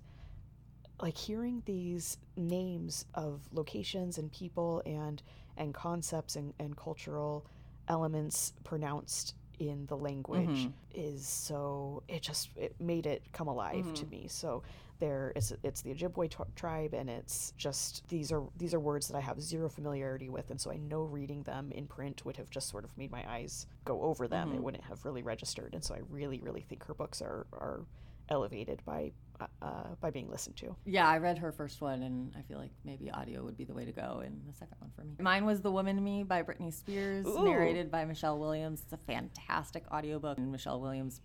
like 1.01 1.17
hearing 1.17 1.63
these 1.65 2.17
names 2.38 3.05
of 3.15 3.41
locations 3.51 4.17
and 4.17 4.32
people 4.32 4.84
and 4.86 5.22
and 5.62 5.74
concepts 5.74 6.36
and, 6.36 6.53
and 6.59 6.76
cultural 6.76 7.45
elements 7.88 8.53
pronounced 8.64 9.36
in 9.59 9.86
the 9.86 9.95
language 9.95 10.47
mm-hmm. 10.47 10.70
is 10.95 11.28
so 11.28 12.01
it 12.07 12.24
just 12.24 12.49
it 12.55 12.74
made 12.80 13.05
it 13.05 13.22
come 13.32 13.47
alive 13.47 13.86
mm-hmm. 13.86 13.93
to 13.93 14.05
me 14.07 14.26
so 14.28 14.64
there 14.99 15.32
it's 15.36 15.53
it's 15.62 15.82
the 15.82 15.93
Ojibwe 15.93 16.32
t- 16.32 16.38
tribe 16.55 16.95
and 16.95 17.09
it's 17.09 17.53
just 17.57 18.07
these 18.07 18.32
are 18.32 18.43
these 18.57 18.74
are 18.74 18.80
words 18.80 19.07
that 19.07 19.16
I 19.16 19.20
have 19.20 19.39
zero 19.39 19.70
familiarity 19.70 20.30
with 20.30 20.49
and 20.49 20.59
so 20.59 20.72
I 20.72 20.78
know 20.78 21.03
reading 21.03 21.43
them 21.43 21.72
in 21.72 21.86
print 21.86 22.26
would 22.26 22.38
have 22.38 22.49
just 22.49 22.70
sort 22.70 22.84
of 22.84 22.97
made 22.97 23.12
my 23.12 23.24
eyes 23.32 23.68
go 23.86 24.01
over 24.01 24.28
them 24.28 24.47
mm-hmm. 24.47 24.57
it 24.57 24.64
wouldn't 24.64 24.84
have 24.86 25.05
really 25.05 25.22
registered 25.22 25.76
and 25.76 25.84
so 25.84 25.93
I 25.93 25.99
really 26.09 26.39
really 26.39 26.62
think 26.62 26.84
her 26.86 26.95
books 26.95 27.22
are 27.22 27.45
are 27.53 27.82
elevated 28.30 28.82
by 28.84 29.12
uh, 29.62 29.96
by 30.00 30.12
being 30.12 30.30
listened 30.30 30.56
to. 30.58 30.76
Yeah, 30.86 31.08
I 31.08 31.18
read 31.18 31.38
her 31.38 31.52
first 31.52 31.82
one, 31.82 32.04
and 32.04 32.34
I 32.38 32.42
feel 32.42 32.58
like 32.58 32.72
maybe 32.84 33.10
audio 33.10 33.44
would 33.44 33.58
be 33.58 33.64
the 33.64 33.74
way 33.74 33.86
to 33.86 33.92
go 33.92 34.22
in 34.26 34.42
the 34.48 34.54
second 34.54 34.78
one 34.80 34.92
for 34.96 35.04
me. 35.04 35.16
Mine 35.20 35.46
was 35.46 35.62
The 35.62 35.72
Woman 35.72 35.98
in 35.98 36.04
Me 36.04 36.24
by 36.24 36.44
Britney 36.44 36.74
Spears, 36.74 37.26
Ooh. 37.26 37.44
narrated 37.44 37.89
by 37.92 38.06
Michelle 38.06 38.39
Williams. 38.39 38.82
It's 38.84 38.94
a 38.94 38.98
fantastic 38.98 39.84
audiobook, 39.92 40.38
and 40.38 40.52
Michelle 40.52 40.80
Williams 40.82 41.22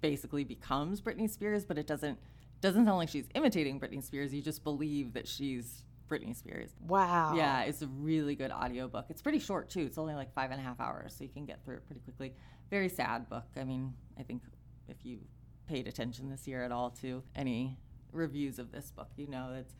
basically 0.00 0.44
becomes 0.44 1.00
Britney 1.00 1.30
Spears, 1.30 1.64
but 1.64 1.78
it 1.78 1.86
doesn't 1.86 2.18
doesn't 2.60 2.84
sound 2.84 2.98
like 2.98 3.08
she's 3.08 3.28
imitating 3.34 3.80
Britney 3.80 4.02
Spears. 4.02 4.32
You 4.32 4.40
just 4.40 4.62
believe 4.62 5.14
that 5.14 5.26
she's 5.26 5.82
Britney 6.08 6.36
Spears. 6.36 6.70
Wow. 6.86 7.34
Yeah, 7.34 7.62
it's 7.62 7.82
a 7.82 7.88
really 7.88 8.36
good 8.36 8.52
audiobook. 8.52 9.06
It's 9.08 9.22
pretty 9.22 9.40
short 9.40 9.68
too. 9.70 9.80
It's 9.80 9.98
only 9.98 10.14
like 10.14 10.32
five 10.32 10.50
and 10.50 10.60
a 10.60 10.62
half 10.62 10.78
hours, 10.78 11.14
so 11.16 11.24
you 11.24 11.30
can 11.30 11.44
get 11.44 11.64
through 11.64 11.76
it 11.76 11.86
pretty 11.86 12.00
quickly. 12.00 12.34
Very 12.70 12.88
sad 12.88 13.28
book. 13.28 13.46
I 13.56 13.64
mean, 13.64 13.94
I 14.18 14.22
think 14.22 14.42
if 14.88 14.96
you 15.04 15.18
paid 15.66 15.86
attention 15.86 16.30
this 16.30 16.46
year 16.46 16.64
at 16.64 16.72
all 16.72 16.90
to 17.02 17.22
any 17.34 17.78
reviews 18.12 18.58
of 18.58 18.72
this 18.72 18.90
book, 18.90 19.08
you 19.16 19.26
know 19.26 19.54
it's 19.58 19.74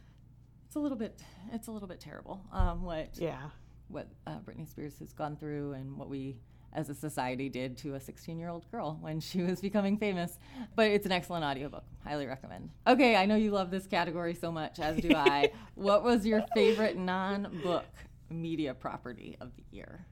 it's 0.66 0.76
a 0.76 0.80
little 0.80 0.98
bit 0.98 1.20
it's 1.52 1.68
a 1.68 1.70
little 1.70 1.88
bit 1.88 2.00
terrible. 2.00 2.40
Um, 2.52 2.82
what 2.82 3.10
yeah 3.14 3.50
what 3.88 4.08
uh, 4.26 4.38
Britney 4.44 4.68
Spears 4.68 4.98
has 5.00 5.12
gone 5.12 5.36
through 5.36 5.72
and 5.72 5.96
what 5.96 6.08
we 6.08 6.38
as 6.74 6.88
a 6.88 6.94
society 6.94 7.48
did 7.48 7.76
to 7.78 7.94
a 7.94 8.00
16 8.00 8.38
year 8.38 8.48
old 8.48 8.70
girl 8.70 8.98
when 9.00 9.20
she 9.20 9.42
was 9.42 9.60
becoming 9.60 9.96
famous. 9.98 10.38
But 10.74 10.90
it's 10.90 11.06
an 11.06 11.12
excellent 11.12 11.44
audiobook. 11.44 11.84
Highly 12.04 12.26
recommend. 12.26 12.70
Okay, 12.86 13.16
I 13.16 13.26
know 13.26 13.36
you 13.36 13.50
love 13.50 13.70
this 13.70 13.86
category 13.86 14.34
so 14.34 14.50
much, 14.50 14.80
as 14.80 14.96
do 14.96 15.14
I. 15.14 15.52
what 15.74 16.02
was 16.02 16.26
your 16.26 16.44
favorite 16.54 16.96
non 16.96 17.60
book 17.62 17.86
media 18.30 18.74
property 18.74 19.36
of 19.40 19.54
the 19.56 19.64
year? 19.70 20.06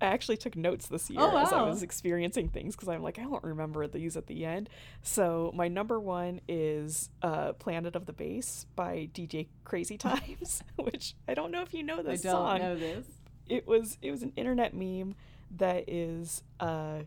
I 0.00 0.06
actually 0.06 0.38
took 0.38 0.56
notes 0.56 0.88
this 0.88 1.10
year 1.10 1.20
oh, 1.20 1.34
wow. 1.34 1.42
as 1.42 1.52
I 1.52 1.62
was 1.62 1.82
experiencing 1.82 2.48
things 2.48 2.74
because 2.74 2.88
I'm 2.88 3.02
like, 3.02 3.18
I 3.18 3.22
don't 3.22 3.44
remember 3.44 3.86
these 3.86 4.16
at 4.16 4.26
the 4.26 4.46
end. 4.46 4.70
So 5.02 5.52
my 5.54 5.68
number 5.68 6.00
one 6.00 6.40
is 6.48 7.10
uh, 7.22 7.52
"Planet 7.54 7.96
of 7.96 8.06
the 8.06 8.12
Bass" 8.12 8.66
by 8.74 9.10
DJ 9.12 9.48
Crazy 9.64 9.98
Times, 9.98 10.62
which 10.76 11.14
I 11.28 11.34
don't 11.34 11.50
know 11.50 11.62
if 11.62 11.74
you 11.74 11.82
know 11.82 12.02
this 12.02 12.24
I 12.24 12.30
don't 12.30 12.32
song. 12.32 12.58
know 12.58 12.76
this. 12.76 13.06
It 13.46 13.66
was 13.66 13.98
it 14.00 14.10
was 14.10 14.22
an 14.22 14.32
internet 14.36 14.74
meme 14.74 15.14
that 15.56 15.84
is 15.88 16.42
a 16.60 17.04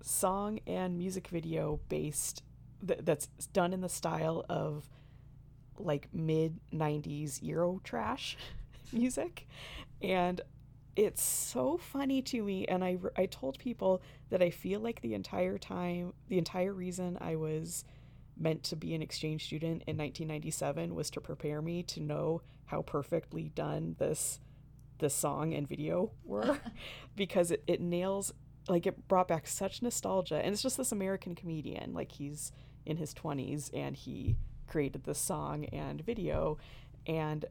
song 0.00 0.60
and 0.66 0.98
music 0.98 1.28
video 1.28 1.80
based 1.88 2.42
th- 2.86 3.00
that's 3.02 3.28
done 3.52 3.72
in 3.72 3.80
the 3.80 3.88
style 3.88 4.44
of 4.48 4.88
like 5.78 6.08
mid 6.12 6.60
90s 6.72 7.40
euro 7.42 7.80
trash 7.82 8.36
music 8.92 9.46
and 10.02 10.40
it's 10.96 11.22
so 11.22 11.76
funny 11.76 12.22
to 12.22 12.42
me 12.42 12.66
and 12.66 12.84
I, 12.84 12.98
I 13.16 13.26
told 13.26 13.58
people 13.58 14.02
that 14.30 14.42
i 14.42 14.50
feel 14.50 14.80
like 14.80 15.00
the 15.00 15.14
entire 15.14 15.58
time 15.58 16.12
the 16.28 16.38
entire 16.38 16.72
reason 16.72 17.18
i 17.20 17.36
was 17.36 17.84
meant 18.36 18.62
to 18.64 18.76
be 18.76 18.94
an 18.94 19.02
exchange 19.02 19.44
student 19.44 19.82
in 19.86 19.96
1997 19.96 20.94
was 20.94 21.10
to 21.10 21.20
prepare 21.20 21.62
me 21.62 21.82
to 21.84 22.00
know 22.00 22.42
how 22.66 22.82
perfectly 22.82 23.50
done 23.54 23.96
this 23.98 24.40
this 24.98 25.14
song 25.14 25.54
and 25.54 25.68
video 25.68 26.12
were 26.24 26.58
because 27.16 27.50
it, 27.50 27.62
it 27.66 27.80
nails 27.80 28.32
like 28.68 28.86
it 28.86 29.08
brought 29.08 29.28
back 29.28 29.46
such 29.46 29.82
nostalgia 29.82 30.36
and 30.36 30.52
it's 30.52 30.62
just 30.62 30.76
this 30.76 30.92
american 30.92 31.34
comedian 31.34 31.92
like 31.92 32.12
he's 32.12 32.52
in 32.86 32.96
his 32.96 33.14
20s 33.14 33.70
and 33.74 33.96
he 33.96 34.36
created 34.66 35.04
this 35.04 35.18
song 35.18 35.64
and 35.66 36.00
video 36.04 36.56
and 37.06 37.44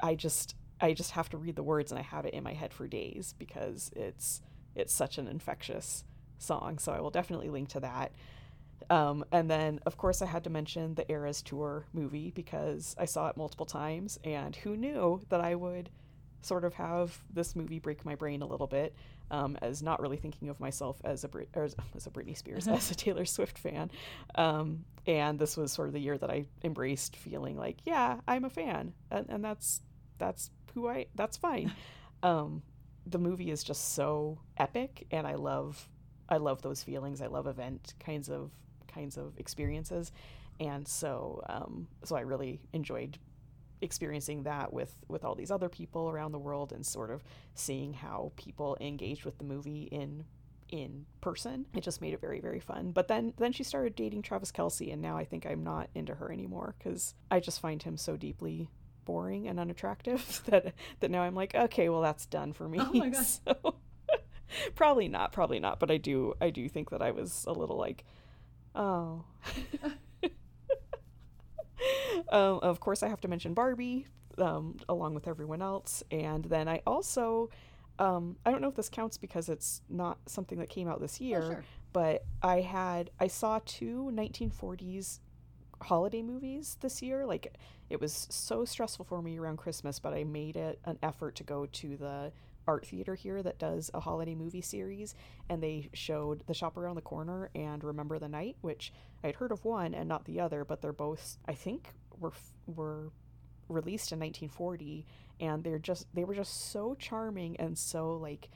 i 0.00 0.14
just 0.14 0.54
I 0.80 0.92
just 0.92 1.12
have 1.12 1.28
to 1.30 1.36
read 1.36 1.56
the 1.56 1.62
words 1.62 1.92
and 1.92 1.98
I 1.98 2.02
have 2.02 2.24
it 2.24 2.34
in 2.34 2.42
my 2.42 2.54
head 2.54 2.72
for 2.72 2.86
days 2.86 3.34
because 3.38 3.90
it's 3.94 4.40
it's 4.74 4.92
such 4.92 5.18
an 5.18 5.26
infectious 5.26 6.04
song. 6.38 6.78
So 6.78 6.92
I 6.92 7.00
will 7.00 7.10
definitely 7.10 7.50
link 7.50 7.68
to 7.70 7.80
that. 7.80 8.12
Um, 8.88 9.24
and 9.30 9.50
then, 9.50 9.80
of 9.84 9.96
course, 9.96 10.22
I 10.22 10.26
had 10.26 10.44
to 10.44 10.50
mention 10.50 10.94
the 10.94 11.10
Eras 11.10 11.42
Tour 11.42 11.86
movie 11.92 12.30
because 12.30 12.96
I 12.98 13.04
saw 13.04 13.28
it 13.28 13.36
multiple 13.36 13.66
times, 13.66 14.18
and 14.24 14.56
who 14.56 14.76
knew 14.76 15.20
that 15.28 15.40
I 15.40 15.54
would 15.54 15.90
sort 16.42 16.64
of 16.64 16.72
have 16.74 17.22
this 17.30 17.54
movie 17.54 17.78
break 17.78 18.04
my 18.04 18.14
brain 18.14 18.40
a 18.40 18.46
little 18.46 18.66
bit, 18.66 18.94
um, 19.30 19.58
as 19.60 19.82
not 19.82 20.00
really 20.00 20.16
thinking 20.16 20.48
of 20.48 20.58
myself 20.58 20.98
as 21.04 21.22
a 21.24 21.28
Brit- 21.28 21.50
as, 21.54 21.76
as 21.94 22.06
a 22.06 22.10
Britney 22.10 22.36
Spears, 22.36 22.66
as 22.68 22.90
a 22.90 22.94
Taylor 22.94 23.26
Swift 23.26 23.58
fan. 23.58 23.90
Um, 24.34 24.84
and 25.06 25.38
this 25.38 25.56
was 25.56 25.72
sort 25.72 25.88
of 25.88 25.92
the 25.92 26.00
year 26.00 26.16
that 26.16 26.30
I 26.30 26.46
embraced 26.64 27.16
feeling 27.16 27.56
like, 27.56 27.78
yeah, 27.84 28.16
I'm 28.26 28.44
a 28.44 28.50
fan, 28.50 28.94
and, 29.10 29.26
and 29.28 29.44
that's 29.44 29.82
that's 30.20 30.50
who 30.74 30.88
I 30.88 31.06
that's 31.14 31.36
fine. 31.36 31.72
Um, 32.22 32.62
the 33.06 33.16
movie 33.16 33.50
is 33.50 33.64
just 33.64 33.94
so 33.94 34.38
epic 34.58 35.06
and 35.10 35.26
I 35.26 35.36
love 35.36 35.88
I 36.28 36.36
love 36.36 36.60
those 36.60 36.82
feelings. 36.82 37.22
I 37.22 37.28
love 37.28 37.46
event 37.46 37.94
kinds 37.98 38.28
of 38.28 38.50
kinds 38.88 39.16
of 39.16 39.38
experiences. 39.38 40.12
And 40.60 40.86
so 40.86 41.42
um, 41.48 41.88
so 42.04 42.16
I 42.16 42.20
really 42.20 42.60
enjoyed 42.74 43.18
experiencing 43.82 44.42
that 44.42 44.72
with 44.72 44.94
with 45.08 45.24
all 45.24 45.34
these 45.34 45.50
other 45.50 45.68
people 45.68 46.10
around 46.10 46.32
the 46.32 46.38
world 46.38 46.72
and 46.72 46.84
sort 46.84 47.10
of 47.10 47.24
seeing 47.54 47.92
how 47.92 48.32
people 48.36 48.76
engaged 48.80 49.24
with 49.24 49.38
the 49.38 49.44
movie 49.44 49.84
in 49.84 50.24
in 50.68 51.04
person 51.20 51.66
it 51.74 51.82
just 51.82 52.00
made 52.00 52.12
it 52.12 52.20
very 52.20 52.40
very 52.40 52.60
fun 52.60 52.92
but 52.92 53.08
then 53.08 53.32
then 53.38 53.50
she 53.52 53.64
started 53.64 53.96
dating 53.96 54.22
travis 54.22 54.52
Kelce, 54.52 54.92
and 54.92 55.02
now 55.02 55.16
i 55.16 55.24
think 55.24 55.44
i'm 55.44 55.64
not 55.64 55.88
into 55.94 56.14
her 56.14 56.30
anymore 56.30 56.76
because 56.78 57.14
i 57.30 57.40
just 57.40 57.60
find 57.60 57.82
him 57.82 57.96
so 57.96 58.16
deeply 58.16 58.68
boring 59.10 59.48
and 59.48 59.58
unattractive 59.58 60.42
that 60.46 60.74
that 61.00 61.10
now 61.10 61.22
i'm 61.22 61.34
like 61.34 61.54
okay 61.54 61.88
well 61.88 62.00
that's 62.00 62.26
done 62.26 62.52
for 62.52 62.68
me 62.68 62.78
Oh 62.80 62.92
my 62.92 63.08
gosh. 63.10 63.38
So, 63.44 63.76
probably 64.74 65.08
not 65.08 65.32
probably 65.32 65.58
not 65.60 65.80
but 65.80 65.90
i 65.90 65.96
do 65.96 66.34
i 66.40 66.50
do 66.50 66.68
think 66.68 66.90
that 66.90 67.02
i 67.02 67.10
was 67.10 67.44
a 67.48 67.52
little 67.52 67.76
like 67.76 68.04
oh 68.74 69.24
um, 72.30 72.60
of 72.62 72.80
course, 72.80 73.02
I 73.02 73.08
have 73.08 73.20
to 73.22 73.28
mention 73.28 73.54
Barbie 73.54 74.06
um, 74.38 74.76
along 74.88 75.14
with 75.14 75.26
everyone 75.26 75.62
else. 75.62 76.02
And 76.10 76.44
then 76.44 76.68
I 76.68 76.82
also, 76.86 77.50
um, 77.98 78.36
I 78.44 78.50
don't 78.50 78.60
know 78.60 78.68
if 78.68 78.76
this 78.76 78.88
counts 78.88 79.16
because 79.16 79.48
it's 79.48 79.82
not 79.88 80.18
something 80.26 80.58
that 80.58 80.68
came 80.68 80.88
out 80.88 81.00
this 81.00 81.20
year, 81.20 81.42
sure. 81.42 81.64
but 81.92 82.24
I 82.42 82.60
had, 82.60 83.10
I 83.18 83.26
saw 83.26 83.60
two 83.64 84.10
1940s 84.14 85.20
holiday 85.82 86.22
movies 86.22 86.76
this 86.80 87.02
year. 87.02 87.26
Like, 87.26 87.54
it 87.90 88.00
was 88.00 88.28
so 88.30 88.64
stressful 88.64 89.04
for 89.04 89.20
me 89.20 89.38
around 89.38 89.58
Christmas, 89.58 89.98
but 89.98 90.14
I 90.14 90.24
made 90.24 90.56
it 90.56 90.78
an 90.84 90.98
effort 91.02 91.34
to 91.36 91.44
go 91.44 91.66
to 91.66 91.96
the 91.96 92.32
art 92.66 92.86
theater 92.86 93.14
here 93.14 93.42
that 93.42 93.58
does 93.58 93.90
a 93.94 94.00
holiday 94.00 94.34
movie 94.34 94.60
series 94.60 95.14
and 95.48 95.62
they 95.62 95.88
showed 95.92 96.46
the 96.46 96.54
shop 96.54 96.76
around 96.76 96.94
the 96.94 97.00
corner 97.00 97.50
and 97.54 97.82
remember 97.82 98.18
the 98.18 98.28
night 98.28 98.54
which 98.60 98.92
i'd 99.24 99.34
heard 99.34 99.50
of 99.50 99.64
one 99.64 99.94
and 99.94 100.08
not 100.08 100.24
the 100.24 100.38
other 100.38 100.64
but 100.64 100.80
they're 100.80 100.92
both 100.92 101.38
i 101.48 101.54
think 101.54 101.88
were 102.20 102.32
were 102.66 103.10
released 103.68 104.12
in 104.12 104.20
1940 104.20 105.04
and 105.40 105.64
they're 105.64 105.78
just 105.78 106.06
they 106.14 106.22
were 106.22 106.34
just 106.34 106.70
so 106.70 106.94
charming 106.94 107.56
and 107.56 107.76
so 107.76 108.12
like 108.12 108.50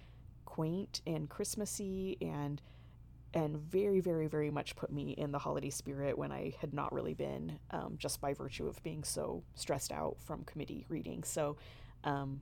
quaint 0.44 1.00
and 1.06 1.28
christmassy 1.28 2.16
and 2.20 2.60
and 3.34 3.56
very 3.56 4.00
very 4.00 4.26
very 4.26 4.50
much 4.50 4.74
put 4.76 4.90
me 4.90 5.10
in 5.12 5.32
the 5.32 5.38
holiday 5.38 5.70
spirit 5.70 6.16
when 6.16 6.32
i 6.32 6.52
had 6.60 6.72
not 6.72 6.92
really 6.92 7.14
been 7.14 7.58
um, 7.70 7.94
just 7.98 8.20
by 8.20 8.32
virtue 8.32 8.66
of 8.66 8.82
being 8.82 9.04
so 9.04 9.42
stressed 9.54 9.92
out 9.92 10.16
from 10.20 10.44
committee 10.44 10.86
reading 10.88 11.22
so 11.22 11.56
um, 12.04 12.40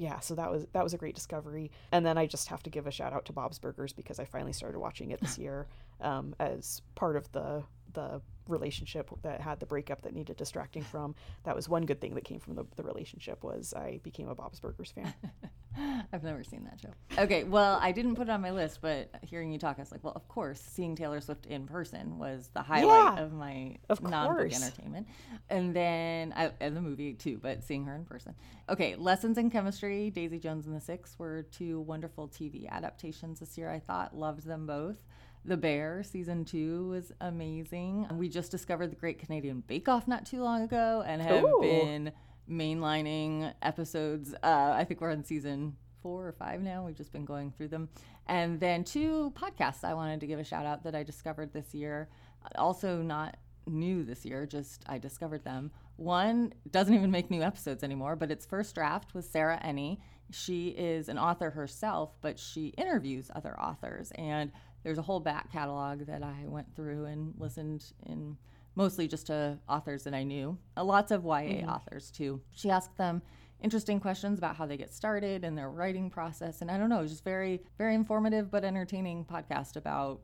yeah, 0.00 0.18
so 0.20 0.34
that 0.34 0.50
was 0.50 0.66
that 0.72 0.82
was 0.82 0.94
a 0.94 0.96
great 0.96 1.14
discovery. 1.14 1.70
And 1.92 2.06
then 2.06 2.16
I 2.16 2.26
just 2.26 2.48
have 2.48 2.62
to 2.62 2.70
give 2.70 2.86
a 2.86 2.90
shout 2.90 3.12
out 3.12 3.26
to 3.26 3.34
Bob's 3.34 3.58
Burgers 3.58 3.92
because 3.92 4.18
I 4.18 4.24
finally 4.24 4.54
started 4.54 4.78
watching 4.78 5.10
it 5.10 5.20
this 5.20 5.36
year 5.44 5.66
um, 6.00 6.34
as 6.40 6.80
part 6.94 7.16
of 7.16 7.30
the 7.32 7.62
the 7.92 8.22
relationship 8.48 9.10
that 9.22 9.42
had 9.42 9.60
the 9.60 9.66
breakup 9.66 10.00
that 10.02 10.14
needed 10.14 10.38
distracting 10.38 10.82
from. 10.82 11.14
That 11.44 11.54
was 11.54 11.68
one 11.68 11.84
good 11.84 12.00
thing 12.00 12.14
that 12.14 12.24
came 12.24 12.40
from 12.40 12.54
the, 12.54 12.64
the 12.76 12.82
relationship 12.82 13.44
was 13.44 13.74
I 13.74 14.00
became 14.02 14.28
a 14.28 14.34
Bob's 14.34 14.58
Burgers 14.58 14.90
fan. 14.90 15.12
I've 16.12 16.22
never 16.22 16.42
seen 16.42 16.64
that 16.64 16.80
show. 16.80 17.22
Okay, 17.22 17.44
well, 17.44 17.78
I 17.80 17.92
didn't 17.92 18.16
put 18.16 18.28
it 18.28 18.30
on 18.30 18.40
my 18.40 18.50
list, 18.50 18.80
but 18.80 19.10
hearing 19.22 19.52
you 19.52 19.58
talk, 19.58 19.76
I 19.78 19.82
was 19.82 19.92
like, 19.92 20.02
well, 20.02 20.12
of 20.14 20.26
course, 20.28 20.60
seeing 20.60 20.96
Taylor 20.96 21.20
Swift 21.20 21.46
in 21.46 21.66
person 21.66 22.18
was 22.18 22.50
the 22.54 22.62
highlight 22.62 23.16
Yeah, 23.16 23.22
of 23.24 23.32
my 23.32 23.76
of 23.88 24.02
non-book 24.02 24.52
entertainment, 24.52 25.06
And 25.48 25.74
then, 25.74 26.32
I, 26.36 26.52
and 26.60 26.76
the 26.76 26.80
movie 26.80 27.14
too, 27.14 27.38
but 27.40 27.62
seeing 27.62 27.84
her 27.84 27.94
in 27.94 28.04
person. 28.04 28.34
Okay, 28.68 28.96
Lessons 28.96 29.38
in 29.38 29.50
Chemistry, 29.50 30.10
Daisy 30.10 30.38
Jones 30.38 30.66
and 30.66 30.74
the 30.74 30.80
Six 30.80 31.18
were 31.18 31.42
two 31.44 31.80
wonderful 31.80 32.28
TV 32.28 32.68
adaptations 32.68 33.40
this 33.40 33.56
year. 33.56 33.70
I 33.70 33.78
thought, 33.78 34.16
loved 34.16 34.44
them 34.46 34.66
both. 34.66 34.98
The 35.44 35.56
Bear 35.56 36.02
season 36.02 36.44
two 36.44 36.88
was 36.88 37.12
amazing. 37.20 38.06
We 38.12 38.28
just 38.28 38.50
discovered 38.50 38.90
the 38.90 38.96
Great 38.96 39.18
Canadian 39.18 39.62
Bake 39.66 39.88
Off 39.88 40.06
not 40.06 40.26
too 40.26 40.42
long 40.42 40.62
ago 40.62 41.02
and 41.06 41.22
have 41.22 41.44
Ooh. 41.44 41.58
been 41.62 42.12
mainlining 42.50 43.52
episodes. 43.62 44.34
Uh, 44.42 44.72
I 44.74 44.84
think 44.84 45.00
we're 45.00 45.12
on 45.12 45.24
season 45.24 45.76
four 46.02 46.26
or 46.26 46.32
five 46.32 46.60
now. 46.60 46.84
We've 46.84 46.96
just 46.96 47.12
been 47.12 47.24
going 47.24 47.52
through 47.52 47.68
them. 47.68 47.88
And 48.26 48.58
then 48.58 48.84
two 48.84 49.32
podcasts 49.36 49.84
I 49.84 49.94
wanted 49.94 50.20
to 50.20 50.26
give 50.26 50.38
a 50.38 50.44
shout 50.44 50.66
out 50.66 50.84
that 50.84 50.94
I 50.94 51.02
discovered 51.02 51.52
this 51.52 51.74
year. 51.74 52.08
Also, 52.56 53.02
not 53.02 53.36
new 53.66 54.04
this 54.04 54.24
year, 54.24 54.46
just 54.46 54.84
I 54.88 54.98
discovered 54.98 55.44
them. 55.44 55.70
One 55.96 56.54
doesn't 56.70 56.94
even 56.94 57.10
make 57.10 57.30
new 57.30 57.42
episodes 57.42 57.84
anymore, 57.84 58.16
but 58.16 58.30
it's 58.30 58.46
First 58.46 58.74
Draft 58.74 59.14
with 59.14 59.24
Sarah 59.24 59.60
Enni. 59.62 59.98
She 60.30 60.68
is 60.68 61.08
an 61.08 61.18
author 61.18 61.50
herself, 61.50 62.14
but 62.20 62.38
she 62.38 62.68
interviews 62.78 63.30
other 63.34 63.58
authors. 63.60 64.12
And 64.12 64.52
there's 64.82 64.98
a 64.98 65.02
whole 65.02 65.20
back 65.20 65.52
catalog 65.52 66.06
that 66.06 66.22
I 66.22 66.46
went 66.46 66.74
through 66.74 67.04
and 67.06 67.34
listened 67.38 67.84
in 68.06 68.36
mostly 68.80 69.06
just 69.06 69.26
to 69.26 69.58
authors 69.68 70.04
that 70.04 70.14
I 70.14 70.22
knew, 70.22 70.56
uh, 70.76 70.82
lots 70.82 71.10
of 71.10 71.24
YA 71.24 71.66
authors 71.66 72.10
too. 72.10 72.40
She 72.52 72.70
asked 72.70 72.96
them 72.96 73.20
interesting 73.60 74.00
questions 74.00 74.38
about 74.38 74.56
how 74.56 74.64
they 74.64 74.78
get 74.78 74.90
started 74.92 75.44
and 75.44 75.56
their 75.56 75.68
writing 75.68 76.08
process. 76.08 76.62
And 76.62 76.70
I 76.70 76.78
don't 76.78 76.88
know, 76.88 77.00
it 77.00 77.02
was 77.02 77.10
just 77.10 77.24
very, 77.24 77.60
very 77.76 77.94
informative 77.94 78.50
but 78.50 78.64
entertaining 78.64 79.26
podcast 79.26 79.76
about 79.76 80.22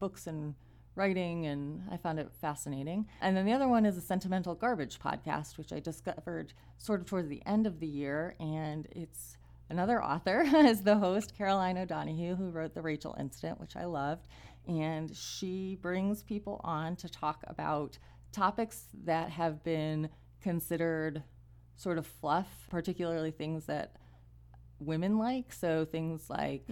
books 0.00 0.26
and 0.26 0.54
writing, 0.96 1.46
and 1.46 1.82
I 1.88 1.96
found 1.96 2.18
it 2.18 2.28
fascinating. 2.40 3.06
And 3.20 3.36
then 3.36 3.46
the 3.46 3.52
other 3.52 3.68
one 3.68 3.86
is 3.86 3.96
a 3.96 4.00
Sentimental 4.00 4.56
Garbage 4.56 4.98
podcast, 4.98 5.56
which 5.56 5.72
I 5.72 5.78
discovered 5.78 6.52
sort 6.78 7.00
of 7.00 7.06
towards 7.06 7.28
the 7.28 7.42
end 7.46 7.68
of 7.68 7.78
the 7.78 7.86
year, 7.86 8.34
and 8.40 8.88
it's 8.90 9.36
another 9.70 10.02
author 10.02 10.40
as 10.54 10.82
the 10.82 10.96
host, 10.96 11.36
Caroline 11.38 11.78
O'Donoghue, 11.78 12.34
who 12.34 12.50
wrote 12.50 12.74
The 12.74 12.82
Rachel 12.82 13.14
Incident, 13.20 13.60
which 13.60 13.76
I 13.76 13.84
loved. 13.84 14.26
And 14.68 15.16
she 15.16 15.78
brings 15.80 16.22
people 16.22 16.60
on 16.62 16.94
to 16.96 17.08
talk 17.08 17.42
about 17.46 17.98
topics 18.30 18.84
that 19.04 19.30
have 19.30 19.64
been 19.64 20.10
considered 20.42 21.22
sort 21.76 21.96
of 21.96 22.06
fluff, 22.06 22.48
particularly 22.68 23.30
things 23.30 23.64
that 23.66 23.96
women 24.78 25.18
like. 25.18 25.52
So 25.52 25.84
things 25.84 26.28
like 26.28 26.68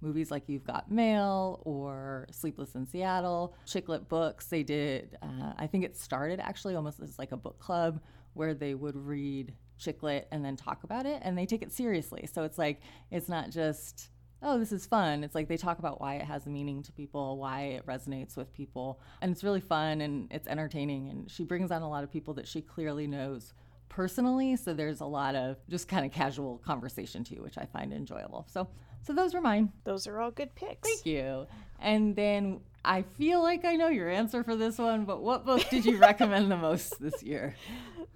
movies 0.00 0.30
like 0.30 0.44
You've 0.46 0.64
Got 0.64 0.90
Mail 0.90 1.60
or 1.64 2.26
Sleepless 2.30 2.74
in 2.74 2.86
Seattle, 2.86 3.54
chick 3.66 3.88
lit 3.88 4.08
books. 4.08 4.46
They 4.46 4.62
did, 4.62 5.18
uh, 5.20 5.52
I 5.58 5.66
think 5.66 5.84
it 5.84 5.96
started 5.96 6.40
actually 6.40 6.76
almost 6.76 7.00
as 7.00 7.18
like 7.18 7.32
a 7.32 7.36
book 7.36 7.58
club 7.58 8.00
where 8.34 8.54
they 8.54 8.74
would 8.74 8.96
read 8.96 9.54
chick 9.76 10.02
lit 10.02 10.28
and 10.30 10.44
then 10.44 10.56
talk 10.56 10.84
about 10.84 11.04
it 11.04 11.20
and 11.24 11.36
they 11.36 11.46
take 11.46 11.62
it 11.62 11.72
seriously. 11.72 12.28
So 12.32 12.44
it's 12.44 12.58
like, 12.58 12.80
it's 13.10 13.28
not 13.28 13.50
just, 13.50 14.10
oh, 14.42 14.58
this 14.58 14.72
is 14.72 14.86
fun. 14.86 15.22
It's 15.24 15.34
like 15.34 15.48
they 15.48 15.56
talk 15.56 15.78
about 15.78 16.00
why 16.00 16.14
it 16.14 16.24
has 16.24 16.46
meaning 16.46 16.82
to 16.84 16.92
people, 16.92 17.36
why 17.36 17.62
it 17.62 17.86
resonates 17.86 18.36
with 18.36 18.52
people. 18.52 19.00
And 19.20 19.32
it's 19.32 19.44
really 19.44 19.60
fun 19.60 20.00
and 20.00 20.28
it's 20.30 20.48
entertaining. 20.48 21.10
And 21.10 21.30
she 21.30 21.44
brings 21.44 21.70
on 21.70 21.82
a 21.82 21.88
lot 21.88 22.04
of 22.04 22.10
people 22.10 22.34
that 22.34 22.48
she 22.48 22.62
clearly 22.62 23.06
knows 23.06 23.52
personally. 23.88 24.56
So 24.56 24.72
there's 24.72 25.00
a 25.00 25.06
lot 25.06 25.34
of 25.34 25.56
just 25.68 25.88
kind 25.88 26.06
of 26.06 26.12
casual 26.12 26.58
conversation 26.58 27.22
too, 27.24 27.42
which 27.42 27.58
I 27.58 27.66
find 27.66 27.92
enjoyable. 27.92 28.46
So, 28.48 28.68
so 29.02 29.12
those 29.12 29.34
were 29.34 29.40
mine. 29.40 29.72
Those 29.84 30.06
are 30.06 30.20
all 30.20 30.30
good 30.30 30.54
picks. 30.54 30.88
Thank 30.88 31.06
you. 31.06 31.46
And 31.80 32.14
then 32.14 32.60
I 32.84 33.02
feel 33.02 33.42
like 33.42 33.64
I 33.64 33.76
know 33.76 33.88
your 33.88 34.08
answer 34.08 34.42
for 34.42 34.56
this 34.56 34.78
one, 34.78 35.04
but 35.04 35.22
what 35.22 35.44
book 35.44 35.68
did 35.68 35.84
you 35.84 35.98
recommend 35.98 36.50
the 36.50 36.56
most 36.56 37.00
this 37.00 37.22
year? 37.22 37.54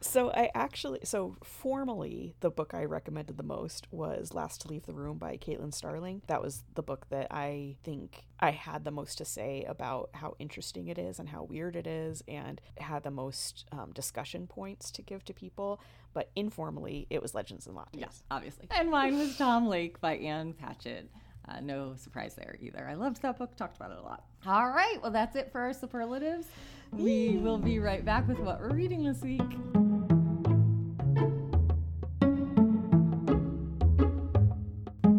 So 0.01 0.31
I 0.31 0.51
actually, 0.55 1.01
so 1.05 1.37
formally, 1.43 2.35
the 2.41 2.51
book 2.51 2.75
I 2.75 2.85
recommended 2.85 3.39
the 3.39 3.43
most 3.43 3.87
was 3.91 4.35
Last 4.35 4.61
to 4.61 4.69
Leave 4.69 4.85
the 4.85 4.93
Room 4.93 5.17
by 5.17 5.39
Caitlin 5.39 5.73
Starling. 5.73 6.21
That 6.27 6.43
was 6.43 6.63
the 6.75 6.83
book 6.83 7.07
that 7.09 7.29
I 7.31 7.77
think 7.85 8.27
I 8.39 8.51
had 8.51 8.85
the 8.85 8.91
most 8.91 9.17
to 9.19 9.25
say 9.25 9.65
about 9.67 10.11
how 10.13 10.35
interesting 10.39 10.89
it 10.89 10.99
is 10.99 11.19
and 11.19 11.31
how 11.31 11.45
weird 11.45 11.75
it 11.75 11.87
is, 11.87 12.23
and 12.29 12.61
had 12.77 13.03
the 13.03 13.11
most 13.11 13.65
um, 13.73 13.93
discussion 13.95 14.47
points 14.47 14.91
to 14.91 15.01
give 15.01 15.25
to 15.25 15.33
people. 15.33 15.81
But 16.13 16.31
informally, 16.37 17.07
it 17.09 17.23
was 17.23 17.35
Legends 17.35 17.67
and 17.67 17.75
Lattes. 17.75 17.95
Yes, 17.95 18.25
obviously. 18.31 18.69
And 18.71 18.91
mine 18.91 19.19
was 19.19 19.39
Tom 19.39 19.67
Lake 19.67 20.03
by 20.03 20.17
Ann 20.17 20.53
Patchett. 20.53 21.09
Uh, 21.49 21.61
no 21.61 21.95
surprise 21.97 22.35
there 22.35 22.57
either. 22.61 22.87
I 22.89 22.95
loved 22.95 23.21
that 23.23 23.39
book, 23.39 23.55
talked 23.57 23.77
about 23.77 23.91
it 23.91 23.99
a 23.99 24.03
lot. 24.03 24.25
All 24.47 24.69
right, 24.69 24.99
well, 25.03 25.11
that's 25.11 25.37
it 25.37 25.53
for 25.53 25.61
our 25.61 25.73
superlatives. 25.73 26.47
We 26.93 27.37
will 27.39 27.59
be 27.59 27.79
right 27.79 28.05
back 28.05 28.27
with 28.27 28.39
what 28.39 28.61
we're 28.61 28.75
reading 28.75 29.05
this 29.05 29.21
week. 29.21 29.43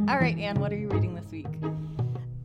All 0.08 0.22
right, 0.22 0.38
Ann, 0.38 0.60
what 0.60 0.72
are 0.72 0.78
you 0.78 0.88
reading 0.90 1.14
this 1.14 1.30
week? 1.32 1.48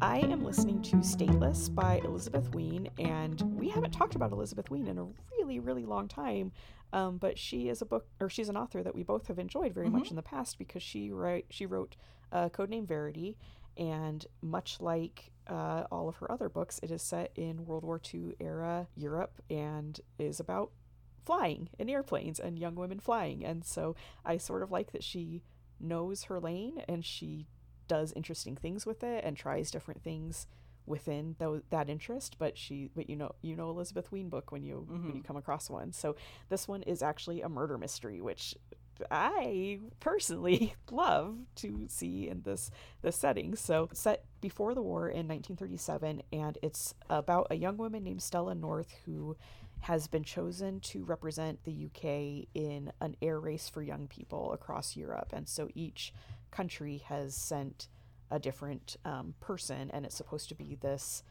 I 0.02 0.18
am 0.18 0.44
listening 0.44 0.82
to 0.82 0.96
Stateless 0.96 1.72
by 1.74 2.00
Elizabeth 2.04 2.52
Wein, 2.54 2.88
and 2.98 3.40
we 3.58 3.68
haven't 3.68 3.92
talked 3.92 4.14
about 4.14 4.32
Elizabeth 4.32 4.70
Wein 4.70 4.88
in 4.88 4.98
a 4.98 5.06
really, 5.30 5.58
really 5.60 5.84
long 5.84 6.08
time. 6.08 6.52
Um, 6.92 7.18
but 7.18 7.38
she 7.38 7.68
is 7.68 7.82
a 7.82 7.86
book, 7.86 8.06
or 8.18 8.28
she's 8.28 8.48
an 8.48 8.56
author 8.56 8.82
that 8.82 8.94
we 8.94 9.02
both 9.02 9.28
have 9.28 9.38
enjoyed 9.38 9.72
very 9.72 9.88
much 9.88 10.10
in 10.10 10.16
the 10.16 10.22
past 10.22 10.58
because 10.58 10.82
she 10.82 11.12
write 11.12 11.46
she 11.50 11.64
wrote 11.66 11.96
uh, 12.32 12.48
Code 12.48 12.70
Name 12.70 12.86
Verity, 12.86 13.36
and 13.80 14.26
much 14.42 14.78
like 14.80 15.32
uh, 15.48 15.84
all 15.90 16.08
of 16.08 16.16
her 16.16 16.30
other 16.30 16.48
books, 16.48 16.78
it 16.82 16.90
is 16.90 17.02
set 17.02 17.32
in 17.34 17.64
World 17.64 17.82
War 17.82 18.00
II 18.12 18.34
era 18.38 18.86
Europe 18.94 19.42
and 19.48 19.98
is 20.18 20.38
about 20.38 20.70
flying 21.24 21.70
in 21.78 21.88
airplanes 21.88 22.38
and 22.38 22.58
young 22.58 22.74
women 22.74 23.00
flying. 23.00 23.44
And 23.44 23.64
so 23.64 23.96
I 24.24 24.36
sort 24.36 24.62
of 24.62 24.70
like 24.70 24.92
that 24.92 25.02
she 25.02 25.42
knows 25.80 26.24
her 26.24 26.38
lane 26.38 26.82
and 26.88 27.04
she 27.04 27.46
does 27.88 28.12
interesting 28.12 28.54
things 28.54 28.84
with 28.84 29.02
it 29.02 29.24
and 29.24 29.36
tries 29.36 29.70
different 29.70 30.02
things 30.02 30.46
within 30.86 31.34
th- 31.38 31.62
that 31.70 31.88
interest 31.88 32.36
but 32.38 32.56
she 32.56 32.90
but 32.94 33.08
you 33.08 33.16
know 33.16 33.32
you 33.42 33.54
know 33.54 33.70
elizabeth 33.70 34.10
wein 34.10 34.28
book 34.28 34.50
when 34.50 34.62
you 34.62 34.86
mm-hmm. 34.90 35.06
when 35.06 35.16
you 35.16 35.22
come 35.22 35.36
across 35.36 35.70
one 35.70 35.92
so 35.92 36.16
this 36.48 36.66
one 36.66 36.82
is 36.82 37.02
actually 37.02 37.42
a 37.42 37.48
murder 37.48 37.78
mystery 37.78 38.20
which 38.20 38.56
I 39.10 39.80
personally 40.00 40.74
love 40.90 41.36
to 41.56 41.86
see 41.88 42.28
in 42.28 42.42
this 42.42 42.70
this 43.02 43.16
setting. 43.16 43.56
So 43.56 43.88
set 43.92 44.24
before 44.40 44.74
the 44.74 44.82
war 44.82 45.08
in 45.08 45.28
1937, 45.28 46.22
and 46.32 46.58
it's 46.62 46.94
about 47.08 47.48
a 47.50 47.56
young 47.56 47.76
woman 47.76 48.04
named 48.04 48.22
Stella 48.22 48.54
North 48.54 48.94
who 49.04 49.36
has 49.80 50.06
been 50.06 50.24
chosen 50.24 50.80
to 50.80 51.04
represent 51.04 51.64
the 51.64 51.86
UK 51.86 52.46
in 52.54 52.92
an 53.00 53.16
air 53.22 53.40
race 53.40 53.68
for 53.68 53.82
young 53.82 54.06
people 54.06 54.52
across 54.52 54.94
Europe. 54.94 55.32
And 55.32 55.48
so 55.48 55.68
each 55.74 56.12
country 56.50 56.98
has 57.06 57.34
sent 57.34 57.88
a 58.30 58.38
different 58.38 58.96
um, 59.04 59.34
person, 59.40 59.90
and 59.92 60.04
it's 60.04 60.14
supposed 60.14 60.48
to 60.50 60.54
be 60.54 60.76
this 60.80 61.22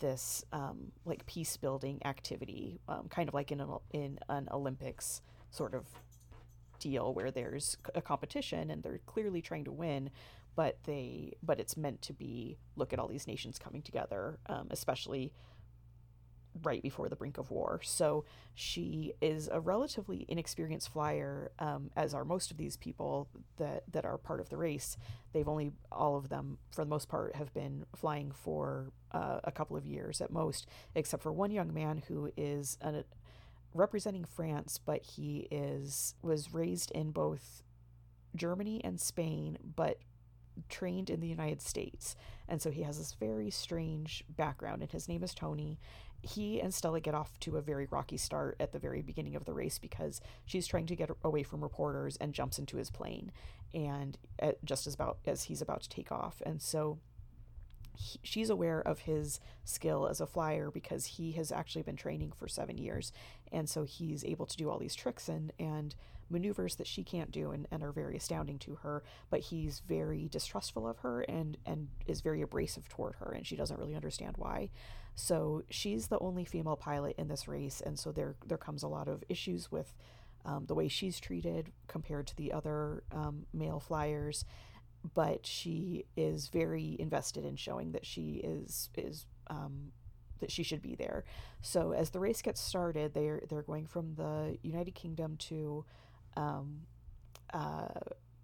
this 0.00 0.44
um, 0.52 0.90
like 1.04 1.24
peace 1.26 1.56
building 1.56 2.00
activity, 2.04 2.80
um, 2.88 3.06
kind 3.08 3.28
of 3.28 3.34
like 3.34 3.52
in 3.52 3.60
an, 3.60 3.68
in 3.92 4.18
an 4.28 4.48
Olympics 4.50 5.22
sort 5.50 5.74
of 5.74 5.86
deal 6.78 7.12
where 7.14 7.30
there's 7.30 7.76
a 7.94 8.02
competition 8.02 8.70
and 8.70 8.82
they're 8.82 9.00
clearly 9.06 9.42
trying 9.42 9.64
to 9.64 9.72
win, 9.72 10.10
but 10.54 10.78
they 10.84 11.34
but 11.42 11.60
it's 11.60 11.76
meant 11.76 12.02
to 12.02 12.12
be 12.12 12.58
look 12.76 12.92
at 12.92 12.98
all 12.98 13.08
these 13.08 13.26
nations 13.26 13.58
coming 13.58 13.82
together, 13.82 14.38
um, 14.46 14.68
especially 14.70 15.32
right 16.62 16.82
before 16.82 17.08
the 17.08 17.16
brink 17.16 17.38
of 17.38 17.50
war. 17.50 17.80
So 17.82 18.24
she 18.54 19.12
is 19.20 19.48
a 19.52 19.60
relatively 19.60 20.24
inexperienced 20.28 20.90
flyer, 20.90 21.52
um, 21.58 21.90
as 21.96 22.14
are 22.14 22.24
most 22.24 22.50
of 22.50 22.56
these 22.56 22.76
people 22.76 23.28
that 23.58 23.84
that 23.92 24.04
are 24.04 24.18
part 24.18 24.40
of 24.40 24.48
the 24.48 24.56
race. 24.56 24.96
They've 25.32 25.48
only 25.48 25.72
all 25.92 26.16
of 26.16 26.28
them, 26.28 26.58
for 26.70 26.82
the 26.82 26.88
most 26.88 27.08
part, 27.08 27.36
have 27.36 27.52
been 27.52 27.84
flying 27.94 28.32
for 28.32 28.92
uh, 29.12 29.40
a 29.44 29.52
couple 29.52 29.76
of 29.76 29.86
years 29.86 30.20
at 30.20 30.30
most, 30.30 30.66
except 30.94 31.22
for 31.22 31.32
one 31.32 31.50
young 31.50 31.72
man 31.72 32.02
who 32.08 32.30
is 32.36 32.78
an, 32.80 33.04
representing 33.76 34.24
France, 34.24 34.78
but 34.84 35.02
he 35.02 35.48
is 35.50 36.14
was 36.22 36.52
raised 36.52 36.90
in 36.90 37.10
both 37.10 37.62
Germany 38.34 38.80
and 38.84 39.00
Spain, 39.00 39.58
but 39.76 39.98
trained 40.68 41.10
in 41.10 41.20
the 41.20 41.28
United 41.28 41.60
States. 41.60 42.16
And 42.48 42.62
so 42.62 42.70
he 42.70 42.82
has 42.82 42.98
this 42.98 43.12
very 43.12 43.50
strange 43.50 44.24
background, 44.28 44.82
and 44.82 44.90
his 44.90 45.08
name 45.08 45.22
is 45.22 45.34
Tony. 45.34 45.78
He 46.22 46.60
and 46.60 46.72
Stella 46.72 47.00
get 47.00 47.14
off 47.14 47.38
to 47.40 47.56
a 47.56 47.62
very 47.62 47.86
rocky 47.90 48.16
start 48.16 48.56
at 48.58 48.72
the 48.72 48.78
very 48.78 49.02
beginning 49.02 49.36
of 49.36 49.44
the 49.44 49.52
race 49.52 49.78
because 49.78 50.20
she's 50.44 50.66
trying 50.66 50.86
to 50.86 50.96
get 50.96 51.10
away 51.22 51.42
from 51.42 51.62
reporters 51.62 52.16
and 52.16 52.32
jumps 52.32 52.58
into 52.58 52.78
his 52.78 52.90
plane, 52.90 53.30
and 53.74 54.16
just 54.64 54.86
as 54.86 54.94
about 54.94 55.18
as 55.26 55.44
he's 55.44 55.60
about 55.62 55.82
to 55.82 55.88
take 55.88 56.10
off. 56.10 56.42
And 56.46 56.60
so 56.60 56.98
he, 57.96 58.20
she's 58.22 58.50
aware 58.50 58.80
of 58.80 59.00
his 59.00 59.40
skill 59.64 60.06
as 60.06 60.20
a 60.20 60.26
flyer 60.26 60.70
because 60.70 61.06
he 61.06 61.32
has 61.32 61.50
actually 61.50 61.82
been 61.82 61.96
training 61.96 62.32
for 62.36 62.48
seven 62.48 62.78
years. 62.78 63.12
And 63.52 63.68
so 63.68 63.84
he's 63.84 64.24
able 64.24 64.46
to 64.46 64.56
do 64.56 64.70
all 64.70 64.78
these 64.78 64.94
tricks 64.94 65.28
and, 65.28 65.52
and 65.58 65.94
maneuvers 66.28 66.76
that 66.76 66.86
she 66.86 67.04
can't 67.04 67.30
do 67.30 67.52
and, 67.52 67.66
and 67.70 67.82
are 67.82 67.92
very 67.92 68.16
astounding 68.16 68.58
to 68.60 68.76
her. 68.76 69.02
But 69.30 69.40
he's 69.40 69.80
very 69.80 70.28
distrustful 70.28 70.86
of 70.86 70.98
her 70.98 71.22
and, 71.22 71.56
and 71.66 71.88
is 72.06 72.20
very 72.20 72.42
abrasive 72.42 72.88
toward 72.88 73.16
her. 73.16 73.32
And 73.32 73.46
she 73.46 73.56
doesn't 73.56 73.78
really 73.78 73.94
understand 73.94 74.34
why. 74.36 74.70
So 75.14 75.62
she's 75.70 76.08
the 76.08 76.18
only 76.18 76.44
female 76.44 76.76
pilot 76.76 77.16
in 77.18 77.28
this 77.28 77.48
race. 77.48 77.80
And 77.80 77.98
so 77.98 78.12
there, 78.12 78.36
there 78.46 78.58
comes 78.58 78.82
a 78.82 78.88
lot 78.88 79.08
of 79.08 79.24
issues 79.28 79.72
with 79.72 79.94
um, 80.44 80.66
the 80.66 80.74
way 80.74 80.88
she's 80.88 81.18
treated 81.18 81.72
compared 81.88 82.26
to 82.28 82.36
the 82.36 82.52
other 82.52 83.02
um, 83.12 83.46
male 83.52 83.80
flyers 83.80 84.44
but 85.14 85.46
she 85.46 86.04
is 86.16 86.48
very 86.48 86.96
invested 86.98 87.44
in 87.44 87.56
showing 87.56 87.92
that 87.92 88.06
she 88.06 88.40
is 88.42 88.90
is 88.96 89.26
um, 89.48 89.92
that 90.40 90.50
she 90.50 90.62
should 90.62 90.82
be 90.82 90.94
there. 90.94 91.24
So 91.62 91.92
as 91.92 92.10
the 92.10 92.20
race 92.20 92.42
gets 92.42 92.60
started, 92.60 93.14
they're 93.14 93.42
they're 93.48 93.62
going 93.62 93.86
from 93.86 94.14
the 94.14 94.58
United 94.62 94.94
Kingdom 94.94 95.36
to 95.38 95.84
um, 96.36 96.82
uh, 97.52 97.88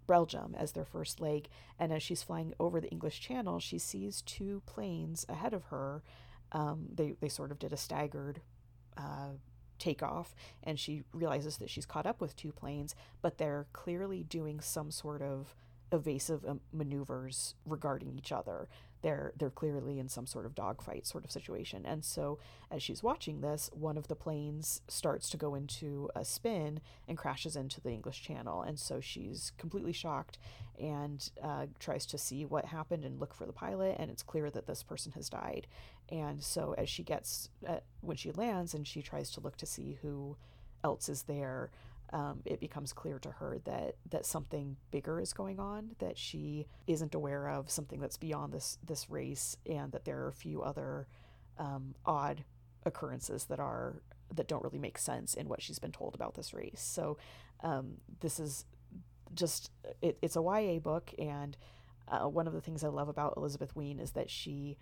Belgium 0.07 0.55
as 0.57 0.71
their 0.73 0.85
first 0.85 1.19
leg, 1.19 1.47
and 1.79 1.91
as 1.93 2.03
she's 2.03 2.23
flying 2.23 2.53
over 2.59 2.81
the 2.81 2.89
English 2.89 3.19
Channel, 3.19 3.59
she 3.59 3.77
sees 3.77 4.21
two 4.21 4.61
planes 4.65 5.25
ahead 5.29 5.53
of 5.53 5.65
her. 5.65 6.03
Um, 6.51 6.87
they 6.93 7.15
they 7.19 7.29
sort 7.29 7.51
of 7.51 7.59
did 7.59 7.73
a 7.73 7.77
staggered. 7.77 8.41
Uh, 8.95 9.31
takeoff 9.79 10.33
and 10.63 10.79
she 10.79 11.03
realizes 11.11 11.57
that 11.57 11.69
she's 11.69 11.85
caught 11.85 12.05
up 12.05 12.21
with 12.21 12.35
two 12.37 12.51
planes 12.53 12.95
but 13.21 13.37
they're 13.37 13.65
clearly 13.73 14.23
doing 14.23 14.61
some 14.61 14.91
sort 14.91 15.21
of 15.21 15.55
evasive 15.93 16.43
um, 16.45 16.59
maneuvers 16.73 17.55
regarding 17.65 18.13
each 18.17 18.31
other. 18.31 18.67
They're 19.03 19.33
they're 19.37 19.49
clearly 19.49 19.99
in 19.99 20.07
some 20.07 20.25
sort 20.25 20.45
of 20.45 20.55
dogfight 20.55 21.05
sort 21.05 21.25
of 21.25 21.31
situation. 21.31 21.85
And 21.85 22.03
so 22.03 22.39
as 22.71 22.81
she's 22.81 23.03
watching 23.03 23.41
this, 23.41 23.69
one 23.73 23.97
of 23.97 24.07
the 24.07 24.15
planes 24.15 24.81
starts 24.87 25.29
to 25.31 25.37
go 25.37 25.55
into 25.55 26.09
a 26.15 26.23
spin 26.23 26.79
and 27.07 27.17
crashes 27.17 27.55
into 27.55 27.81
the 27.81 27.91
English 27.91 28.21
Channel. 28.21 28.61
And 28.61 28.79
so 28.79 29.01
she's 29.01 29.51
completely 29.57 29.91
shocked 29.93 30.39
and 30.79 31.29
uh, 31.43 31.67
tries 31.79 32.05
to 32.07 32.17
see 32.17 32.45
what 32.45 32.65
happened 32.65 33.03
and 33.03 33.19
look 33.19 33.33
for 33.33 33.45
the 33.45 33.53
pilot. 33.53 33.97
And 33.99 34.09
it's 34.09 34.23
clear 34.23 34.49
that 34.49 34.67
this 34.67 34.83
person 34.83 35.11
has 35.13 35.29
died. 35.29 35.67
And 36.09 36.41
so 36.41 36.73
as 36.77 36.89
she 36.89 37.03
gets 37.03 37.49
uh, 37.67 37.79
when 38.01 38.17
she 38.17 38.31
lands 38.31 38.73
and 38.73 38.87
she 38.87 39.01
tries 39.01 39.31
to 39.31 39.41
look 39.41 39.57
to 39.57 39.65
see 39.65 39.97
who 40.01 40.37
else 40.83 41.09
is 41.09 41.23
there 41.23 41.71
um, 42.11 42.41
it 42.45 42.59
becomes 42.59 42.93
clear 42.93 43.17
to 43.19 43.31
her 43.31 43.59
that 43.65 43.95
that 44.09 44.25
something 44.25 44.77
bigger 44.91 45.19
is 45.19 45.33
going 45.33 45.59
on 45.59 45.95
that 45.99 46.17
she 46.17 46.67
isn't 46.85 47.15
aware 47.15 47.49
of, 47.49 47.69
something 47.69 47.99
that's 47.99 48.17
beyond 48.17 48.53
this 48.53 48.77
this 48.85 49.09
race, 49.09 49.57
and 49.65 49.91
that 49.91 50.05
there 50.05 50.19
are 50.19 50.27
a 50.27 50.33
few 50.33 50.61
other 50.61 51.07
um, 51.57 51.95
odd 52.05 52.43
occurrences 52.85 53.45
that 53.45 53.59
are 53.59 54.01
that 54.33 54.47
don't 54.47 54.63
really 54.63 54.79
make 54.79 54.97
sense 54.97 55.33
in 55.33 55.47
what 55.47 55.61
she's 55.61 55.79
been 55.79 55.91
told 55.91 56.15
about 56.15 56.35
this 56.35 56.53
race. 56.53 56.81
So 56.81 57.17
um, 57.61 57.95
this 58.19 58.39
is 58.39 58.65
just 59.33 59.71
it, 60.01 60.17
it's 60.21 60.35
a 60.35 60.41
YA 60.41 60.79
book, 60.79 61.13
and 61.17 61.57
uh, 62.07 62.27
one 62.27 62.47
of 62.47 62.53
the 62.53 62.61
things 62.61 62.83
I 62.83 62.89
love 62.89 63.07
about 63.09 63.35
Elizabeth 63.37 63.75
Wein 63.75 63.99
is 63.99 64.11
that 64.11 64.29
she 64.29 64.77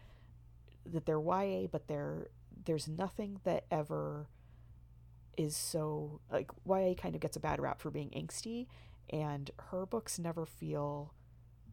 that 0.86 1.06
they're 1.06 1.22
YA, 1.22 1.68
but 1.72 1.88
they're 1.88 2.28
there's 2.66 2.88
nothing 2.88 3.40
that 3.44 3.66
ever 3.72 4.28
is 5.38 5.56
so 5.56 6.20
like 6.32 6.52
YA 6.68 6.94
kind 6.96 7.16
of 7.16 7.22
gets 7.22 7.38
a 7.38 7.40
bad 7.40 7.60
rap 7.60 7.82
for 7.82 7.92
being 7.92 8.10
angsty, 8.10 8.68
and 9.10 9.52
her 9.70 9.86
books 9.86 10.20
never 10.20 10.46
feel 10.46 11.14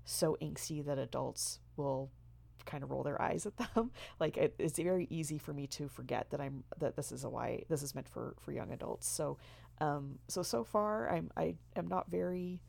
so 0.04 0.36
angsty 0.40 0.84
that 0.84 0.98
adults 0.98 1.60
will 1.76 2.10
kind 2.64 2.82
of 2.84 2.90
roll 2.90 3.02
their 3.02 3.20
eyes 3.20 3.46
at 3.46 3.56
them. 3.56 3.90
like 4.20 4.36
it, 4.36 4.54
it's 4.58 4.78
very 4.78 5.06
easy 5.10 5.38
for 5.38 5.52
me 5.52 5.66
to 5.66 5.88
forget 5.88 6.30
that 6.30 6.40
I'm 6.40 6.64
that 6.78 6.96
this 6.96 7.12
is 7.12 7.24
a 7.24 7.30
YA 7.30 7.64
this 7.68 7.82
is 7.82 7.94
meant 7.94 8.08
for 8.08 8.34
for 8.40 8.52
young 8.52 8.72
adults. 8.72 9.08
So 9.08 9.38
um 9.80 10.18
so 10.28 10.42
so 10.42 10.64
far 10.64 11.10
I'm 11.10 11.30
I 11.36 11.54
am 11.76 11.88
not 11.88 12.10
very 12.10 12.60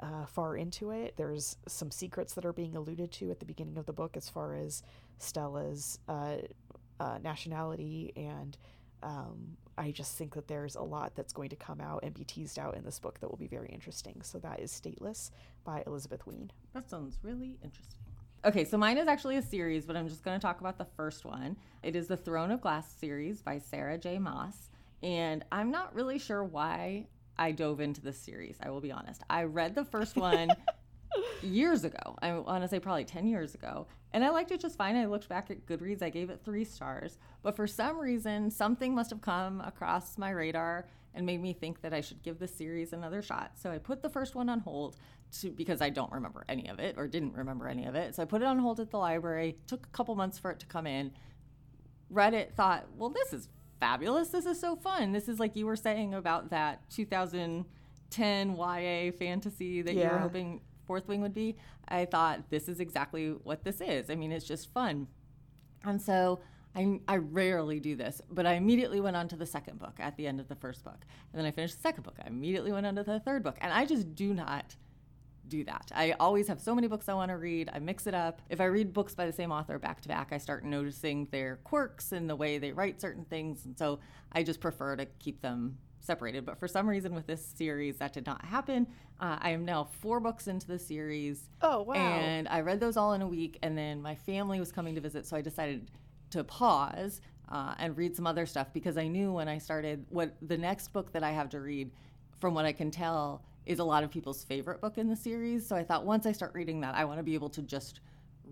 uh, 0.00 0.26
far 0.26 0.56
into 0.56 0.90
it. 0.90 1.14
There's 1.16 1.56
some 1.66 1.90
secrets 1.90 2.34
that 2.34 2.44
are 2.44 2.52
being 2.52 2.76
alluded 2.76 3.12
to 3.12 3.30
at 3.30 3.38
the 3.40 3.46
beginning 3.46 3.78
of 3.78 3.86
the 3.86 3.92
book 3.92 4.16
as 4.16 4.28
far 4.28 4.54
as 4.54 4.82
Stella's 5.18 5.98
uh, 6.08 6.36
uh, 7.00 7.18
nationality 7.22 8.12
and 8.16 8.56
um, 9.02 9.56
I 9.76 9.90
just 9.90 10.16
think 10.16 10.34
that 10.34 10.48
there's 10.48 10.76
a 10.76 10.82
lot 10.82 11.14
that's 11.14 11.32
going 11.32 11.50
to 11.50 11.56
come 11.56 11.80
out 11.80 12.04
and 12.04 12.14
be 12.14 12.24
teased 12.24 12.58
out 12.58 12.76
in 12.76 12.84
this 12.84 12.98
book 12.98 13.20
that 13.20 13.28
will 13.28 13.36
be 13.36 13.46
very 13.46 13.68
interesting. 13.70 14.20
So 14.22 14.38
that 14.38 14.60
is 14.60 14.70
Stateless 14.70 15.30
by 15.64 15.82
Elizabeth 15.86 16.26
Wein. 16.26 16.50
That 16.74 16.88
sounds 16.88 17.18
really 17.22 17.58
interesting. 17.62 18.00
Okay, 18.44 18.64
so 18.64 18.76
mine 18.76 18.98
is 18.98 19.08
actually 19.08 19.36
a 19.36 19.42
series, 19.42 19.86
but 19.86 19.96
I'm 19.96 20.08
just 20.08 20.22
going 20.22 20.38
to 20.38 20.42
talk 20.42 20.60
about 20.60 20.76
the 20.76 20.86
first 20.96 21.24
one. 21.24 21.56
It 21.82 21.96
is 21.96 22.08
the 22.08 22.16
Throne 22.16 22.50
of 22.50 22.60
Glass 22.60 22.92
series 23.00 23.40
by 23.40 23.58
Sarah 23.58 23.98
J. 23.98 24.18
Maas. 24.18 24.68
And 25.02 25.44
I'm 25.50 25.70
not 25.70 25.94
really 25.94 26.18
sure 26.18 26.44
why 26.44 27.06
I 27.38 27.52
dove 27.52 27.80
into 27.80 28.00
this 28.00 28.18
series, 28.18 28.56
I 28.62 28.70
will 28.70 28.80
be 28.80 28.92
honest. 28.92 29.22
I 29.28 29.44
read 29.44 29.74
the 29.74 29.84
first 29.84 30.16
one 30.16 30.50
years 31.42 31.84
ago. 31.84 32.16
I 32.20 32.32
want 32.32 32.62
to 32.62 32.68
say 32.68 32.78
probably 32.80 33.04
10 33.04 33.26
years 33.26 33.54
ago. 33.54 33.86
And 34.12 34.24
I 34.24 34.30
liked 34.30 34.52
it 34.52 34.60
just 34.60 34.78
fine. 34.78 34.96
I 34.96 35.06
looked 35.06 35.28
back 35.28 35.50
at 35.50 35.66
Goodreads, 35.66 36.02
I 36.02 36.10
gave 36.10 36.30
it 36.30 36.40
three 36.44 36.64
stars. 36.64 37.18
But 37.42 37.56
for 37.56 37.66
some 37.66 37.98
reason, 37.98 38.50
something 38.50 38.94
must 38.94 39.10
have 39.10 39.20
come 39.20 39.60
across 39.60 40.16
my 40.18 40.30
radar 40.30 40.86
and 41.14 41.26
made 41.26 41.40
me 41.40 41.52
think 41.52 41.80
that 41.82 41.94
I 41.94 42.00
should 42.00 42.22
give 42.22 42.38
the 42.38 42.48
series 42.48 42.92
another 42.92 43.22
shot. 43.22 43.52
So 43.56 43.70
I 43.70 43.78
put 43.78 44.02
the 44.02 44.08
first 44.10 44.34
one 44.34 44.48
on 44.48 44.60
hold 44.60 44.96
to, 45.40 45.50
because 45.50 45.80
I 45.80 45.90
don't 45.90 46.12
remember 46.12 46.44
any 46.48 46.68
of 46.68 46.78
it 46.78 46.96
or 46.98 47.06
didn't 47.06 47.34
remember 47.34 47.68
any 47.68 47.86
of 47.86 47.94
it. 47.94 48.14
So 48.14 48.22
I 48.22 48.26
put 48.26 48.42
it 48.42 48.46
on 48.46 48.58
hold 48.58 48.80
at 48.80 48.90
the 48.90 48.98
library, 48.98 49.56
took 49.66 49.86
a 49.86 49.90
couple 49.90 50.14
months 50.14 50.38
for 50.38 50.50
it 50.50 50.60
to 50.60 50.66
come 50.66 50.86
in, 50.86 51.12
read 52.10 52.34
it, 52.34 52.52
thought, 52.54 52.86
well, 52.96 53.10
this 53.10 53.32
is 53.32 53.48
fabulous. 53.80 54.28
This 54.28 54.46
is 54.46 54.60
so 54.60 54.76
fun. 54.76 55.12
This 55.12 55.28
is 55.28 55.38
like 55.38 55.56
you 55.56 55.66
were 55.66 55.76
saying 55.76 56.14
about 56.14 56.50
that 56.50 56.88
2010 56.90 58.56
YA 58.56 59.12
fantasy 59.12 59.82
that 59.82 59.94
yeah. 59.94 60.04
you 60.04 60.10
were 60.10 60.18
hoping 60.18 60.60
Fourth 60.86 61.08
Wing 61.08 61.20
would 61.20 61.34
be, 61.34 61.56
I 61.88 62.04
thought 62.04 62.50
this 62.50 62.68
is 62.68 62.80
exactly 62.80 63.30
what 63.30 63.64
this 63.64 63.80
is. 63.80 64.10
I 64.10 64.14
mean, 64.14 64.32
it's 64.32 64.46
just 64.46 64.72
fun. 64.72 65.06
And 65.84 66.00
so 66.00 66.40
I, 66.74 67.00
I 67.06 67.16
rarely 67.16 67.80
do 67.80 67.94
this, 67.94 68.20
but 68.30 68.46
I 68.46 68.54
immediately 68.54 69.00
went 69.00 69.16
on 69.16 69.28
to 69.28 69.36
the 69.36 69.46
second 69.46 69.78
book 69.78 69.94
at 69.98 70.16
the 70.16 70.26
end 70.26 70.40
of 70.40 70.48
the 70.48 70.56
first 70.56 70.84
book. 70.84 70.98
And 71.32 71.38
then 71.40 71.46
I 71.46 71.50
finished 71.50 71.76
the 71.76 71.82
second 71.82 72.02
book. 72.02 72.16
I 72.24 72.26
immediately 72.26 72.72
went 72.72 72.86
on 72.86 72.96
to 72.96 73.04
the 73.04 73.20
third 73.20 73.42
book. 73.42 73.56
And 73.60 73.72
I 73.72 73.86
just 73.86 74.14
do 74.14 74.34
not 74.34 74.76
do 75.48 75.62
that. 75.64 75.92
I 75.94 76.12
always 76.12 76.48
have 76.48 76.60
so 76.60 76.74
many 76.74 76.88
books 76.88 77.08
I 77.08 77.14
want 77.14 77.30
to 77.30 77.36
read. 77.36 77.70
I 77.72 77.78
mix 77.78 78.06
it 78.06 78.14
up. 78.14 78.40
If 78.48 78.60
I 78.60 78.64
read 78.64 78.92
books 78.92 79.14
by 79.14 79.26
the 79.26 79.32
same 79.32 79.52
author 79.52 79.78
back 79.78 80.00
to 80.00 80.08
back, 80.08 80.32
I 80.32 80.38
start 80.38 80.64
noticing 80.64 81.28
their 81.30 81.56
quirks 81.64 82.12
and 82.12 82.28
the 82.28 82.36
way 82.36 82.58
they 82.58 82.72
write 82.72 83.00
certain 83.00 83.24
things. 83.24 83.64
And 83.66 83.78
so 83.78 84.00
I 84.32 84.42
just 84.42 84.60
prefer 84.60 84.96
to 84.96 85.06
keep 85.18 85.42
them 85.42 85.78
separated. 86.04 86.44
But 86.44 86.58
for 86.58 86.68
some 86.68 86.88
reason, 86.88 87.14
with 87.14 87.26
this 87.26 87.44
series, 87.44 87.96
that 87.96 88.12
did 88.12 88.26
not 88.26 88.44
happen. 88.44 88.86
Uh, 89.20 89.38
I 89.40 89.50
am 89.50 89.64
now 89.64 89.88
four 90.00 90.20
books 90.20 90.46
into 90.46 90.66
the 90.66 90.78
series. 90.78 91.48
Oh, 91.62 91.82
wow. 91.82 91.94
And 91.94 92.48
I 92.48 92.60
read 92.60 92.80
those 92.80 92.96
all 92.96 93.14
in 93.14 93.22
a 93.22 93.28
week. 93.28 93.58
And 93.62 93.76
then 93.76 94.02
my 94.02 94.14
family 94.14 94.60
was 94.60 94.70
coming 94.70 94.94
to 94.94 95.00
visit. 95.00 95.26
So 95.26 95.36
I 95.36 95.40
decided 95.40 95.90
to 96.30 96.44
pause 96.44 97.20
uh, 97.48 97.74
and 97.78 97.96
read 97.96 98.16
some 98.16 98.26
other 98.26 98.46
stuff 98.46 98.72
because 98.72 98.96
I 98.96 99.08
knew 99.08 99.32
when 99.32 99.48
I 99.48 99.58
started 99.58 100.04
what 100.10 100.34
the 100.42 100.58
next 100.58 100.88
book 100.88 101.12
that 101.12 101.22
I 101.22 101.30
have 101.30 101.48
to 101.50 101.60
read, 101.60 101.90
from 102.40 102.54
what 102.54 102.64
I 102.64 102.72
can 102.72 102.90
tell, 102.90 103.44
is 103.66 103.78
a 103.78 103.84
lot 103.84 104.04
of 104.04 104.10
people's 104.10 104.44
favorite 104.44 104.80
book 104.80 104.98
in 104.98 105.08
the 105.08 105.16
series. 105.16 105.66
So 105.66 105.76
I 105.76 105.84
thought 105.84 106.04
once 106.04 106.26
I 106.26 106.32
start 106.32 106.52
reading 106.54 106.80
that, 106.80 106.94
I 106.94 107.04
want 107.04 107.18
to 107.18 107.22
be 107.22 107.34
able 107.34 107.50
to 107.50 107.62
just 107.62 108.00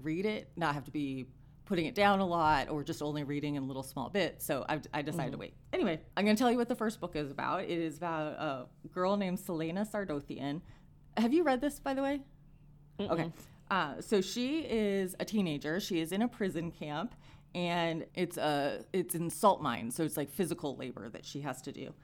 read 0.00 0.24
it, 0.24 0.48
not 0.56 0.74
have 0.74 0.84
to 0.84 0.90
be 0.90 1.26
putting 1.64 1.86
it 1.86 1.94
down 1.94 2.20
a 2.20 2.26
lot 2.26 2.68
or 2.68 2.82
just 2.82 3.02
only 3.02 3.24
reading 3.24 3.54
in 3.54 3.66
little 3.66 3.82
small 3.82 4.08
bits. 4.08 4.44
So 4.44 4.64
I, 4.68 4.80
I 4.92 5.02
decided 5.02 5.26
mm-hmm. 5.26 5.32
to 5.32 5.38
wait. 5.38 5.54
Anyway, 5.72 6.00
I'm 6.16 6.24
going 6.24 6.36
to 6.36 6.40
tell 6.40 6.50
you 6.50 6.56
what 6.56 6.68
the 6.68 6.74
first 6.74 7.00
book 7.00 7.16
is 7.16 7.30
about. 7.30 7.64
It 7.64 7.70
is 7.70 7.96
about 7.96 8.26
a 8.32 8.66
girl 8.92 9.16
named 9.16 9.38
Celaena 9.38 9.88
Sardothien. 9.90 10.60
Have 11.16 11.32
you 11.32 11.44
read 11.44 11.60
this, 11.60 11.78
by 11.78 11.94
the 11.94 12.02
way? 12.02 12.20
Mm-mm. 12.98 13.10
Okay. 13.10 13.32
Uh, 13.70 14.00
so 14.00 14.20
she 14.20 14.60
is 14.60 15.16
a 15.18 15.24
teenager. 15.24 15.80
She 15.80 16.00
is 16.00 16.12
in 16.12 16.22
a 16.22 16.28
prison 16.28 16.70
camp, 16.70 17.14
and 17.54 18.04
it's 18.14 18.36
a 18.36 18.84
it's 18.92 19.14
in 19.14 19.30
salt 19.30 19.62
mines. 19.62 19.94
So 19.94 20.04
it's 20.04 20.16
like 20.16 20.30
physical 20.30 20.76
labor 20.76 21.08
that 21.10 21.24
she 21.24 21.40
has 21.40 21.62
to 21.62 21.72
do. 21.72 21.94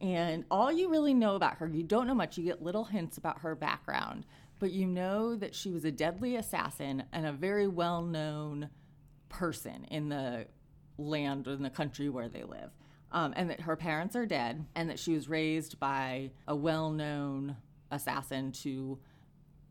And 0.00 0.44
all 0.50 0.72
you 0.72 0.90
really 0.90 1.14
know 1.14 1.36
about 1.36 1.58
her, 1.58 1.68
you 1.68 1.82
don't 1.82 2.06
know 2.06 2.14
much. 2.14 2.36
You 2.36 2.44
get 2.44 2.62
little 2.62 2.84
hints 2.84 3.16
about 3.16 3.38
her 3.40 3.54
background, 3.54 4.26
but 4.58 4.72
you 4.72 4.86
know 4.86 5.36
that 5.36 5.54
she 5.54 5.70
was 5.70 5.84
a 5.84 5.92
deadly 5.92 6.36
assassin 6.36 7.04
and 7.12 7.26
a 7.26 7.32
very 7.32 7.68
well 7.68 8.02
known 8.02 8.68
person 9.34 9.84
in 9.90 10.08
the 10.08 10.46
land 10.96 11.48
or 11.48 11.52
in 11.52 11.62
the 11.62 11.70
country 11.70 12.08
where 12.08 12.28
they 12.28 12.44
live. 12.44 12.70
Um, 13.12 13.32
and 13.36 13.50
that 13.50 13.60
her 13.60 13.76
parents 13.76 14.16
are 14.16 14.26
dead, 14.26 14.66
and 14.74 14.90
that 14.90 14.98
she 14.98 15.12
was 15.14 15.28
raised 15.28 15.78
by 15.78 16.32
a 16.48 16.56
well 16.56 16.90
known 16.90 17.56
assassin 17.92 18.50
to 18.50 18.98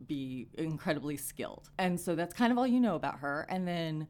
be 0.08 0.48
incredibly 0.54 1.18
skilled. 1.18 1.70
And 1.78 2.00
so 2.00 2.16
that's 2.16 2.34
kind 2.34 2.52
of 2.52 2.58
all 2.58 2.68
you 2.68 2.80
know 2.80 2.96
about 2.96 3.20
her. 3.20 3.46
And 3.50 3.68
then 3.68 4.08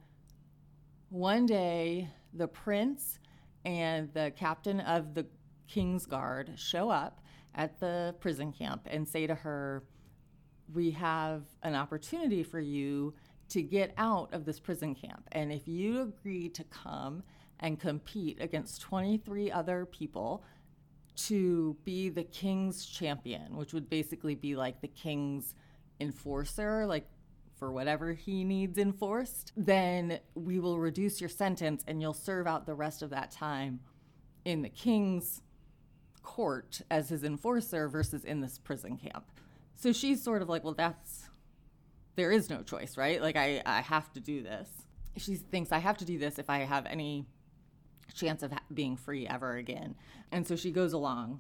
one 1.10 1.48
day, 1.48 2.10
the 2.34 2.48
prince 2.48 3.20
and 3.66 4.14
the 4.14 4.32
captain 4.36 4.80
of 4.82 5.14
the 5.14 5.26
King's 5.68 6.06
Guard 6.06 6.52
show 6.56 6.90
up 6.90 7.22
at 7.56 7.80
the 7.80 8.16
prison 8.20 8.52
camp 8.52 8.88
and 8.90 9.08
say 9.08 9.26
to 9.26 9.36
her, 9.36 9.84
We 10.74 10.92
have 10.92 11.44
an 11.64 11.76
opportunity 11.76 12.44
for 12.44 12.60
you 12.60 13.14
to 13.50 13.62
get 13.62 13.94
out 13.98 14.34
of 14.34 14.46
this 14.46 14.60
prison 14.60 14.96
camp. 14.96 15.28
And 15.32 15.52
if 15.52 15.68
you 15.68 16.02
agree 16.02 16.50
to 16.50 16.64
come 16.66 17.24
and 17.60 17.80
compete 17.80 18.42
against 18.42 18.82
23 18.82 19.52
other 19.52 19.86
people 19.86 20.44
to 21.16 21.78
be 21.84 22.10
the 22.10 22.24
king's 22.24 22.86
champion, 22.86 23.56
which 23.56 23.74
would 23.74 23.90
basically 23.90 24.36
be 24.36 24.56
like 24.56 24.82
the 24.82 24.88
king's 24.88 25.56
enforcer, 26.00 26.86
like 26.86 27.08
for 27.56 27.72
whatever 27.72 28.14
he 28.14 28.44
needs 28.44 28.78
enforced, 28.78 29.54
then 29.56 30.20
we 30.36 30.60
will 30.60 30.80
reduce 30.80 31.22
your 31.22 31.30
sentence 31.30 31.84
and 31.88 32.02
you'll 32.02 32.14
serve 32.14 32.48
out 32.48 32.66
the 32.66 32.74
rest 32.74 33.02
of 33.02 33.12
that 33.12 33.32
time 33.32 33.80
in 34.44 34.62
the 34.62 34.70
king's 34.70 35.42
court 36.24 36.82
as 36.90 37.10
his 37.10 37.24
enforcer 37.24 37.88
versus 37.88 38.26
in 38.26 38.42
this 38.42 38.58
prison 38.58 38.98
camp. 38.98 39.26
So 39.76 39.92
she's 39.92 40.22
sort 40.22 40.42
of 40.42 40.50
like, 40.50 40.64
well, 40.64 40.74
that's, 40.74 41.23
there 42.16 42.32
is 42.32 42.50
no 42.50 42.62
choice, 42.62 42.98
right? 42.98 43.22
Like, 43.22 43.36
I, 43.36 43.62
I 43.66 43.82
have 43.82 44.12
to 44.14 44.20
do 44.20 44.44
this. 44.44 44.70
She 45.18 45.36
thinks 45.36 45.72
I 45.72 45.80
have 45.80 45.98
to 45.98 46.06
do 46.06 46.18
this 46.18 46.40
if 46.40 46.50
I 46.50 46.60
have 46.60 46.86
any 46.86 47.26
chance 48.14 48.44
of 48.44 48.52
ha- 48.52 48.64
being 48.74 48.96
free 48.96 49.28
ever 49.28 49.56
again. 49.56 49.96
And 50.32 50.48
so 50.48 50.56
she 50.56 50.72
goes 50.72 50.94
along. 50.94 51.40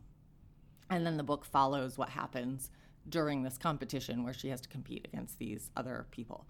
And 0.89 1.05
then 1.05 1.17
the 1.17 1.23
book 1.23 1.45
follows 1.45 1.97
what 1.97 2.09
happens 2.09 2.69
during 3.07 3.43
this 3.43 3.57
competition 3.57 4.23
where 4.23 4.33
she 4.33 4.49
has 4.49 4.61
to 4.61 4.69
compete 4.69 5.07
against 5.11 5.39
these 5.39 5.71
other 5.75 6.07
people. 6.11 6.45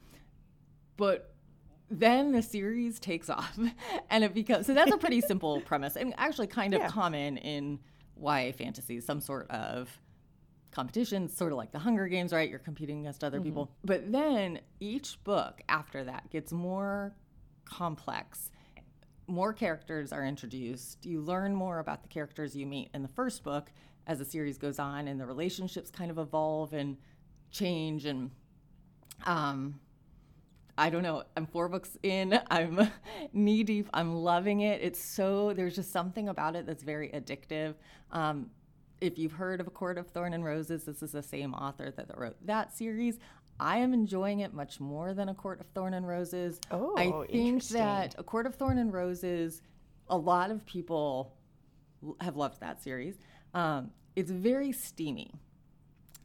But 0.97 1.33
then 1.89 2.31
the 2.31 2.41
series 2.41 2.99
takes 2.99 3.29
off 3.29 3.57
and 4.09 4.23
it 4.23 4.33
becomes 4.33 4.65
so 4.65 4.73
that's 4.73 4.91
a 4.91 4.97
pretty 4.97 5.21
simple 5.21 5.61
premise 5.65 5.95
and 5.95 6.13
actually 6.17 6.47
kind 6.47 6.73
of 6.73 6.81
yeah. 6.81 6.87
common 6.87 7.37
in 7.37 7.79
YA 8.19 8.51
fantasy, 8.51 8.99
some 8.99 9.21
sort 9.21 9.49
of 9.51 9.99
competition, 10.73 11.29
sort 11.29 11.51
of 11.51 11.57
like 11.57 11.71
the 11.71 11.79
Hunger 11.79 12.07
Games, 12.07 12.33
right? 12.33 12.49
You're 12.49 12.59
competing 12.59 13.01
against 13.01 13.23
other 13.23 13.37
mm-hmm. 13.37 13.45
people. 13.45 13.71
But 13.83 14.11
then 14.11 14.59
each 14.79 15.23
book 15.23 15.61
after 15.69 16.03
that 16.03 16.29
gets 16.29 16.51
more 16.51 17.15
complex. 17.65 18.51
More 19.27 19.53
characters 19.53 20.11
are 20.11 20.25
introduced. 20.25 21.05
You 21.05 21.21
learn 21.21 21.55
more 21.55 21.79
about 21.79 22.01
the 22.01 22.09
characters 22.09 22.55
you 22.55 22.65
meet 22.65 22.89
in 22.93 23.01
the 23.01 23.07
first 23.07 23.43
book 23.43 23.71
as 24.05 24.19
the 24.19 24.25
series 24.25 24.57
goes 24.57 24.79
on, 24.79 25.07
and 25.07 25.19
the 25.19 25.25
relationships 25.25 25.89
kind 25.89 26.11
of 26.11 26.17
evolve 26.17 26.73
and 26.73 26.97
change. 27.51 28.05
And 28.05 28.31
um, 29.25 29.79
I 30.77 30.89
don't 30.89 31.03
know. 31.03 31.23
I'm 31.37 31.45
four 31.45 31.69
books 31.69 31.97
in. 32.03 32.37
I'm 32.51 32.89
knee 33.31 33.63
deep. 33.63 33.89
I'm 33.93 34.15
loving 34.15 34.61
it. 34.61 34.81
It's 34.81 34.99
so, 34.99 35.53
there's 35.53 35.75
just 35.75 35.91
something 35.91 36.27
about 36.27 36.55
it 36.55 36.65
that's 36.65 36.83
very 36.83 37.09
addictive. 37.09 37.75
Um, 38.11 38.49
if 39.03 39.19
you've 39.19 39.33
heard 39.33 39.59
of 39.59 39.67
A 39.67 39.69
Court 39.69 39.97
of 39.97 40.07
Thorn 40.07 40.33
and 40.33 40.45
Roses, 40.45 40.85
this 40.85 41.03
is 41.03 41.11
the 41.11 41.21
same 41.21 41.53
author 41.53 41.91
that 41.91 42.17
wrote 42.17 42.37
that 42.45 42.75
series. 42.75 43.19
I 43.59 43.77
am 43.77 43.93
enjoying 43.93 44.39
it 44.39 44.53
much 44.53 44.79
more 44.79 45.13
than 45.13 45.27
A 45.27 45.35
Court 45.35 45.59
of 45.59 45.67
Thorn 45.75 45.93
and 45.93 46.07
Roses. 46.07 46.59
Oh, 46.71 46.95
I 46.97 47.27
think 47.29 47.67
that 47.67 48.15
A 48.17 48.23
Court 48.23 48.47
of 48.47 48.55
Thorn 48.55 48.77
and 48.77 48.93
Roses, 48.93 49.61
a 50.07 50.17
lot 50.17 50.51
of 50.51 50.65
people 50.65 51.35
have 52.21 52.37
loved 52.37 52.61
that 52.61 52.81
series. 52.81 53.15
Um, 53.53 53.91
it's 54.15 54.31
very 54.31 54.71
steamy. 54.71 55.33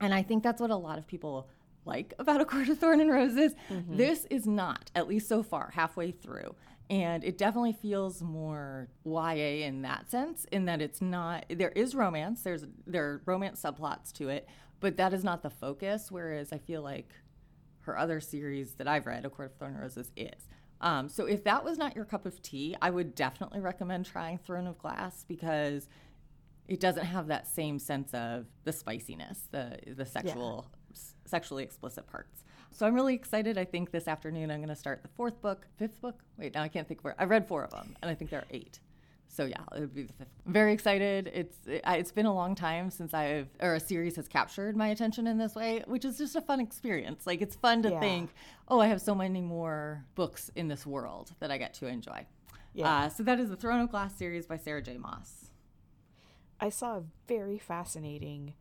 And 0.01 0.15
I 0.15 0.23
think 0.23 0.45
that's 0.45 0.61
what 0.61 0.71
a 0.71 0.77
lot 0.77 0.99
of 0.99 1.07
people 1.07 1.49
like 1.85 2.15
about 2.21 2.41
A 2.41 2.45
Court 2.45 2.69
of 2.69 2.79
Thorn 2.79 3.01
and 3.01 3.11
Roses. 3.11 3.55
Mm-hmm. 3.71 3.97
This 3.97 4.25
is 4.31 4.47
not, 4.47 4.93
at 4.95 5.09
least 5.09 5.29
so 5.29 5.43
far, 5.43 5.73
halfway 5.75 6.13
through. 6.13 6.55
And 6.90 7.23
it 7.23 7.36
definitely 7.36 7.74
feels 7.74 8.23
more 8.23 8.89
YA 9.05 9.66
in 9.66 9.82
that 9.82 10.10
sense, 10.10 10.47
in 10.51 10.65
that 10.66 10.81
it's 10.81 11.02
not 11.02 11.44
there 11.51 11.70
is 11.70 11.94
romance, 11.94 12.43
there's 12.43 12.65
there 12.86 13.05
are 13.05 13.23
romance 13.27 13.60
subplots 13.62 14.10
to 14.15 14.31
it, 14.31 14.48
but 14.81 14.97
that 14.97 15.12
is 15.12 15.23
not 15.23 15.43
the 15.43 15.51
focus. 15.51 16.10
Whereas 16.10 16.52
I 16.52 16.59
feel 16.59 16.81
like 16.82 17.12
her 17.81 17.98
other 17.98 18.20
series 18.20 18.74
that 18.74 18.89
I've 18.89 19.06
read, 19.06 19.24
A 19.24 19.31
Court 19.31 19.52
of 19.52 19.56
Thorn 19.59 19.77
Roses, 19.77 20.12
is. 20.16 20.48
Um, 20.81 21.09
so 21.09 21.27
if 21.27 21.44
that 21.44 21.65
was 21.65 21.77
not 21.77 21.97
your 21.97 22.05
cup 22.05 22.24
of 22.24 22.40
tea, 22.40 22.77
I 22.81 22.90
would 22.90 23.15
definitely 23.15 23.60
recommend 23.60 24.06
trying 24.06 24.39
Throne 24.39 24.66
of 24.66 24.78
Glass 24.78 25.24
because 25.27 25.89
it 26.69 26.81
doesn't 26.81 27.05
have 27.05 27.27
that 27.28 27.48
same 27.48 27.78
sense 27.78 28.12
of 28.15 28.47
the 28.65 28.73
spiciness, 28.73 29.48
the 29.51 29.78
the 29.97 30.06
sexual 30.06 30.66
yeah. 30.90 30.98
sexually 31.24 31.65
explicit 31.65 32.06
parts. 32.06 32.44
So 32.70 32.86
I'm 32.86 32.95
really 32.95 33.15
excited. 33.15 33.59
I 33.59 33.65
think 33.65 33.90
this 33.90 34.07
afternoon 34.07 34.51
I'm 34.51 34.59
going 34.59 34.69
to 34.69 34.77
start 34.77 35.03
the 35.03 35.09
fourth 35.09 35.40
book, 35.40 35.66
fifth 35.77 36.01
book. 36.01 36.23
Wait, 36.39 36.55
now 36.55 36.62
I 36.62 36.69
can't 36.69 36.86
think 36.86 37.03
where. 37.03 37.15
I 37.19 37.24
read 37.24 37.47
four 37.47 37.65
of 37.65 37.70
them, 37.70 37.97
and 38.03 38.11
I 38.11 38.15
think 38.15 38.31
there 38.31 38.40
are 38.40 38.47
eight. 38.51 38.81
So 39.31 39.45
yeah, 39.45 39.61
it 39.77 39.81
would 39.81 39.95
be 39.95 40.05
the 40.05 40.12
fifth. 40.15 40.28
very 40.47 40.73
excited. 40.73 41.31
It's 41.32 41.57
it, 41.66 41.85
has 41.85 42.12
been 42.12 42.27
a 42.27 42.35
long 42.35 42.55
time 42.55 42.90
since 42.90 43.12
I've 43.12 43.49
or 43.61 43.74
a 43.74 43.81
series 43.81 44.16
has 44.16 44.27
captured 44.27 44.77
my 44.77 44.89
attention 44.89 45.27
in 45.27 45.39
this 45.39 45.55
way, 45.55 45.82
which 45.86 46.05
is 46.05 46.19
just 46.19 46.35
a 46.35 46.40
fun 46.40 46.61
experience. 46.61 47.27
Like 47.27 47.43
it's 47.43 47.55
fun 47.55 47.82
to 47.82 47.90
yeah. 47.90 48.01
think, 48.01 48.31
oh, 48.69 48.81
I 48.81 48.86
have 48.86 49.01
so 49.01 49.15
many 49.15 49.40
more 49.40 50.05
books 50.15 50.51
in 50.57 50.69
this 50.69 50.86
world 50.86 51.32
that 51.40 51.51
I 51.51 51.59
get 51.59 51.74
to 51.74 51.86
enjoy. 51.86 52.27
Yeah. 52.74 53.05
Uh, 53.05 53.09
so 53.09 53.23
that 53.24 53.39
is 53.39 53.51
the 53.51 53.57
Throne 53.57 53.81
of 53.81 53.90
Glass 53.90 54.15
series 54.15 54.47
by 54.47 54.57
Sarah 54.57 54.82
J. 54.82 54.99
Maas. 54.99 55.51
I 56.61 56.70
saw 56.70 56.97
a 56.97 57.03
very 57.28 57.59
fascinating 57.59 58.55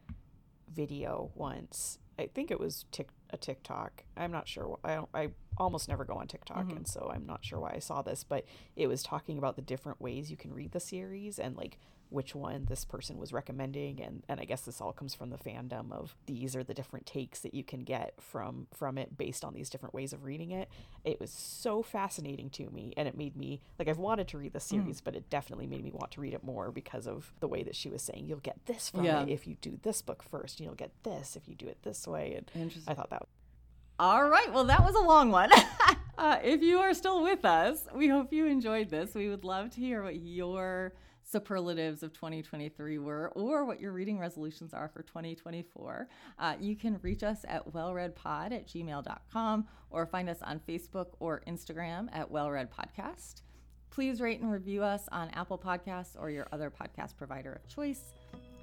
video 0.73 1.31
once. 1.33 1.97
I 2.19 2.27
think 2.27 2.51
it 2.51 2.59
was 2.59 2.85
tic- 2.91 3.09
a 3.31 3.37
TikTok. 3.37 4.03
I'm 4.15 4.31
not 4.31 4.47
sure. 4.47 4.79
I 4.83 4.95
don't, 4.95 5.09
I 5.13 5.29
almost 5.57 5.89
never 5.89 6.05
go 6.05 6.15
on 6.15 6.27
TikTok, 6.27 6.65
mm-hmm. 6.67 6.77
and 6.77 6.87
so 6.87 7.11
I'm 7.13 7.25
not 7.25 7.43
sure 7.43 7.59
why 7.59 7.73
I 7.75 7.79
saw 7.79 8.01
this, 8.01 8.23
but 8.23 8.45
it 8.75 8.87
was 8.87 9.03
talking 9.03 9.37
about 9.37 9.55
the 9.55 9.61
different 9.61 10.01
ways 10.01 10.31
you 10.31 10.37
can 10.37 10.53
read 10.53 10.71
the 10.71 10.79
series 10.79 11.39
and 11.39 11.55
like 11.57 11.77
which 12.09 12.33
one 12.33 12.65
this 12.65 12.85
person 12.85 13.17
was 13.17 13.33
recommending 13.33 14.01
and 14.01 14.23
and 14.27 14.39
I 14.39 14.45
guess 14.45 14.61
this 14.61 14.81
all 14.81 14.93
comes 14.93 15.13
from 15.13 15.29
the 15.29 15.37
fandom 15.37 15.91
of 15.91 16.15
these 16.25 16.55
are 16.55 16.63
the 16.63 16.73
different 16.73 17.05
takes 17.05 17.39
that 17.39 17.53
you 17.53 17.63
can 17.63 17.81
get 17.81 18.13
from 18.19 18.67
from 18.73 18.97
it 18.97 19.17
based 19.17 19.43
on 19.43 19.53
these 19.53 19.69
different 19.69 19.93
ways 19.93 20.13
of 20.13 20.23
reading 20.23 20.51
it. 20.51 20.69
It 21.03 21.19
was 21.19 21.31
so 21.31 21.83
fascinating 21.83 22.49
to 22.51 22.69
me 22.69 22.93
and 22.97 23.07
it 23.07 23.17
made 23.17 23.35
me 23.35 23.61
like 23.77 23.87
I've 23.87 23.97
wanted 23.97 24.27
to 24.29 24.37
read 24.37 24.53
the 24.53 24.59
mm. 24.59 24.63
series, 24.63 25.01
mm. 25.01 25.03
but 25.03 25.15
it 25.15 25.29
definitely 25.29 25.67
made 25.67 25.83
me 25.83 25.91
want 25.91 26.11
to 26.11 26.21
read 26.21 26.33
it 26.33 26.43
more 26.43 26.71
because 26.71 27.07
of 27.07 27.33
the 27.39 27.47
way 27.47 27.63
that 27.63 27.75
she 27.75 27.89
was 27.89 28.01
saying 28.01 28.25
you'll 28.27 28.39
get 28.39 28.65
this 28.65 28.89
from 28.89 29.03
yeah. 29.03 29.21
it 29.21 29.29
if 29.29 29.47
you 29.47 29.55
do 29.61 29.79
this 29.83 30.01
book 30.01 30.23
first, 30.23 30.59
you'll 30.59 30.75
get 30.75 30.91
this 31.03 31.35
if 31.35 31.47
you 31.47 31.55
do 31.55 31.67
it 31.67 31.77
this 31.83 32.07
way 32.07 32.41
and 32.55 32.71
I 32.87 32.93
thought 32.93 33.09
that 33.09 33.21
was- 33.21 33.29
all 33.99 34.29
right. 34.29 34.53
Well, 34.53 34.65
that 34.65 34.83
was 34.83 34.93
a 34.93 35.01
long 35.01 35.31
one. 35.31 35.49
Uh, 36.17 36.39
if 36.43 36.63
you 36.63 36.79
are 36.79 36.95
still 36.95 37.21
with 37.21 37.45
us, 37.45 37.85
we 37.93 38.07
hope 38.07 38.33
you 38.33 38.47
enjoyed 38.47 38.89
this. 38.89 39.13
We 39.13 39.29
would 39.29 39.43
love 39.43 39.69
to 39.69 39.79
hear 39.79 40.01
what 40.01 40.15
your 40.15 40.93
superlatives 41.29 42.03
of 42.03 42.13
2023 42.13 42.99
were 42.99 43.29
or 43.29 43.65
what 43.65 43.81
your 43.81 43.91
reading 43.91 44.17
resolutions 44.17 44.73
are 44.73 44.87
for 44.87 45.03
2024. 45.03 46.07
Uh, 46.39 46.55
you 46.59 46.75
can 46.75 46.99
reach 47.01 47.23
us 47.23 47.43
at 47.47 47.71
wellreadpod 47.73 48.53
at 48.53 48.67
gmail.com 48.67 49.67
or 49.89 50.05
find 50.05 50.29
us 50.29 50.37
on 50.41 50.61
Facebook 50.67 51.07
or 51.19 51.41
Instagram 51.47 52.07
at 52.13 52.31
wellreadpodcast. 52.31 53.41
Please 53.89 54.21
rate 54.21 54.39
and 54.41 54.51
review 54.51 54.83
us 54.83 55.07
on 55.11 55.29
Apple 55.31 55.57
Podcasts 55.57 56.15
or 56.19 56.29
your 56.29 56.47
other 56.51 56.71
podcast 56.71 57.17
provider 57.17 57.53
of 57.53 57.67
choice. 57.67 58.13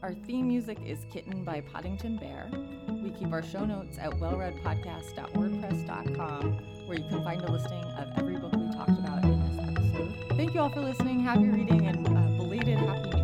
Our 0.02 0.12
theme 0.12 0.46
music 0.48 0.78
is 0.84 1.06
Kitten 1.10 1.44
by 1.44 1.62
Poddington 1.62 2.18
Bear. 2.18 2.50
We 2.88 3.08
keep 3.10 3.32
our 3.32 3.42
show 3.42 3.64
notes 3.64 3.96
at 3.98 4.10
wellreadpodcast.wordpress.com, 4.10 6.52
where 6.86 6.98
you 6.98 7.08
can 7.08 7.24
find 7.24 7.40
a 7.42 7.50
listing 7.50 7.82
of 7.84 8.12
every 8.18 8.36
book 8.36 8.52
Thank 10.36 10.52
you 10.55 10.61
all 10.61 10.69
for 10.69 10.81
listening. 10.81 11.20
Happy 11.20 11.48
reading 11.48 11.86
and 11.86 12.06
uh, 12.09 12.20
belated 12.36 12.78
Happy 12.78 13.23